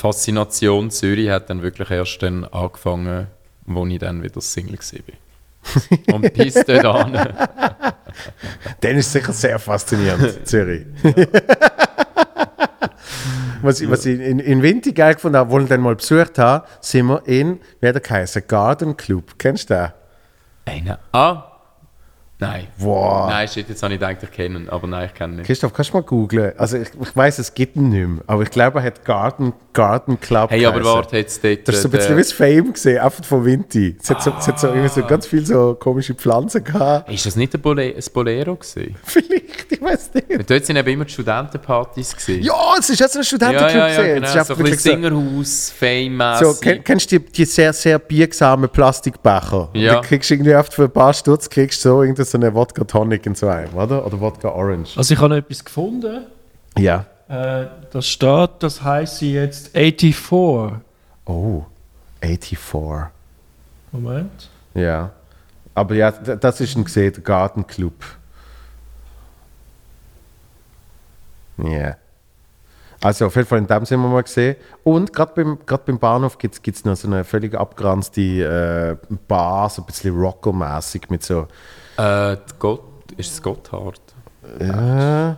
Faszination 0.00 0.90
Zürich 0.90 1.28
hat 1.28 1.50
dann 1.50 1.60
wirklich 1.60 1.90
erst 1.90 2.22
dann 2.22 2.46
angefangen, 2.46 3.26
wo 3.66 3.84
ich 3.86 3.98
dann 3.98 4.22
wieder 4.22 4.40
Single 4.40 4.78
war. 4.78 6.14
und 6.14 6.32
bis 6.32 6.54
dahin. 6.54 7.12
Dann 8.80 8.96
ist 8.96 9.08
es 9.08 9.12
sicher 9.12 9.34
sehr 9.34 9.58
faszinierend, 9.58 10.48
Zürich. 10.48 10.86
was 13.60 13.82
ich, 13.82 13.90
was 13.90 14.06
ich 14.06 14.18
in, 14.18 14.38
in 14.38 14.62
Winter 14.62 14.92
geil 14.92 15.16
gefunden 15.16 15.36
habe, 15.36 15.50
wo 15.50 15.58
ich 15.58 15.68
dann 15.68 15.82
mal 15.82 15.96
besucht 15.96 16.38
habe, 16.38 16.66
sind 16.80 17.06
wir 17.06 17.22
in, 17.26 17.60
wie 17.82 17.92
der 17.92 18.00
geheißen, 18.00 18.44
Garden 18.48 18.96
Club. 18.96 19.34
Kennst 19.36 19.68
du 19.68 19.74
den? 19.74 19.92
Eine. 20.64 20.98
Ah! 21.12 21.49
Nein. 22.40 22.68
Wow. 22.78 23.28
Nein, 23.28 23.46
shit, 23.48 23.68
jetzt 23.68 23.82
habe 23.82 23.92
ich 23.92 24.00
gedacht, 24.00 24.16
ich 24.22 24.30
kenne 24.30 24.60
ihn, 24.60 24.68
aber 24.70 24.86
nein, 24.86 25.06
ich 25.06 25.14
kenne 25.14 25.34
ihn 25.34 25.36
nicht. 25.36 25.46
Christoph, 25.46 25.74
kannst 25.74 25.90
du 25.92 25.98
mal 25.98 26.02
googlen? 26.02 26.52
Also 26.56 26.78
ich, 26.78 26.88
ich 26.88 27.14
weiß, 27.14 27.38
es 27.38 27.52
gibt 27.52 27.76
ihn 27.76 27.90
nicht 27.90 28.08
mehr, 28.08 28.24
aber 28.26 28.42
ich 28.42 28.50
glaube, 28.50 28.78
er 28.78 28.84
hat 28.86 29.04
Garden, 29.04 29.52
Garden 29.74 30.18
Club 30.18 30.50
Hey, 30.50 30.64
aber 30.64 30.82
warte, 30.82 31.18
jetzt 31.18 31.44
dort. 31.44 31.68
Das 31.68 31.76
ist 31.76 31.82
so 31.82 31.88
ein 31.88 31.94
äh, 31.94 31.96
bisschen 31.98 32.16
wie 32.16 32.20
das 32.22 32.32
Fame 32.32 32.72
gesehen, 32.72 32.98
einfach 32.98 33.24
von 33.24 33.44
Vinti. 33.44 33.94
Es 34.02 34.08
hat 34.08 34.22
so, 34.22 34.32
es 34.38 34.48
hat 34.48 34.58
so, 34.58 34.68
irgendwie 34.68 34.88
so 34.88 35.02
ganz 35.04 35.26
viele 35.26 35.44
so 35.44 35.76
komische 35.78 36.14
Pflanzen 36.14 36.64
gehabt. 36.64 37.10
Ist 37.12 37.26
das 37.26 37.36
nicht 37.36 37.54
ein, 37.54 37.60
Bole 37.60 37.94
ein 37.94 38.04
Bolero 38.12 38.56
gewesen? 38.56 38.96
Vielleicht, 39.02 39.72
ich 39.72 39.82
weiß 39.82 40.14
nicht. 40.14 40.30
Weil 40.30 40.44
Dort 40.44 40.64
sind 40.64 40.76
eben 40.76 40.88
immer 40.88 41.04
die 41.04 41.12
Studentenpartys 41.12 42.16
gewesen. 42.16 42.42
Ja, 42.42 42.74
es 42.78 42.88
ist 42.88 43.00
jetzt 43.00 43.16
ein 43.18 43.24
Studentenclub 43.24 43.70
ja, 43.70 43.88
ja, 43.88 43.88
ja, 43.88 44.14
gesehen. 44.14 44.14
genau. 44.14 44.44
So 44.44 44.54
ein 44.54 44.62
bisschen 44.62 44.78
Singerhaus, 44.78 45.72
fame 45.78 46.34
So, 46.40 46.54
kenn, 46.54 46.82
kennst 46.82 47.12
du 47.12 47.18
die, 47.18 47.26
die 47.32 47.44
sehr, 47.44 47.74
sehr 47.74 47.98
biegsamen 47.98 48.70
Plastikbecher? 48.70 49.68
Ja. 49.74 50.00
Die 50.00 50.06
kriegst 50.06 50.30
du 50.30 50.34
irgendwie 50.34 50.54
oft 50.54 50.72
für 50.72 50.84
ein 50.84 50.90
paar 50.90 51.12
Stutz, 51.12 51.50
kriegst 51.50 51.84
du 51.84 51.90
so 51.90 52.02
irgendeine 52.02 52.29
so 52.30 52.38
eine 52.38 52.54
Wodka 52.54 52.84
Tonic 52.84 53.26
in 53.26 53.34
so 53.34 53.48
einem, 53.48 53.74
oder? 53.74 54.06
Oder 54.06 54.20
Wodka 54.20 54.48
Orange. 54.48 54.96
Also 54.96 55.14
ich 55.14 55.20
habe 55.20 55.30
noch 55.30 55.36
etwas 55.36 55.64
gefunden. 55.64 56.26
Ja. 56.78 57.06
Äh, 57.28 57.66
das 57.90 58.06
steht, 58.06 58.50
das 58.60 58.80
sie 59.18 59.34
jetzt 59.34 59.76
84. 59.76 60.80
Oh, 61.26 61.64
84. 62.22 63.10
Moment. 63.92 64.48
Ja. 64.74 65.10
Aber 65.74 65.94
ja, 65.94 66.10
das 66.10 66.60
ist 66.60 66.76
ein 66.76 66.84
gesehen, 66.84 67.12
der 67.12 67.22
Garden 67.22 67.66
Club. 67.66 68.04
Ja. 71.58 71.96
Also 73.02 73.26
auf 73.26 73.36
jeden 73.36 73.48
Fall 73.48 73.58
in 73.58 73.66
dem 73.66 73.84
sind 73.86 74.00
wir 74.00 74.08
mal 74.08 74.22
gesehen. 74.22 74.56
Und 74.84 75.12
gerade 75.12 75.32
beim, 75.34 75.58
grad 75.64 75.86
beim 75.86 75.98
Bahnhof 75.98 76.36
gibt 76.36 76.66
es 76.66 76.84
noch 76.84 76.96
so 76.96 77.08
eine 77.08 77.24
völlig 77.24 77.54
abgeranzte 77.54 78.98
äh, 79.00 79.14
Bar, 79.26 79.70
so 79.70 79.82
ein 79.82 79.86
bisschen 79.86 80.14
Rocko-mäßig 80.14 81.08
mit 81.08 81.22
so 81.22 81.46
Äh, 82.00 82.36
Gott, 82.58 83.12
ist 83.16 83.32
es 83.32 83.42
Gotthard? 83.42 84.00
Äh, 84.58 85.34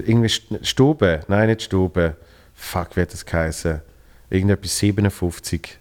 irgendwie 0.00 0.28
St- 0.28 0.64
Stube. 0.64 1.20
Nein, 1.28 1.48
nicht 1.48 1.62
Stube. 1.62 2.16
Fuck, 2.54 2.96
wie 2.96 3.02
hat 3.02 3.12
das 3.12 3.24
geheißen? 3.26 3.82
Irgendetwas 4.30 4.78
57. 4.78 5.78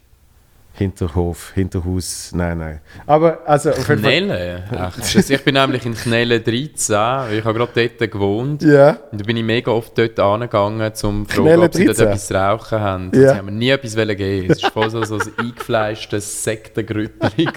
Hinterhof, 0.73 1.51
Hinterhaus. 1.53 2.31
Nein, 2.33 2.57
nein. 2.57 2.81
Aber 3.05 3.39
also 3.45 3.71
auf. 3.71 3.85
Knelle? 3.85 4.63
Echt? 4.97 5.29
Ich 5.29 5.43
bin 5.43 5.55
nämlich 5.55 5.85
in 5.85 5.93
Knelle 5.93 6.39
13, 6.39 6.95
weil 6.95 7.39
ich 7.39 7.45
habe 7.45 7.59
gerade 7.59 7.89
dort 7.97 8.11
gewohnt. 8.11 8.63
Ja. 8.63 8.97
Und 9.11 9.21
da 9.21 9.25
bin 9.25 9.37
ich 9.37 9.43
mega 9.43 9.71
oft 9.71 9.97
dort 9.97 10.19
angegangen, 10.19 10.81
um 10.81 11.27
zu 11.27 11.35
fragen, 11.35 11.61
ob 11.61 11.73
sie 11.73 11.85
dort 11.85 11.99
13? 11.99 12.07
etwas 12.07 12.27
zu 12.27 12.33
rauchen 12.33 12.79
haben. 12.79 13.11
Ja. 13.13 13.33
Sie 13.33 13.37
haben 13.37 13.45
mir 13.45 13.51
nie 13.51 13.69
etwas 13.69 13.97
wollen 13.97 14.15
geben. 14.15 14.51
Es 14.51 14.63
war 14.63 14.71
voll 14.71 14.89
so, 14.89 15.03
so 15.03 15.15
ein 15.17 15.31
eingefleischtes 15.37 16.43
Sektengrüppli. 16.43 17.49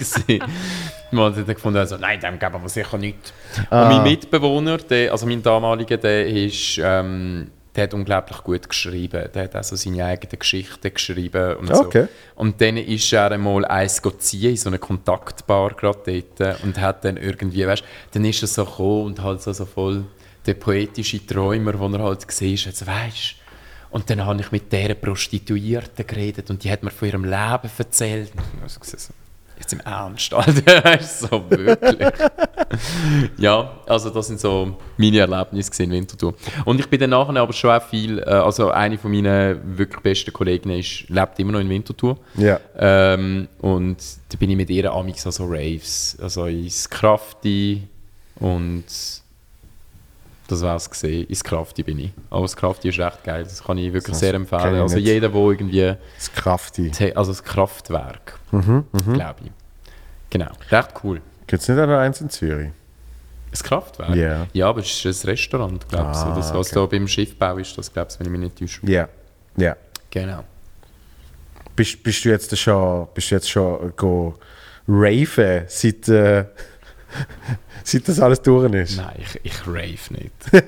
Man 1.11 1.35
hat 1.35 1.37
dann 1.37 1.55
gefunden, 1.55 1.77
also, 1.77 1.97
nein, 1.97 2.19
dem 2.19 2.37
geben 2.37 2.61
wir 2.61 2.69
sicher 2.69 2.97
nicht. 2.97 3.33
Ah. 3.69 3.83
Und 3.83 3.95
mein 3.95 4.03
Mitbewohner, 4.03 4.77
der, 4.77 5.11
also 5.11 5.25
mein 5.25 5.41
damaliger, 5.41 5.97
der 5.97 6.27
ist... 6.27 6.79
Ähm, 6.83 7.51
der 7.75 7.83
hat 7.83 7.93
unglaublich 7.93 8.37
gut 8.43 8.69
geschrieben. 8.69 9.29
Der 9.33 9.43
hat 9.43 9.55
also 9.55 9.75
seine 9.75 10.05
eigenen 10.05 10.39
Geschichten 10.39 10.93
geschrieben 10.93 11.55
und 11.57 11.71
Okay. 11.71 12.03
so. 12.03 12.41
Und 12.41 12.61
dann 12.61 12.77
ist 12.77 13.11
er 13.11 13.31
einmal 13.31 13.65
eins 13.65 14.01
ziehen 14.19 14.51
in 14.51 14.57
so 14.57 14.69
eine 14.69 14.79
Kontaktbar 14.79 15.73
gerade 15.73 16.23
dort 16.37 16.63
und 16.63 16.79
hat 16.79 17.03
dann 17.05 17.17
irgendwie, 17.17 17.67
weißt 17.67 17.83
dann 18.11 18.25
ist 18.25 18.41
er 18.41 18.47
so 18.47 18.65
gekommen 18.65 19.05
und 19.05 19.21
halt 19.21 19.41
so, 19.41 19.51
so 19.51 19.65
voll 19.65 20.05
der 20.45 20.53
poetische 20.53 21.25
Träumer, 21.25 21.73
den 21.73 21.93
er 21.95 22.03
halt 22.03 22.27
gesehen 22.27 22.57
hat, 22.57 22.87
weißt 22.87 23.35
und 23.95 24.09
dann 24.09 24.25
habe 24.25 24.41
ich 24.41 24.51
mit 24.51 24.73
dieser 24.73 24.93
Prostituierten 24.93 26.05
geredet 26.05 26.49
und 26.49 26.61
die 26.63 26.69
hat 26.69 26.83
mir 26.83 26.91
von 26.91 27.07
ihrem 27.07 27.23
Leben 27.23 27.69
erzählt. 27.77 28.29
Und 28.35 28.65
ich 28.65 28.73
so, 28.73 29.13
jetzt 29.57 29.73
im 29.73 29.79
Ernst, 29.81 30.33
Alter, 30.33 30.83
weißt 30.83 31.23
du, 31.23 31.27
so 31.27 31.49
wirklich. 31.49 32.13
ja, 33.37 33.71
also 33.87 34.09
das 34.09 34.27
sind 34.27 34.39
so 34.39 34.77
meine 34.97 35.19
Erlebnisse 35.19 35.83
in 35.83 35.91
Winterthur. 35.91 36.33
Und 36.65 36.79
ich 36.79 36.87
bin 36.89 36.99
dann 36.99 37.11
nachher 37.11 37.35
aber 37.37 37.53
schon 37.53 37.71
auch 37.71 37.83
viel, 37.83 38.19
äh, 38.19 38.23
also 38.23 38.69
eine 38.71 38.97
von 38.97 39.11
meinen 39.11 39.77
wirklich 39.77 40.01
besten 40.01 40.33
Kolleginnen 40.33 40.79
ist, 40.79 41.09
lebt 41.09 41.39
immer 41.39 41.53
noch 41.53 41.59
in 41.59 41.69
Winterthur. 41.69 42.17
Ja. 42.35 42.59
Ähm, 42.77 43.47
und 43.59 43.97
da 44.29 44.37
bin 44.37 44.49
ich 44.49 44.57
mit 44.57 44.69
ihr 44.69 44.91
amix 44.91 45.25
an 45.25 45.31
so 45.31 45.45
Raves, 45.45 46.17
also 46.21 46.45
ins 46.45 46.89
Krafti 46.89 47.87
und 48.39 48.85
das 50.47 50.61
war 50.61 50.75
es 50.75 50.89
gesehen. 50.89 51.27
Ins 51.27 51.43
Krafti 51.43 51.83
bin 51.83 51.99
ich. 51.99 52.11
Aber 52.29 52.43
das 52.43 52.55
Krafti 52.55 52.89
ist 52.89 52.99
recht 52.99 53.23
geil, 53.23 53.43
das 53.43 53.63
kann 53.63 53.77
ich 53.77 53.91
wirklich 53.91 54.11
Das 54.13 54.19
sehr 54.19 54.33
empfehlen. 54.33 54.75
Also 54.81 54.97
jeder, 54.97 55.29
der 55.29 55.39
irgendwie, 55.41 55.95
Das 56.17 56.31
Krafti. 56.33 56.91
Also 57.15 57.31
das 57.31 57.43
Kraftwerk, 57.43 58.39
Mhm, 58.51 58.85
glaube 59.13 59.35
ich. 59.45 59.51
Genau, 60.29 60.51
recht 60.69 60.89
cool. 61.03 61.21
Gibt 61.47 61.61
es 61.61 61.69
nicht 61.69 61.79
auch 61.79 61.87
noch 61.87 61.97
eins 61.97 62.21
in 62.21 62.29
Zürich? 62.29 62.71
Das 63.51 63.63
Kraftwerk? 63.63 64.15
Ja. 64.15 64.47
Ja, 64.53 64.67
aber 64.67 64.81
es 64.81 65.05
ist 65.05 65.23
ein 65.23 65.29
Restaurant, 65.29 65.87
glaube 65.87 66.11
ich. 66.11 66.17
Ah, 66.17 66.35
das, 66.35 66.53
was 66.53 66.67
okay. 66.71 66.75
da 66.75 66.85
beim 66.87 67.07
Schiffbau 67.07 67.57
ist, 67.57 67.77
das 67.77 67.91
glaube 67.91 68.09
ich, 68.11 68.19
wenn 68.19 68.25
ich 68.27 68.31
mich 68.31 68.41
nicht 68.41 68.59
täusche. 68.59 68.81
Ja. 68.91 69.07
Ja. 69.55 69.77
Genau. 70.11 70.43
Bist, 71.75 72.01
bist 72.03 72.25
du 72.25 72.29
jetzt 72.29 72.57
schon, 72.57 73.07
bist 73.13 73.31
du 73.31 73.35
jetzt 73.35 73.49
schon 73.49 73.93
go 73.95 74.35
raven, 74.87 75.63
seit, 75.67 76.07
äh, 76.09 76.45
seit 77.83 78.07
das 78.07 78.19
alles 78.19 78.41
durch 78.41 78.71
ist? 78.73 78.97
Nein, 78.97 79.15
ich, 79.19 79.39
ich 79.43 79.67
rave 79.67 79.97
nicht. 80.11 80.33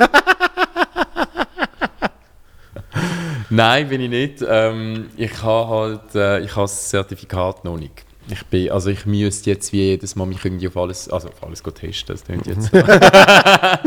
Nein, 3.49 3.88
bin 3.90 4.02
ich 4.02 4.10
nicht. 4.10 4.45
Ähm, 4.48 5.07
ich 5.15 5.41
habe 5.41 5.69
halt 5.69 6.15
äh, 6.15 6.40
ich 6.40 6.52
habe 6.52 6.64
das 6.64 6.90
Zertifikat 6.90 7.64
noch 7.64 7.78
nicht. 7.78 8.03
Ich 8.30 8.45
bin, 8.48 8.72
also 8.72 8.90
ich 8.90 9.06
müsste 9.06 9.49
jetzt 9.52 9.72
wie 9.72 9.84
jedes 9.84 10.15
Mal 10.18 10.26
mich 10.26 10.44
irgendwie 10.44 10.68
auf 10.68 10.76
alles, 10.76 11.10
also 11.10 11.30
auf 11.30 11.41
alles 11.44 11.64
testen, 11.64 12.14
das 12.14 12.26
klingt 12.26 12.45
jetzt. 12.45 12.74
da 12.74 13.80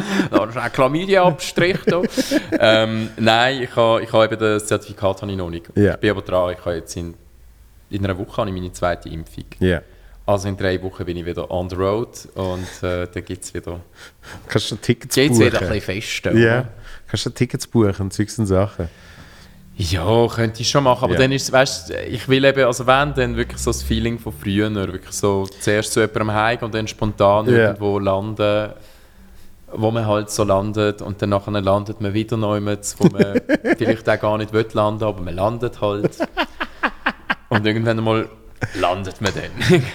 ist 0.48 0.56
ein 0.56 0.72
Chlamydia-Abstrich 0.72 1.78
ähm, 2.58 3.10
nein, 3.18 3.62
ich 3.62 3.76
habe, 3.76 4.02
ich 4.02 4.10
habe 4.10 4.24
eben 4.24 4.38
das 4.38 4.66
Zertifikat 4.66 5.20
habe 5.20 5.30
ich 5.30 5.36
noch 5.36 5.50
nicht. 5.50 5.66
Ja. 5.74 5.92
Ich 5.92 6.00
bin 6.00 6.10
aber 6.10 6.22
dran, 6.22 6.54
ich 6.54 6.64
habe 6.64 6.76
jetzt 6.76 6.96
in, 6.96 7.14
in 7.90 8.04
einer 8.04 8.16
Woche 8.16 8.38
habe 8.38 8.48
ich 8.48 8.54
meine 8.54 8.72
zweite 8.72 9.10
Impfung. 9.10 9.44
Ja. 9.58 9.82
Also 10.30 10.48
in 10.48 10.56
drei 10.56 10.80
Wochen 10.80 11.04
bin 11.04 11.16
ich 11.16 11.26
wieder 11.26 11.50
on 11.50 11.68
the 11.68 11.74
road 11.74 12.08
und 12.34 12.64
äh, 12.82 13.08
dann 13.12 13.24
gibt 13.24 13.42
es 13.44 13.52
wieder, 13.52 13.80
Kannst 14.46 14.70
du 14.70 14.76
Tickets 14.76 15.14
geht's 15.16 15.36
buchen? 15.38 15.46
wieder 15.46 15.60
ein 15.62 15.68
bisschen 15.68 16.00
fester. 16.00 16.32
Ja. 16.34 16.60
oder? 16.60 16.68
Kannst 17.08 17.26
du 17.26 17.30
Tickets 17.30 17.66
buchen, 17.66 18.10
Zeugs 18.12 18.38
und 18.38 18.46
Sachen. 18.46 18.88
Ja, 19.76 20.28
könnte 20.28 20.60
ich 20.62 20.70
schon 20.70 20.84
machen, 20.84 21.02
aber 21.04 21.14
Ja. 21.14 21.18
dann 21.20 21.32
ist 21.32 21.42
es, 21.44 21.52
weißt 21.52 21.90
du, 21.90 21.94
ich 22.06 22.28
will 22.28 22.44
eben, 22.44 22.64
also 22.64 22.86
wenn, 22.86 23.12
dann 23.14 23.36
wirklich 23.36 23.58
so 23.60 23.70
das 23.70 23.82
Feeling 23.82 24.20
von 24.20 24.32
früher, 24.32 24.72
wirklich 24.72 25.10
so 25.16 25.46
zuerst 25.58 25.94
zu 25.94 26.00
jemandem 26.00 26.32
heim 26.32 26.58
und 26.60 26.74
dann 26.74 26.86
spontan 26.86 27.46
Ja. 27.46 27.52
irgendwo 27.52 27.98
landen, 27.98 28.70
wo 29.72 29.90
man 29.90 30.06
halt 30.06 30.30
so 30.30 30.44
landet 30.44 31.02
und 31.02 31.20
dann 31.22 31.30
nachher 31.30 31.60
landet 31.60 32.00
man 32.00 32.14
wieder 32.14 32.36
neu, 32.36 32.60
wo 32.60 33.08
man 33.08 33.40
vielleicht 33.78 34.08
auch 34.08 34.20
gar 34.20 34.38
nicht 34.38 34.52
will 34.52 34.66
landen, 34.74 35.02
aber 35.02 35.22
man 35.22 35.34
landet 35.34 35.80
halt. 35.80 36.18
Und 37.48 37.66
irgendwann 37.66 37.98
einmal 37.98 38.28
landet 38.74 39.20
man 39.20 39.32
dann. 39.34 39.82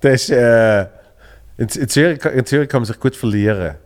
Das 0.00 0.14
ist, 0.22 0.30
äh, 0.30 0.80
in, 0.82 0.88
in, 1.68 1.88
Zürich, 1.88 2.24
in 2.24 2.44
Zürich 2.44 2.68
kann 2.68 2.80
man 2.80 2.86
sich 2.86 2.98
gut 2.98 3.14
verlieren. 3.14 3.76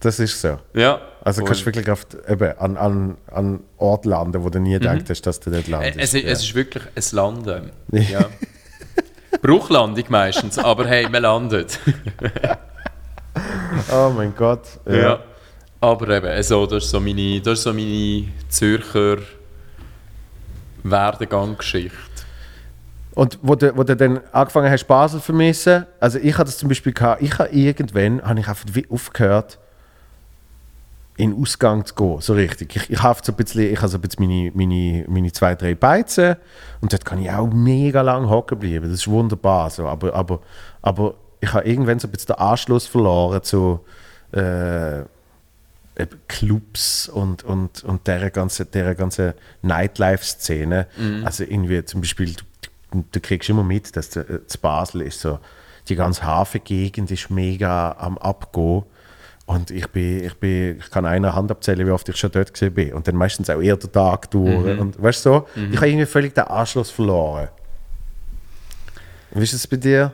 Das 0.00 0.18
ist 0.18 0.40
so. 0.40 0.58
ja. 0.74 1.00
Also 1.22 1.44
kannst 1.44 1.60
du 1.60 1.66
wirklich 1.66 1.88
auf, 1.90 2.06
eben, 2.28 2.58
an, 2.58 2.76
an, 2.78 3.16
an 3.30 3.60
Ort 3.76 4.04
landen, 4.06 4.42
wo 4.42 4.48
du 4.48 4.58
nie 4.58 4.72
gedacht 4.72 5.08
hast, 5.10 5.22
dass 5.26 5.38
du 5.38 5.50
dort 5.50 5.68
Äh, 5.68 5.70
landest. 5.70 5.98
Es, 5.98 6.14
ist- 6.14 6.24
ja. 6.24 6.30
es 6.30 6.42
ist 6.42 6.54
wirklich 6.54 6.82
ein 6.96 7.02
Landen. 7.16 7.70
Ja. 7.92 8.24
Bruchlandung 9.42 10.04
meistens, 10.08 10.58
aber 10.58 10.86
hey, 10.88 11.08
man 11.08 11.22
landet. 11.22 11.78
oh 13.92 14.10
mein 14.16 14.34
Gott. 14.34 14.66
Ja. 14.86 14.94
Ja. 14.96 15.20
Aber 15.82 16.08
eben, 16.08 16.26
also, 16.26 16.66
das, 16.66 16.84
ist 16.84 16.90
so 16.90 16.98
meine, 17.00 17.40
das 17.40 17.58
ist 17.58 17.62
so 17.64 17.72
meine 17.72 18.24
Zürcher 18.48 19.18
Werdegang-Geschichte. 20.82 21.96
Und 23.14 23.38
wo 23.42 23.54
du, 23.54 23.76
wo 23.76 23.82
du 23.82 23.96
dann 23.96 24.20
angefangen 24.32 24.70
hast, 24.70 24.86
Basel 24.86 25.18
zu 25.18 25.26
vermissen, 25.26 25.86
also 25.98 26.18
ich 26.18 26.34
hatte 26.34 26.46
das 26.46 26.58
zum 26.58 26.68
Beispiel 26.68 26.92
gehabt, 26.92 27.22
ich 27.22 27.38
habe 27.38 27.50
irgendwann, 27.50 28.22
habe 28.22 28.40
ich 28.40 28.48
einfach 28.48 28.64
wie 28.72 28.86
aufgehört, 28.88 29.58
in 31.16 31.32
den 31.32 31.42
Ausgang 31.42 31.84
zu 31.84 31.94
gehen, 31.94 32.20
so 32.20 32.32
richtig. 32.32 32.74
Ich, 32.76 32.90
ich 32.90 33.02
habe 33.02 33.20
so 33.22 33.32
ein 33.32 33.36
bisschen, 33.36 33.72
ich 33.72 33.78
habe 33.78 33.88
so 33.88 33.98
ein 33.98 34.00
bisschen 34.00 34.26
meine, 34.26 34.52
meine, 34.54 35.04
meine 35.08 35.32
zwei, 35.32 35.54
drei 35.54 35.74
Beizen 35.74 36.36
und 36.80 36.92
dort 36.92 37.04
kann 37.04 37.20
ich 37.20 37.30
auch 37.30 37.48
mega 37.52 38.00
lang 38.00 38.30
hocken 38.30 38.58
bleiben, 38.58 38.86
das 38.86 39.00
ist 39.00 39.08
wunderbar, 39.08 39.68
so. 39.70 39.86
aber, 39.86 40.14
aber, 40.14 40.40
aber 40.80 41.14
ich 41.40 41.52
habe 41.52 41.68
irgendwann 41.68 41.98
so 41.98 42.08
ein 42.08 42.10
bisschen 42.12 42.34
den 42.34 42.38
Anschluss 42.38 42.86
verloren 42.86 43.42
zu 43.42 43.80
äh, 44.32 45.02
Clubs 46.28 47.08
und, 47.08 47.42
und, 47.42 47.84
und 47.84 48.06
dieser 48.06 48.30
ganzen, 48.30 48.70
dieser 48.70 48.94
ganzen 48.94 49.34
Nightlife-Szene. 49.60 50.86
Also 51.24 51.44
irgendwie 51.44 51.84
zum 51.84 52.00
Beispiel, 52.00 52.32
du, 52.32 52.44
du, 52.90 53.04
du 53.10 53.20
kriegst 53.20 53.48
immer 53.48 53.64
mit, 53.64 53.96
dass 53.96 54.10
zu 54.10 54.46
zu 54.46 54.58
Basel 54.58 55.02
ist 55.02 55.20
so, 55.20 55.38
die 55.88 55.96
ganze 55.96 56.24
Hafengegend 56.24 57.10
ist 57.10 57.30
mega 57.30 57.96
am 57.98 58.18
Abgehen. 58.18 58.84
Und 59.46 59.72
ich, 59.72 59.88
bin, 59.88 60.24
ich, 60.24 60.34
bin, 60.34 60.78
ich 60.78 60.90
kann 60.90 61.04
einer 61.04 61.34
Hand 61.34 61.50
abzählen, 61.50 61.84
wie 61.84 61.90
oft 61.90 62.08
ich 62.08 62.16
schon 62.16 62.30
dort 62.30 62.52
gesehen 62.52 62.72
bin. 62.72 62.92
Und 62.92 63.08
dann 63.08 63.16
meistens 63.16 63.50
auch 63.50 63.60
eher 63.60 63.76
den 63.76 63.90
Tag 63.90 64.30
durch. 64.30 64.78
Und 64.78 65.02
weißt 65.02 65.26
du 65.26 65.30
so, 65.30 65.48
ich 65.56 65.76
habe 65.76 65.88
irgendwie 65.88 66.06
völlig 66.06 66.34
den 66.34 66.44
Anschluss 66.44 66.90
verloren. 66.90 67.48
Wie 69.32 69.42
ist 69.42 69.52
es 69.52 69.66
bei 69.66 69.76
dir? 69.76 70.12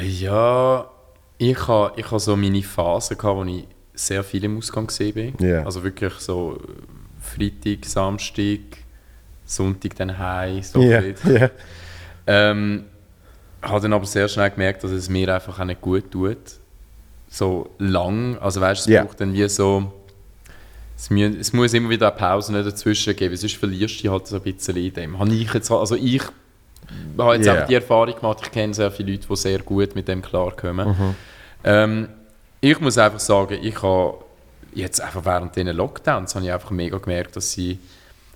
Ja, 0.00 0.88
ich 1.38 1.68
habe 1.68 1.92
ich 1.96 2.10
ha 2.10 2.18
so 2.18 2.36
meine 2.36 2.62
Phase, 2.62 3.16
gehabt, 3.16 3.36
wo 3.36 3.44
ich 3.44 3.66
sehr 3.94 4.22
viel 4.22 4.44
im 4.44 4.58
Ausgang 4.58 4.86
gesehen 4.86 5.14
bin. 5.14 5.34
Ja. 5.40 5.64
Also 5.64 5.82
wirklich 5.82 6.14
so 6.14 6.60
Freitag, 7.20 7.84
Samstag, 7.84 8.60
Sonntag 9.56 9.94
dann 9.96 10.18
heim, 10.18 10.62
so 10.62 10.80
ein 10.80 11.14
ja. 11.24 11.50
Ähm, 12.26 12.84
habe 13.60 13.80
dann 13.80 13.92
aber 13.92 14.06
sehr 14.06 14.28
schnell 14.28 14.50
gemerkt, 14.50 14.84
dass 14.84 14.90
es 14.90 15.08
mir 15.08 15.32
einfach 15.34 15.58
auch 15.58 15.64
nicht 15.64 15.80
gut 15.80 16.10
tut. 16.10 16.36
So 17.28 17.70
lang, 17.78 18.36
also 18.38 18.60
weißt 18.60 18.86
du, 18.86 18.90
es 18.90 18.94
Ja. 18.94 19.04
braucht 19.04 19.20
dann 19.20 19.32
wie 19.32 19.48
so, 19.48 19.92
es, 20.96 21.10
mu 21.10 21.22
es 21.22 21.52
muss 21.52 21.72
immer 21.74 21.88
wieder 21.90 22.08
eine 22.08 22.16
Pause 22.16 22.62
dazwischen 22.62 23.16
geben, 23.16 23.36
sonst 23.36 23.56
verlierst 23.56 23.98
du 23.98 24.02
dich 24.02 24.10
halt 24.10 24.26
so 24.26 24.36
ein 24.36 24.42
bisschen 24.42 24.76
in 24.76 24.92
dem. 24.92 25.18
Habe 25.18 25.32
ich 25.32 25.52
jetzt, 25.52 25.70
also 25.70 25.94
ich 25.96 26.22
habe 27.18 27.34
jetzt 27.36 27.46
Ja. 27.46 27.52
einfach 27.54 27.66
die 27.68 27.74
Erfahrung 27.74 28.14
gemacht, 28.14 28.38
ich 28.42 28.50
kenne 28.50 28.74
sehr 28.74 28.90
viele 28.90 29.12
Leute, 29.12 29.26
die 29.28 29.36
sehr 29.36 29.58
gut 29.60 29.94
mit 29.94 30.08
dem 30.08 30.22
klarkommen. 30.22 30.88
Mhm. 30.88 31.14
Ähm, 31.64 32.08
ich 32.60 32.78
muss 32.80 32.98
einfach 32.98 33.20
sagen, 33.20 33.58
ich 33.62 33.82
habe 33.82 34.18
jetzt 34.74 35.00
einfach 35.00 35.24
während 35.24 35.56
diesen 35.56 35.74
Lockdowns 35.76 36.34
habe 36.34 36.44
ich 36.44 36.52
einfach 36.52 36.70
mega 36.70 36.98
gemerkt, 36.98 37.36
dass, 37.36 37.52
sie, 37.52 37.78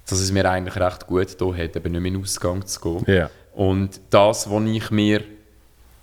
dass 0.09 0.21
es 0.21 0.31
mir 0.33 0.49
eigentlich 0.49 0.77
recht 0.77 1.07
gut 1.07 1.41
da 1.41 1.47
hat, 1.47 1.77
eben 1.77 1.93
nicht 1.93 2.01
mehr 2.01 2.09
in 2.09 2.15
den 2.15 2.23
Ausgang 2.23 2.65
zu 2.67 2.81
gehen. 2.81 3.15
Ja. 3.15 3.31
Und 3.55 4.01
das, 4.11 4.51
was 4.51 4.63
ich 4.65 4.91
mir 4.91 5.23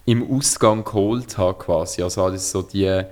im 0.06 0.30
Ausgang 0.30 0.84
geholt 0.84 1.38
habe, 1.38 1.58
quasi, 1.58 2.02
also 2.04 2.24
alles 2.24 2.52
so 2.52 2.62
die, 2.62 2.86
äh, 2.86 3.06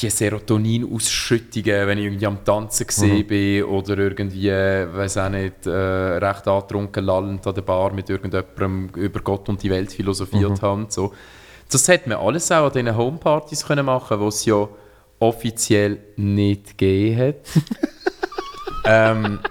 die 0.00 0.10
Serotonin-Ausschüttungen, 0.10 1.86
wenn 1.86 1.98
ich 1.98 2.04
irgendwie 2.04 2.26
am 2.26 2.44
Tanzen 2.44 2.86
gesehen 2.86 3.26
bin 3.26 3.64
oder 3.64 3.98
irgendwie, 3.98 4.50
weiß 4.50 5.18
auch 5.18 5.28
nicht, 5.28 5.66
äh, 5.66 5.70
recht 5.70 6.46
angetrunken 6.46 7.04
lallend 7.04 7.46
an 7.46 7.54
der 7.54 7.62
Bar 7.62 7.92
mit 7.92 8.10
irgendjemandem 8.10 8.90
über 8.94 9.20
Gott 9.20 9.48
und 9.48 9.62
die 9.62 9.70
Welt 9.70 9.92
philosophiert 9.92 10.62
habe. 10.62 10.82
und 10.82 10.92
So. 10.92 11.12
Das 11.70 11.88
hätte 11.88 12.08
man 12.08 12.18
alles 12.18 12.52
auch 12.52 12.66
an 12.66 12.72
diesen 12.72 12.96
Homepartys 12.96 13.66
können 13.66 13.86
machen 13.86 14.20
die 14.20 14.26
es 14.26 14.44
ja 14.44 14.68
offiziell 15.18 15.98
nicht 16.16 16.76
gegeben 16.76 17.18
hat. 17.18 17.36
ähm, 18.84 19.38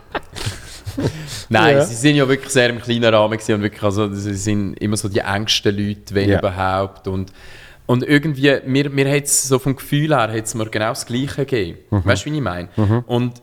Nein, 1.50 1.78
Ja. 1.78 1.86
sie 1.86 1.96
sind 1.96 2.16
ja 2.16 2.28
wirklich 2.28 2.52
sehr 2.52 2.70
im 2.70 2.80
kleinen 2.80 3.14
Rahmen 3.14 3.34
und 3.40 3.62
wirklich, 3.62 3.84
also 3.84 4.14
sie 4.14 4.36
sind 4.36 4.76
immer 4.76 4.98
so 4.98 5.10
die 5.10 5.20
engsten 5.20 5.76
Leute, 5.76 6.14
wenn 6.14 6.30
Ja. 6.30 6.40
überhaupt. 6.40 7.08
Und, 7.08 7.32
und 7.86 8.04
irgendwie, 8.04 8.60
mir, 8.66 8.90
mir 8.90 9.10
hat 9.12 9.24
es 9.24 9.44
so 9.48 9.60
vom 9.60 9.76
Gefühl 9.76 10.16
her, 10.16 10.32
hat's 10.32 10.54
mir 10.56 10.66
genau 10.68 10.90
das 10.90 11.06
Gleiche 11.06 11.46
gegeben. 11.46 11.80
Weißt 11.90 12.26
du, 12.26 12.32
wie 12.32 12.36
ich 12.36 12.42
meine? 12.42 12.70
Und 13.08 13.42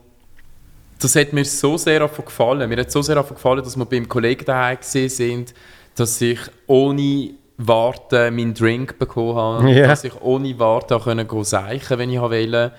das 0.99 1.15
hat 1.15 1.33
mir 1.33 1.43
so 1.45 1.77
sehr 1.77 1.99
davon 1.99 2.25
gefallen. 2.25 2.69
Mir 2.69 2.77
hat 2.79 2.91
so 2.91 3.01
sehr 3.01 3.15
davon 3.15 3.35
gefallen, 3.35 3.63
dass 3.63 3.75
wir 3.75 3.85
beim 3.85 4.07
Kollegen 4.07 4.45
daheim 4.45 4.77
gesehen 4.77 5.09
sind, 5.09 5.53
dass 5.95 6.21
ich 6.21 6.39
ohne 6.67 7.31
Warten 7.57 8.35
meinen 8.35 8.53
Drink 8.53 8.97
bekommen 8.97 9.35
habe, 9.35 9.71
Ja. 9.71 9.87
dass 9.87 10.03
ich 10.03 10.19
ohne 10.21 10.57
Warten 10.57 10.93
auch 10.93 11.03
können 11.03 11.27
gehen 11.27 11.43
seichen, 11.43 11.97
wenn 11.99 12.09
ich 12.09 12.19
wollte, 12.19 12.71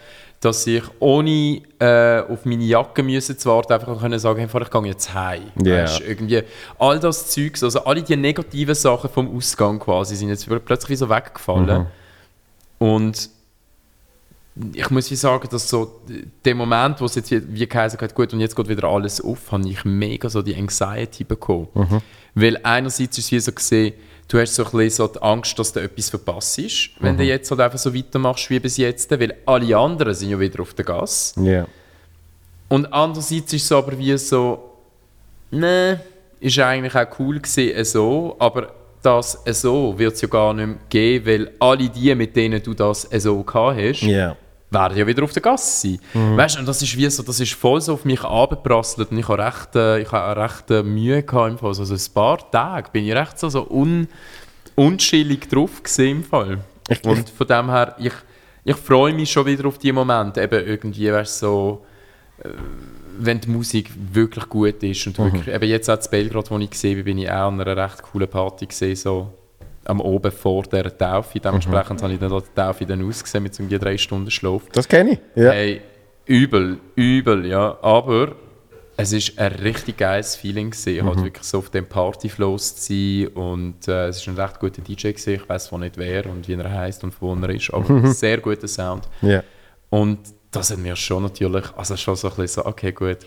dass 0.43 0.67
ich 0.67 0.83
ohne 0.99 1.63
äh, 1.79 2.21
auf 2.21 2.45
meine 2.45 2.65
Jacke 2.65 3.03
müssen 3.05 3.39
zu 3.39 3.49
warten 3.49 3.73
einfach 3.73 4.01
können 4.01 4.19
sagen, 4.19 4.41
hey, 4.47 4.63
ich 4.63 4.71
gehe 4.71 4.87
jetzt 4.87 5.15
heim. 5.15 5.45
Weisst, 5.83 6.01
irgendwie 6.01 6.43
all 6.79 6.99
das 6.99 7.29
Zeugs, 7.29 7.63
also 7.63 7.85
alle 7.85 8.03
die 8.03 8.17
negativen 8.17 8.75
Sachen 8.75 9.09
vom 9.09 9.35
Ausgang 9.37 9.79
quasi 9.79 10.17
sind 10.17 10.31
jetzt 10.31 10.49
plötzlich 10.65 10.99
so 10.99 11.09
weggefallen. 11.09 11.87
Und 12.79 13.31
ich 14.75 14.91
muss 14.91 15.11
wie 15.13 15.15
sagen, 15.15 15.49
dass 15.49 15.69
so 15.69 16.01
der 16.45 16.55
Moment, 16.57 17.01
wo 17.01 17.05
es 17.05 17.15
jetzt 17.15 17.31
wie, 17.31 17.41
wie 17.55 17.67
geheißen 17.69 17.99
hat, 18.01 18.15
gut 18.15 18.33
und 18.35 18.41
jetzt 18.41 18.57
geht 18.57 18.69
wieder 18.69 18.89
alles 18.89 19.21
auf, 19.21 19.53
habe 19.53 19.69
ich 19.69 19.85
mega 19.85 20.29
so 20.29 20.43
die 20.43 20.57
Anxiety 20.57 21.23
bekommen. 21.23 21.69
Weil 22.35 22.59
einerseits 22.65 23.17
ist 23.17 23.27
es 23.27 23.33
wie 23.33 23.39
so 23.39 23.53
gesehen, 23.53 23.95
du 24.33 24.41
hast 24.41 24.55
so 24.55 24.65
ein 24.65 24.71
bisschen 24.71 24.91
so 24.91 25.09
die 25.09 25.23
Angst, 25.23 25.59
dass 25.59 25.73
du 25.73 25.81
etwas 25.81 26.09
verpasst 26.09 26.59
ist, 26.59 26.91
wenn 27.01 27.17
du 27.17 27.23
jetzt 27.23 27.51
halt 27.51 27.61
einfach 27.61 27.79
so 27.79 27.95
weitermachst 27.95 28.49
wie 28.49 28.59
bis 28.61 28.79
jetzt, 28.79 29.11
weil 29.11 29.35
alle 29.45 29.77
anderen 29.77 30.15
sind 30.15 30.31
ja 30.31 30.41
wieder 30.41 30.63
auf 30.63 30.73
der 30.73 30.87
Gas. 30.87 31.35
Ja. 31.37 31.67
Und 32.69 32.91
andererseits 32.93 33.53
ist 33.53 33.65
es 33.65 33.73
aber 33.73 33.99
wie 33.99 34.17
so, 34.17 34.71
ne, 35.51 36.01
ist 36.41 36.59
eigentlich 36.59 36.95
auch 36.95 37.19
cool 37.19 37.41
gewesen, 37.41 37.85
so, 37.85 38.37
aber 38.39 38.73
das 39.03 39.39
so 39.47 39.99
wird 39.99 40.15
es 40.15 40.23
ja 40.23 40.29
gar 40.29 40.55
nicht 40.55 40.67
mehr 40.67 40.77
geben, 40.89 41.27
weil 41.27 41.51
alle 41.59 41.89
die, 41.91 42.15
mit 42.15 42.35
denen 42.35 42.63
du 42.63 42.73
das 42.73 43.03
so 43.03 43.43
gehabt 43.43 43.79
hast, 43.79 44.03
Ja. 44.03 44.37
Werden 44.73 44.97
ja 44.97 45.07
wieder 45.07 45.23
auf 45.23 45.33
der 45.33 45.43
Gasse 45.43 45.89
sein. 45.89 46.37
Weißt 46.37 46.59
und 46.59 46.67
das 46.67 46.83
ist 46.83 46.97
wie 46.97 47.09
so, 47.11 47.23
das 47.23 47.41
ist 47.41 47.53
voll 47.55 47.81
so 47.81 47.95
auf 47.95 48.05
mich 48.05 48.23
abgeprasselt 48.23 49.11
und 49.11 49.19
ich 49.19 49.29
habe 49.29 49.45
recht, 49.45 49.77
äh, 49.77 50.01
ich 50.01 50.13
habe 50.13 50.41
recht 50.41 50.71
äh, 50.71 50.83
Mühe 50.83 51.23
gehabt 51.23 51.51
im 51.51 51.59
Fall. 51.59 51.69
Also 51.69 51.85
so 51.85 51.95
ein 51.95 52.15
paar 52.15 52.51
Tage 52.51 52.91
bin 52.91 53.05
ich 53.05 53.15
recht 53.15 53.39
so, 53.39 53.49
so 53.49 53.69
un, 53.71 54.09
unschillig 54.75 55.49
drauf 55.49 55.83
gewesen 55.83 56.09
im 56.09 56.25
Fall. 56.25 56.59
Und 57.05 57.29
von 57.31 57.47
dem 57.47 57.71
her, 57.71 57.97
ich, 57.99 58.13
ich 58.65 58.77
freue 58.77 59.15
mich 59.15 59.31
schon 59.31 59.47
wieder 59.47 59.67
auf 59.67 59.79
die 59.79 59.93
Momente, 59.93 60.43
eben 60.43 60.67
irgendwie, 60.67 61.13
weißt 61.13 61.39
so, 61.39 61.85
äh, 62.43 62.49
wenn 63.19 63.41
die 63.41 63.51
Musik 63.51 63.91
wirklich 64.13 64.49
gut 64.49 64.83
ist 64.83 65.07
und 65.07 65.19
wirklich, 65.19 65.55
eben 65.55 65.69
jetzt 65.69 65.91
auch 65.91 65.99
in 65.99 66.11
Belgrad, 66.11 66.51
wo 66.51 66.59
ich 66.59 66.71
gesehen 66.71 66.97
bin, 66.97 67.05
bin 67.05 67.19
ich 67.19 67.31
auch 67.31 67.49
an 67.49 67.61
einer 67.61 67.77
recht 67.77 68.03
coolen 68.03 68.29
Party 68.29 68.67
gesehen, 68.67 68.97
so 68.97 69.33
am 69.85 70.01
Oben 70.01 70.31
vor 70.33 70.63
der 70.65 70.97
Taufe. 70.97 71.41
Dementsprechend 71.41 72.03
habe 72.03 72.13
ich 72.13 72.19
dann 72.19 72.31
die 72.31 72.55
Taufe 72.55 72.87
dann 72.87 73.07
ausgesehen 73.07 73.43
mit 73.43 73.55
so 73.55 73.63
einem 73.63 73.79
drei 73.79 73.97
Stunden 73.99 74.31
Schlaf. 74.31 74.63
Das 74.73 74.89
kenne 74.89 75.13
ich. 75.13 75.19
Ja. 75.35 75.51
Hey, 75.51 75.81
übel, 76.27 76.79
übel, 76.95 77.47
ja. 77.47 77.79
Aber 77.83 78.37
es 78.97 79.13
ist 79.13 79.39
ein 79.39 79.53
richtig 79.53 79.97
geiles 79.97 80.37
Feeling 80.37 80.71
gewesen, 80.71 81.07
halt 81.07 81.25
wirklich 81.25 81.45
so 81.45 81.59
auf 81.59 81.71
dem 81.71 81.87
Partyflows 81.87 82.77
zu 82.77 82.93
sein 82.93 83.29
und 83.29 83.89
äh, 83.89 84.09
es 84.09 84.19
ist 84.19 84.29
ein 84.29 84.37
recht 84.37 84.61
guter 84.61 84.83
DJ 84.83 85.13
gewesen. 85.13 85.35
Ich 85.35 85.49
weiß 85.49 85.67
zwar 85.67 85.79
nicht 85.79 85.97
wer 85.97 86.27
und 86.27 86.47
wie 86.47 86.55
er 86.55 86.71
heißt 86.71 87.03
und 87.05 87.21
wo 87.21 87.35
er 87.35 87.51
ist, 87.51 87.73
aber 87.73 88.07
sehr 88.13 88.39
guter 88.39 88.69
Sound. 88.69 89.09
ja. 89.23 89.43
Und 89.91 90.19
das 90.51 90.71
hat 90.71 90.79
mir 90.79 90.95
schon 90.97 91.23
natürlich, 91.23 91.65
also 91.77 91.97
schon 91.97 92.15
so 92.15 92.29
ein 92.29 92.37
bisschen 92.37 92.63
so, 92.63 92.67
okay 92.69 92.93
gut, 92.93 93.19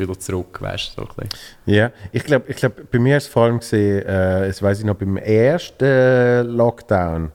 wieder 0.00 0.18
zurück, 0.18 0.60
weißt 0.60 0.96
du, 0.96 1.02
so 1.02 1.08
ein 1.08 1.28
bisschen. 1.28 1.28
Ja, 1.66 1.90
ich 2.12 2.24
glaube, 2.24 2.46
ich 2.48 2.56
glaub, 2.56 2.90
bei 2.90 2.98
mir 2.98 3.16
ist 3.18 3.24
es 3.24 3.28
vor 3.30 3.44
allem 3.44 3.58
gesehen, 3.60 4.04
äh, 4.06 4.46
das 4.48 4.62
weiß 4.62 4.80
ich 4.80 4.84
noch, 4.84 4.96
beim 4.96 5.16
ersten 5.16 6.46
Lockdown, 6.48 7.32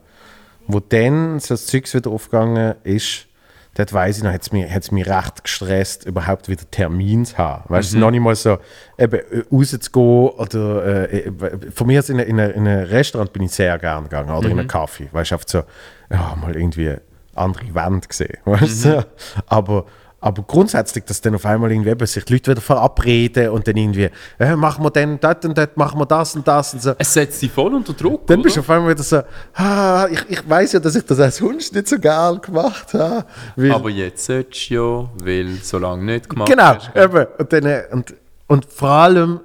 wo 0.67 0.79
dann 0.79 1.39
so 1.39 1.53
das 1.53 1.67
Zeugs 1.67 1.93
wieder 1.93 2.09
aufgegangen 2.11 2.75
ist, 2.83 3.27
dort 3.75 3.91
weiß 3.93 4.17
ich 4.17 4.23
noch, 4.23 4.31
hat 4.31 4.41
es 4.41 4.51
mich, 4.51 4.69
hat's 4.71 4.91
mich 4.91 5.05
recht 5.07 5.43
gestresst, 5.43 6.05
überhaupt 6.05 6.47
wieder 6.49 6.63
Termin 6.71 7.25
zu 7.25 7.37
haben. 7.37 7.63
Weißt 7.67 7.93
du, 7.93 7.97
noch 7.99 8.11
nicht 8.11 8.21
mal 8.21 8.35
so, 8.35 8.57
eben, 8.97 9.15
äh, 9.19 9.43
rauszugehen 9.51 10.29
oder, 10.29 11.09
äh, 11.11 11.17
äh, 11.27 11.31
von 11.71 11.87
mir 11.87 11.99
aus 11.99 12.09
in, 12.09 12.19
ein- 12.19 12.27
in, 12.27 12.39
in 12.39 12.67
ein 12.67 12.83
Restaurant 12.85 13.31
bin 13.33 13.43
ich 13.43 13.51
sehr 13.51 13.77
gerne 13.77 14.03
gegangen 14.07 14.29
oder 14.29 14.49
in 14.49 14.59
einen 14.59 14.67
Kaffee, 14.67 15.09
weißt 15.11 15.31
du, 15.31 15.37
so, 15.45 15.63
ja, 16.09 16.35
mal 16.41 16.55
irgendwie 16.55 16.95
andere 17.35 17.75
Wände 17.75 18.07
gesehen, 18.07 18.37
weißt 18.45 18.85
du, 18.85 19.05
aber 19.47 19.85
aber 20.25 20.41
grundsätzlich, 20.41 21.03
dass 21.03 21.21
dann 21.21 21.35
auf 21.35 21.45
einmal 21.45 21.71
irgendwie 21.71 21.91
eben 21.91 22.07
sich 22.07 22.25
die 22.25 22.33
Leute 22.33 22.49
wieder 22.49 22.61
verabreden 22.61 23.49
und 23.49 23.67
dann 23.67 23.77
irgendwie, 23.77 24.09
äh, 24.39 24.55
machen 24.55 24.83
wir 24.83 24.89
dann 24.89 25.19
dort 25.19 25.45
und 25.45 25.55
dort, 25.55 25.77
machen 25.77 25.99
wir 25.99 26.07
das 26.07 26.35
und 26.35 26.47
das 26.47 26.73
und 26.73 26.81
so. 26.81 26.95
Es 26.97 27.13
setzt 27.13 27.43
dich 27.43 27.51
voll 27.51 27.75
unter 27.75 27.93
Druck, 27.93 28.25
Dann 28.25 28.39
oder? 28.39 28.45
bist 28.45 28.55
du 28.55 28.61
auf 28.61 28.69
einmal 28.71 28.89
wieder 28.89 29.03
so, 29.03 29.21
ah, 29.53 30.07
ich, 30.09 30.25
ich 30.27 30.49
weiß 30.49 30.71
ja, 30.71 30.79
dass 30.79 30.95
ich 30.95 31.05
das 31.05 31.19
als 31.19 31.39
Hund 31.39 31.71
nicht 31.71 31.87
so 31.87 31.99
geil 31.99 32.39
gemacht 32.39 32.91
habe. 32.95 33.23
Aber 33.69 33.89
jetzt 33.91 34.25
solltest 34.25 34.71
du 34.71 34.73
ja, 34.73 35.09
weil 35.23 35.59
so 35.61 35.77
lange 35.77 36.03
nicht 36.03 36.27
gemacht 36.27 36.49
genau, 36.49 36.73
hast. 36.73 36.91
gell? 36.95 37.03
eben. 37.03 37.27
Und, 37.37 37.53
dann, 37.53 37.65
äh, 37.67 37.83
und, 37.91 38.15
und 38.47 38.65
vor 38.65 38.89
allem, 38.89 39.41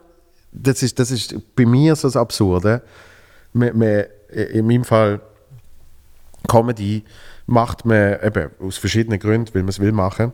das 0.50 0.82
ist, 0.82 0.98
das 0.98 1.10
ist 1.10 1.36
bei 1.54 1.66
mir 1.66 1.94
so 1.94 2.08
das 2.08 2.16
Absurde, 2.16 2.80
man, 3.52 3.76
man, 3.76 4.04
in 4.30 4.66
meinem 4.66 4.84
Fall 4.84 5.20
Comedy 6.48 7.04
macht 7.44 7.84
man 7.84 8.18
eben 8.22 8.48
aus 8.60 8.78
verschiedenen 8.78 9.18
Gründen, 9.18 9.54
weil 9.54 9.62
man 9.62 9.68
es 9.68 9.78
will 9.78 9.92
machen. 9.92 10.32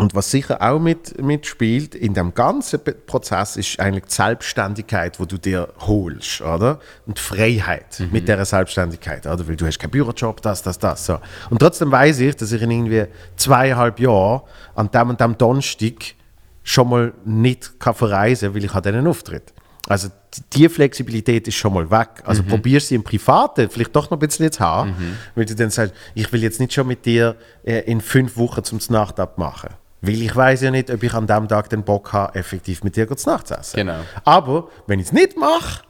Und 0.00 0.14
was 0.14 0.30
sicher 0.30 0.62
auch 0.62 0.78
mit, 0.78 1.20
mitspielt 1.20 1.94
in 1.96 2.14
dem 2.14 2.32
ganzen 2.32 2.78
Prozess 3.06 3.56
ist 3.56 3.80
eigentlich 3.80 4.04
die 4.04 4.12
Selbstständigkeit, 4.14 5.18
wo 5.18 5.24
du 5.24 5.38
dir 5.38 5.68
holst, 5.80 6.40
oder? 6.40 6.78
Und 7.04 7.18
die 7.18 7.22
Freiheit 7.22 8.00
mit 8.12 8.28
dieser 8.28 8.44
Selbstständigkeit, 8.44 9.26
oder? 9.26 9.46
Weil 9.48 9.56
du 9.56 9.66
hast 9.66 9.78
keinen 9.80 9.90
Bürojob, 9.90 10.40
das, 10.40 10.62
das, 10.62 10.78
das. 10.78 11.04
So. 11.04 11.18
Und 11.50 11.58
trotzdem 11.58 11.90
weiß 11.90 12.20
ich, 12.20 12.36
dass 12.36 12.52
ich 12.52 12.62
in 12.62 12.70
irgendwie 12.70 13.06
zweieinhalb 13.36 13.98
Jahren 13.98 14.42
an 14.76 14.88
dem 14.88 15.10
und 15.10 15.20
dem 15.20 15.36
Donnerstag 15.36 16.14
schon 16.62 16.88
mal 16.90 17.12
nicht 17.24 17.80
kann 17.80 17.94
verreisen 17.94 18.48
kann, 18.48 18.54
weil 18.54 18.64
ich 18.64 18.72
habe 18.74 18.88
einen 18.90 19.06
Auftritt. 19.08 19.52
Also 19.88 20.08
die- 20.52 20.68
Flexibilität 20.68 21.48
ist 21.48 21.54
schon 21.56 21.72
mal 21.74 21.90
weg. 21.90 22.22
Also 22.24 22.42
probierst 22.44 22.88
sie 22.88 22.94
im 22.94 23.02
Privaten 23.02 23.68
vielleicht 23.70 23.96
doch 23.96 24.10
noch 24.10 24.18
ein 24.18 24.20
bisschen 24.20 24.52
zu 24.52 24.60
haben, 24.60 24.94
weil 25.34 25.44
du 25.46 25.56
dann 25.56 25.70
sagst, 25.70 25.92
ich 26.14 26.30
will 26.32 26.42
jetzt 26.42 26.60
nicht 26.60 26.72
schon 26.72 26.86
mit 26.86 27.04
dir 27.06 27.34
äh, 27.64 27.80
in 27.90 28.00
fünf 28.00 28.36
Wochen 28.36 28.62
zum 28.62 28.78
Nacht 28.90 29.18
abmachen. 29.18 29.70
Weil 30.00 30.22
ich 30.22 30.34
weiß 30.34 30.62
ja 30.62 30.70
nicht, 30.70 30.90
ob 30.90 31.02
ich 31.02 31.12
an 31.12 31.26
dem 31.26 31.48
Tag 31.48 31.70
den 31.70 31.82
Bock 31.82 32.12
habe, 32.12 32.38
effektiv 32.38 32.84
mit 32.84 32.96
dir 32.96 33.08
zu 33.16 33.28
Nacht 33.28 33.48
zu 33.48 33.54
essen. 33.54 33.76
Genau. 33.76 33.98
Aber 34.24 34.68
wenn 34.86 35.00
ich 35.00 35.06
es 35.06 35.12
nicht 35.12 35.36
mache, 35.36 35.82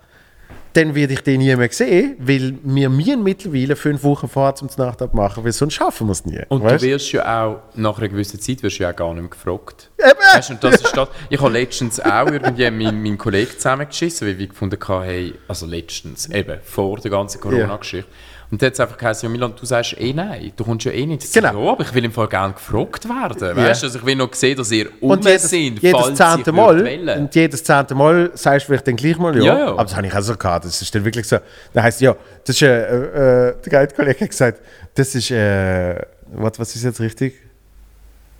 dann 0.74 0.94
werde 0.94 1.14
ich 1.14 1.20
den 1.22 1.40
nie 1.40 1.54
mehr 1.56 1.72
sehen, 1.72 2.16
weil 2.18 2.56
wir 2.62 2.88
mir 2.88 3.16
mittlerweile 3.16 3.74
fünf 3.74 4.02
Wochen 4.04 4.28
vorher 4.28 4.54
zum 4.54 4.68
Nacht 4.76 5.02
abmachen, 5.02 5.44
weil 5.44 5.52
sonst 5.52 5.74
schaffen 5.74 6.06
wir 6.06 6.12
es 6.12 6.24
nie. 6.24 6.40
Und 6.48 6.62
weißt? 6.62 6.84
du 6.84 6.88
wirst 6.88 7.12
ja 7.12 7.46
auch, 7.46 7.62
nach 7.74 7.98
einer 7.98 8.08
gewissen 8.08 8.40
Zeit 8.40 8.62
wirst 8.62 8.78
du 8.78 8.84
ja 8.84 8.90
auch 8.90 8.96
gar 8.96 9.12
nicht 9.12 9.22
mehr 9.22 9.30
gefragt. 9.30 9.90
Eben. 9.98 10.18
Weißt 10.34 10.50
und 10.50 10.62
das 10.62 10.76
ist 10.76 10.96
das. 10.96 11.08
Ich 11.30 11.40
habe 11.40 11.52
letztens 11.52 12.00
auch 12.00 12.26
irgendwie 12.26 12.70
meinen, 12.70 13.02
meinen 13.02 13.18
Kollegen 13.18 13.50
zusammengeschissen, 13.50 14.28
weil 14.28 14.38
wir 14.38 14.46
gefunden 14.46 14.78
haben, 14.86 15.04
hey, 15.04 15.34
also 15.48 15.66
letztens, 15.66 16.28
eben, 16.30 16.60
vor 16.62 16.98
der 16.98 17.10
ganzen 17.10 17.40
Corona-Geschichte. 17.40 18.08
Und 18.50 18.62
dann 18.62 18.68
hat 18.68 18.74
es 18.74 18.80
einfach 18.80 18.96
geheißen, 18.96 19.28
ja 19.28 19.30
Milan, 19.30 19.52
du 19.54 19.66
sagst 19.66 20.00
eh 20.00 20.12
nein, 20.12 20.52
du 20.56 20.64
kommst 20.64 20.86
ja 20.86 20.92
eh 20.92 21.04
nicht. 21.04 21.32
Genau. 21.34 21.66
Ja, 21.66 21.72
aber 21.72 21.84
ich 21.84 21.92
will 21.92 22.04
im 22.04 22.12
Fall 22.12 22.28
gerne 22.28 22.54
gefragt 22.54 23.06
werden. 23.06 23.58
Ja. 23.58 23.64
Weißt 23.68 23.82
du, 23.82 23.86
also 23.86 23.98
ich 23.98 24.06
will 24.06 24.16
noch 24.16 24.32
sehen, 24.32 24.56
dass 24.56 24.70
ihr 24.70 24.88
Und 25.00 25.24
jedes, 25.24 25.50
sind, 25.50 25.82
jedes 25.82 26.14
zehnte 26.14 26.52
Mal, 26.52 27.18
und 27.18 27.34
jedes 27.34 27.62
zehnte 27.62 27.94
Mal 27.94 28.30
sagst 28.34 28.64
du 28.64 28.68
vielleicht 28.68 28.86
dann 28.86 28.96
gleich 28.96 29.18
mal 29.18 29.36
ja. 29.36 29.44
Ja, 29.44 29.58
ja. 29.58 29.66
Aber 29.68 29.84
das 29.84 29.94
habe 29.94 30.06
ich 30.06 30.14
auch 30.14 30.22
so 30.22 30.34
gehabt. 30.34 30.64
Das 30.64 30.80
ist 30.80 30.94
dann 30.94 31.04
wirklich 31.04 31.26
so. 31.28 31.38
Da 31.74 31.82
heißt 31.82 32.00
ja, 32.00 32.16
das 32.44 32.56
ist, 32.56 32.62
äh, 32.62 33.48
äh, 33.48 33.54
der 33.64 33.70
Guide-Kollege 33.70 34.20
hat 34.20 34.30
gesagt, 34.30 34.62
das 34.94 35.14
ist, 35.14 35.30
äh, 35.30 36.00
was, 36.32 36.58
was 36.58 36.74
ist 36.74 36.84
jetzt 36.84 37.00
richtig? 37.00 37.34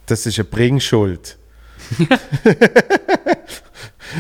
Das 0.07 0.25
ist 0.25 0.39
eine 0.39 0.45
Bringschuld. 0.45 1.37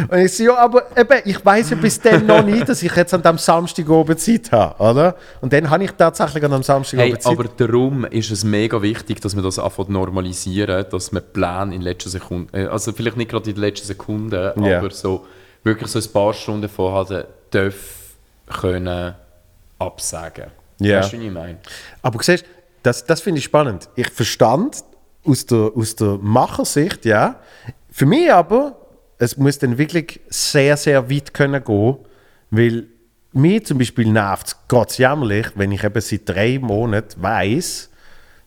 Und 0.09 0.19
ich 0.19 0.37
so, 0.37 0.45
ja, 0.45 0.57
aber 0.59 0.83
eben, 0.97 1.21
ich 1.25 1.45
weiß 1.45 1.71
ja 1.71 1.77
bis 1.77 2.01
dann 2.01 2.27
noch 2.27 2.43
nicht, 2.45 2.69
dass 2.69 2.83
ich 2.83 2.95
jetzt 2.95 3.15
an 3.15 3.23
dem 3.23 3.39
Samstag 3.39 3.89
oben 3.89 4.17
Zeit 4.19 4.51
habe, 4.53 4.83
oder? 4.83 5.17
Und 5.41 5.53
dann 5.53 5.69
habe 5.71 5.85
ich 5.85 5.93
tatsächlich 5.93 6.45
an 6.45 6.51
dem 6.51 6.63
Samstag 6.63 7.01
Hey, 7.01 7.13
oben 7.13 7.21
Zeit. 7.21 7.33
aber 7.39 7.45
darum 7.57 8.05
ist 8.07 8.31
es 8.31 8.45
mega 8.45 8.81
wichtig, 8.83 9.21
dass 9.21 9.35
man 9.35 9.45
das 9.45 9.59
anfängt 9.59 9.89
normalisieren, 9.91 10.85
dass 10.91 11.13
man 11.13 11.23
Pläne 11.33 11.75
in 11.75 11.83
letzter 11.83 12.11
Sekunde, 12.11 12.59
äh, 12.59 12.67
also 12.67 12.93
vielleicht 12.93 13.17
nicht 13.17 13.31
gerade 13.31 13.49
in 13.51 13.57
der 13.57 13.65
letzten 13.65 13.87
Sekunde, 13.87 14.55
Ja. 14.61 14.79
aber 14.79 14.91
so 14.91 15.27
wirklich 15.65 15.91
so 15.91 15.99
ein 15.99 16.13
paar 16.13 16.33
Stunden 16.33 16.69
vorher 16.69 17.27
darf 17.51 17.75
können 18.61 19.15
absagen. 19.79 20.47
Ja. 20.81 21.01
Weißt 21.01 21.13
du, 21.13 21.21
wie 21.21 21.27
ich 21.27 21.33
meine? 21.33 21.59
Aber 22.03 22.23
siehst, 22.23 22.45
das, 22.83 23.05
das 23.05 23.21
finde 23.21 23.39
ich 23.39 23.45
spannend. 23.45 23.89
Ich 23.97 24.11
verstand 24.11 24.83
aus 25.25 25.45
der, 25.47 25.73
aus 25.75 25.97
der 25.97 26.19
Machersicht, 26.23 27.05
ja. 27.05 27.37
Für 27.91 28.07
mich 28.07 28.33
aber, 28.33 28.77
es 29.19 29.37
muss 29.37 29.59
dann 29.59 29.79
wirklich 29.79 30.21
sehr, 30.29 30.77
sehr 30.77 31.11
weit 31.11 31.35
können 31.35 31.63
gehen, 31.65 31.97
weil 32.51 32.87
mir 33.33 33.63
zum 33.65 33.79
Beispiel 33.79 34.11
nervt 34.11 34.47
es 34.49 34.57
Gott 34.69 34.97
jämmerlich, 34.99 35.47
wenn 35.55 35.73
ich 35.73 35.85
eben 35.85 36.01
seit 36.01 36.29
drei 36.29 36.59
Monaten 36.59 37.23
weiß, 37.23 37.91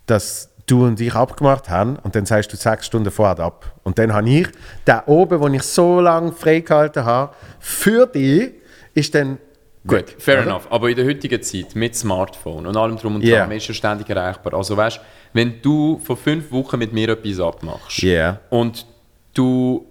dass 0.06 0.49
du 0.65 0.85
und 0.85 0.99
ich 1.02 1.14
abgemacht 1.14 1.69
haben 1.69 1.98
und 1.98 2.15
dann 2.15 2.26
sagst 2.26 2.52
du 2.53 2.57
sechs 2.57 2.85
Stunden 2.85 3.11
vorher 3.11 3.39
ab. 3.39 3.76
Und 3.84 3.99
dann 3.99 4.14
habe 4.14 4.30
ich 4.30 4.48
den 4.88 4.99
oben, 5.06 5.41
den 5.41 5.53
ich 5.56 5.64
so 5.64 5.99
lange 5.99 6.31
freigehalten 6.31 7.03
habe, 7.06 7.34
für 7.60 8.06
dich, 8.07 8.52
ist 8.93 9.14
dann 9.15 9.38
Gut, 9.85 10.15
fair 10.19 10.39
oder? 10.41 10.48
enough. 10.52 10.68
Aber 10.72 10.89
in 10.89 10.95
der 10.95 11.06
heutigen 11.06 11.41
Zeit 11.41 11.76
mit 11.76 11.95
Smartphone 11.95 12.68
und 12.68 12.77
allem 12.77 12.98
drum 12.98 13.15
und 13.15 13.27
dran, 13.27 13.48
man 13.49 13.57
ist 13.57 13.68
ja 13.68 13.73
ständig 13.73 14.10
erreichbar. 14.10 14.53
Also 14.53 14.77
weißt, 14.77 14.99
wenn 15.34 15.61
du 15.61 15.99
vor 16.03 16.18
fünf 16.18 16.52
Wochen 16.52 16.77
mit 16.80 16.93
mir 16.93 17.10
etwas 17.10 17.39
abmachst 17.39 17.98
Ja. 18.03 18.39
und 18.49 18.85
du 19.34 19.85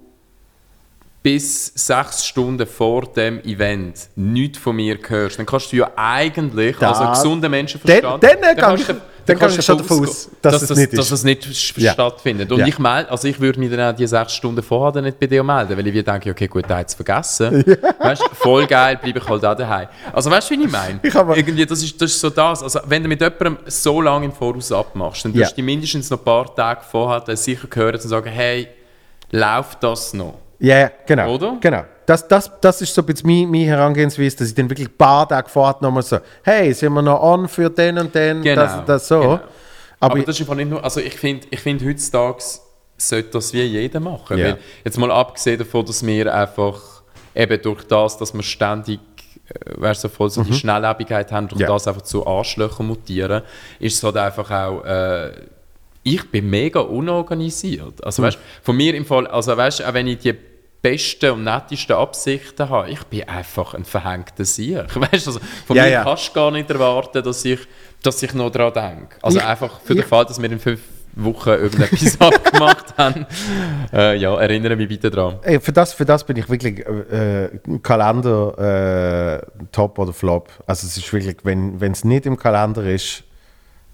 bis 1.23 1.67
sechs 1.75 2.25
Stunden 2.25 2.67
vor 2.67 3.03
dem 3.13 3.41
Event 3.45 4.09
nichts 4.17 4.59
von 4.59 4.75
mir 4.77 4.99
hörst, 5.07 5.39
dann 5.39 5.45
kannst 5.47 5.71
du 5.73 5.77
ja 5.77 5.91
eigentlich, 5.97 6.77
Da- 6.79 6.93
also 6.93 7.11
gesunder 7.11 7.49
Menschenverstand, 7.49 8.23
Dann- 8.23 8.37
dann 8.57 8.77
du- 8.77 8.81
ich- 8.83 8.87
dann 8.87 9.39
kann 9.39 9.39
kannst 9.39 9.59
du 9.59 9.63
schon 9.63 9.79
davon 9.79 10.09
aus, 10.09 10.31
dass 10.41 10.63
es 10.63 10.69
das, 10.69 10.79
nicht 10.79 10.97
dass 10.99 11.11
es 11.11 11.23
nicht 11.23 11.77
Ja. 11.77 11.93
stattfindet. 11.93 12.51
Und 12.51 12.61
Ja. 12.61 12.67
ich 12.67 12.79
melde, 12.79 13.11
also 13.11 13.29
ich 13.29 13.39
würde 13.39 13.61
mich 13.61 13.71
dann 13.71 13.93
auch 13.93 13.97
die 13.97 14.07
sechs 14.07 14.33
Stunden 14.33 14.63
vorher 14.63 14.93
dann 14.93 15.05
nicht 15.05 15.21
bei 15.21 15.27
dir 15.27 15.45
melden, 15.45 15.77
weil 15.77 15.87
ich 15.87 15.93
mir 15.95 16.03
denke, 16.03 16.31
okay, 16.31 16.49
gut, 16.49 16.69
der 16.69 16.79
hat 16.79 16.89
es 16.89 16.95
vergessen. 16.95 17.65
Weißt, 17.99 18.23
voll 18.33 18.67
geil, 18.67 18.99
bleibe 19.01 19.19
ich 19.19 19.29
halt 19.29 19.45
auch 19.45 19.55
daheim. 19.55 19.89
Also 20.13 20.31
weißt 20.31 20.51
du, 20.51 20.59
wie 20.59 20.65
ich 20.65 20.71
meine? 20.73 21.01
Ich 21.03 21.15
Irgendwie, 21.15 21.67
das 21.67 21.83
ist, 21.83 22.01
das 22.01 22.11
ist 22.13 22.21
so 22.21 22.31
das. 22.31 22.63
Also 22.63 22.81
wenn 22.87 23.03
du 23.03 23.09
mit 23.11 23.21
jemandem 23.21 23.59
so 23.67 24.01
lange 24.01 24.25
im 24.25 24.33
Voraus 24.33 24.73
abmachst, 24.73 25.25
dann 25.27 25.35
Ja. 25.35 25.45
tust 25.45 25.59
du 25.59 25.63
mindestens 25.63 26.09
noch 26.11 26.19
ein 26.19 26.25
paar 26.25 26.53
Tage 26.55 26.81
vorher 26.91 27.21
dann 27.21 27.37
sicher 27.37 27.69
hören 27.73 27.95
und 27.97 28.01
sagen, 28.01 28.31
hey, 28.31 28.69
läuft 29.31 29.83
das 29.85 30.15
noch? 30.15 30.39
Ja, 30.61 30.79
ja, 30.79 30.91
genau. 31.07 31.35
Oder? 31.35 31.57
Genau. 31.61 31.85
Das, 32.07 32.27
das, 32.29 32.51
das 32.61 32.83
ist 32.83 32.95
so 32.95 33.03
ein 33.03 33.07
bisschen 33.07 33.27
meine, 33.29 33.47
meine 33.47 33.65
Herangehensweise, 33.67 34.37
dass 34.37 34.49
ich 34.49 34.55
dann 34.55 34.69
wirklich 34.69 34.89
ein 34.89 34.97
paar 34.97 35.29
Tage 35.29 35.49
vorher 35.49 35.77
nochmal 35.81 36.03
so, 36.03 36.19
hey, 36.43 36.73
sind 36.75 36.93
wir 36.93 37.03
noch 37.03 37.23
on 37.23 37.49
für 37.49 37.71
den 37.71 37.99
und 37.99 38.15
den, 38.15 38.43
Genau, 38.43 38.61
das, 38.63 38.85
das 38.85 39.09
so. 39.09 39.21
genau. 39.21 39.33
Aber, 39.33 40.15
Aber, 40.15 40.19
das 40.23 40.37
ist 40.37 40.41
einfach 40.43 40.55
nicht 40.55 40.69
nur, 40.71 40.83
also 40.83 41.01
ich 41.01 41.15
finde, 41.15 41.47
ich 41.51 41.61
find, 41.61 41.85
heutzutage 41.85 42.39
sollte 42.97 43.31
das 43.31 43.53
wie 43.53 43.63
jeder 43.63 44.01
machen. 44.01 44.39
Ja. 44.39 44.47
Weil 44.47 44.59
jetzt 44.85 44.99
mal 44.99 45.11
abgesehen 45.11 45.59
davon, 45.59 45.85
dass 45.87 46.05
wir 46.05 46.35
einfach 46.35 46.81
eben 47.35 47.63
durch 47.63 47.85
das, 47.85 48.19
dass 48.19 48.35
wir 48.35 48.43
ständig 48.43 48.99
äh, 49.49 49.81
weißt, 49.81 50.05
du, 50.05 50.09
so 50.09 50.15
voll 50.15 50.31
so 50.31 50.43
die 50.43 50.53
Schnelllebigkeit 50.53 51.31
haben, 51.33 51.49
durch 51.49 51.61
Mhm. 51.61 51.67
Ja. 51.67 51.73
das 51.75 51.87
einfach 51.89 52.03
zu 52.03 52.27
Arschlöchern 52.27 52.87
mutieren, 52.87 53.43
ist 53.79 53.97
es 53.97 54.03
halt 54.03 54.17
einfach 54.17 54.51
auch, 54.51 54.85
äh, 54.85 55.33
ich 56.03 56.31
bin 56.31 56.49
mega 56.51 56.81
unorganisiert. 56.81 58.03
Also 58.05 58.23
Mhm. 58.23 58.27
weißt, 58.27 58.39
von 58.63 58.77
mir 58.77 58.95
im 58.95 59.05
Fall, 59.05 59.27
also 59.27 59.57
weißt, 59.57 59.85
auch 59.85 59.95
wenn 59.95 60.07
ich 60.07 60.19
die 60.19 60.35
besten 60.83 61.31
und 61.33 61.45
nettesten 61.45 61.95
Absichten 61.97 62.69
habe, 62.69 62.91
ich 62.91 63.03
bin 63.05 63.29
einfach 63.29 63.75
ein 63.75 63.85
verhängter 63.85 64.45
Sieg. 64.45 64.85
Weißt, 64.95 65.27
also 65.27 65.41
von 65.67 65.77
Ja, 65.77 65.83
mir 65.85 65.91
ja. 65.91 66.05
kannst 66.05 66.29
du 66.29 66.33
gar 66.33 66.51
nicht 66.51 66.71
erwarten, 66.71 67.23
dass 67.23 67.45
ich, 67.45 67.61
dass 68.03 68.23
ich 68.23 68.33
noch 68.35 68.51
daran 68.51 68.73
denke. 68.73 69.17
Also 69.23 69.39
Ich- 69.39 69.45
einfach 69.45 69.81
für 69.81 69.95
den 69.95 70.03
ich- 70.03 70.07
Fall, 70.09 70.25
dass 70.25 70.41
wir 70.41 70.51
in 70.51 70.59
fünf 70.59 70.81
Wochen 71.17 71.49
irgendetwas 71.51 72.21
abgemacht 72.21 72.97
haben. 72.97 73.27
Äh, 73.93 74.17
ja, 74.17 74.35
erinnere 74.41 74.77
mich 74.77 74.89
bitte 74.89 75.11
dran. 75.11 75.39
ey, 75.43 75.61
für, 75.61 75.73
das, 75.73 75.93
für 75.93 76.05
das 76.05 76.25
bin 76.25 76.37
ich 76.37 76.49
wirklich 76.49 76.79
äh, 76.87 77.45
äh, 77.47 77.79
Kalender 77.83 79.41
äh, 79.43 79.67
top 79.73 79.99
oder 79.99 80.13
flop. 80.13 80.49
Also 80.67 80.87
es 80.87 80.97
ist 80.97 81.13
wirklich, 81.13 81.37
wenn 81.43 81.81
es 81.93 82.05
nicht 82.05 82.27
im 82.27 82.37
Kalender 82.37 82.85
ist, 82.85 83.25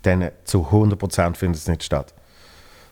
dann 0.02 0.30
zu 0.44 0.68
100% 0.70 1.34
findet 1.36 1.60
es 1.60 1.66
nicht 1.66 1.82
statt. 1.84 2.12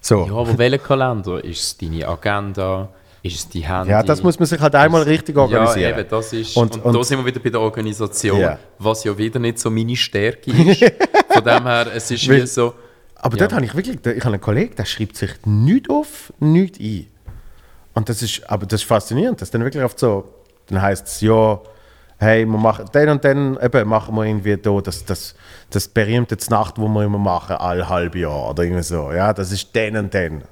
So. 0.01 0.27
Ja, 0.27 0.33
aber 0.35 0.59
welcher 0.59 0.79
Kalender? 0.79 1.45
Ist 1.45 1.61
es 1.61 1.77
deine 1.79 2.09
Agenda? 2.09 2.89
Ist 3.25 3.37
es 3.37 3.49
die 3.49 3.67
Handy? 3.67 3.91
Ja, 3.91 4.03
das 4.03 4.23
muss 4.23 4.39
man 4.39 4.45
sich 4.47 4.61
halt 4.61 4.75
einmal 4.75 5.03
richtig 5.03 5.35
organisieren. 5.39 5.93
Ja, 5.95 5.99
eben, 5.99 6.09
das 6.11 6.31
ist. 6.35 6.55
Und- 6.59 6.75
Und, 6.77 6.85
und- 6.85 6.95
da 6.95 7.03
sind 7.03 7.19
wir 7.19 7.25
wieder 7.25 7.41
bei 7.41 7.49
der 7.49 7.61
Organisation, 7.61 8.39
Ja. 8.39 8.59
was 8.79 9.03
ja 9.03 9.17
wieder 9.17 9.39
nicht 9.41 9.59
so 9.59 9.71
meine 9.71 9.97
Stärke 9.97 10.51
ist. 10.53 10.85
Von 11.33 11.43
dem 11.43 11.63
her, 11.65 11.87
es 11.95 12.11
ist 12.11 12.29
Weil- 12.29 12.43
wie 12.43 12.47
so. 12.47 12.75
Aber 13.17 13.35
Ja. 13.39 13.41
dort 13.45 13.55
habe 13.55 13.65
ich 13.65 13.75
wirklich, 13.75 13.97
ich 14.05 14.23
habe 14.25 14.35
einen 14.35 14.41
Kollegen, 14.43 14.77
der 14.77 14.85
schreibt 14.85 15.17
sich 15.17 15.31
nichts 15.47 15.89
auf, 15.89 16.35
nichts 16.39 16.79
ein. 16.79 17.07
Und 17.95 18.11
das 18.11 18.21
ist, 18.23 18.43
aber 18.51 18.67
das 18.67 18.83
ist 18.83 18.87
faszinierend, 18.87 19.41
dass 19.41 19.51
dann 19.51 19.65
wirklich 19.65 19.83
oft 19.83 19.99
so, 19.99 20.29
dann 20.67 20.83
heißt 20.83 21.07
es, 21.07 21.21
ja, 21.23 21.59
hey, 22.19 22.45
wir 22.45 22.59
machen, 22.59 22.85
den 22.93 23.09
und 23.09 23.25
den 23.25 23.57
eben 23.63 23.89
machen 23.89 24.15
wir 24.17 24.25
irgendwie 24.25 24.59
da, 24.59 24.79
das, 24.83 25.03
das, 25.07 25.35
das 25.71 25.89
berühmte 25.89 26.37
Nacht, 26.51 26.77
wo 26.77 26.89
wir 26.89 27.05
immer 27.05 27.19
machen, 27.19 27.57
alle 27.57 27.89
halbe 27.89 28.19
Jahr 28.19 28.51
oder 28.51 28.65
irgendwie 28.65 28.83
so, 28.83 29.11
ja, 29.13 29.33
das 29.33 29.51
ist 29.51 29.75
den 29.75 29.97
und 29.97 30.13
den 30.13 30.43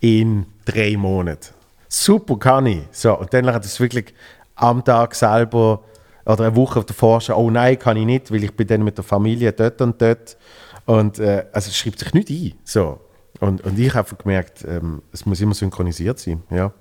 in 0.00 0.46
drei 0.64 0.96
Monaten. 0.96 1.48
Super, 1.94 2.38
kann 2.38 2.64
ich. 2.64 2.80
So, 2.90 3.18
und 3.18 3.34
dann 3.34 3.52
hat 3.52 3.66
es 3.66 3.78
wirklich 3.78 4.14
am 4.54 4.82
Tag 4.82 5.14
selber 5.14 5.82
oder 6.24 6.46
eine 6.46 6.56
Woche 6.56 6.82
davor 6.82 7.20
schon, 7.20 7.34
oh 7.34 7.50
nein, 7.50 7.78
kann 7.78 7.98
ich 7.98 8.06
nicht, 8.06 8.32
weil 8.32 8.42
ich 8.44 8.56
bin 8.56 8.66
dann 8.66 8.82
mit 8.82 8.96
der 8.96 9.04
Familie 9.04 9.52
dort 9.52 9.78
und 9.82 10.00
dort. 10.00 10.38
Und 10.86 11.18
äh, 11.18 11.44
also 11.52 11.68
es 11.68 11.76
schreibt 11.76 11.98
sich 11.98 12.14
nicht 12.14 12.30
ein. 12.30 12.54
So. 12.64 12.98
Und, 13.40 13.60
und 13.60 13.78
ich 13.78 13.92
habe 13.92 14.16
gemerkt, 14.16 14.64
ähm, 14.66 15.02
es 15.12 15.26
muss 15.26 15.42
immer 15.42 15.52
synchronisiert 15.52 16.18
sein. 16.18 16.42
Ja? 16.48 16.72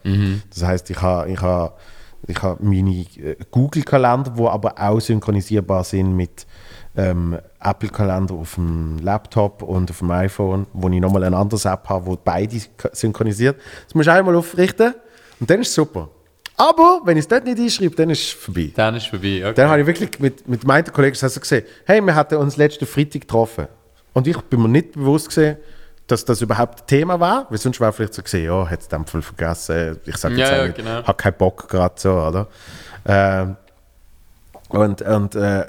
Das 0.49 0.63
heißt, 0.63 0.89
ich 0.89 1.01
habe 1.01 1.29
ich 1.29 1.41
ha, 1.41 1.73
ich 2.25 2.41
ha 2.41 2.55
meine 2.61 2.91
äh, 2.91 3.35
Google-Kalender, 3.51 4.31
die 4.37 4.43
aber 4.43 4.75
auch 4.79 5.01
synchronisierbar 5.01 5.83
sind 5.83 6.15
mit 6.15 6.47
ähm, 6.95 7.37
Apple-Kalender 7.61 8.33
auf 8.33 8.55
dem 8.55 8.97
Laptop 8.99 9.61
und 9.63 9.89
auf 9.89 9.99
dem 9.99 10.11
iPhone, 10.11 10.67
wo 10.73 10.89
ich 10.89 10.99
nochmal 10.99 11.23
eine 11.23 11.37
andere 11.37 11.69
App 11.69 11.87
habe, 11.87 12.05
wo 12.05 12.17
beide 12.21 12.57
synchronisiert. 12.91 13.57
Das 13.85 13.95
muss 13.95 14.05
ich 14.07 14.11
einmal 14.11 14.35
aufrichten 14.35 14.93
und 15.39 15.49
dann 15.49 15.61
ist 15.61 15.69
es 15.69 15.75
super. 15.75 16.09
Aber 16.57 17.01
wenn 17.05 17.17
ich 17.17 17.23
es 17.23 17.27
dort 17.27 17.45
nicht 17.45 17.59
einschreibe, 17.59 17.95
dann 17.95 18.09
ist 18.09 18.21
es 18.21 18.29
vorbei. 18.31 18.71
Dann 18.75 18.95
ist 18.95 19.07
vorbei. 19.07 19.41
Okay. 19.43 19.53
Dann 19.55 19.69
habe 19.69 19.81
ich 19.81 19.87
wirklich 19.87 20.19
mit, 20.19 20.47
mit 20.47 20.63
meinen 20.63 20.85
Kollegen 20.91 21.17
also 21.19 21.39
gesehen, 21.39 21.65
hey, 21.85 22.01
wir 22.01 22.13
hatten 22.13 22.35
uns 22.35 22.57
letzten 22.57 22.85
Freitag 22.85 23.21
getroffen. 23.21 23.67
Und 24.13 24.27
ich 24.27 24.37
bin 24.41 24.61
mir 24.61 24.67
nicht 24.67 24.91
bewusst 24.91 25.29
gewesen, 25.29 25.57
dass 26.07 26.25
das 26.25 26.41
überhaupt 26.41 26.81
ein 26.81 26.87
Thema 26.87 27.19
war, 27.19 27.47
weil 27.49 27.57
sonst 27.57 27.79
wäre 27.79 27.93
vielleicht 27.93 28.13
so 28.13 28.21
gesehen, 28.21 28.45
ja, 28.45 28.69
hat 28.69 28.81
es 28.81 28.87
dann 28.87 29.05
voll 29.05 29.21
vergessen, 29.21 29.99
ich 30.05 30.17
sage 30.17 30.35
jetzt 30.35 30.51
Ja, 30.51 30.65
ja, 30.65 30.67
genau. 30.67 31.03
habe 31.03 31.13
keinen 31.13 31.37
Bock 31.37 31.69
gerade 31.69 31.95
so, 31.97 32.11
oder? 32.11 32.47
Ähm, 33.05 33.55
und 34.69 35.01
und 35.01 35.35
äh, 35.35 35.65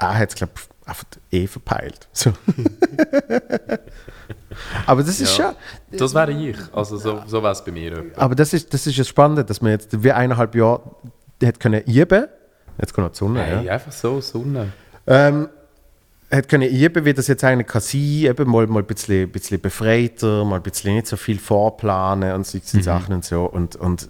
er 0.00 0.18
hat 0.18 0.30
es, 0.30 0.34
glaube 0.34 0.52
ich, 0.56 0.88
einfach 0.88 1.04
eh 1.30 1.46
verpeilt. 1.46 2.08
So. 2.12 2.32
Aber 4.86 5.02
das 5.02 5.20
ist 5.20 5.36
Ja. 5.38 5.54
schon, 5.90 5.98
Das 5.98 6.14
wäre 6.14 6.32
ich. 6.32 6.56
Also 6.72 6.96
so, 6.96 7.22
so 7.26 7.42
wäre 7.42 7.52
es 7.52 7.64
bei 7.64 7.72
mir. 7.72 7.92
etwa. 7.98 8.20
aber 8.22 8.34
das 8.34 8.52
ist, 8.52 8.72
das 8.74 8.86
ist 8.86 8.96
ja 8.96 9.04
spannend, 9.04 9.48
dass 9.48 9.60
man 9.60 9.72
jetzt 9.72 10.02
wie 10.02 10.12
eineinhalb 10.12 10.54
Jahre 10.54 10.82
hat 11.44 11.60
können 11.60 11.82
üben, 11.84 12.26
jetzt 12.80 12.92
kommt 12.92 13.06
noch 13.06 13.12
die 13.12 13.18
Sonne, 13.18 13.40
ja. 13.40 13.58
Hey, 13.60 13.70
einfach 13.70 13.92
so, 13.92 14.20
Sonne. 14.20 14.72
Ähm, 15.06 15.48
hat 16.30 16.48
können 16.48 16.68
üben, 16.68 17.04
wie 17.04 17.14
das 17.14 17.26
jetzt 17.28 17.42
eigentlich 17.44 17.66
kann 17.66 17.80
sein, 17.80 18.00
eben 18.00 18.50
mal, 18.50 18.66
mal 18.66 18.80
ein 18.80 18.86
bisschen, 18.86 19.30
bisschen 19.30 19.60
befreiter, 19.60 20.44
mal 20.44 20.56
ein 20.56 20.62
bisschen 20.62 20.94
nicht 20.94 21.06
so 21.06 21.16
viel 21.16 21.38
vorplanen 21.38 22.34
und 22.34 22.46
solche 22.46 22.82
Sachen 22.82 23.14
und 23.14 23.24
so. 23.24 23.44
Und, 23.46 23.76
und 23.76 24.08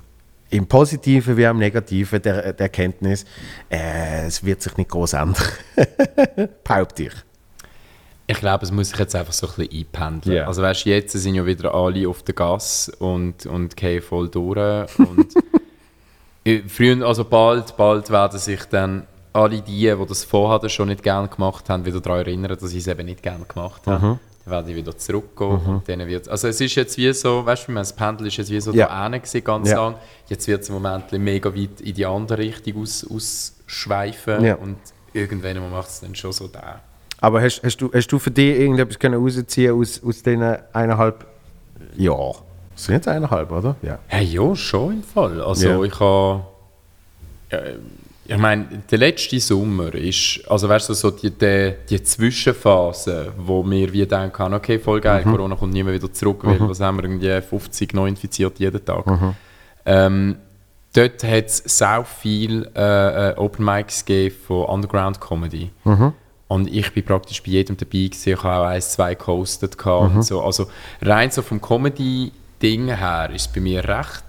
im 0.50 0.66
Positiven 0.66 1.36
wie 1.36 1.44
im 1.44 1.58
Negativen 1.58 2.20
der, 2.20 2.52
der 2.52 2.66
Erkenntnis, 2.66 3.24
äh, 3.70 4.26
es 4.26 4.44
wird 4.44 4.62
sich 4.62 4.76
nicht 4.76 4.90
groß 4.90 5.14
ändern. 5.14 5.42
Behaupte 6.64 7.04
ich. 7.04 7.12
Ich 8.26 8.38
glaube, 8.38 8.64
es 8.64 8.70
muss 8.70 8.90
sich 8.90 8.98
jetzt 8.98 9.16
einfach 9.16 9.32
so 9.32 9.48
ein 9.48 9.54
bisschen 9.56 9.80
einpendeln. 9.80 10.36
Ja. 10.36 10.46
Also 10.46 10.62
weißt, 10.62 10.84
jetzt 10.84 11.12
sind 11.12 11.34
ja 11.34 11.44
wieder 11.44 11.74
alle 11.74 12.08
auf 12.08 12.22
der 12.22 12.34
Gas 12.34 12.90
und, 12.98 13.46
und 13.46 13.76
gehen 13.76 14.02
voll 14.02 14.28
durch. 14.28 14.98
Und 14.98 15.34
äh, 16.44 16.62
früher, 16.68 17.04
also 17.06 17.24
bald, 17.24 17.76
bald 17.76 18.10
werden 18.10 18.38
sich 18.38 18.64
dann 18.66 19.06
alle 19.32 19.62
die, 19.62 19.80
die 19.80 20.06
das 20.08 20.24
vorher 20.24 20.68
schon 20.68 20.88
nicht 20.88 21.02
gerne 21.02 21.28
gemacht 21.28 21.68
haben, 21.68 21.84
wieder 21.84 22.00
daran 22.00 22.20
erinnern, 22.20 22.56
dass 22.58 22.70
sie 22.70 22.78
es 22.78 22.86
eben 22.86 23.06
nicht 23.06 23.22
gerne 23.22 23.44
gemacht 23.46 23.86
haben. 23.86 24.20
Dann 24.44 24.52
werden 24.52 24.66
die 24.68 24.76
wieder 24.76 24.96
zurückgehen. 24.96 25.50
Und 25.58 25.88
dann 25.88 26.06
wird, 26.06 26.28
also 26.28 26.48
es 26.48 26.60
ist 26.60 26.74
jetzt 26.74 26.96
wie 26.96 27.12
so, 27.12 27.44
weißt 27.44 27.68
du, 27.68 27.74
das 27.74 27.94
Pendel 27.94 28.26
ist 28.28 28.36
jetzt 28.38 28.50
wie 28.50 28.60
so 28.60 28.72
Ja. 28.72 28.86
da 28.88 29.18
gewesen, 29.18 29.44
ganz 29.44 29.70
Ja. 29.70 29.76
lang. 29.76 29.94
Jetzt 30.28 30.48
wird 30.48 30.62
es 30.62 30.68
im 30.68 30.76
Moment 30.76 31.12
mega 31.12 31.54
weit 31.54 31.80
in 31.80 31.94
die 31.94 32.06
andere 32.06 32.38
Richtung 32.38 32.82
aus, 32.82 33.06
ausschweifen. 33.08 34.44
Ja. 34.44 34.54
Und 34.54 34.78
irgendwann 35.12 35.70
macht 35.70 35.88
es 35.88 36.00
dann 36.00 36.14
schon 36.14 36.32
so 36.32 36.48
da. 36.48 36.80
Aber 37.20 37.42
hast, 37.42 37.62
hast, 37.62 37.76
du, 37.76 37.90
hast 37.92 38.06
du 38.08 38.18
für 38.18 38.30
dich 38.30 38.58
irgendetwas 38.58 38.98
können 38.98 39.22
rausziehen 39.22 39.74
aus, 39.74 40.02
aus 40.02 40.22
diesen 40.22 40.42
eineinhalb 40.72 41.26
Jahren? 41.96 42.36
Sind 42.76 42.94
jetzt 42.94 43.08
eineinhalb, 43.08 43.52
oder? 43.52 43.76
Ja. 43.82 43.98
Hey, 44.06 44.24
ja, 44.24 44.56
schon 44.56 44.94
im 44.94 45.02
Fall. 45.02 45.40
Also 45.42 45.84
ich 45.84 46.00
habe... 46.00 46.44
Ja, 47.52 47.58
ich 48.26 48.36
meine, 48.38 48.66
der 48.90 48.98
letzte 48.98 49.40
Sommer 49.40 49.92
ist, 49.94 50.40
also 50.48 50.68
weißt 50.68 50.90
du, 50.90 50.94
so 50.94 51.10
die, 51.10 51.30
die, 51.30 51.74
die 51.88 52.00
Zwischenphase, 52.02 53.32
wo 53.36 53.68
wir 53.68 53.92
wie 53.92 54.06
denken, 54.06 54.54
okay, 54.54 54.78
voll 54.78 55.00
geil, 55.00 55.24
Mhm. 55.24 55.30
Corona 55.32 55.56
kommt 55.56 55.72
nie 55.72 55.82
mehr 55.82 55.94
wieder 55.94 56.12
zurück, 56.12 56.40
weil 56.42 56.60
was 56.60 56.80
haben 56.80 56.98
wir 56.98 57.04
irgendwie 57.04 57.40
50 57.40 57.92
Neuinfizierte 57.94 58.62
jeden 58.62 58.84
Tag. 58.84 59.06
Mhm. 59.06 59.34
Ähm, 59.86 60.36
dort 60.94 61.24
hat 61.24 61.46
es 61.46 61.56
sehr 61.58 62.04
viel 62.04 62.68
äh, 62.76 63.30
äh, 63.30 63.36
Open 63.36 63.64
Mics 63.64 64.04
gegeben 64.04 64.36
von 64.46 64.64
Underground 64.66 65.20
Comedy. 65.20 65.70
Mhm. 65.84 66.12
Und 66.46 66.68
ich 66.72 66.92
bin 66.92 67.04
praktisch 67.04 67.42
bei 67.42 67.50
jedem 67.52 67.76
dabei 67.76 67.90
gewesen. 68.08 68.32
Ich 68.32 68.42
habe 68.42 68.62
auch 68.64 68.68
eins, 68.68 68.90
zwei 68.92 69.14
gehostet 69.14 69.76
Mhm. 69.84 70.16
und 70.16 70.22
so. 70.24 70.42
Also 70.42 70.66
rein 71.02 71.30
so 71.30 71.42
vom 71.42 71.60
Comedy-Ding 71.60 72.88
her 72.94 73.30
ist 73.34 73.46
es 73.46 73.52
bei 73.52 73.60
mir 73.60 73.82
recht, 73.84 74.24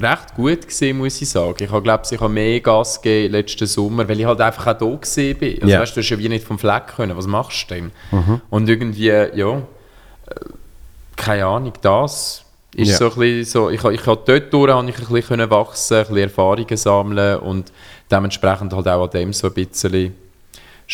recht 0.00 0.34
gut 0.34 0.62
gewesen, 0.62 0.98
muss 0.98 1.20
ich 1.22 1.28
sagen. 1.28 1.62
Ich 1.62 1.70
habe, 1.70 1.82
glaube 1.82 2.02
ich, 2.10 2.20
habe 2.20 2.32
mehr 2.32 2.60
Gas 2.60 3.00
gegeben 3.00 3.32
letzten 3.32 3.66
Sommer, 3.66 4.08
weil 4.08 4.18
ich 4.20 4.26
halt 4.26 4.40
einfach 4.40 4.66
auch 4.66 4.78
da 4.78 4.84
gewesen 4.86 5.38
bin. 5.38 5.54
Also 5.62 5.68
Ja. 5.72 5.80
weißt, 5.80 5.96
du 5.96 6.00
hast 6.00 6.08
ja 6.10 6.18
wie 6.18 6.28
nicht 6.28 6.44
vom 6.46 6.58
Fleck 6.58 6.88
können. 6.96 7.16
Was 7.16 7.26
machst 7.26 7.70
du 7.70 7.74
denn? 7.74 7.90
Und 8.50 8.68
irgendwie, 8.68 9.06
ja, 9.08 9.56
äh, 9.56 9.60
keine 11.16 11.46
Ahnung, 11.46 11.72
das 11.80 12.44
ist 12.74 12.90
Ja. 12.90 12.96
so 12.96 13.04
ein 13.12 13.18
bisschen 13.18 13.44
so, 13.44 13.70
ich, 13.70 13.84
ich 13.84 14.06
habe 14.06 14.22
dort 14.26 14.52
durch 14.52 14.72
habe 14.72 14.88
ich 14.88 14.96
ein 14.98 15.04
bisschen 15.06 15.22
können 15.22 15.48
wachsen, 15.50 15.96
ein 15.98 16.00
bisschen 16.02 16.18
Erfahrungen 16.18 16.76
sammeln 16.76 17.38
und 17.38 17.70
dementsprechend 18.10 18.72
halt 18.72 18.88
auch 18.88 19.04
an 19.04 19.10
dem 19.10 19.32
so 19.32 19.46
ein 19.46 19.54
bisschen 19.54 20.14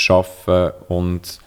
arbeiten 0.09 0.73
und 0.89 1.39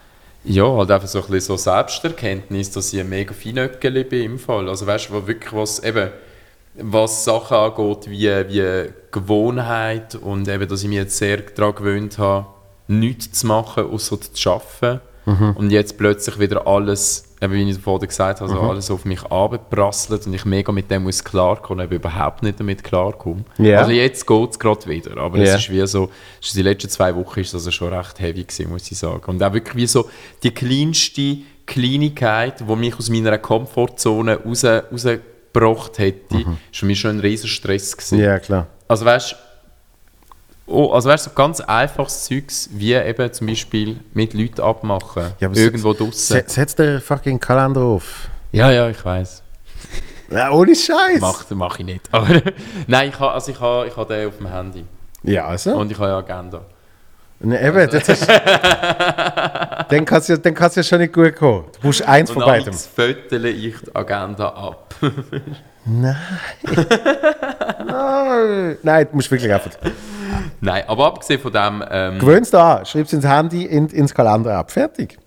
ja, 0.46 0.66
halt 0.68 0.92
einfach 0.92 1.08
so 1.08 1.20
ein 1.20 1.26
bisschen 1.30 1.56
so 1.56 1.58
Selbsterkenntnis, 1.58 2.72
dass 2.72 2.92
ich 2.92 3.00
ein 3.00 3.08
mega 3.10 3.34
Feinöckeli 3.34 4.04
bin 4.04 4.24
im 4.24 4.40
Fall. 4.40 4.68
Also 4.68 4.86
weißt 4.86 5.10
du, 5.10 5.14
wo 5.14 5.28
wirklich 5.28 5.54
was 5.54 5.82
eben, 5.84 6.10
was 6.76 7.24
Sachen 7.24 7.56
angeht, 7.58 8.10
wie, 8.10 8.28
wie 8.28 8.90
Gewohnheit 9.12 10.16
und 10.16 10.48
eben, 10.48 10.68
dass 10.68 10.82
ich 10.84 10.90
mich 10.90 10.98
jetzt 10.98 11.18
sehr 11.18 11.38
daran 11.38 11.76
gewöhnt 11.76 12.18
habe, 12.18 12.48
nichts 12.88 13.40
zu 13.40 13.48
machen, 13.48 13.86
außer 13.92 14.20
zu 14.20 14.50
arbeiten. 14.52 15.02
Und 15.56 15.72
jetzt 15.72 15.98
plötzlich 15.98 16.38
wieder 16.38 16.68
alles, 16.68 17.24
eben 17.42 17.54
wie 17.54 17.70
ich 17.70 17.78
vorhin 17.78 18.10
gesagt 18.10 18.42
habe, 18.42 18.52
also 18.52 18.62
alles 18.62 18.92
auf 18.92 19.06
mich 19.06 19.24
abprasselt 19.24 20.28
und 20.28 20.34
ich 20.34 20.44
mega 20.44 20.74
mit 20.74 20.92
dem 20.92 21.04
muss 21.04 21.24
klarkommen, 21.24 21.86
eben 21.86 21.96
überhaupt 21.96 22.44
nicht 22.44 22.60
damit 22.60 22.84
klarkomme. 22.84 23.46
Ja. 23.58 23.80
Also 23.80 23.92
jetzt 23.92 24.28
geht 24.28 24.50
es 24.52 24.60
gerade 24.60 24.86
wieder, 24.88 25.16
aber 25.18 25.38
Ja. 25.38 25.44
es 25.44 25.62
ist 25.62 25.70
wie 25.70 25.88
so, 25.88 26.10
es 26.42 26.52
die 26.52 26.62
letzten 26.62 26.90
zwei 26.90 27.16
Wochen 27.16 27.40
ist 27.40 27.54
das 27.54 27.62
also 27.62 27.72
schon 27.72 27.94
recht 27.94 28.20
heavy 28.20 28.44
gewesen, 28.44 28.70
muss 28.70 28.92
ich 28.92 28.98
sagen. 28.98 29.22
Und 29.28 29.42
auch 29.42 29.54
wirklich 29.54 29.76
wie 29.78 29.88
so 29.88 30.10
die 30.44 30.52
kleinste 30.52 31.38
Kleinigkeit, 31.66 32.60
die 32.60 32.76
mich 32.76 32.98
aus 32.98 33.10
meiner 33.10 33.38
Komfortzone 33.38 34.40
raus, 34.44 34.66
rausgebracht 35.56 35.98
hätte, 36.00 36.38
ist 36.72 36.80
für 36.80 36.86
mich 36.86 37.00
schon 37.00 37.18
ein 37.18 37.20
riesen 37.20 37.48
Stress 37.48 37.96
gewesen. 37.96 38.20
Ja, 38.20 38.40
klar. 38.40 38.68
Also 38.88 39.06
weißt 39.06 39.36
oh, 40.66 40.92
also 40.92 41.10
weißt, 41.10 41.26
so 41.26 41.32
ganz 41.32 41.60
einfaches 41.62 42.26
Zeugs, 42.26 42.70
wie 42.72 42.94
eben 42.94 43.32
zum 43.34 43.48
Beispiel 43.48 44.00
mit 44.14 44.34
Leuten 44.34 44.62
abmachen, 44.62 45.34
Ja, 45.40 45.50
irgendwo 45.54 45.92
se- 45.94 45.98
draußen. 46.00 46.38
se- 46.38 46.44
Setz 46.48 46.76
den 46.76 47.02
fucking 47.02 47.40
Kalender 47.40 47.82
auf. 47.82 48.28
Ja, 48.52 48.72
ja, 48.72 48.90
ich 48.90 49.04
weiß. 49.04 49.42
Ja, 50.32 50.50
ohne 50.52 50.74
Scheiß. 50.76 51.20
Mach, 51.20 51.46
mach 51.52 51.78
ich 51.78 51.86
nicht. 51.86 52.02
Aber 52.12 52.42
Nein, 52.88 53.10
ich 53.10 53.20
habe 53.20 53.34
also 53.34 53.52
ich 53.52 53.60
habe, 53.60 53.88
ich 53.88 53.96
habe 53.96 54.12
den 54.16 54.28
auf 54.30 54.38
dem 54.38 54.48
Handy 54.48 54.84
Ja, 55.22 55.46
also. 55.46 55.76
und 55.76 55.92
ich 55.92 55.98
habe 56.00 56.08
ja 56.10 56.18
Agenda. 56.18 56.66
Ne, 57.46 57.62
eben, 57.62 57.90
das 57.90 58.08
ist, 58.08 58.26
dann 58.28 60.06
kann 60.06 60.20
es 60.20 60.30
ja, 60.30 60.38
dann 60.38 60.54
kann's 60.54 60.76
ja 60.76 60.84
schon 60.84 61.00
nicht 61.00 61.12
gut 61.14 61.36
kommen. 61.36 61.66
Du 61.82 61.88
musst 61.88 62.02
eins 62.08 62.30
Und 62.30 62.36
von 62.36 62.46
beidem. 62.46 62.74
fötele 62.74 63.50
ich 63.50 63.76
die 63.82 63.94
Agenda 63.96 64.48
ab. 64.48 64.96
Ah, 67.88 68.38
Nein, 68.82 69.08
du 69.12 69.16
musst 69.18 69.30
wirklich 69.30 69.52
einfach. 69.52 69.72
Nein, 70.62 70.84
aber 70.88 71.08
abgesehen 71.08 71.42
von 71.42 71.52
dem... 71.52 71.84
Ähm, 71.92 72.20
Gewöhnst 72.20 72.54
du 72.54 72.58
an, 72.60 72.86
schreibst 72.86 73.12
ins 73.14 73.26
Handy, 73.28 73.66
in, 73.66 73.88
ins 73.88 74.14
Kalender 74.14 74.56
ab. 74.58 74.72
Fertig. 74.72 75.18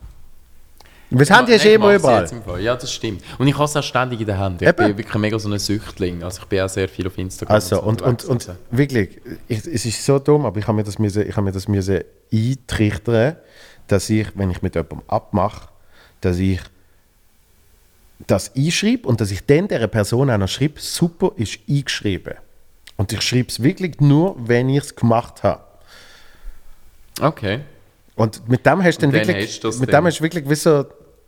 Und 1.11 1.21
das 1.21 1.31
Handy 1.31 1.53
eh 1.53 1.57
ich 1.57 1.65
immer 1.67 1.95
überall. 1.95 2.29
Ja, 2.61 2.75
das 2.75 2.93
stimmt. 2.93 3.23
Und 3.39 3.47
ich 3.47 3.55
habe 3.55 3.65
es 3.65 3.77
auch 3.77 3.83
ständig 3.83 4.21
in 4.21 4.27
der 4.27 4.39
Hand. 4.39 4.61
Ich 4.61 4.69
Eben. 4.69 4.77
bin 4.77 4.99
wirklich 4.99 5.15
mega 5.17 5.39
so 5.39 5.49
ein 5.49 5.59
Süchtling. 5.59 6.23
Also 6.23 6.43
ich 6.43 6.49
bin 6.49 6.61
auch 6.61 6.69
sehr 6.69 6.89
viel 6.89 7.07
auf 7.07 7.17
Instagram. 7.17 7.55
Also, 7.55 7.77
so 7.77 7.83
und, 7.83 8.03
und, 8.03 8.25
unterwegs 8.25 8.49
und 8.71 8.79
wirklich, 8.79 9.21
ich, 9.47 9.67
es 9.67 9.87
ist 9.87 10.05
so 10.05 10.19
dumm, 10.19 10.45
aber 10.47 10.59
ich 10.59 10.67
habe 10.67 10.77
mir 10.77 10.85
das, 10.85 10.99
müssen, 10.99 11.29
ich 11.29 11.37
habe 11.37 11.43
mir 11.43 11.53
das 11.53 11.69
müssen 11.69 12.01
eintrichtern, 12.33 13.37
dass 13.87 14.11
ich, 14.11 14.27
wenn 14.35 14.51
ich 14.51 14.63
mit 14.63 14.75
jemandem 14.75 15.03
abmache, 15.07 15.69
dass 16.21 16.39
ich 16.39 16.61
das 18.27 18.55
einschreibe 18.57 19.07
und 19.07 19.21
dass 19.21 19.31
ich 19.31 19.45
dann 19.47 19.69
dieser 19.69 19.87
Person 19.89 20.31
auch 20.31 20.39
noch 20.39 20.49
schreibe, 20.49 20.81
super 20.81 21.33
ist 21.37 21.61
eingeschrieben. 21.69 22.35
Und 22.97 23.13
ich 23.13 23.21
schreibe 23.23 23.49
es 23.49 23.63
wirklich 23.63 24.01
nur, 24.01 24.35
wenn 24.39 24.71
ich 24.71 24.83
es 24.83 24.97
gemacht 24.97 25.43
habe. 25.43 25.63
Okay. 27.21 27.61
Und 28.17 28.49
mit 28.49 28.65
dem 28.65 28.83
hast 28.83 28.97
du 28.99 29.03
dann 29.03 29.11
Und 29.11 29.17
dann 29.17 29.29
wirklich, 29.29 29.63
mit 29.63 29.93
dann. 29.93 30.03
dem 30.03 30.07
hast 30.07 30.19
du 30.19 30.23
wirklich 30.23 30.49
wie 30.49 30.55
so 30.55 30.87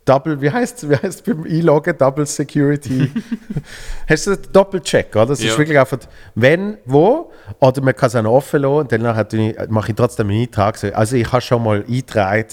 Double, 0.09 0.41
wie 0.41 0.49
heißt 0.49 0.89
wie 0.89 0.95
heißt 0.95 1.23
beim 1.25 1.43
Einloggen 1.43 1.95
Double 1.97 2.25
Security? 2.25 3.11
Hast 4.09 4.25
du 4.27 4.35
Doppelcheck, 4.35 5.15
oder? 5.15 5.27
Das 5.27 5.43
Ja. 5.43 5.51
ist 5.51 5.57
wirklich 5.57 5.77
einfach, 5.77 5.99
wenn, 6.35 6.77
wo, 6.85 7.31
oder 7.59 7.81
man 7.81 7.95
kann 7.95 8.07
es 8.07 8.15
auch 8.15 8.25
offen 8.25 8.61
lassen 8.63 8.73
und 8.73 8.91
danach 8.91 9.23
mache 9.69 9.89
ich 9.91 9.95
trotzdem 9.95 10.29
einen 10.29 10.41
Eintrag. 10.41 10.83
Also 10.95 11.15
ich 11.15 11.31
habe 11.31 11.41
schon 11.41 11.63
mal 11.63 11.83
eingetragen, 11.87 12.45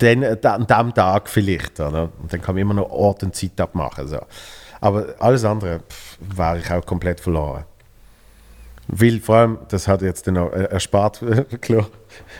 den, 0.00 0.24
an 0.24 0.66
diesem 0.66 0.94
Tag 0.94 1.28
vielleicht, 1.28 1.78
oder? 1.78 2.08
Und 2.20 2.32
dann 2.32 2.40
kann 2.40 2.54
man 2.54 2.62
immer 2.62 2.74
noch 2.74 2.90
Ort 2.90 3.22
und 3.22 3.36
Zeit 3.36 3.60
abmachen. 3.60 4.08
So. 4.08 4.18
Aber 4.80 5.14
alles 5.20 5.44
andere 5.44 5.80
pff, 5.80 6.18
war 6.36 6.56
ich 6.56 6.68
auch 6.70 6.84
komplett 6.84 7.20
verloren. 7.20 7.64
Weil 8.88 9.20
vor 9.20 9.36
allem, 9.36 9.58
das 9.68 9.86
hat 9.88 10.02
jetzt 10.02 10.28
auch 10.28 10.52
äh, 10.52 10.64
erspart, 10.64 11.20
klar, 11.60 11.86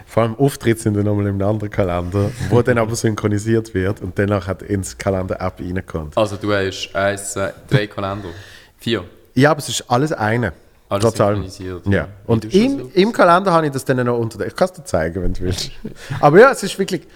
vor 0.07 0.23
allem 0.25 0.35
Auftritte 0.37 0.81
sind 0.81 0.95
dann 0.97 1.05
nochmal 1.05 1.27
im 1.29 1.41
anderen 1.41 1.71
Kalender, 1.71 2.31
wo 2.51 2.61
dann 2.63 2.79
aber 2.79 2.95
synchronisiert 2.97 3.73
wird 3.75 4.03
und 4.03 4.19
danach 4.19 4.47
hat 4.49 4.63
ins 4.63 4.99
Kalender-App 4.99 5.61
reinkommt. 5.61 6.17
Also 6.19 6.37
du 6.37 6.53
hast 6.53 6.91
eins, 6.95 7.33
zwei, 7.33 7.53
drei 7.71 7.87
Kalender. 7.87 8.29
Vier. 8.79 9.05
Ja, 9.35 9.53
aber 9.53 9.61
es 9.61 9.69
ist 9.69 9.89
alles 9.91 10.13
eine. 10.13 10.53
Alles 10.89 11.05
Total. 11.05 11.35
synchronisiert. 11.37 11.87
Ja. 11.87 12.09
Und 12.27 12.53
im, 12.53 12.91
im 12.93 13.13
Kalender 13.13 13.53
habe 13.53 13.67
ich 13.67 13.73
das 13.73 13.85
dann 13.85 14.05
noch 14.05 14.19
unter. 14.19 14.45
Ich 14.47 14.55
kann 14.55 14.67
es 14.67 14.73
dir 14.75 14.85
zeigen, 14.85 15.23
wenn 15.23 15.33
du 15.33 15.41
willst. 15.43 15.71
aber 16.21 16.39
ja, 16.41 16.51
es 16.51 16.63
ist 16.65 16.79
wirklich. 16.79 17.07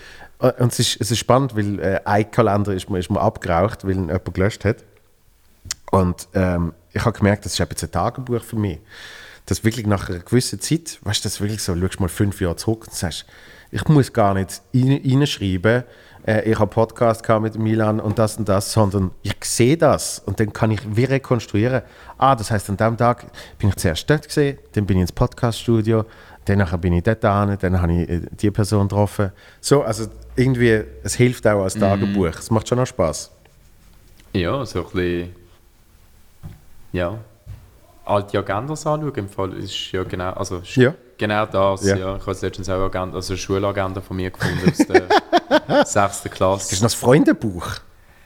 äh, 0.41 0.53
Und 0.63 0.73
es 0.73 0.79
ist, 0.79 1.01
es 1.01 1.11
ist 1.11 1.19
spannend, 1.19 1.55
weil 1.55 1.79
äh, 1.81 2.01
ein 2.05 2.31
Kalender 2.31 2.73
ist 2.73 2.89
mir, 2.89 3.01
ist 3.01 3.11
mir 3.11 3.21
abgeraucht, 3.21 3.85
weil 3.85 3.97
ihn 3.97 4.07
jemand 4.07 4.33
gelöscht 4.35 4.65
hat. 4.65 4.77
Und 5.91 6.29
ähm, 6.33 6.73
ich 6.97 7.05
habe 7.05 7.17
gemerkt, 7.17 7.45
das 7.45 7.53
ist 7.53 7.61
eben 7.61 7.71
ein 7.71 7.91
Tagebuch 7.91 8.43
für 8.43 8.57
mich. 8.57 8.79
Dass 9.45 9.63
wirklich 9.63 9.87
nach 9.87 10.09
einer 10.09 10.21
gewissen 10.21 10.61
Zeit, 10.61 10.99
weißt 11.03 11.25
du, 11.25 11.29
das 11.29 11.41
wirklich 11.41 11.63
so, 11.63 11.77
schaust 11.77 12.01
mal 12.01 12.09
fünf 12.09 12.41
Jahre 12.41 12.57
zurück 12.57 12.87
und 12.87 12.95
sagst, 12.95 13.27
ich 13.71 13.87
muss 13.89 14.13
gar 14.13 14.35
nicht 14.35 14.63
rein- 14.75 15.01
reinschreiben, 15.05 15.85
äh, 16.27 16.51
ich 16.51 16.59
habe 16.59 16.69
Podcast 16.69 17.23
gehabt 17.23 17.43
mit 17.43 17.59
Milan 17.59 18.01
und 18.01 18.19
das 18.19 18.37
und 18.39 18.49
das, 18.49 18.73
sondern 18.73 19.11
ich 19.23 19.37
sehe 19.45 19.77
das 19.77 20.21
und 20.25 20.41
dann 20.41 20.53
kann 20.53 20.71
ich 20.71 20.81
wie 20.97 21.05
rekonstruieren. 21.05 21.83
Ah, 22.19 22.35
das 22.35 22.51
heißt, 22.51 22.71
an 22.71 22.77
dem 22.77 22.97
Tag 22.97 23.27
bin 23.59 23.69
ich 23.69 23.77
zuerst 23.77 24.09
dort 24.09 24.27
gesehen, 24.27 24.59
dann 24.73 24.87
bin 24.87 24.97
ich 24.97 25.03
ins 25.03 25.13
Podcaststudio, 25.13 26.07
danach 26.45 26.77
bin 26.79 26.95
ich 26.95 27.03
dort 27.05 27.25
an, 27.25 27.57
dann 27.61 27.81
habe 27.81 27.93
ich 27.93 28.09
äh, 28.09 28.21
die 28.33 28.51
Person 28.51 28.89
getroffen. 28.89 29.33
So, 29.61 29.83
also 29.83 30.07
irgendwie, 30.35 30.83
es 31.03 31.15
hilft 31.15 31.47
auch 31.47 31.63
als 31.63 31.75
Tagebuch. 31.75 32.39
Es 32.39 32.51
macht 32.51 32.69
schon 32.69 32.79
noch 32.79 32.87
Spaß. 32.87 33.31
Ja, 34.33 34.65
so 34.67 34.81
ein 34.81 34.85
bisschen. 34.93 35.46
Ja. 36.93 37.19
Alte 38.05 38.39
Agendas 38.39 38.87
anschauen, 38.87 39.13
im 39.17 39.29
Fall 39.29 39.53
ist 39.55 39.91
ja 39.93 40.05
genau, 40.05 40.31
also 40.33 40.61
Ja. 40.75 40.95
genau 41.19 41.45
das. 41.47 41.85
Ja. 41.85 41.97
Ja. 41.97 42.17
Ich 42.17 42.27
habe 42.27 42.37
letztens 42.41 42.69
auch 42.69 42.75
eine 42.75 42.85
Agenda, 42.85 43.17
also 43.17 43.33
eine 43.33 43.39
Schulagenda 43.39 44.01
von 44.01 44.17
mir 44.17 44.31
gefunden 44.31 44.71
aus 44.71 44.77
der 44.79 45.85
6. 45.87 45.93
Das 45.95 46.25
ist 46.25 46.31
Klasse. 46.33 46.75
noch 46.77 46.81
das 46.83 46.95
Freundebuch. 46.95 47.67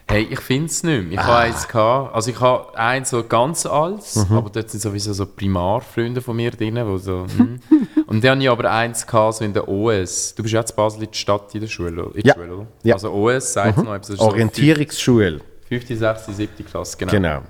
Hey, 0.06 0.26
ich 0.28 0.40
finde 0.40 0.66
es 0.66 0.82
nicht 0.82 1.04
mehr. 1.04 1.12
Ich 1.12 1.18
Ah. 1.20 1.24
habe 1.24 1.36
eins 1.38 1.68
gehabt. 1.68 2.14
Also 2.16 2.30
ich 2.32 2.40
habe 2.40 2.76
eins 2.76 3.10
so 3.10 3.22
ganz 3.22 3.64
altes, 3.64 4.16
Mhm. 4.28 4.36
aber 4.38 4.50
dort 4.50 4.68
sind 4.68 4.80
sowieso 4.80 5.12
so 5.12 5.24
Primarfreunde 5.24 6.20
von 6.20 6.34
mir 6.36 6.50
drin, 6.50 6.78
wo 6.84 6.98
so... 6.98 7.26
hm. 7.36 7.60
Und 8.08 8.24
dann 8.24 8.32
habe 8.32 8.42
ich 8.42 8.50
aber 8.50 8.68
eins 8.70 9.06
gehabt, 9.06 9.36
so 9.36 9.44
in 9.44 9.52
der 9.52 9.68
OS. 9.68 10.34
Du 10.34 10.42
bist 10.42 10.52
jetzt 10.52 10.74
Basel 10.74 11.04
in 11.04 11.10
der 11.10 11.14
Stadt 11.16 11.54
in 11.54 11.60
der 11.60 11.68
Schule, 11.68 12.10
in 12.14 12.26
Ja. 12.26 12.34
Schule 12.34 12.54
oder? 12.56 12.66
Ja. 12.82 12.94
Also 12.96 13.12
OS, 13.12 13.52
sagt 13.52 13.78
mhm. 13.78 13.84
noch 13.84 13.94
etwas. 13.94 14.10
ist 14.10 14.18
so 14.18 14.24
Orientierungsschule. 14.26 15.40
5., 15.68 15.86
6., 15.96 16.26
7. 16.36 16.64
Klasse, 16.66 16.96
genau. 16.98 17.12
Genau. 17.12 17.40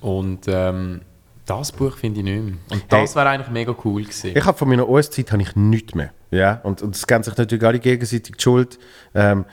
Und 0.00 0.46
ähm, 0.46 1.02
das 1.46 1.72
Buch 1.72 1.96
finde 1.96 2.20
ich 2.20 2.24
nicht 2.24 2.42
mehr. 2.42 2.54
Und 2.70 2.84
das 2.88 3.16
wäre 3.16 3.28
eigentlich 3.28 3.50
mega 3.50 3.74
cool 3.84 4.02
gewesen. 4.02 4.32
Ich 4.34 4.44
habe 4.44 4.56
von 4.56 4.68
meiner 4.68 4.86
ich 4.88 5.56
nichts 5.56 5.94
mehr. 5.94 6.12
Ja? 6.30 6.60
Und, 6.62 6.82
und 6.82 6.94
es 6.94 7.06
geben 7.06 7.22
sich 7.22 7.36
natürlich 7.36 7.64
alle 7.64 7.78
gegenseitig 7.78 8.36
die 8.36 8.42
Schuld. 8.42 8.78
Ähm, 9.14 9.44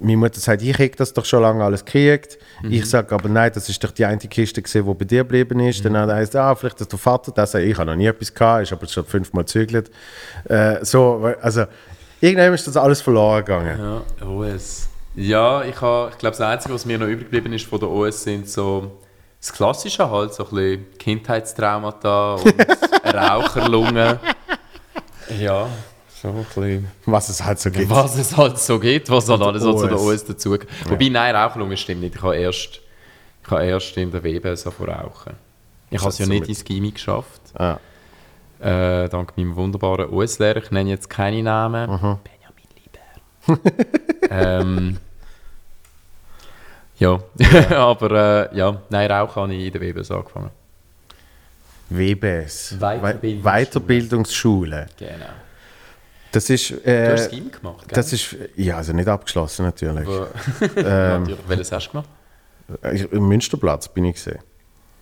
meine 0.00 0.16
Mutter 0.16 0.40
sagt, 0.40 0.62
ich 0.62 0.76
hätte 0.78 0.98
das 0.98 1.12
doch 1.12 1.24
schon 1.24 1.42
lange 1.42 1.62
alles 1.62 1.84
gekriegt. 1.84 2.38
Ich 2.68 2.84
sage 2.86 3.14
aber, 3.14 3.28
nein, 3.28 3.50
das 3.54 3.68
ist 3.68 3.82
doch 3.82 3.92
die 3.92 4.04
eine 4.04 4.18
Kiste, 4.18 4.60
gewesen, 4.60 4.86
die 4.86 4.94
bei 4.94 5.04
dir 5.04 5.22
geblieben 5.22 5.60
ist. 5.60 5.84
Dann 5.84 5.96
heißt 5.96 6.34
ah, 6.36 6.54
vielleicht 6.54 6.80
ist 6.80 6.90
der 6.90 6.98
Vater, 6.98 7.32
der 7.32 7.46
sagt, 7.46 7.64
ich 7.64 7.76
habe 7.76 7.90
noch 7.90 7.96
nie 7.96 8.06
etwas 8.06 8.32
gehabt, 8.32 8.64
ist 8.64 8.72
aber 8.72 8.86
schon 8.86 9.04
fünfmal 9.04 9.44
gezügelt. 9.44 9.90
Äh, 10.44 10.84
so, 10.84 11.32
also, 11.40 11.64
irgendwann 12.20 12.54
ist 12.54 12.66
das 12.66 12.76
alles 12.76 13.00
verloren 13.00 13.44
gegangen. 13.44 13.78
Ja, 14.20 14.26
OS. 14.26 14.88
Ja, 15.14 15.62
ich, 15.62 15.70
ich 15.70 15.78
glaube, 15.78 16.18
das 16.20 16.40
Einzige, 16.40 16.74
was 16.74 16.84
mir 16.84 16.98
noch 16.98 17.06
übrig 17.06 17.30
geblieben 17.30 17.52
ist 17.52 17.66
von 17.66 17.80
der 17.80 17.88
OS, 17.88 18.22
sind 18.22 18.48
so 18.48 18.98
das 19.40 19.52
Klassische 19.52 20.10
halt, 20.10 20.34
so 20.34 20.44
ein 20.44 20.50
bisschen 20.50 20.98
Kindheitstraumata 20.98 22.34
und 22.34 22.54
Raucherlungen. 23.14 24.18
Ja, 25.38 25.68
so 26.22 26.28
ein 26.28 26.44
bisschen. 26.44 26.88
Was 27.06 27.28
es 27.28 27.44
halt 27.44 27.60
so 27.60 27.70
gibt. 27.70 27.88
Was 27.90 28.16
es 28.16 28.36
halt 28.36 28.58
so 28.58 28.78
geht, 28.80 29.08
was 29.10 29.28
halt 29.28 29.40
alles 29.42 29.62
so 29.62 29.72
zu 29.74 29.86
der 29.86 29.96
OS. 29.96 30.06
OS 30.22 30.24
dazugehört. 30.24 30.68
Wobei, 30.90 31.08
nein, 31.08 31.34
Raucherlungen 31.36 31.76
stimmt 31.76 32.00
nicht. 32.00 32.16
Ich 32.16 32.22
habe 32.22 32.36
erst, 32.36 32.80
ich 33.44 33.50
habe 33.50 33.64
erst 33.64 33.96
in 33.96 34.10
der 34.10 34.22
WB 34.24 34.54
so 34.56 34.70
von 34.70 34.88
rauchen. 34.88 35.34
Ich 35.90 35.98
habe 36.00 36.10
es 36.10 36.18
ja 36.18 36.26
so 36.26 36.30
nicht 36.32 36.40
mit- 36.40 36.48
ins 36.50 36.64
Gymi 36.64 36.90
geschafft. 36.90 37.40
Ah. 37.54 37.78
Äh, 38.60 39.08
dank 39.08 39.36
meinem 39.36 39.54
wunderbaren 39.54 40.12
US-Lehrer. 40.12 40.56
Ich 40.64 40.70
nenne 40.72 40.90
jetzt 40.90 41.08
keine 41.08 41.42
Namen. 41.42 41.88
Mhm. 41.88 42.18
Benjamin 42.24 43.60
Lieber. 43.62 44.30
ähm, 44.30 44.98
ja, 46.98 47.18
aber 47.76 48.50
äh, 48.52 48.56
ja, 48.56 48.80
nein, 48.90 49.10
Rauch 49.10 49.36
habe 49.36 49.54
ich 49.54 49.66
in 49.66 49.72
der 49.72 49.80
WBS 49.80 50.10
angefangen. 50.10 50.50
WBS. 51.90 52.76
Weiterbildungsschule. 52.78 53.42
Weiterbildungsschule. 53.42 54.86
Genau. 54.98 55.14
Das 56.32 56.50
ist. 56.50 56.70
Du 56.70 56.74
hast 56.76 56.84
Äh, 56.86 57.08
das 57.10 57.30
Gym 57.30 57.50
gemacht, 57.50 57.88
gell? 57.88 57.96
das 57.96 58.12
ist. 58.12 58.36
Ja, 58.56 58.76
also 58.76 58.92
nicht 58.92 59.08
abgeschlossen 59.08 59.64
natürlich. 59.64 60.06
Wo, 60.06 60.26
ähm, 60.76 61.22
natürlich. 61.22 61.38
Welches 61.48 61.72
hast 61.72 61.86
du 61.88 61.90
gemacht? 61.92 62.08
Im 63.12 63.28
Münsterplatz 63.28 63.88
bin 63.88 64.04
ich 64.04 64.16
gesehen. 64.16 64.38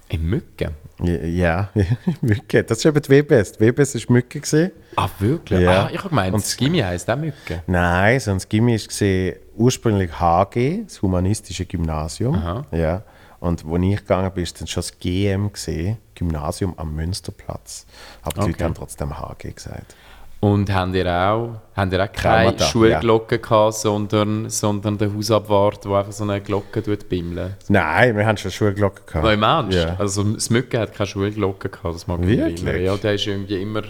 Im 0.09 0.31
Mücken. 0.31 0.71
Ja, 1.03 1.15
ja, 1.25 1.71
Mücke. 2.21 2.63
Das 2.63 2.79
ist 2.79 2.85
eben 2.87 3.03
die 3.03 3.11
WBS. 3.11 3.53
Die 3.53 3.61
WBS 3.67 3.97
ist 3.97 4.09
Mücke 4.09 4.39
gesehen. 4.39 4.71
Ah, 4.95 5.09
wirklich? 5.19 5.61
Ja. 5.63 5.87
Ah, 5.87 5.91
ich 5.93 5.99
habe 5.99 6.11
gemeint, 6.11 6.33
Und- 6.33 6.45
das 6.45 6.57
heisst 6.87 7.11
auch 7.11 7.17
Mücken. 7.17 7.61
Nein, 7.67 8.21
sonst 8.21 8.45
das 8.45 8.49
Gimmi 8.49 8.77
ist 8.77 8.87
gesehen 8.89 9.37
ursprünglich 9.57 10.11
HG, 10.21 10.85
das 10.85 11.03
humanistische 11.03 11.67
Gymnasium. 11.67 12.35
Aha. 12.35 12.65
Ja. 12.73 13.03
Und 13.41 13.67
wo 13.67 13.77
ich 13.77 13.97
gegangen 13.97 14.31
bin, 14.33 14.43
ist 14.45 14.59
dann 14.61 14.67
schon 14.67 14.81
das 14.83 14.99
GM 14.99 15.53
gesehen, 15.53 15.99
Gymnasium 16.15 16.75
am 16.77 16.95
Münsterplatz. 16.95 17.87
Aber 18.23 18.35
die 18.35 18.41
Okay. 18.41 18.51
Leute 18.53 18.65
haben 18.65 18.75
trotzdem 18.75 19.19
HG 19.19 19.53
gesagt. 19.53 19.95
Und 20.41 20.73
haben 20.73 20.95
ihr 20.95 21.07
auch, 21.07 21.61
haben 21.75 21.91
ihr 21.91 22.05
auch 22.05 22.13
keine 22.13 22.51
Traumata, 22.57 22.65
Schulglocke 22.67 23.39
gehabt, 23.39 23.75
sondern, 23.75 24.51
sondern 24.51 24.99
den 24.99 25.17
Hausabwart, 25.17 25.85
der 25.85 25.93
einfach 25.93 26.13
so 26.13 26.25
eine 26.25 26.41
Glocke 26.41 26.83
tut 26.83 27.09
bimmeln? 27.09 27.55
Nein, 27.69 28.17
wir 28.17 28.27
haben 28.27 28.37
schon 28.37 28.51
Schulglocke 28.51 29.03
gehabt. 29.07 29.25
Nein, 29.25 29.41
Mensch. 29.41 29.75
Ja. 29.75 29.97
Also 29.99 30.23
das 30.25 30.51
Mücken 30.51 30.79
hat 30.79 30.93
keine 30.95 31.07
Schulglocke 31.07 31.71
gehabt, 31.71 31.95
das 31.95 32.07
mag 32.07 32.21
ich 32.23 32.39
erinnern. 32.39 32.83
Ja, 32.83 32.97
der 32.97 33.15
ist 33.15 33.27
irgendwie 33.27 33.61
immer 33.61 33.83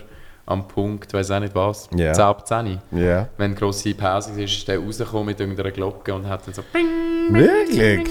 am 0.47 0.69
Punkt, 0.69 1.13
weiß 1.13 1.33
auch 1.33 1.41
nicht 1.41 1.55
was, 1.55 1.89
Ja. 1.95 2.13
10 2.13 2.25
ab 2.25 2.47
10. 2.47 2.79
Ja. 2.93 3.29
Wenn 3.37 3.55
grosse 3.55 3.95
Pause 3.95 4.41
ist, 4.41 4.59
ist 4.59 4.69
der 4.69 4.79
rausgekommen 4.79 5.27
mit 5.27 5.41
irgendeiner 5.41 5.73
Glocke 5.73 6.15
und 6.15 6.29
hat 6.29 6.47
dann 6.47 6.55
so 6.55 6.63
Wirklich? 6.73 8.09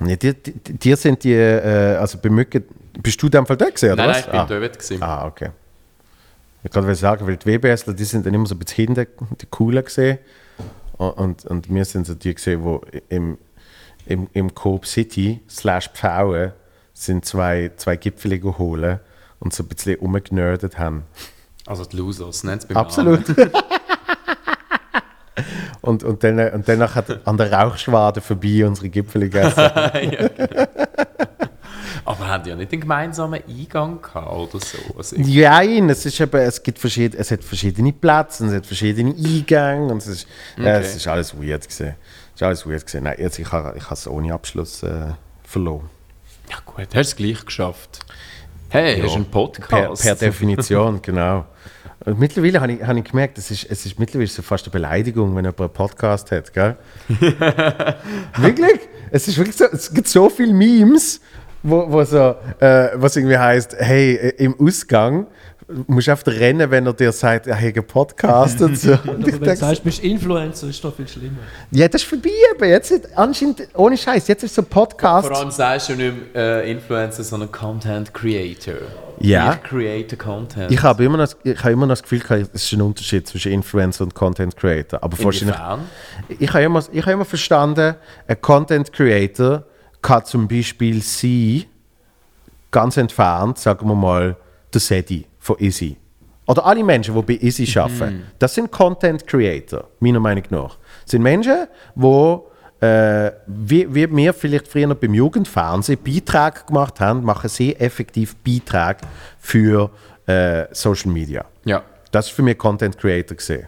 Ja, 0.00 0.14
die, 0.14 0.34
die, 0.34 0.52
die 0.74 0.94
sind 0.94 1.24
die, 1.24 1.32
äh, 1.32 1.96
also 1.96 2.18
bei 2.18 2.28
Mücke, 2.28 2.62
bist 3.02 3.20
du 3.20 3.26
in 3.26 3.32
dem 3.32 3.46
Fall 3.46 3.56
da 3.56 3.64
gewesen, 3.66 3.92
oder 3.92 4.06
Nein, 4.06 4.10
was? 4.10 4.16
nein, 4.16 4.24
ich 4.26 4.30
bin 4.30 4.40
ah. 4.56 4.60
dort 4.60 4.78
gewesen. 4.78 5.02
Ah, 5.02 5.26
okay. 5.26 5.48
Ich 6.62 6.70
kann 6.70 6.94
sagen, 6.94 7.26
weil 7.26 7.36
die 7.36 7.46
WBSler, 7.46 7.94
die 7.94 8.04
sind 8.04 8.26
dann 8.26 8.34
immer 8.34 8.46
so 8.46 8.54
ein 8.54 8.58
bisschen 8.58 8.86
hinter 8.86 9.06
die 9.40 9.46
Coolen 9.46 9.82
gesehen. 9.84 10.18
Und, 10.98 11.12
und, 11.12 11.44
und 11.46 11.72
wir 11.72 11.84
sind 11.84 12.06
so 12.06 12.14
die 12.14 12.34
gesehen, 12.34 12.62
wo 12.62 12.82
im, 13.08 13.38
im, 14.06 14.28
im 14.32 14.54
Coop 14.54 14.86
City 14.86 15.40
slash 15.48 15.88
Pfauen 15.90 16.52
sind 16.92 17.24
zwei, 17.24 17.70
zwei 17.76 17.96
Gipfel 17.96 18.38
geholt 18.38 19.00
und 19.40 19.52
so 19.52 19.62
ein 19.62 19.68
bisschen 19.68 19.96
umgenördet 19.96 20.78
haben. 20.78 21.04
Also 21.66 21.84
die 21.84 21.96
Losers, 21.96 22.44
nennt 22.44 22.64
es 22.64 22.76
Absolut. 22.76 23.24
und, 25.82 26.02
und, 26.02 26.24
dann, 26.24 26.52
und 26.52 26.68
danach 26.68 26.94
hat 26.94 27.26
an 27.26 27.36
der 27.36 27.52
Rauchschwade 27.52 28.20
vorbei 28.20 28.66
unsere 28.66 28.88
Gipfel 28.88 29.22
gegessen. 29.22 29.60
Ja, 29.70 30.28
genau. 30.28 30.66
Aber 32.04 32.26
haben 32.26 32.42
die 32.44 32.50
ja 32.50 32.56
nicht 32.56 32.72
einen 32.72 32.80
gemeinsamen 32.80 33.42
Eingang 33.46 34.00
gehabt 34.00 34.32
oder 34.32 34.64
so? 34.64 34.78
Also 34.96 35.16
Nein, 35.18 35.90
es, 35.90 36.06
ist 36.06 36.18
eben, 36.18 36.40
es, 36.40 36.62
gibt 36.62 36.78
verschied, 36.78 37.14
es 37.14 37.30
hat 37.30 37.44
verschiedene 37.44 37.92
Plätze, 37.92 38.46
es 38.46 38.54
hat 38.54 38.64
verschiedene 38.64 39.10
Eingänge 39.14 39.92
und 39.92 39.98
es 39.98 40.06
ist, 40.06 40.26
äh, 40.56 40.60
Okay. 40.62 40.78
es 40.80 40.96
ist 40.96 41.06
alles 41.06 41.34
weird 41.34 41.64
gewesen. 41.68 41.96
Es 42.34 42.36
ist 42.36 42.42
alles 42.42 42.66
weird 42.66 42.86
gewesen. 42.86 43.04
Nein, 43.04 43.16
jetzt, 43.18 43.38
ich 43.38 43.52
habe 43.52 43.76
ich 43.76 43.90
es 43.90 44.08
ohne 44.08 44.32
Abschluss 44.32 44.82
äh, 44.84 45.12
verloren. 45.44 45.90
ja 46.48 46.56
gut, 46.64 46.86
hast 46.86 46.92
du 46.94 46.98
es 47.00 47.16
gleich 47.16 47.44
geschafft. 47.44 48.06
Hey, 48.70 49.00
du 49.00 49.10
einen 49.10 49.24
Per, 49.24 49.30
Podcast? 49.30 50.02
per 50.02 50.14
Definition, 50.14 51.00
genau. 51.02 51.46
Und 52.04 52.18
mittlerweile 52.18 52.60
habe 52.60 52.72
ich, 52.72 52.82
habe 52.82 52.98
ich 52.98 53.04
gemerkt, 53.06 53.38
es 53.38 53.50
ist, 53.50 53.64
es 53.70 53.86
ist 53.86 53.98
mittlerweile 53.98 54.28
so 54.28 54.42
fast 54.42 54.66
eine 54.66 54.72
Beleidigung, 54.72 55.34
wenn 55.34 55.44
jemand 55.44 55.60
einen 55.60 55.70
Podcast 55.70 56.30
hat, 56.30 56.52
gell? 56.52 56.76
wirklich? 58.36 58.80
Es 59.10 59.26
ist 59.26 59.38
wirklich 59.38 59.56
so, 59.56 59.64
es 59.72 59.92
gibt 59.92 60.06
so 60.06 60.28
viele 60.28 60.52
Memes, 60.52 61.20
wo, 61.62 61.90
wo 61.90 62.04
so, 62.04 62.36
äh, 62.60 62.90
was 62.94 63.16
irgendwie 63.16 63.38
heißt, 63.38 63.74
hey, 63.78 64.14
äh, 64.14 64.44
im 64.44 64.54
Ausgang 64.60 65.26
musst 65.86 66.08
einfach 66.08 66.32
rennen, 66.32 66.70
wenn 66.70 66.86
er 66.86 66.92
dir 66.94 67.12
sagt, 67.12 67.46
er 67.46 67.82
Podcast 67.82 68.60
und 68.62 68.78
so. 68.78 68.94
Aber 68.94 69.18
wenn 69.18 69.40
du 69.40 69.56
sagst, 69.56 69.80
du 69.80 69.84
bist 69.84 70.02
Influencer, 70.02 70.68
ist 70.68 70.82
doch 70.82 70.94
viel 70.94 71.06
schlimmer. 71.06 71.38
ja, 71.70 71.88
das 71.88 72.02
ist 72.02 72.08
vorbei 72.08 72.30
eben. 72.54 72.68
Jetzt 72.68 73.16
anscheinend, 73.16 73.68
ohne 73.74 73.96
Scheiß, 73.96 74.28
jetzt 74.28 74.44
ist 74.44 74.54
so 74.54 74.62
ein 74.62 74.66
Podcast. 74.66 75.28
Vor 75.28 75.36
allem 75.36 75.50
sagst 75.50 75.90
du 75.90 75.94
nicht 75.94 76.34
mehr 76.34 76.64
äh, 76.64 76.70
Influencer, 76.70 77.22
sondern 77.22 77.52
Content 77.52 78.12
Creator. 78.14 78.74
Ja. 79.20 79.54
Ich 79.54 79.62
create 79.62 80.18
Content. 80.18 80.70
Ich 80.70 80.82
habe 80.82 81.04
immer, 81.04 81.18
noch, 81.18 81.28
ich 81.42 81.58
habe 81.58 81.72
immer 81.72 81.86
noch 81.86 81.92
das 81.92 82.02
Gefühl, 82.02 82.20
gehabt, 82.20 82.50
es 82.54 82.62
ist 82.62 82.72
ein 82.72 82.82
Unterschied 82.82 83.26
zwischen 83.26 83.52
Influencer 83.52 84.04
und 84.04 84.14
Content 84.14 84.56
Creator. 84.56 85.02
Aber 85.02 85.18
wahrscheinlich, 85.18 85.56
Inwiefern? 85.56 85.80
ich 86.38 86.52
habe 86.52 86.62
immer, 86.64 86.82
ich 86.92 87.02
habe 87.02 87.12
immer 87.12 87.24
verstanden, 87.24 87.96
ein 88.26 88.40
Content 88.40 88.92
Creator 88.92 89.64
kann 90.00 90.24
zum 90.24 90.46
Beispiel 90.46 91.02
sein, 91.02 91.64
ganz 92.70 92.96
entfernt, 92.96 93.58
sagen 93.58 93.88
wir 93.88 93.94
mal, 93.94 94.36
der 94.72 94.80
Sedi 94.80 95.24
von 95.38 95.56
Easy. 95.58 95.96
Oder 96.46 96.64
alle 96.64 96.82
Menschen, 96.82 97.14
die 97.14 97.22
bei 97.22 97.44
Easy 97.44 97.78
arbeiten, 97.78 98.24
das 98.38 98.54
sind 98.54 98.70
Content 98.70 99.26
Creator, 99.26 99.88
meiner 100.00 100.20
Meinung 100.20 100.44
nach. 100.50 100.78
Das 101.02 101.10
sind 101.10 101.22
Menschen, 101.22 101.66
die, 101.94 102.38
äh, 102.80 103.32
wie, 103.46 103.94
wie 103.94 104.16
wir 104.16 104.32
vielleicht 104.32 104.66
früher 104.66 104.94
beim 104.94 105.12
Jugendfernsehen 105.12 105.98
Beiträge 106.02 106.64
gemacht 106.66 107.00
haben, 107.00 107.22
machen 107.22 107.50
sie 107.50 107.76
effektiv 107.76 108.36
Beiträge 108.36 109.00
für 109.38 109.90
äh, 110.26 110.66
Social 110.72 111.10
Media. 111.12 111.44
Ja. 111.64 111.82
Das 112.10 112.28
ist 112.28 112.32
für 112.32 112.42
mich 112.42 112.56
Content 112.56 112.96
Creator 112.96 113.36
gesehen. 113.36 113.66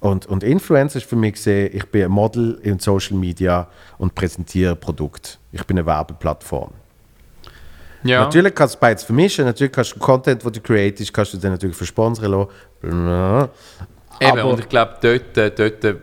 Und, 0.00 0.26
und 0.26 0.42
Influencer 0.42 0.98
ist 0.98 1.08
für 1.08 1.16
mich 1.16 1.34
gesehen, 1.34 1.70
ich 1.74 1.84
bin 1.86 2.04
ein 2.04 2.10
Model 2.10 2.58
in 2.62 2.78
Social 2.78 3.16
Media 3.16 3.68
und 3.98 4.14
präsentiere 4.14 4.72
ein 4.72 4.80
Produkt. 4.80 5.38
Ich 5.52 5.64
bin 5.64 5.78
eine 5.78 5.86
Werbeplattform. 5.86 6.70
Ja. 8.04 8.20
Natürlich 8.24 8.54
kannst 8.54 8.74
du 8.76 8.78
beides 8.78 9.04
vermischen, 9.04 9.44
natürlich 9.44 9.72
kannst 9.72 9.94
du 9.94 9.98
Content, 9.98 10.42
den 10.44 10.52
du 10.52 10.60
createst, 10.60 11.12
kannst 11.12 11.32
du 11.34 11.38
dann 11.38 11.52
natürlich 11.52 11.76
versponsern 11.76 12.30
lassen. 12.30 13.50
Eben, 14.18 14.30
Aber- 14.40 14.44
und 14.46 14.60
ich 14.60 14.68
glaube, 14.68 14.96
dort, 15.00 15.36
äh, 15.36 15.50
dort 15.50 15.84
äh, 15.84 15.94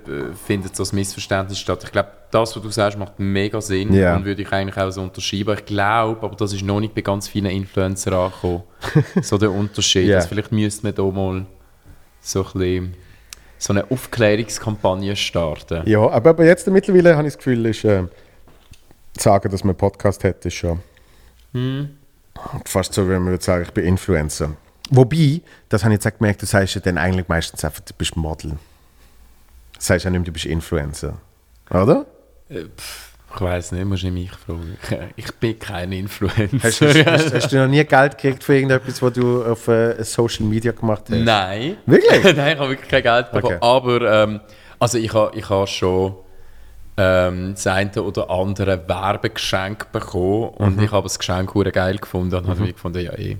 findet 0.46 0.76
so 0.76 0.84
ein 0.84 0.90
Missverständnis 0.94 1.58
statt. 1.58 1.84
Ich 1.84 1.92
glaube, 1.92 2.10
das, 2.30 2.56
was 2.56 2.62
du 2.62 2.70
sagst, 2.70 2.98
macht 2.98 3.20
mega 3.20 3.60
Sinn 3.62 3.94
Ja. 3.94 4.16
und 4.16 4.26
würde 4.26 4.42
ich 4.44 4.52
eigentlich 4.52 4.78
auch 4.78 4.90
so 4.92 5.02
unterschreiben. 5.02 5.56
Ich 5.58 5.66
glaube, 5.66 6.22
aber 6.24 6.36
das 6.36 6.54
ist 6.54 6.64
noch 6.64 6.80
nicht 6.80 6.94
bei 6.94 7.02
ganz 7.02 7.28
vielen 7.28 7.48
Influencern 7.48 8.14
angekommen, 8.14 8.64
so 9.22 9.38
der 9.38 9.52
Unterschied. 9.52 10.08
Ja. 10.08 10.18
Also 10.18 10.30
vielleicht 10.30 10.52
müsste 10.52 10.86
man 10.86 10.96
da 10.96 11.04
mal 11.04 11.46
so 12.22 12.40
ein 12.46 12.52
bisschen 12.54 12.94
so 13.58 13.74
eine 13.74 13.90
Aufklärungskampagne 13.90 15.16
starten. 15.16 15.82
Ja, 15.86 16.08
aber, 16.10 16.32
aber 16.32 16.46
jetzt 16.46 16.68
mittlerweile 16.68 17.16
habe 17.16 17.28
ich 17.28 17.34
das 17.34 17.38
Gefühl, 17.38 17.66
ist, 17.66 17.84
äh, 17.86 18.04
zu 19.16 19.24
sagen, 19.24 19.50
dass 19.50 19.64
man 19.64 19.72
einen 19.72 19.78
Podcast 19.78 20.24
hat, 20.24 20.46
ist 20.46 20.54
schon 20.56 20.80
fast 22.66 22.94
so, 22.94 23.08
wenn 23.08 23.22
man 23.22 23.32
würde 23.32 23.44
sagen, 23.44 23.64
ich 23.64 23.72
bin 23.72 23.86
Influencer. 23.86 24.56
Wobei, 24.90 25.42
das 25.70 25.84
habe 25.84 25.94
ich 25.94 25.98
jetzt 25.98 26.08
auch 26.08 26.18
gemerkt, 26.18 26.42
du 26.42 26.46
sagst 26.46 26.76
ja 26.76 26.82
dann 26.82 26.98
eigentlich 26.98 27.28
meistens 27.28 27.64
einfach, 27.64 27.82
du 27.82 27.94
bist 27.98 28.16
Model. 28.16 28.52
Du 28.52 28.58
sagst 29.80 30.06
ja 30.06 30.12
nicht 30.12 30.28
du 30.28 30.32
bist 30.32 30.46
Influencer. 30.46 31.18
Oder? 31.70 32.06
Äh, 32.50 32.66
pff, 32.78 33.14
ich 33.34 33.42
weiß 33.42 33.72
nicht, 33.72 33.86
musst 33.86 34.04
du 34.04 34.12
mich 34.12 34.32
fragen. 34.32 34.78
Ich 35.16 35.32
bin 35.36 35.58
kein 35.58 35.92
Influencer. 35.92 36.60
Hast, 36.62 36.82
hast, 36.82 37.06
hast, 37.06 37.34
hast 37.34 37.52
du 37.52 37.58
noch 37.58 37.68
nie 37.68 37.84
Geld 37.84 38.18
gekriegt 38.18 38.44
für 38.44 38.56
irgendetwas, 38.56 39.02
was 39.02 39.14
du 39.14 39.44
auf 39.44 39.68
äh, 39.68 40.04
Social 40.04 40.46
Media 40.46 40.72
gemacht 40.72 41.04
hast? 41.10 41.18
Nein. 41.18 41.78
Wirklich? 41.86 42.24
Nein, 42.36 42.54
ich 42.54 42.60
habe 42.60 42.70
wirklich 42.70 42.90
kein 42.90 43.04
Geld 43.04 43.32
bekommen. 43.32 43.56
Okay. 43.56 43.66
Aber 43.66 44.24
ähm, 44.24 44.42
also 44.80 44.98
ich 44.98 45.14
habe 45.14 45.36
ich 45.38 45.50
ha 45.50 45.66
schon 45.66 46.16
ähm, 46.98 47.54
das 47.56 47.66
eine 47.68 47.92
oder 48.04 48.30
andere 48.30 48.88
Werbegeschenk 48.88 49.92
bekommen 49.92 50.50
und 50.50 50.78
Mhm. 50.78 50.84
ich 50.84 50.92
habe 50.92 51.04
das 51.04 51.18
Geschenk 51.18 51.52
sehr 51.54 51.72
geil 51.72 51.98
gefunden 51.98 52.36
und 52.36 52.48
habe 52.48 52.72
gefunden, 52.74 53.00
ja 53.04 53.14
eh. 53.14 53.38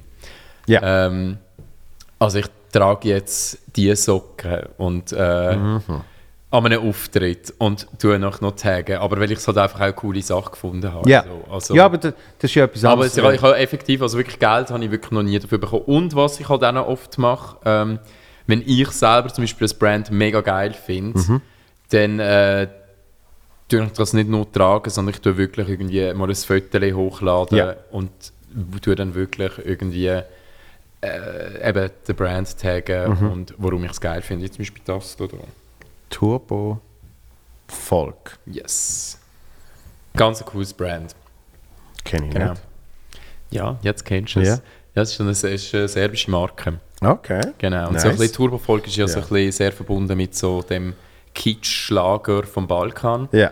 Ja. 0.68 1.06
Ähm, 1.08 1.38
also 2.20 2.40
ich 2.40 2.46
trage 2.72 3.10
jetzt 3.10 3.60
diese 3.76 3.96
Socken 3.96 4.62
und 4.78 5.12
äh, 5.12 5.56
Mhm. 5.56 5.82
an 6.52 6.66
einem 6.66 6.88
Auftritt 6.88 7.54
und 7.58 7.88
tue 8.00 8.18
noch, 8.20 8.40
noch 8.42 8.56
taggen, 8.56 8.98
aber 8.98 9.20
weil 9.20 9.32
ich 9.32 9.40
es 9.40 9.48
halt 9.48 9.58
einfach 9.58 9.80
auch 9.80 9.84
eine 9.86 9.94
coole 9.94 10.22
Sache 10.22 10.52
gefunden 10.52 10.92
habe. 10.92 11.10
ja. 11.10 11.24
So, 11.24 11.52
also, 11.54 11.76
ja, 11.76 11.86
aber 11.86 11.98
das, 11.98 12.14
das 12.40 12.50
ist 12.52 12.56
ja 12.56 12.66
etwas 12.66 12.84
aber 12.86 12.94
anderes. 13.04 13.18
es, 13.18 13.34
ich, 13.36 13.42
habe 13.42 13.58
effektiv, 13.58 14.02
also 14.02 14.18
wirklich 14.18 14.40
Geld 14.40 14.70
habe 14.72 14.84
ich 14.86 14.92
wirklich 14.92 15.12
noch 15.12 15.24
nie 15.24 15.38
dafür 15.40 15.58
bekommen. 15.58 15.84
Und 15.86 16.16
was 16.16 16.40
ich 16.40 16.48
halt 16.50 16.64
auch 16.64 16.72
noch 16.72 16.88
oft 16.88 17.18
mache, 17.18 17.58
ähm, 17.66 18.00
wenn 18.48 18.62
ich 18.66 18.88
selber 18.90 19.30
zum 19.30 19.44
Beispiel 19.44 19.66
das 19.66 19.74
Brand 19.74 20.12
mega 20.12 20.42
geil 20.42 20.74
finde, 20.74 21.20
Mhm. 21.20 21.42
dann 21.90 22.20
äh, 22.20 22.68
tue 23.80 23.92
das 23.96 24.14
nicht 24.14 24.30
nur 24.30 24.52
tragen, 24.52 24.90
sondern 24.90 25.14
ich 25.14 25.22
tue 25.22 25.38
wirklich 25.38 25.70
irgendwie 25.70 26.14
mal 26.14 26.30
ein 26.30 26.36
Foto 26.36 26.80
hochladen 26.96 27.58
Ja. 27.58 27.76
und 27.92 28.10
tue 28.82 28.96
dann 28.96 29.14
wirklich 29.16 29.52
irgendwie 29.64 30.08
äh, 31.02 31.70
eben 31.70 31.90
den 32.08 32.16
Brand 32.16 32.58
taggen 32.58 33.12
Mhm. 33.20 33.32
und 33.32 33.54
warum 33.58 33.84
ich 33.84 33.92
es 33.92 34.00
geil 34.02 34.22
finde. 34.22 34.50
Zum 34.50 34.60
Beispiel 34.60 34.82
das 34.86 35.16
da. 35.18 35.26
dran. 35.26 35.40
Turbo 36.10 36.80
Volk. 37.68 38.38
Yes. 38.46 39.18
Ganz 40.16 40.42
ein 40.42 40.46
cooles 40.46 40.74
Brand. 40.74 41.16
Kenne 42.06 42.28
ich 42.28 42.34
Genau. 42.34 42.52
nicht. 42.52 42.62
Ja, 43.52 43.78
jetzt 43.82 44.06
kennst 44.06 44.36
du 44.36 44.40
es. 44.42 44.48
Ja. 44.48 44.60
Ja, 44.96 45.02
es 45.02 45.12
ist 45.12 45.22
eine, 45.22 45.32
es 45.32 45.44
ist 45.44 45.74
eine 45.74 45.88
serbische 45.88 46.30
Marke. 46.30 46.80
Okay. 47.02 47.42
Genau. 47.58 47.88
Und 47.88 47.94
Nice. 47.94 48.04
so 48.04 48.10
ein 48.10 48.18
bisschen 48.18 48.36
Turbofolk 48.36 48.86
ist 48.88 48.96
ja, 48.96 49.08
so 49.08 49.20
Ja. 49.20 49.26
ein 49.26 49.30
bisschen 49.30 49.52
sehr 49.52 49.72
verbunden 49.72 50.16
mit 50.16 50.36
so 50.36 50.62
dem 50.62 50.94
Kitsch-Schlager 51.34 52.44
vom 52.44 52.68
Balkan. 52.68 53.30
Ja. 53.32 53.52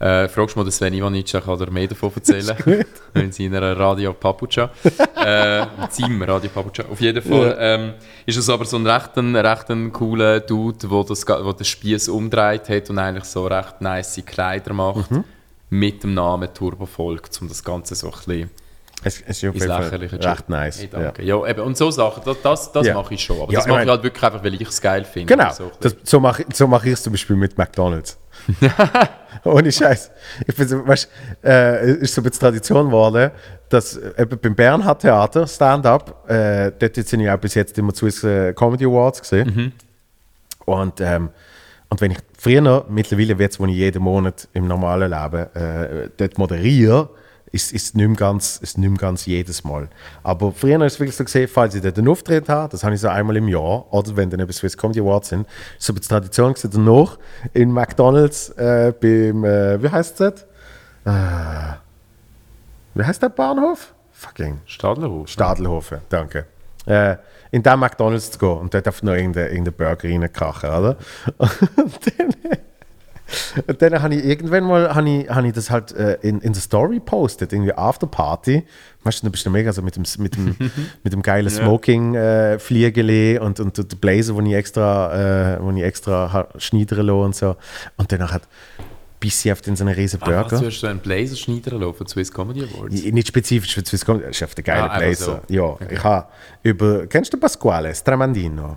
Äh, 0.00 0.28
fragst 0.28 0.54
du 0.54 0.60
mal 0.60 0.64
den 0.64 0.70
Sven 0.70 0.94
Ivanic, 0.94 1.34
er 1.34 1.40
kann 1.40 1.58
dir 1.58 1.70
mehr 1.72 1.88
davon 1.88 2.12
erzählen. 2.14 2.56
In 3.14 3.32
seiner 3.32 3.76
Radio 3.76 4.12
Papucha. 4.12 4.70
äh, 5.16 5.62
mit 5.80 5.92
seinem 5.92 6.22
Radio 6.22 6.50
Papucha. 6.50 6.84
Auf 6.88 7.00
jeden 7.00 7.20
Fall 7.20 7.56
ähm, 7.58 7.94
ist 8.24 8.36
es 8.36 8.48
aber 8.48 8.64
so 8.64 8.76
ein 8.76 8.86
recht, 8.86 9.16
ein, 9.16 9.34
recht 9.34 9.68
ein 9.70 9.92
cooler 9.92 10.38
Dude, 10.38 10.86
der 10.86 11.04
das, 11.04 11.26
wo 11.26 11.52
den 11.52 11.64
Spieß 11.64 12.08
umdreht 12.10 12.68
hat 12.68 12.90
und 12.90 12.98
eigentlich 12.98 13.24
so 13.24 13.46
recht 13.48 13.80
nice 13.80 14.22
Kleider 14.24 14.72
macht. 14.72 15.10
Mhm. 15.10 15.24
Mit 15.70 16.02
dem 16.04 16.14
Namen 16.14 16.48
Turbofolk, 16.54 17.28
um 17.40 17.48
das 17.48 17.62
Ganze 17.64 17.94
so 17.96 18.06
ein 18.06 18.12
bisschen 18.12 18.50
Es, 19.04 19.20
es 19.20 19.42
ist 19.42 19.48
auf 19.48 19.54
jeden 19.54 19.68
Fall 19.68 19.82
recht 19.96 20.48
nice. 20.48 20.78
Hey, 20.80 20.88
ja. 20.92 20.98
danke. 20.98 21.22
Ja. 21.22 21.46
eben. 21.46 21.60
Und 21.62 21.76
so 21.76 21.90
Sachen, 21.90 22.22
das, 22.24 22.42
das, 22.42 22.72
das 22.72 22.86
Ja. 22.88 22.94
mache 22.94 23.14
ich 23.14 23.22
schon. 23.22 23.40
Aber 23.40 23.52
Ja, 23.52 23.58
das 23.58 23.66
ich 23.66 23.70
mache 23.70 23.80
ich 23.82 23.86
mein- 23.86 23.90
halt 23.94 24.02
wirklich 24.02 24.24
einfach, 24.24 24.42
weil 24.44 24.54
ich 24.54 24.68
es 24.68 24.80
geil 24.80 25.04
finde. 25.04 25.34
Genau, 25.36 25.52
So, 25.52 25.70
das, 25.80 25.94
so 26.02 26.18
mache 26.18 26.44
so 26.52 26.66
mach 26.66 26.84
ich 26.84 26.94
es 26.94 27.02
zum 27.04 27.12
Beispiel 27.12 27.36
mit 27.36 27.56
McDonalds. 27.56 28.18
Ohne 29.44 29.70
Scheiß. 29.70 30.10
Ich 30.46 30.54
bin 30.56 30.66
so, 30.66 30.86
weißt, 30.86 31.08
äh, 31.44 31.92
ist 31.92 32.14
so 32.14 32.20
ein 32.20 32.24
bisschen 32.24 32.40
Tradition 32.40 32.86
geworden, 32.86 33.30
dass 33.68 33.96
äh, 33.96 34.22
eben 34.22 34.38
beim 34.38 34.54
Bernhard 34.54 35.00
Theater, 35.02 35.46
Stand-up, 35.46 36.28
äh, 36.28 36.72
dort 36.76 36.94
sind 36.96 37.20
ich 37.20 37.30
auch 37.30 37.38
bis 37.38 37.54
jetzt 37.54 37.78
immer 37.78 37.94
zu 37.94 38.06
äh, 38.06 38.52
Comedy 38.52 38.84
Awards 38.84 39.20
gesehen. 39.20 39.72
Und, 40.64 41.00
ähm, 41.00 41.30
und 41.88 42.00
wenn 42.00 42.10
ich 42.10 42.18
früher 42.36 42.60
noch, 42.60 42.88
mittlerweile 42.88 43.34
jetzt, 43.34 43.60
wo 43.60 43.66
ich 43.66 43.74
jeden 43.76 44.02
Monat 44.02 44.48
im 44.54 44.66
normalen 44.66 45.10
Leben 45.10 45.54
äh, 45.54 46.10
dort 46.16 46.36
moderiere, 46.36 47.08
ist 47.52 47.74
es 47.74 47.94
nicht, 47.94 48.06
mehr 48.06 48.16
ganz- 48.16 48.58
ist 48.62 48.78
nicht 48.78 48.88
mehr 48.90 48.98
ganz 48.98 49.26
jedes 49.26 49.64
Mal. 49.64 49.88
Aber 50.22 50.52
früher 50.52 50.80
ist 50.84 50.94
es 50.94 51.00
wirklich 51.00 51.16
so 51.16 51.24
gesehen, 51.24 51.48
falls 51.48 51.74
ich 51.74 51.82
dort 51.82 51.98
einen 51.98 52.08
Auftritt 52.08 52.48
habe, 52.48 52.70
das 52.70 52.84
habe 52.84 52.94
ich 52.94 53.00
so 53.00 53.08
einmal 53.08 53.36
im 53.36 53.48
Jahr, 53.48 53.92
oder 53.92 54.16
wenn 54.16 54.30
dann 54.30 54.40
eben 54.40 54.52
Swiss 54.52 54.76
Comedy 54.76 55.00
Awards 55.00 55.28
sind, 55.30 55.46
ist 55.78 55.86
so 55.86 55.92
eine 55.92 56.00
Tradition 56.00 56.52
gewesen, 56.54 56.70
danach 56.72 57.18
in 57.54 57.72
McDonalds 57.72 58.50
äh, 58.50 58.92
beim, 59.00 59.44
äh, 59.44 59.82
wie 59.82 59.88
heißt 59.88 60.20
dort? 60.20 60.46
Äh, 61.04 61.10
wie 62.94 63.04
heißt 63.04 63.22
der 63.22 63.28
Bahnhof? 63.30 63.94
Fucking. 64.12 64.60
Stadlerhof. 64.66 65.28
Stadelhofen, 65.28 65.98
danke. 66.08 66.46
Äh, 66.86 67.16
in 67.50 67.62
den 67.62 67.78
McDonalds 67.78 68.30
zu 68.32 68.38
gehen 68.38 68.58
und 68.58 68.74
dort 68.74 68.86
einfach 68.86 69.02
noch 69.02 69.12
irgendeinen 69.14 69.48
irgendein 69.50 69.74
Burger 69.74 70.08
reinkachen, 70.08 70.68
oder? 70.70 70.96
Und 71.76 71.98
dann, 72.18 72.34
und 73.66 73.82
dann 73.82 74.02
habe 74.02 74.14
ich 74.14 74.24
irgendwann 74.24 74.64
mal 74.64 74.94
habe 74.94 75.08
ich, 75.08 75.28
habe 75.28 75.46
ich 75.48 75.52
das 75.52 75.70
halt 75.70 75.92
äh, 75.92 76.14
in, 76.22 76.40
in 76.40 76.52
der 76.52 76.62
Story 76.62 77.00
postet, 77.00 77.52
irgendwie 77.52 77.72
Afterparty. 77.74 78.64
Weißt 79.04 79.20
du, 79.20 79.26
dann 79.26 79.32
bist 79.32 79.44
du 79.46 79.50
mega 79.50 79.72
so 79.72 79.82
mit 79.82 79.96
dem, 79.96 80.04
mit 80.18 80.34
dem, 80.36 80.56
mit 81.04 81.12
dem 81.12 81.22
geilen 81.22 81.50
Smoking 81.50 82.14
äh, 82.14 82.58
Fliegele 82.58 83.40
und, 83.40 83.60
und 83.60 83.76
der 83.76 83.96
Blazer, 83.96 84.34
wo 84.34 84.40
ich 84.40 84.54
extra, 84.54 85.54
äh, 85.56 85.62
wo 85.62 85.70
ich 85.70 85.82
extra 85.82 86.48
schneidern 86.58 87.08
und 87.10 87.34
so. 87.36 87.56
Und 87.96 88.10
dann 88.12 88.30
hat 88.30 88.42
bis 89.20 89.40
sie 89.42 89.50
auf 89.50 89.60
den 89.60 89.74
so 89.74 89.84
einen 89.84 89.94
riesen 89.94 90.20
Burger. 90.20 90.46
was, 90.52 90.60
du 90.60 90.66
hast 90.66 90.78
so 90.80 90.86
einen 90.86 91.00
Blazer 91.00 91.34
schneidern 91.34 91.80
lassen 91.80 91.94
für 91.94 92.08
Swiss 92.08 92.32
Comedy 92.32 92.62
Awards? 92.62 93.02
Ja, 93.02 93.10
Nicht 93.10 93.26
spezifisch 93.26 93.74
für 93.74 93.84
Swiss 93.84 94.04
Comedy, 94.04 94.26
das 94.26 94.36
ist 94.36 94.42
einfach 94.42 94.54
der 94.54 94.62
geile 94.64 94.90
Ah, 94.90 94.98
Blazer. 94.98 95.42
so. 95.48 95.54
Ja, 95.54 95.76
ich 95.90 96.04
habe 96.04 96.28
über. 96.62 97.06
Kennst 97.08 97.32
du 97.32 97.36
Pasquale 97.36 97.92
Stramandino? 97.94 98.76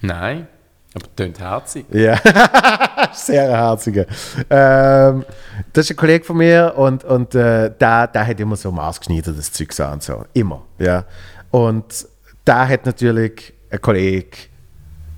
Nein, 0.00 0.46
aber 0.94 1.06
tönt 1.16 1.40
herzig. 1.40 1.86
Ja, 1.90 2.20
sehr 3.14 3.48
herziger. 3.48 4.06
Ähm, 4.50 5.24
das 5.72 5.86
ist 5.86 5.90
ein 5.90 5.96
Kollege 5.96 6.24
von 6.24 6.36
mir 6.36 6.74
und, 6.76 7.04
und 7.04 7.34
äh, 7.34 7.70
der, 7.70 8.06
der 8.06 8.26
hat 8.26 8.40
immer 8.40 8.56
so 8.56 8.70
maßgeschneidertes 8.72 9.52
Zeug 9.52 9.80
an 9.80 10.00
so. 10.00 10.24
Immer. 10.32 10.62
Ja. 10.78 11.04
Und 11.50 12.06
der 12.46 12.68
hat 12.68 12.86
natürlich 12.86 13.52
einen 13.70 13.80
Kollege, 13.80 14.36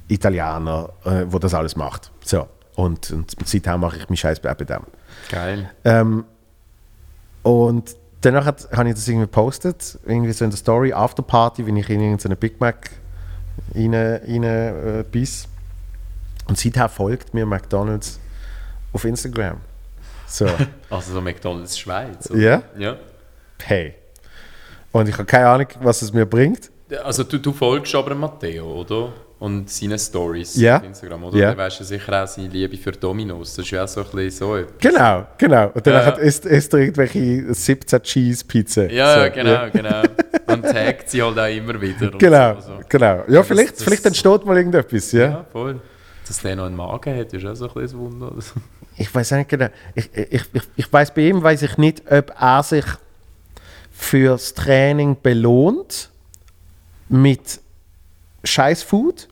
Italiener, 0.08 0.90
äh, 1.04 1.24
wo 1.26 1.38
das 1.38 1.54
alles 1.54 1.76
macht. 1.76 2.10
So. 2.24 2.48
Und, 2.74 3.10
und 3.10 3.34
seitdem 3.44 3.80
mache 3.80 3.98
ich 3.98 4.08
mich 4.08 4.20
scheiß 4.20 4.40
bei 4.40 4.54
dem. 4.54 4.82
Geil. 5.30 5.70
Ähm, 5.84 6.24
und 7.42 7.94
danach 8.20 8.46
habe 8.46 8.88
ich 8.88 8.94
das 8.94 9.08
irgendwie 9.08 9.26
gepostet, 9.26 9.98
irgendwie 10.06 10.32
so 10.32 10.44
in 10.44 10.50
der 10.50 10.58
Story, 10.58 10.92
After 10.92 11.22
Party, 11.22 11.66
wenn 11.66 11.76
ich 11.76 11.88
in 11.88 12.00
irgendeine 12.00 12.36
Big 12.36 12.60
Mac 12.60 12.90
rein, 13.74 13.94
rein 13.94 14.42
äh, 14.42 15.04
biss. 15.10 15.48
Und 16.50 16.58
seither 16.58 16.88
folgt 16.88 17.32
mir 17.32 17.46
McDonalds 17.46 18.18
auf 18.92 19.04
Instagram. 19.04 19.58
So, 20.26 20.46
Also 20.90 21.12
so 21.14 21.20
McDonalds 21.20 21.78
Schweiz. 21.78 22.28
oder? 22.30 22.38
Ja? 22.40 22.62
Ja. 22.76 22.96
hey. 23.62 23.94
Und 24.92 25.08
ich 25.08 25.14
habe 25.14 25.24
keine 25.26 25.46
Ahnung, 25.48 25.68
was 25.80 26.02
es 26.02 26.12
mir 26.12 26.26
bringt. 26.26 26.70
Also 27.04 27.22
du, 27.22 27.38
du 27.38 27.52
folgst 27.52 27.94
aber 27.94 28.16
Matteo, 28.16 28.80
oder? 28.80 29.12
Und 29.38 29.70
seine 29.70 29.96
Stories 29.98 30.56
Ja. 30.56 30.78
auf 30.78 30.82
Instagram, 30.84 31.22
oder? 31.24 31.38
Ja. 31.38 31.48
Dann 31.50 31.58
weißt 31.58 31.78
du 31.80 31.84
sicher 31.84 32.24
auch 32.24 32.26
seine 32.26 32.48
Liebe 32.48 32.76
für 32.76 32.90
Dominos. 32.92 33.54
Das 33.54 33.64
ist 33.64 33.70
ja 33.70 33.84
auch 33.84 33.88
so 33.88 34.00
ein 34.00 34.06
bisschen 34.10 34.30
so. 34.32 34.56
etwas. 34.56 34.74
Genau, 34.80 35.26
genau. 35.38 35.68
Und 35.72 35.86
danach 35.86 36.18
Ja. 36.18 36.22
isst, 36.24 36.44
isst 36.46 36.72
er 36.74 36.80
irgendwelche 36.80 37.54
17 37.54 38.02
Cheese 38.02 38.44
Pizza. 38.44 38.90
Ja, 38.90 39.14
so, 39.14 39.20
ja, 39.20 39.28
genau, 39.28 39.70
genau. 39.72 40.02
Und 40.48 40.62
taggt 40.64 41.08
sie 41.10 41.22
halt 41.22 41.38
auch 41.38 41.46
immer 41.56 41.80
wieder. 41.80 42.10
Genau, 42.18 42.60
So, 42.60 42.72
also. 42.72 42.80
genau. 42.88 43.22
Ja, 43.28 43.42
vielleicht, 43.44 43.76
das- 43.76 43.84
vielleicht 43.84 44.04
entsteht 44.06 44.44
mal 44.44 44.56
irgendetwas, 44.56 45.12
ja. 45.12 45.20
Ja, 45.22 45.46
voll. 45.52 45.80
Dass 46.30 46.42
der 46.42 46.54
noch 46.54 46.66
einen 46.66 46.76
Magen 46.76 47.18
hat, 47.18 47.32
ist 47.32 47.44
auch 47.44 47.56
so 47.56 47.80
ein 47.80 47.92
Wunder. 47.94 48.32
Ich 48.96 49.12
weiß 49.12 49.32
nicht 49.32 49.48
genau. 49.48 49.66
Ich, 49.96 50.08
ich, 50.14 50.42
ich, 50.52 50.62
ich 50.76 50.92
weiß 50.92 51.12
bei 51.12 51.22
ihm 51.22 51.42
weiß 51.42 51.62
ich 51.62 51.76
nicht, 51.76 52.04
ob 52.08 52.30
er 52.40 52.62
sich 52.62 52.84
fürs 53.90 54.54
Training 54.54 55.16
belohnt 55.20 56.08
mit 57.08 57.60
Scheißfood 58.44 59.26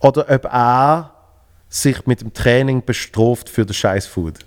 oder 0.00 0.28
ob 0.28 0.44
er 0.46 1.14
sich 1.68 2.04
mit 2.04 2.20
dem 2.20 2.34
Training 2.34 2.84
bestraft 2.84 3.48
für 3.48 3.64
das 3.64 3.76
Scheißfood. 3.76 4.40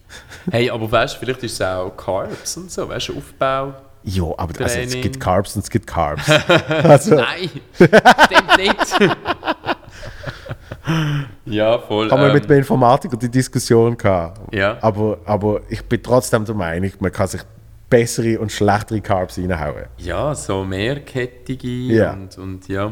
Hey, 0.52 0.70
aber 0.70 0.92
weißt 0.92 1.16
du, 1.16 1.20
vielleicht 1.20 1.44
ist 1.44 1.54
es 1.54 1.62
auch 1.62 1.92
Carbs 1.96 2.58
und 2.58 2.70
so, 2.70 2.90
weißt 2.90 3.08
du, 3.08 3.18
Aufbau. 3.18 3.76
Ja, 4.04 4.26
aber 4.26 4.62
also, 4.62 4.78
es 4.78 4.92
gibt 4.92 5.22
Carbs 5.22 5.56
und 5.56 5.64
es 5.64 5.70
gibt 5.70 5.88
Carbs. 5.88 6.30
also, 6.68 7.16
Nein, 7.16 7.50
stimmt 7.78 8.58
nicht. 8.58 9.00
ja, 11.46 11.80
voll. 11.80 12.10
haben 12.12 12.22
wir 12.22 12.28
ähm, 12.28 12.34
mit 12.34 12.50
dem 12.50 12.58
Informatiker 12.58 13.16
die 13.18 13.30
Diskussion 13.30 13.98
gehabt. 13.98 14.54
Ja. 14.54 14.78
Aber, 14.82 15.18
aber 15.26 15.62
ich 15.70 15.82
bin 15.84 16.02
trotzdem 16.04 16.46
der 16.46 16.56
Meinung, 16.56 16.92
man 17.00 17.12
kann 17.12 17.28
sich 17.28 17.42
bessere 17.90 18.40
und 18.40 18.52
schlechtere 18.52 19.02
Carbs 19.02 19.38
reinhauen. 19.38 19.86
Ja, 19.98 20.34
so 20.36 20.64
mehrkettige 20.64 21.68
Ja. 21.68 22.14
und, 22.14 22.38
und 22.38 22.68
ja. 22.68 22.92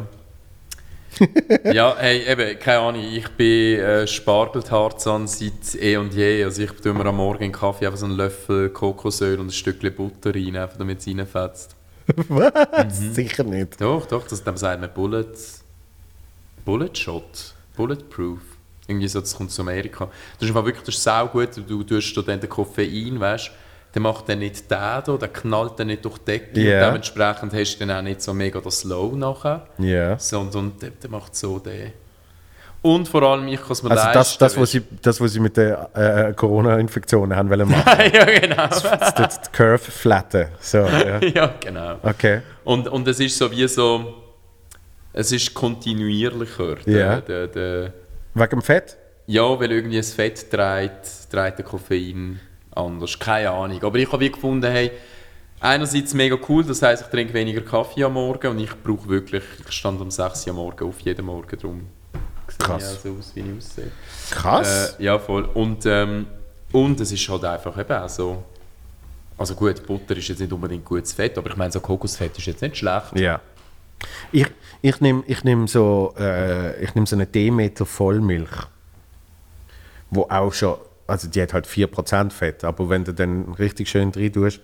ja, 1.66 1.96
hey, 1.98 2.24
eben, 2.26 2.58
keine 2.60 2.80
Ahnung, 2.80 3.02
ich 3.02 3.28
bin 3.30 3.80
äh, 3.80 4.08
Spargeltarzan 4.08 5.28
seit 5.28 5.76
eh 5.80 5.98
und 5.98 6.14
je. 6.14 6.44
Also 6.44 6.62
ich 6.62 6.72
tue 6.72 6.94
mir 6.94 7.06
am 7.06 7.18
Morgen 7.18 7.44
in 7.44 7.52
den 7.52 7.60
Kaffee 7.60 7.86
einfach 7.86 8.00
so 8.00 8.06
einen 8.06 8.16
Löffel 8.16 8.70
Kokosöl 8.70 9.40
und 9.40 9.48
ein 9.48 9.52
Stückchen 9.52 9.94
Butter 9.94 10.34
rein, 10.34 10.56
einfach 10.56 10.78
damit 10.78 11.00
es 11.00 11.08
reinfetzt. 11.08 11.76
Was? 12.30 13.02
Mhm. 13.02 13.14
Sicher 13.14 13.44
nicht. 13.44 13.82
Doch, 13.82 14.06
doch, 14.06 14.26
das 14.28 14.44
dem 14.44 14.56
sagt 14.56 14.80
man 14.82 14.90
Bullet, 14.94 15.26
Bullet 16.64 16.96
Shot, 16.98 17.56
Bulletproof. 17.76 18.40
Irgendwie 18.88 19.08
so, 19.08 19.20
das 19.22 19.36
kommt 19.36 19.50
aus 19.50 19.60
Amerika. 19.60 20.10
Das 20.40 20.50
ist 20.50 20.56
einfach 20.56 20.66
wirklich, 20.66 20.86
das 20.86 20.96
ist 20.96 21.04
sau 21.04 21.28
gut. 21.28 21.50
Du 21.68 21.84
tust 21.84 22.16
den 22.28 22.50
Koffein, 22.50 23.20
weißt 23.20 23.52
der 23.94 24.02
macht 24.02 24.30
dann 24.30 24.40
nicht 24.40 24.70
den 24.72 24.78
da, 24.78 25.02
der 25.02 25.28
knallt 25.28 25.80
dann 25.80 25.88
nicht 25.88 26.06
durch 26.06 26.18
die 26.20 26.26
Decke. 26.26 26.62
Ja. 26.62 26.80
Und 26.80 26.88
dementsprechend 26.88 27.54
hast 27.54 27.76
du 27.76 27.86
dann 27.86 27.98
auch 27.98 28.02
nicht 28.02 28.22
so 28.22 28.34
mega 28.34 28.60
das 28.62 28.80
Slow 28.80 29.16
nachher. 29.16 29.68
Ja. 29.78 30.18
Sondern 30.18 30.74
der, 30.80 30.92
der 30.92 31.10
macht 31.10 31.36
so 31.36 31.60
den. 31.60 31.92
Und 32.84 33.08
vor 33.08 33.22
allem, 33.22 33.48
ich 33.48 33.62
kann 33.62 33.72
es 33.74 33.84
mir 33.84 33.92
Also 33.92 34.06
das, 34.06 34.16
leisten. 34.16 34.40
das, 34.40 34.58
was 34.58 34.70
weißt- 34.70 34.72
sie, 34.72 34.82
das, 35.02 35.22
was 35.22 35.32
sie 35.34 35.40
mit 35.40 35.56
der 35.56 35.90
äh, 35.94 36.34
Corona-Infektion 36.34 37.36
haben 37.36 37.50
wollen 37.50 37.70
machen. 37.70 37.86
ja, 38.14 38.26
genau. 38.26 38.68
das, 38.68 39.14
das 39.14 39.52
Curve 39.52 39.78
flatten. 39.78 40.48
So, 40.60 40.78
ja. 40.80 41.20
ja, 41.36 41.54
genau. 41.60 41.98
Okay. 42.02 42.42
Und, 42.64 42.88
und 42.88 43.08
es 43.08 43.20
ist 43.20 43.38
so 43.38 43.52
wie 43.52 43.68
so, 43.68 44.21
es 45.14 45.32
ist 45.32 45.54
kontinuierlicher. 45.54 46.78
Ja. 46.86 47.22
Der, 47.22 47.22
der, 47.22 47.48
der, 47.48 47.94
Wegen 48.34 48.50
dem 48.50 48.62
Fett? 48.62 48.98
ja, 49.28 49.60
weil 49.60 49.72
irgendwie 49.72 49.98
das 49.98 50.14
Fett 50.14 50.50
trägt, 50.50 51.30
trägt 51.32 51.58
der 51.60 51.66
Koffein 51.66 52.40
anders. 52.72 53.18
Keine 53.18 53.52
Ahnung. 53.52 53.82
Aber 53.84 53.98
ich 53.98 54.12
habe 54.12 54.24
wie 54.24 54.32
gefunden, 54.32 54.70
hey, 54.70 54.92
einerseits 55.60 56.14
mega 56.14 56.38
cool, 56.50 56.64
das 56.64 56.82
heisst, 56.82 57.04
ich 57.04 57.10
trinke 57.10 57.34
weniger 57.34 57.62
Kaffee 57.62 58.04
am 58.04 58.14
Morgen 58.14 58.48
und 58.48 58.60
ich 58.60 58.72
brauche 58.84 59.08
wirklich, 59.08 59.44
ich 59.66 59.72
stand 59.72 60.02
um 60.02 60.12
6 60.12 60.48
Uhr 60.48 60.52
am 60.52 60.56
Morgen 60.58 60.88
auf, 60.88 61.00
jeden 61.02 61.26
Morgen 61.26 61.60
drum. 61.60 61.88
Krass. 62.58 62.98
Auch 62.98 63.02
so 63.02 63.16
aus, 63.18 63.32
wie 63.34 63.40
ich 63.40 63.58
aussehe. 63.58 63.92
Krass. 64.30 64.98
Äh, 65.00 65.04
ja, 65.06 65.18
voll. 65.18 65.44
Und, 65.54 65.86
ähm, 65.86 66.28
und 66.74 67.00
es 67.00 67.12
ist 67.12 67.28
halt 67.30 67.46
einfach 67.46 67.78
eben 67.78 67.94
auch 67.94 68.10
so. 68.10 68.44
Also 69.38 69.56
gut, 69.56 69.86
Butter 69.88 70.16
ist 70.18 70.28
jetzt 70.28 70.40
nicht 70.40 70.52
unbedingt 70.52 70.86
gutes 70.86 71.14
Fett, 71.14 71.38
aber 71.38 71.50
ich 71.50 71.56
meine, 71.56 71.72
so 71.72 71.80
Kokosfett 71.80 72.38
ist 72.38 72.46
jetzt 72.46 72.62
nicht 72.62 72.78
schlecht. 72.78 73.18
ja. 73.18 73.40
Ich, 74.32 74.48
ich 74.82 75.02
nehme 75.02 75.24
ich 75.28 75.44
nehm 75.44 75.68
so, 75.68 76.14
äh, 76.18 76.86
nehm 76.94 77.06
so 77.06 77.16
eine 77.16 77.28
Demeter 77.28 77.86
Vollmilch, 77.86 78.68
wo 80.10 80.24
auch 80.24 80.54
schon, 80.54 80.76
also 81.08 81.28
die 81.28 81.42
hat 81.42 81.54
halt 81.54 81.68
4% 81.68 82.32
Fett, 82.32 82.64
aber 82.64 82.90
wenn 82.90 83.04
du 83.04 83.14
dann 83.14 83.54
richtig 83.54 83.90
schön 83.90 84.12
drin 84.12 84.34
tust, 84.34 84.62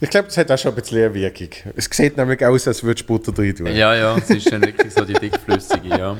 ich 0.00 0.10
glaube, 0.10 0.26
das 0.26 0.36
hat 0.36 0.50
auch 0.50 0.58
schon 0.58 0.72
ein 0.72 0.74
bisschen 0.74 0.98
eine 1.04 1.14
Wirkung. 1.14 1.48
Es 1.76 1.88
sieht 1.90 2.16
nämlich 2.16 2.44
aus, 2.44 2.66
als 2.66 2.82
würdest 2.82 3.08
du 3.08 3.12
Butter 3.12 3.32
drin 3.32 3.54
tun. 3.54 3.66
Ja, 3.66 3.94
ja, 3.94 4.16
es 4.16 4.28
ist 4.30 4.50
dann 4.52 4.62
wirklich 4.62 4.92
so 4.92 5.04
die 5.04 5.14
dickflüssige, 5.14 5.88
ja. 5.88 6.16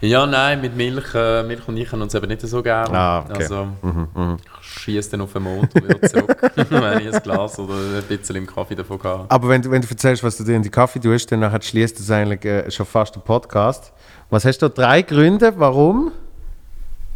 Ja, 0.00 0.26
nein, 0.26 0.60
mit 0.60 0.76
Milch, 0.76 1.14
äh, 1.14 1.42
Milch 1.42 1.66
und 1.66 1.76
ich 1.76 1.90
haben 1.90 2.02
uns 2.02 2.14
eben 2.14 2.28
nicht 2.28 2.42
so 2.42 2.62
gerne. 2.62 2.96
Ah, 2.96 3.24
okay. 3.28 3.42
Also, 3.42 3.68
ich 3.82 4.66
schieße 4.80 5.10
dann 5.12 5.22
auf 5.22 5.32
den 5.32 5.42
Mond 5.42 5.74
und 5.74 5.88
wieder 5.88 6.02
zurück, 6.02 6.36
wenn 6.54 7.00
ich 7.00 7.14
ein 7.14 7.22
Glas 7.22 7.58
oder 7.58 7.74
ein 7.74 8.02
bisschen 8.04 8.36
im 8.36 8.46
Kaffee 8.46 8.74
davon 8.74 9.02
habe. 9.02 9.24
Aber 9.28 9.48
wenn 9.48 9.62
du, 9.62 9.70
wenn 9.70 9.82
du 9.82 9.88
erzählst, 9.88 10.22
was 10.22 10.36
du 10.36 10.44
dir 10.44 10.54
in 10.54 10.62
die 10.62 10.70
Kaffee 10.70 11.00
tust, 11.00 11.32
dann 11.32 11.62
schließt 11.62 11.98
das 11.98 12.10
eigentlich 12.10 12.44
äh, 12.44 12.70
schon 12.70 12.86
fast 12.86 13.14
den 13.16 13.22
Podcast. 13.22 13.92
Was 14.30 14.44
hast 14.44 14.58
du? 14.58 14.68
Drei 14.68 15.02
Gründe, 15.02 15.52
warum 15.56 16.12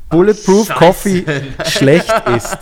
Bulletproof 0.09 0.67
Scheiße. 0.67 0.79
Coffee 0.79 1.25
schlecht 1.67 2.13
ist. 2.37 2.59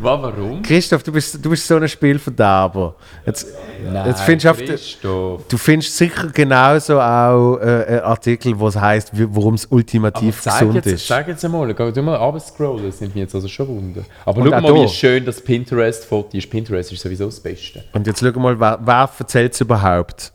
Was, 0.00 0.22
warum? 0.22 0.62
Christoph, 0.62 1.02
du 1.02 1.12
bist, 1.12 1.44
du 1.44 1.50
bist 1.50 1.66
so 1.66 1.76
ein 1.76 1.88
Spielverderber. 1.88 2.94
Jetzt, 3.26 3.46
jetzt 4.06 4.22
findest 4.22 4.58
Christoph. 4.58 5.46
du 5.48 5.56
findest 5.56 5.96
sicher 5.96 6.28
genauso 6.28 7.00
auch 7.00 7.58
äh, 7.58 8.00
Artikel, 8.02 8.58
wo 8.58 8.68
es 8.68 8.76
heißt, 8.76 9.10
warum 9.12 9.54
es 9.54 9.66
Aber 9.66 9.74
ultimativ 9.76 10.40
zeig 10.40 10.60
gesund 10.60 10.74
jetzt, 10.76 10.86
ist. 10.86 11.06
Sag 11.06 11.28
jetzt 11.28 11.44
einmal, 11.44 11.74
geh 11.74 11.92
du 11.92 12.02
mal 12.02 12.16
runterscrollen, 12.16 12.86
das 12.86 13.00
nimmt 13.00 13.14
mich 13.14 13.22
jetzt 13.22 13.34
also 13.34 13.48
schon 13.48 13.68
Wunder. 13.68 14.02
Aber 14.24 14.40
Und 14.40 14.50
schau 14.50 14.60
mal, 14.60 14.74
wie 14.84 14.88
schön 14.88 15.24
das 15.24 15.40
Pinterest-Foto 15.40 16.36
ist. 16.36 16.48
Pinterest 16.48 16.92
ist 16.92 17.00
sowieso 17.00 17.26
das 17.26 17.40
Beste. 17.40 17.84
Und 17.92 18.06
jetzt 18.06 18.20
schau 18.20 18.38
mal, 18.38 18.58
wer, 18.58 18.78
wer 18.82 19.10
erzählt 19.18 19.54
es 19.54 19.60
überhaupt? 19.60 20.32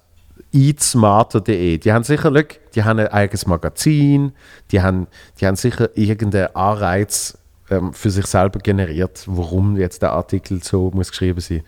eatsmarter.de. 0.56 1.78
Die 1.80 1.92
haben 1.92 2.04
sicher, 2.04 2.32
schau, 2.32 2.46
die 2.76 2.84
haben 2.84 3.00
ein 3.00 3.10
eigenes 3.10 3.46
Magazin, 3.46 4.32
die 4.72 4.82
haben, 4.82 5.08
die 5.40 5.48
haben 5.48 5.58
sicher 5.58 5.90
irgendeinen 5.98 6.56
Anreiz 6.56 7.38
ähm, 7.70 7.94
für 7.94 8.10
sich 8.10 8.26
selber 8.28 8.60
generiert, 8.60 9.24
warum 9.28 9.78
jetzt 9.78 10.02
der 10.02 10.12
Artikel 10.12 10.62
so 10.64 10.92
muss 10.94 11.10
geschrieben 11.10 11.40
sein. 11.40 11.64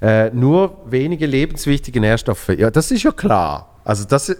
Äh, 0.00 0.30
nur 0.30 0.78
wenige 0.86 1.26
lebenswichtige 1.26 2.00
Nährstoffe. 2.00 2.48
Ja, 2.56 2.70
das 2.70 2.90
ist 2.90 3.02
ja 3.02 3.12
klar. 3.12 3.68
Also 3.84 4.04
das, 4.04 4.34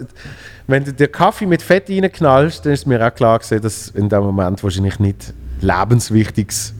wenn 0.66 0.84
du 0.84 0.92
dir 0.92 1.08
Kaffee 1.08 1.46
mit 1.46 1.62
Fett 1.62 1.90
reinknallst, 1.90 2.64
dann 2.64 2.72
ist 2.72 2.86
mir 2.86 3.04
auch 3.06 3.14
klar 3.14 3.38
gewesen, 3.38 3.60
dass 3.60 3.88
in 3.88 4.08
dem 4.08 4.22
Moment 4.22 4.62
wahrscheinlich 4.62 4.98
nicht 5.00 5.34
lebenswichtiges 5.60 6.74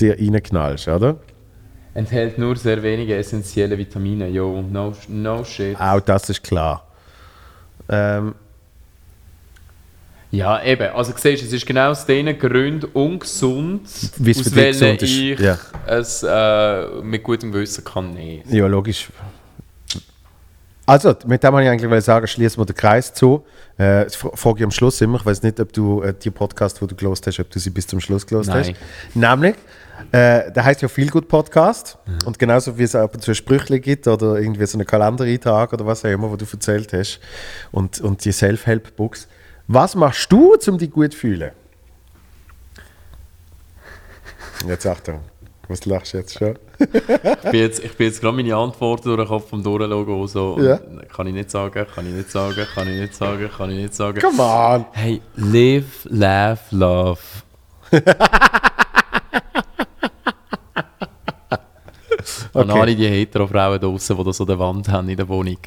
dir 0.00 0.18
reinknallst, 0.18 0.88
oder? 0.88 1.16
Enthält 1.94 2.38
nur 2.38 2.56
sehr 2.56 2.82
wenige 2.82 3.14
essentielle 3.16 3.78
Vitamine. 3.78 4.28
Yo, 4.28 4.62
no, 4.62 4.92
no 5.08 5.44
shit. 5.44 5.80
Auch 5.80 6.00
das 6.00 6.28
ist 6.28 6.42
klar. 6.42 6.86
Ähm, 7.88 8.34
Ja, 10.36 10.62
eben. 10.62 10.88
Also 10.94 11.12
siehst 11.16 11.42
du, 11.42 11.46
es 11.46 11.52
ist 11.52 11.66
genau 11.66 11.90
aus 11.90 12.04
diesen 12.06 12.38
Gründen 12.38 12.86
ungesund, 12.92 13.82
Wie 14.18 14.30
es 14.30 14.40
für 14.40 14.48
aus 14.48 14.54
welchen 14.54 14.96
ich 15.04 15.38
Ja. 15.38 15.58
es 15.86 16.22
äh, 16.22 16.86
mit 17.02 17.22
gutem 17.22 17.52
Gewissen 17.52 17.84
kann 17.84 18.12
nehmen. 18.14 18.42
Ja, 18.48 18.66
logisch. 18.66 19.08
Also, 20.88 21.14
mit 21.26 21.42
dem 21.42 21.52
wollte 21.52 21.64
ich 21.66 21.70
eigentlich 21.72 22.04
sagen, 22.04 22.26
schließen 22.28 22.58
wir 22.60 22.64
den 22.66 22.76
Kreis 22.76 23.12
zu. 23.12 23.44
Äh, 23.76 24.04
das 24.04 24.14
fra- 24.14 24.30
frage 24.36 24.58
ich 24.60 24.64
am 24.64 24.70
Schluss 24.70 25.00
immer. 25.00 25.18
Ich 25.18 25.26
weiß 25.26 25.42
nicht, 25.42 25.58
ob 25.58 25.72
du 25.72 26.00
äh, 26.02 26.14
die 26.14 26.30
Podcast, 26.30 26.80
wo 26.80 26.86
du 26.86 26.94
gelost 26.94 27.26
hast, 27.26 27.40
ob 27.40 27.50
du 27.50 27.58
sie 27.58 27.70
bis 27.70 27.88
zum 27.88 27.98
Schluss 27.98 28.24
gelost 28.24 28.50
hast. 28.50 28.72
Nämlich, 29.12 29.56
äh, 30.12 30.52
der 30.52 30.64
heißt 30.64 30.82
ja 30.82 30.86
Feel 30.88 31.08
Good 31.08 31.26
Podcast. 31.26 31.98
Und 32.24 32.38
genauso 32.38 32.78
wie 32.78 32.84
es 32.84 32.94
ab 32.94 33.14
und 33.14 33.20
zu 33.20 33.34
Sprüche 33.34 33.80
gibt 33.80 34.06
oder 34.06 34.36
irgendwie 34.36 34.64
so 34.64 34.78
einen 34.78 34.86
Kalendereintrag 34.86 35.72
oder 35.72 35.84
was 35.84 36.04
auch 36.04 36.08
immer, 36.10 36.30
wo 36.30 36.36
du 36.36 36.44
erzählt 36.52 36.92
hast. 36.92 37.18
Und, 37.72 38.00
und 38.00 38.24
die 38.24 38.30
Self-Help-Books. 38.30 39.26
Was 39.68 39.94
machst 39.94 40.30
du, 40.30 40.54
um 40.68 40.78
dich 40.78 40.90
gut 40.90 41.12
zu 41.12 41.18
fühlen? 41.18 41.50
Jetzt 44.66 44.86
Achtung. 44.86 45.20
Was 45.68 45.84
lachst 45.84 46.12
du 46.14 46.18
jetzt 46.18 46.38
schon? 46.38 46.56
Ich 46.78 46.88
bin 47.50 47.60
jetzt, 47.60 47.82
ich 47.82 47.96
bin 47.96 48.06
jetzt 48.06 48.20
gerade 48.20 48.36
meine 48.36 48.54
Antworten 48.54 49.04
durch 49.08 49.18
den 49.18 49.26
Kopf 49.26 49.48
vom 49.50 49.62
Durchlogo 49.62 50.26
so. 50.28 50.54
und 50.54 50.64
Ja. 50.64 50.78
Kann 51.14 51.26
ich 51.26 51.34
nicht 51.34 51.50
sagen, 51.50 51.86
kann 51.92 52.06
ich 52.06 52.12
nicht 52.12 52.30
sagen, 52.30 52.66
kann 52.74 52.86
ich 52.88 53.00
nicht 53.00 53.14
sagen, 53.14 53.50
kann 53.56 53.70
ich 53.70 53.76
nicht 53.78 53.94
sagen. 53.94 54.20
Come 54.20 54.42
on! 54.42 54.84
Hey, 54.92 55.20
live, 55.36 56.06
laugh, 56.10 56.60
love. 56.70 57.20
Okay. 62.52 62.70
alle 62.72 62.96
die 62.96 63.06
Hetero-Frauen 63.06 63.78
draußen, 63.78 64.16
die 64.16 64.24
das 64.24 64.40
an 64.40 64.46
der 64.46 64.58
Wand 64.58 64.88
haben 64.88 65.08
in 65.10 65.16
der 65.16 65.28
Wohnung. 65.28 65.58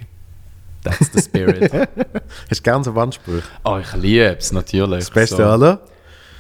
That's 0.90 1.12
the 1.14 1.22
spirit. 1.22 1.72
Hast 2.50 2.60
du 2.60 2.64
gerne 2.64 2.84
so 2.84 2.96
Wandspruch? 2.96 3.42
oh, 3.64 3.78
ich 3.82 3.94
liebe 4.02 4.36
es 4.40 4.52
natürlich. 4.52 5.00
Das 5.06 5.12
Beste 5.12 5.36
so, 5.38 5.44
aller? 5.44 5.80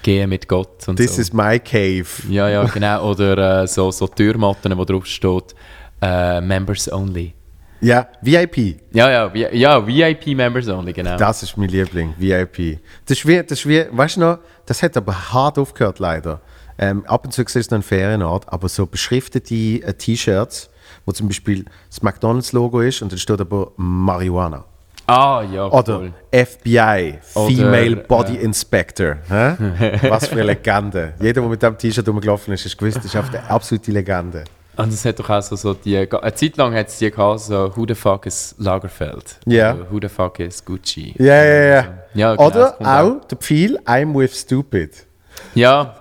Gehen 0.01 0.29
mit 0.29 0.47
Gott 0.47 0.87
und 0.87 0.95
This 0.95 1.15
so. 1.15 1.21
is 1.21 1.33
my 1.33 1.59
cave. 1.59 2.05
Ja, 2.29 2.47
ja, 2.49 2.63
genau. 2.63 3.09
Oder 3.11 3.63
äh, 3.63 3.67
so, 3.67 3.91
so 3.91 4.07
Türmatten, 4.07 4.77
wo 4.77 4.85
drauf 4.85 5.05
steht, 5.05 5.53
äh, 6.01 6.39
Members 6.41 6.91
Only. 6.91 7.33
Ja, 7.81 8.07
VIP. 8.21 8.79
Ja, 8.91 9.09
ja, 9.09 9.25
vi- 9.27 9.53
ja, 9.55 9.85
VIP 9.85 10.35
Members 10.35 10.67
Only, 10.67 10.93
genau. 10.93 11.17
Das 11.17 11.43
ist 11.43 11.55
mein 11.57 11.69
Liebling, 11.69 12.13
VIP. 12.17 12.79
Das 13.05 13.17
ist 13.17 13.25
wie, 13.25 13.37
das 13.41 13.59
ist 13.59 13.67
wie 13.67 13.85
weißt 13.91 14.17
du 14.17 14.21
noch, 14.21 14.39
das 14.65 14.81
hat 14.83 14.95
aber 14.97 15.13
hart 15.33 15.57
aufgehört 15.57 15.99
leider. 15.99 16.41
Ähm, 16.77 17.05
ab 17.05 17.25
und 17.25 17.31
zu 17.31 17.41
ist 17.41 17.55
es 17.55 17.69
noch 17.71 17.79
ein 17.79 17.83
Ferienort, 17.83 18.45
aber 18.47 18.69
so 18.69 18.85
beschriftete 18.85 19.53
äh, 19.55 19.93
T-Shirts, 19.93 20.68
wo 21.09 21.11
zum 21.11 21.27
Beispiel 21.27 21.65
das 21.89 22.03
McDonalds-Logo 22.03 22.81
ist 22.81 23.01
und 23.01 23.11
dann 23.11 23.17
steht 23.17 23.41
aber 23.41 23.71
Marihuana. 23.77 24.63
ah, 25.07 25.43
ja, 25.51 25.65
Oder 25.65 25.95
voll. 25.95 26.13
FBI, 26.31 27.17
Oder, 27.33 27.47
Female 27.47 27.91
äh, 27.93 28.05
Body 28.07 28.35
Inspector. 28.35 29.17
Hä? 29.27 29.55
Was 30.09 30.27
für 30.27 30.33
eine 30.33 30.43
Legende. 30.43 31.13
Jeder, 31.19 31.41
der 31.41 31.49
mit 31.49 31.59
diesem 31.59 31.77
T-Shirt 31.79 32.07
rumgelaufen 32.07 32.53
ist, 32.53 32.63
ist 32.67 32.77
gewusst, 32.77 32.97
das 32.97 33.05
ist 33.05 33.15
einfach 33.15 33.33
eine 33.33 33.49
absolute 33.49 33.91
Legende. 33.91 34.43
Und 34.77 34.93
es 34.93 35.03
hat 35.03 35.19
doch 35.19 35.29
auch 35.31 35.41
so, 35.41 35.55
so 35.55 35.73
die, 35.73 35.97
eine 35.97 36.33
Zeit 36.35 36.55
lang 36.57 36.75
hat 36.75 36.89
es 36.89 36.99
die 36.99 37.09
gehabt, 37.09 37.39
so 37.39 37.75
Who 37.75 37.85
the 37.87 37.95
fuck 37.95 38.27
is 38.27 38.53
Lagerfeld? 38.59 39.39
Ja. 39.47 39.73
Oder 39.73 39.91
Who 39.91 39.99
the 39.99 40.09
fuck 40.09 40.39
is 40.39 40.63
Gucci? 40.63 41.15
Ja, 41.17 41.43
ja, 41.43 41.63
ja. 41.63 41.93
Ja, 42.13 42.35
genau, 42.35 42.47
Oder 42.47 42.75
auch 42.79 43.25
der 43.25 43.37
Pfeil, 43.39 43.79
I'm 43.85 44.15
with 44.15 44.39
stupid. 44.39 45.07
Ja. 45.55 45.95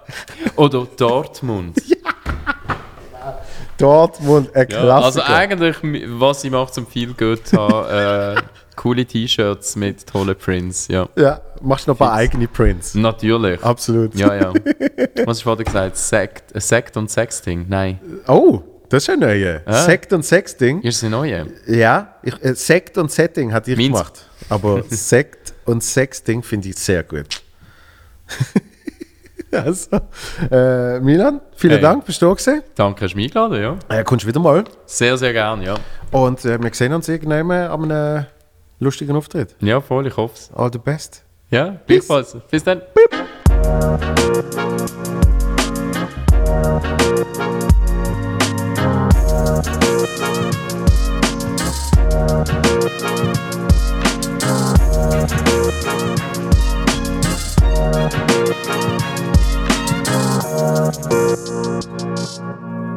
Oder 0.56 0.86
Dortmund. 0.96 1.76
Dortmund, 3.78 4.54
ein 4.54 4.66
Ja, 4.70 4.80
Klassiker. 4.82 5.04
also 5.04 5.22
eigentlich, 5.22 5.76
was 6.18 6.44
ich 6.44 6.50
mache 6.50 6.72
zum 6.72 6.86
viel 6.86 7.14
gut 7.14 7.40
haben, 7.56 8.36
äh, 8.36 8.42
coole 8.76 9.04
T-Shirts 9.06 9.76
mit 9.76 10.06
tollen 10.06 10.36
Prints, 10.36 10.88
ja. 10.88 11.08
ja, 11.16 11.40
machst 11.62 11.86
du 11.86 11.90
noch 11.92 11.96
ein 11.96 11.98
paar 11.98 12.12
eigene 12.12 12.46
Prints. 12.48 12.94
Natürlich. 12.94 13.62
Absolut. 13.62 14.14
Ja, 14.14 14.34
ja. 14.34 14.52
Was 15.24 15.26
hast 15.26 15.40
du 15.40 15.44
vorhin 15.44 15.64
gesagt? 15.64 15.96
Sekt, 15.96 16.54
äh, 16.54 16.60
Sekt 16.60 16.96
und 16.96 17.10
Sexting? 17.10 17.66
Nein. 17.68 17.98
Oh, 18.26 18.60
das 18.88 19.02
ist 19.04 19.10
ein 19.10 19.20
neuer. 19.20 19.62
Ah. 19.66 19.84
Sekt 19.84 20.12
und 20.12 20.24
Sexting. 20.24 20.80
Ist 20.82 21.02
ein 21.04 21.10
neuer? 21.10 21.46
Ja, 21.66 22.14
ich, 22.22 22.34
äh, 22.44 22.54
Sekt 22.54 22.96
und 22.98 23.10
Setting 23.10 23.52
hat 23.52 23.66
ich 23.68 23.76
Minsk. 23.76 23.92
gemacht. 23.92 24.26
Aber 24.48 24.82
Sekt 24.90 25.52
und 25.66 25.82
Sexting 25.82 26.42
finde 26.42 26.68
ich 26.68 26.76
sehr 26.76 27.02
gut. 27.02 27.26
also, 29.52 30.00
äh, 30.50 31.00
Milan, 31.00 31.40
vielen 31.56 31.74
Hey. 31.74 31.82
Dank, 31.82 32.04
bist 32.04 32.20
du 32.20 32.26
da 32.26 32.32
gewesen? 32.32 32.62
Danke, 32.74 33.04
hast 33.04 33.12
du 33.12 33.16
mich 33.16 33.26
eingeladen, 33.26 33.62
ja. 33.88 33.96
Äh, 33.96 34.04
kommst 34.04 34.26
wieder 34.26 34.40
mal. 34.40 34.64
Sehr, 34.86 35.16
sehr 35.16 35.32
gern, 35.32 35.62
ja. 35.62 35.74
Und 36.10 36.44
äh, 36.44 36.60
wir 36.62 36.74
sehen 36.74 36.92
uns 36.92 37.08
irgendwann 37.08 37.50
an 37.50 37.90
einem 37.90 38.26
lustigen 38.78 39.16
Auftritt. 39.16 39.56
Ja, 39.60 39.80
voll, 39.80 40.06
ich 40.06 40.16
hoffe 40.16 40.34
es. 40.34 40.50
All 40.54 40.70
the 40.72 40.78
best. 40.78 41.24
Ja, 41.50 41.76
gleichfalls. 41.86 42.36
Bis 42.50 42.64
dann. 42.64 42.82
Thank 58.00 58.27
Thank 60.50 61.12
you. 61.12 62.87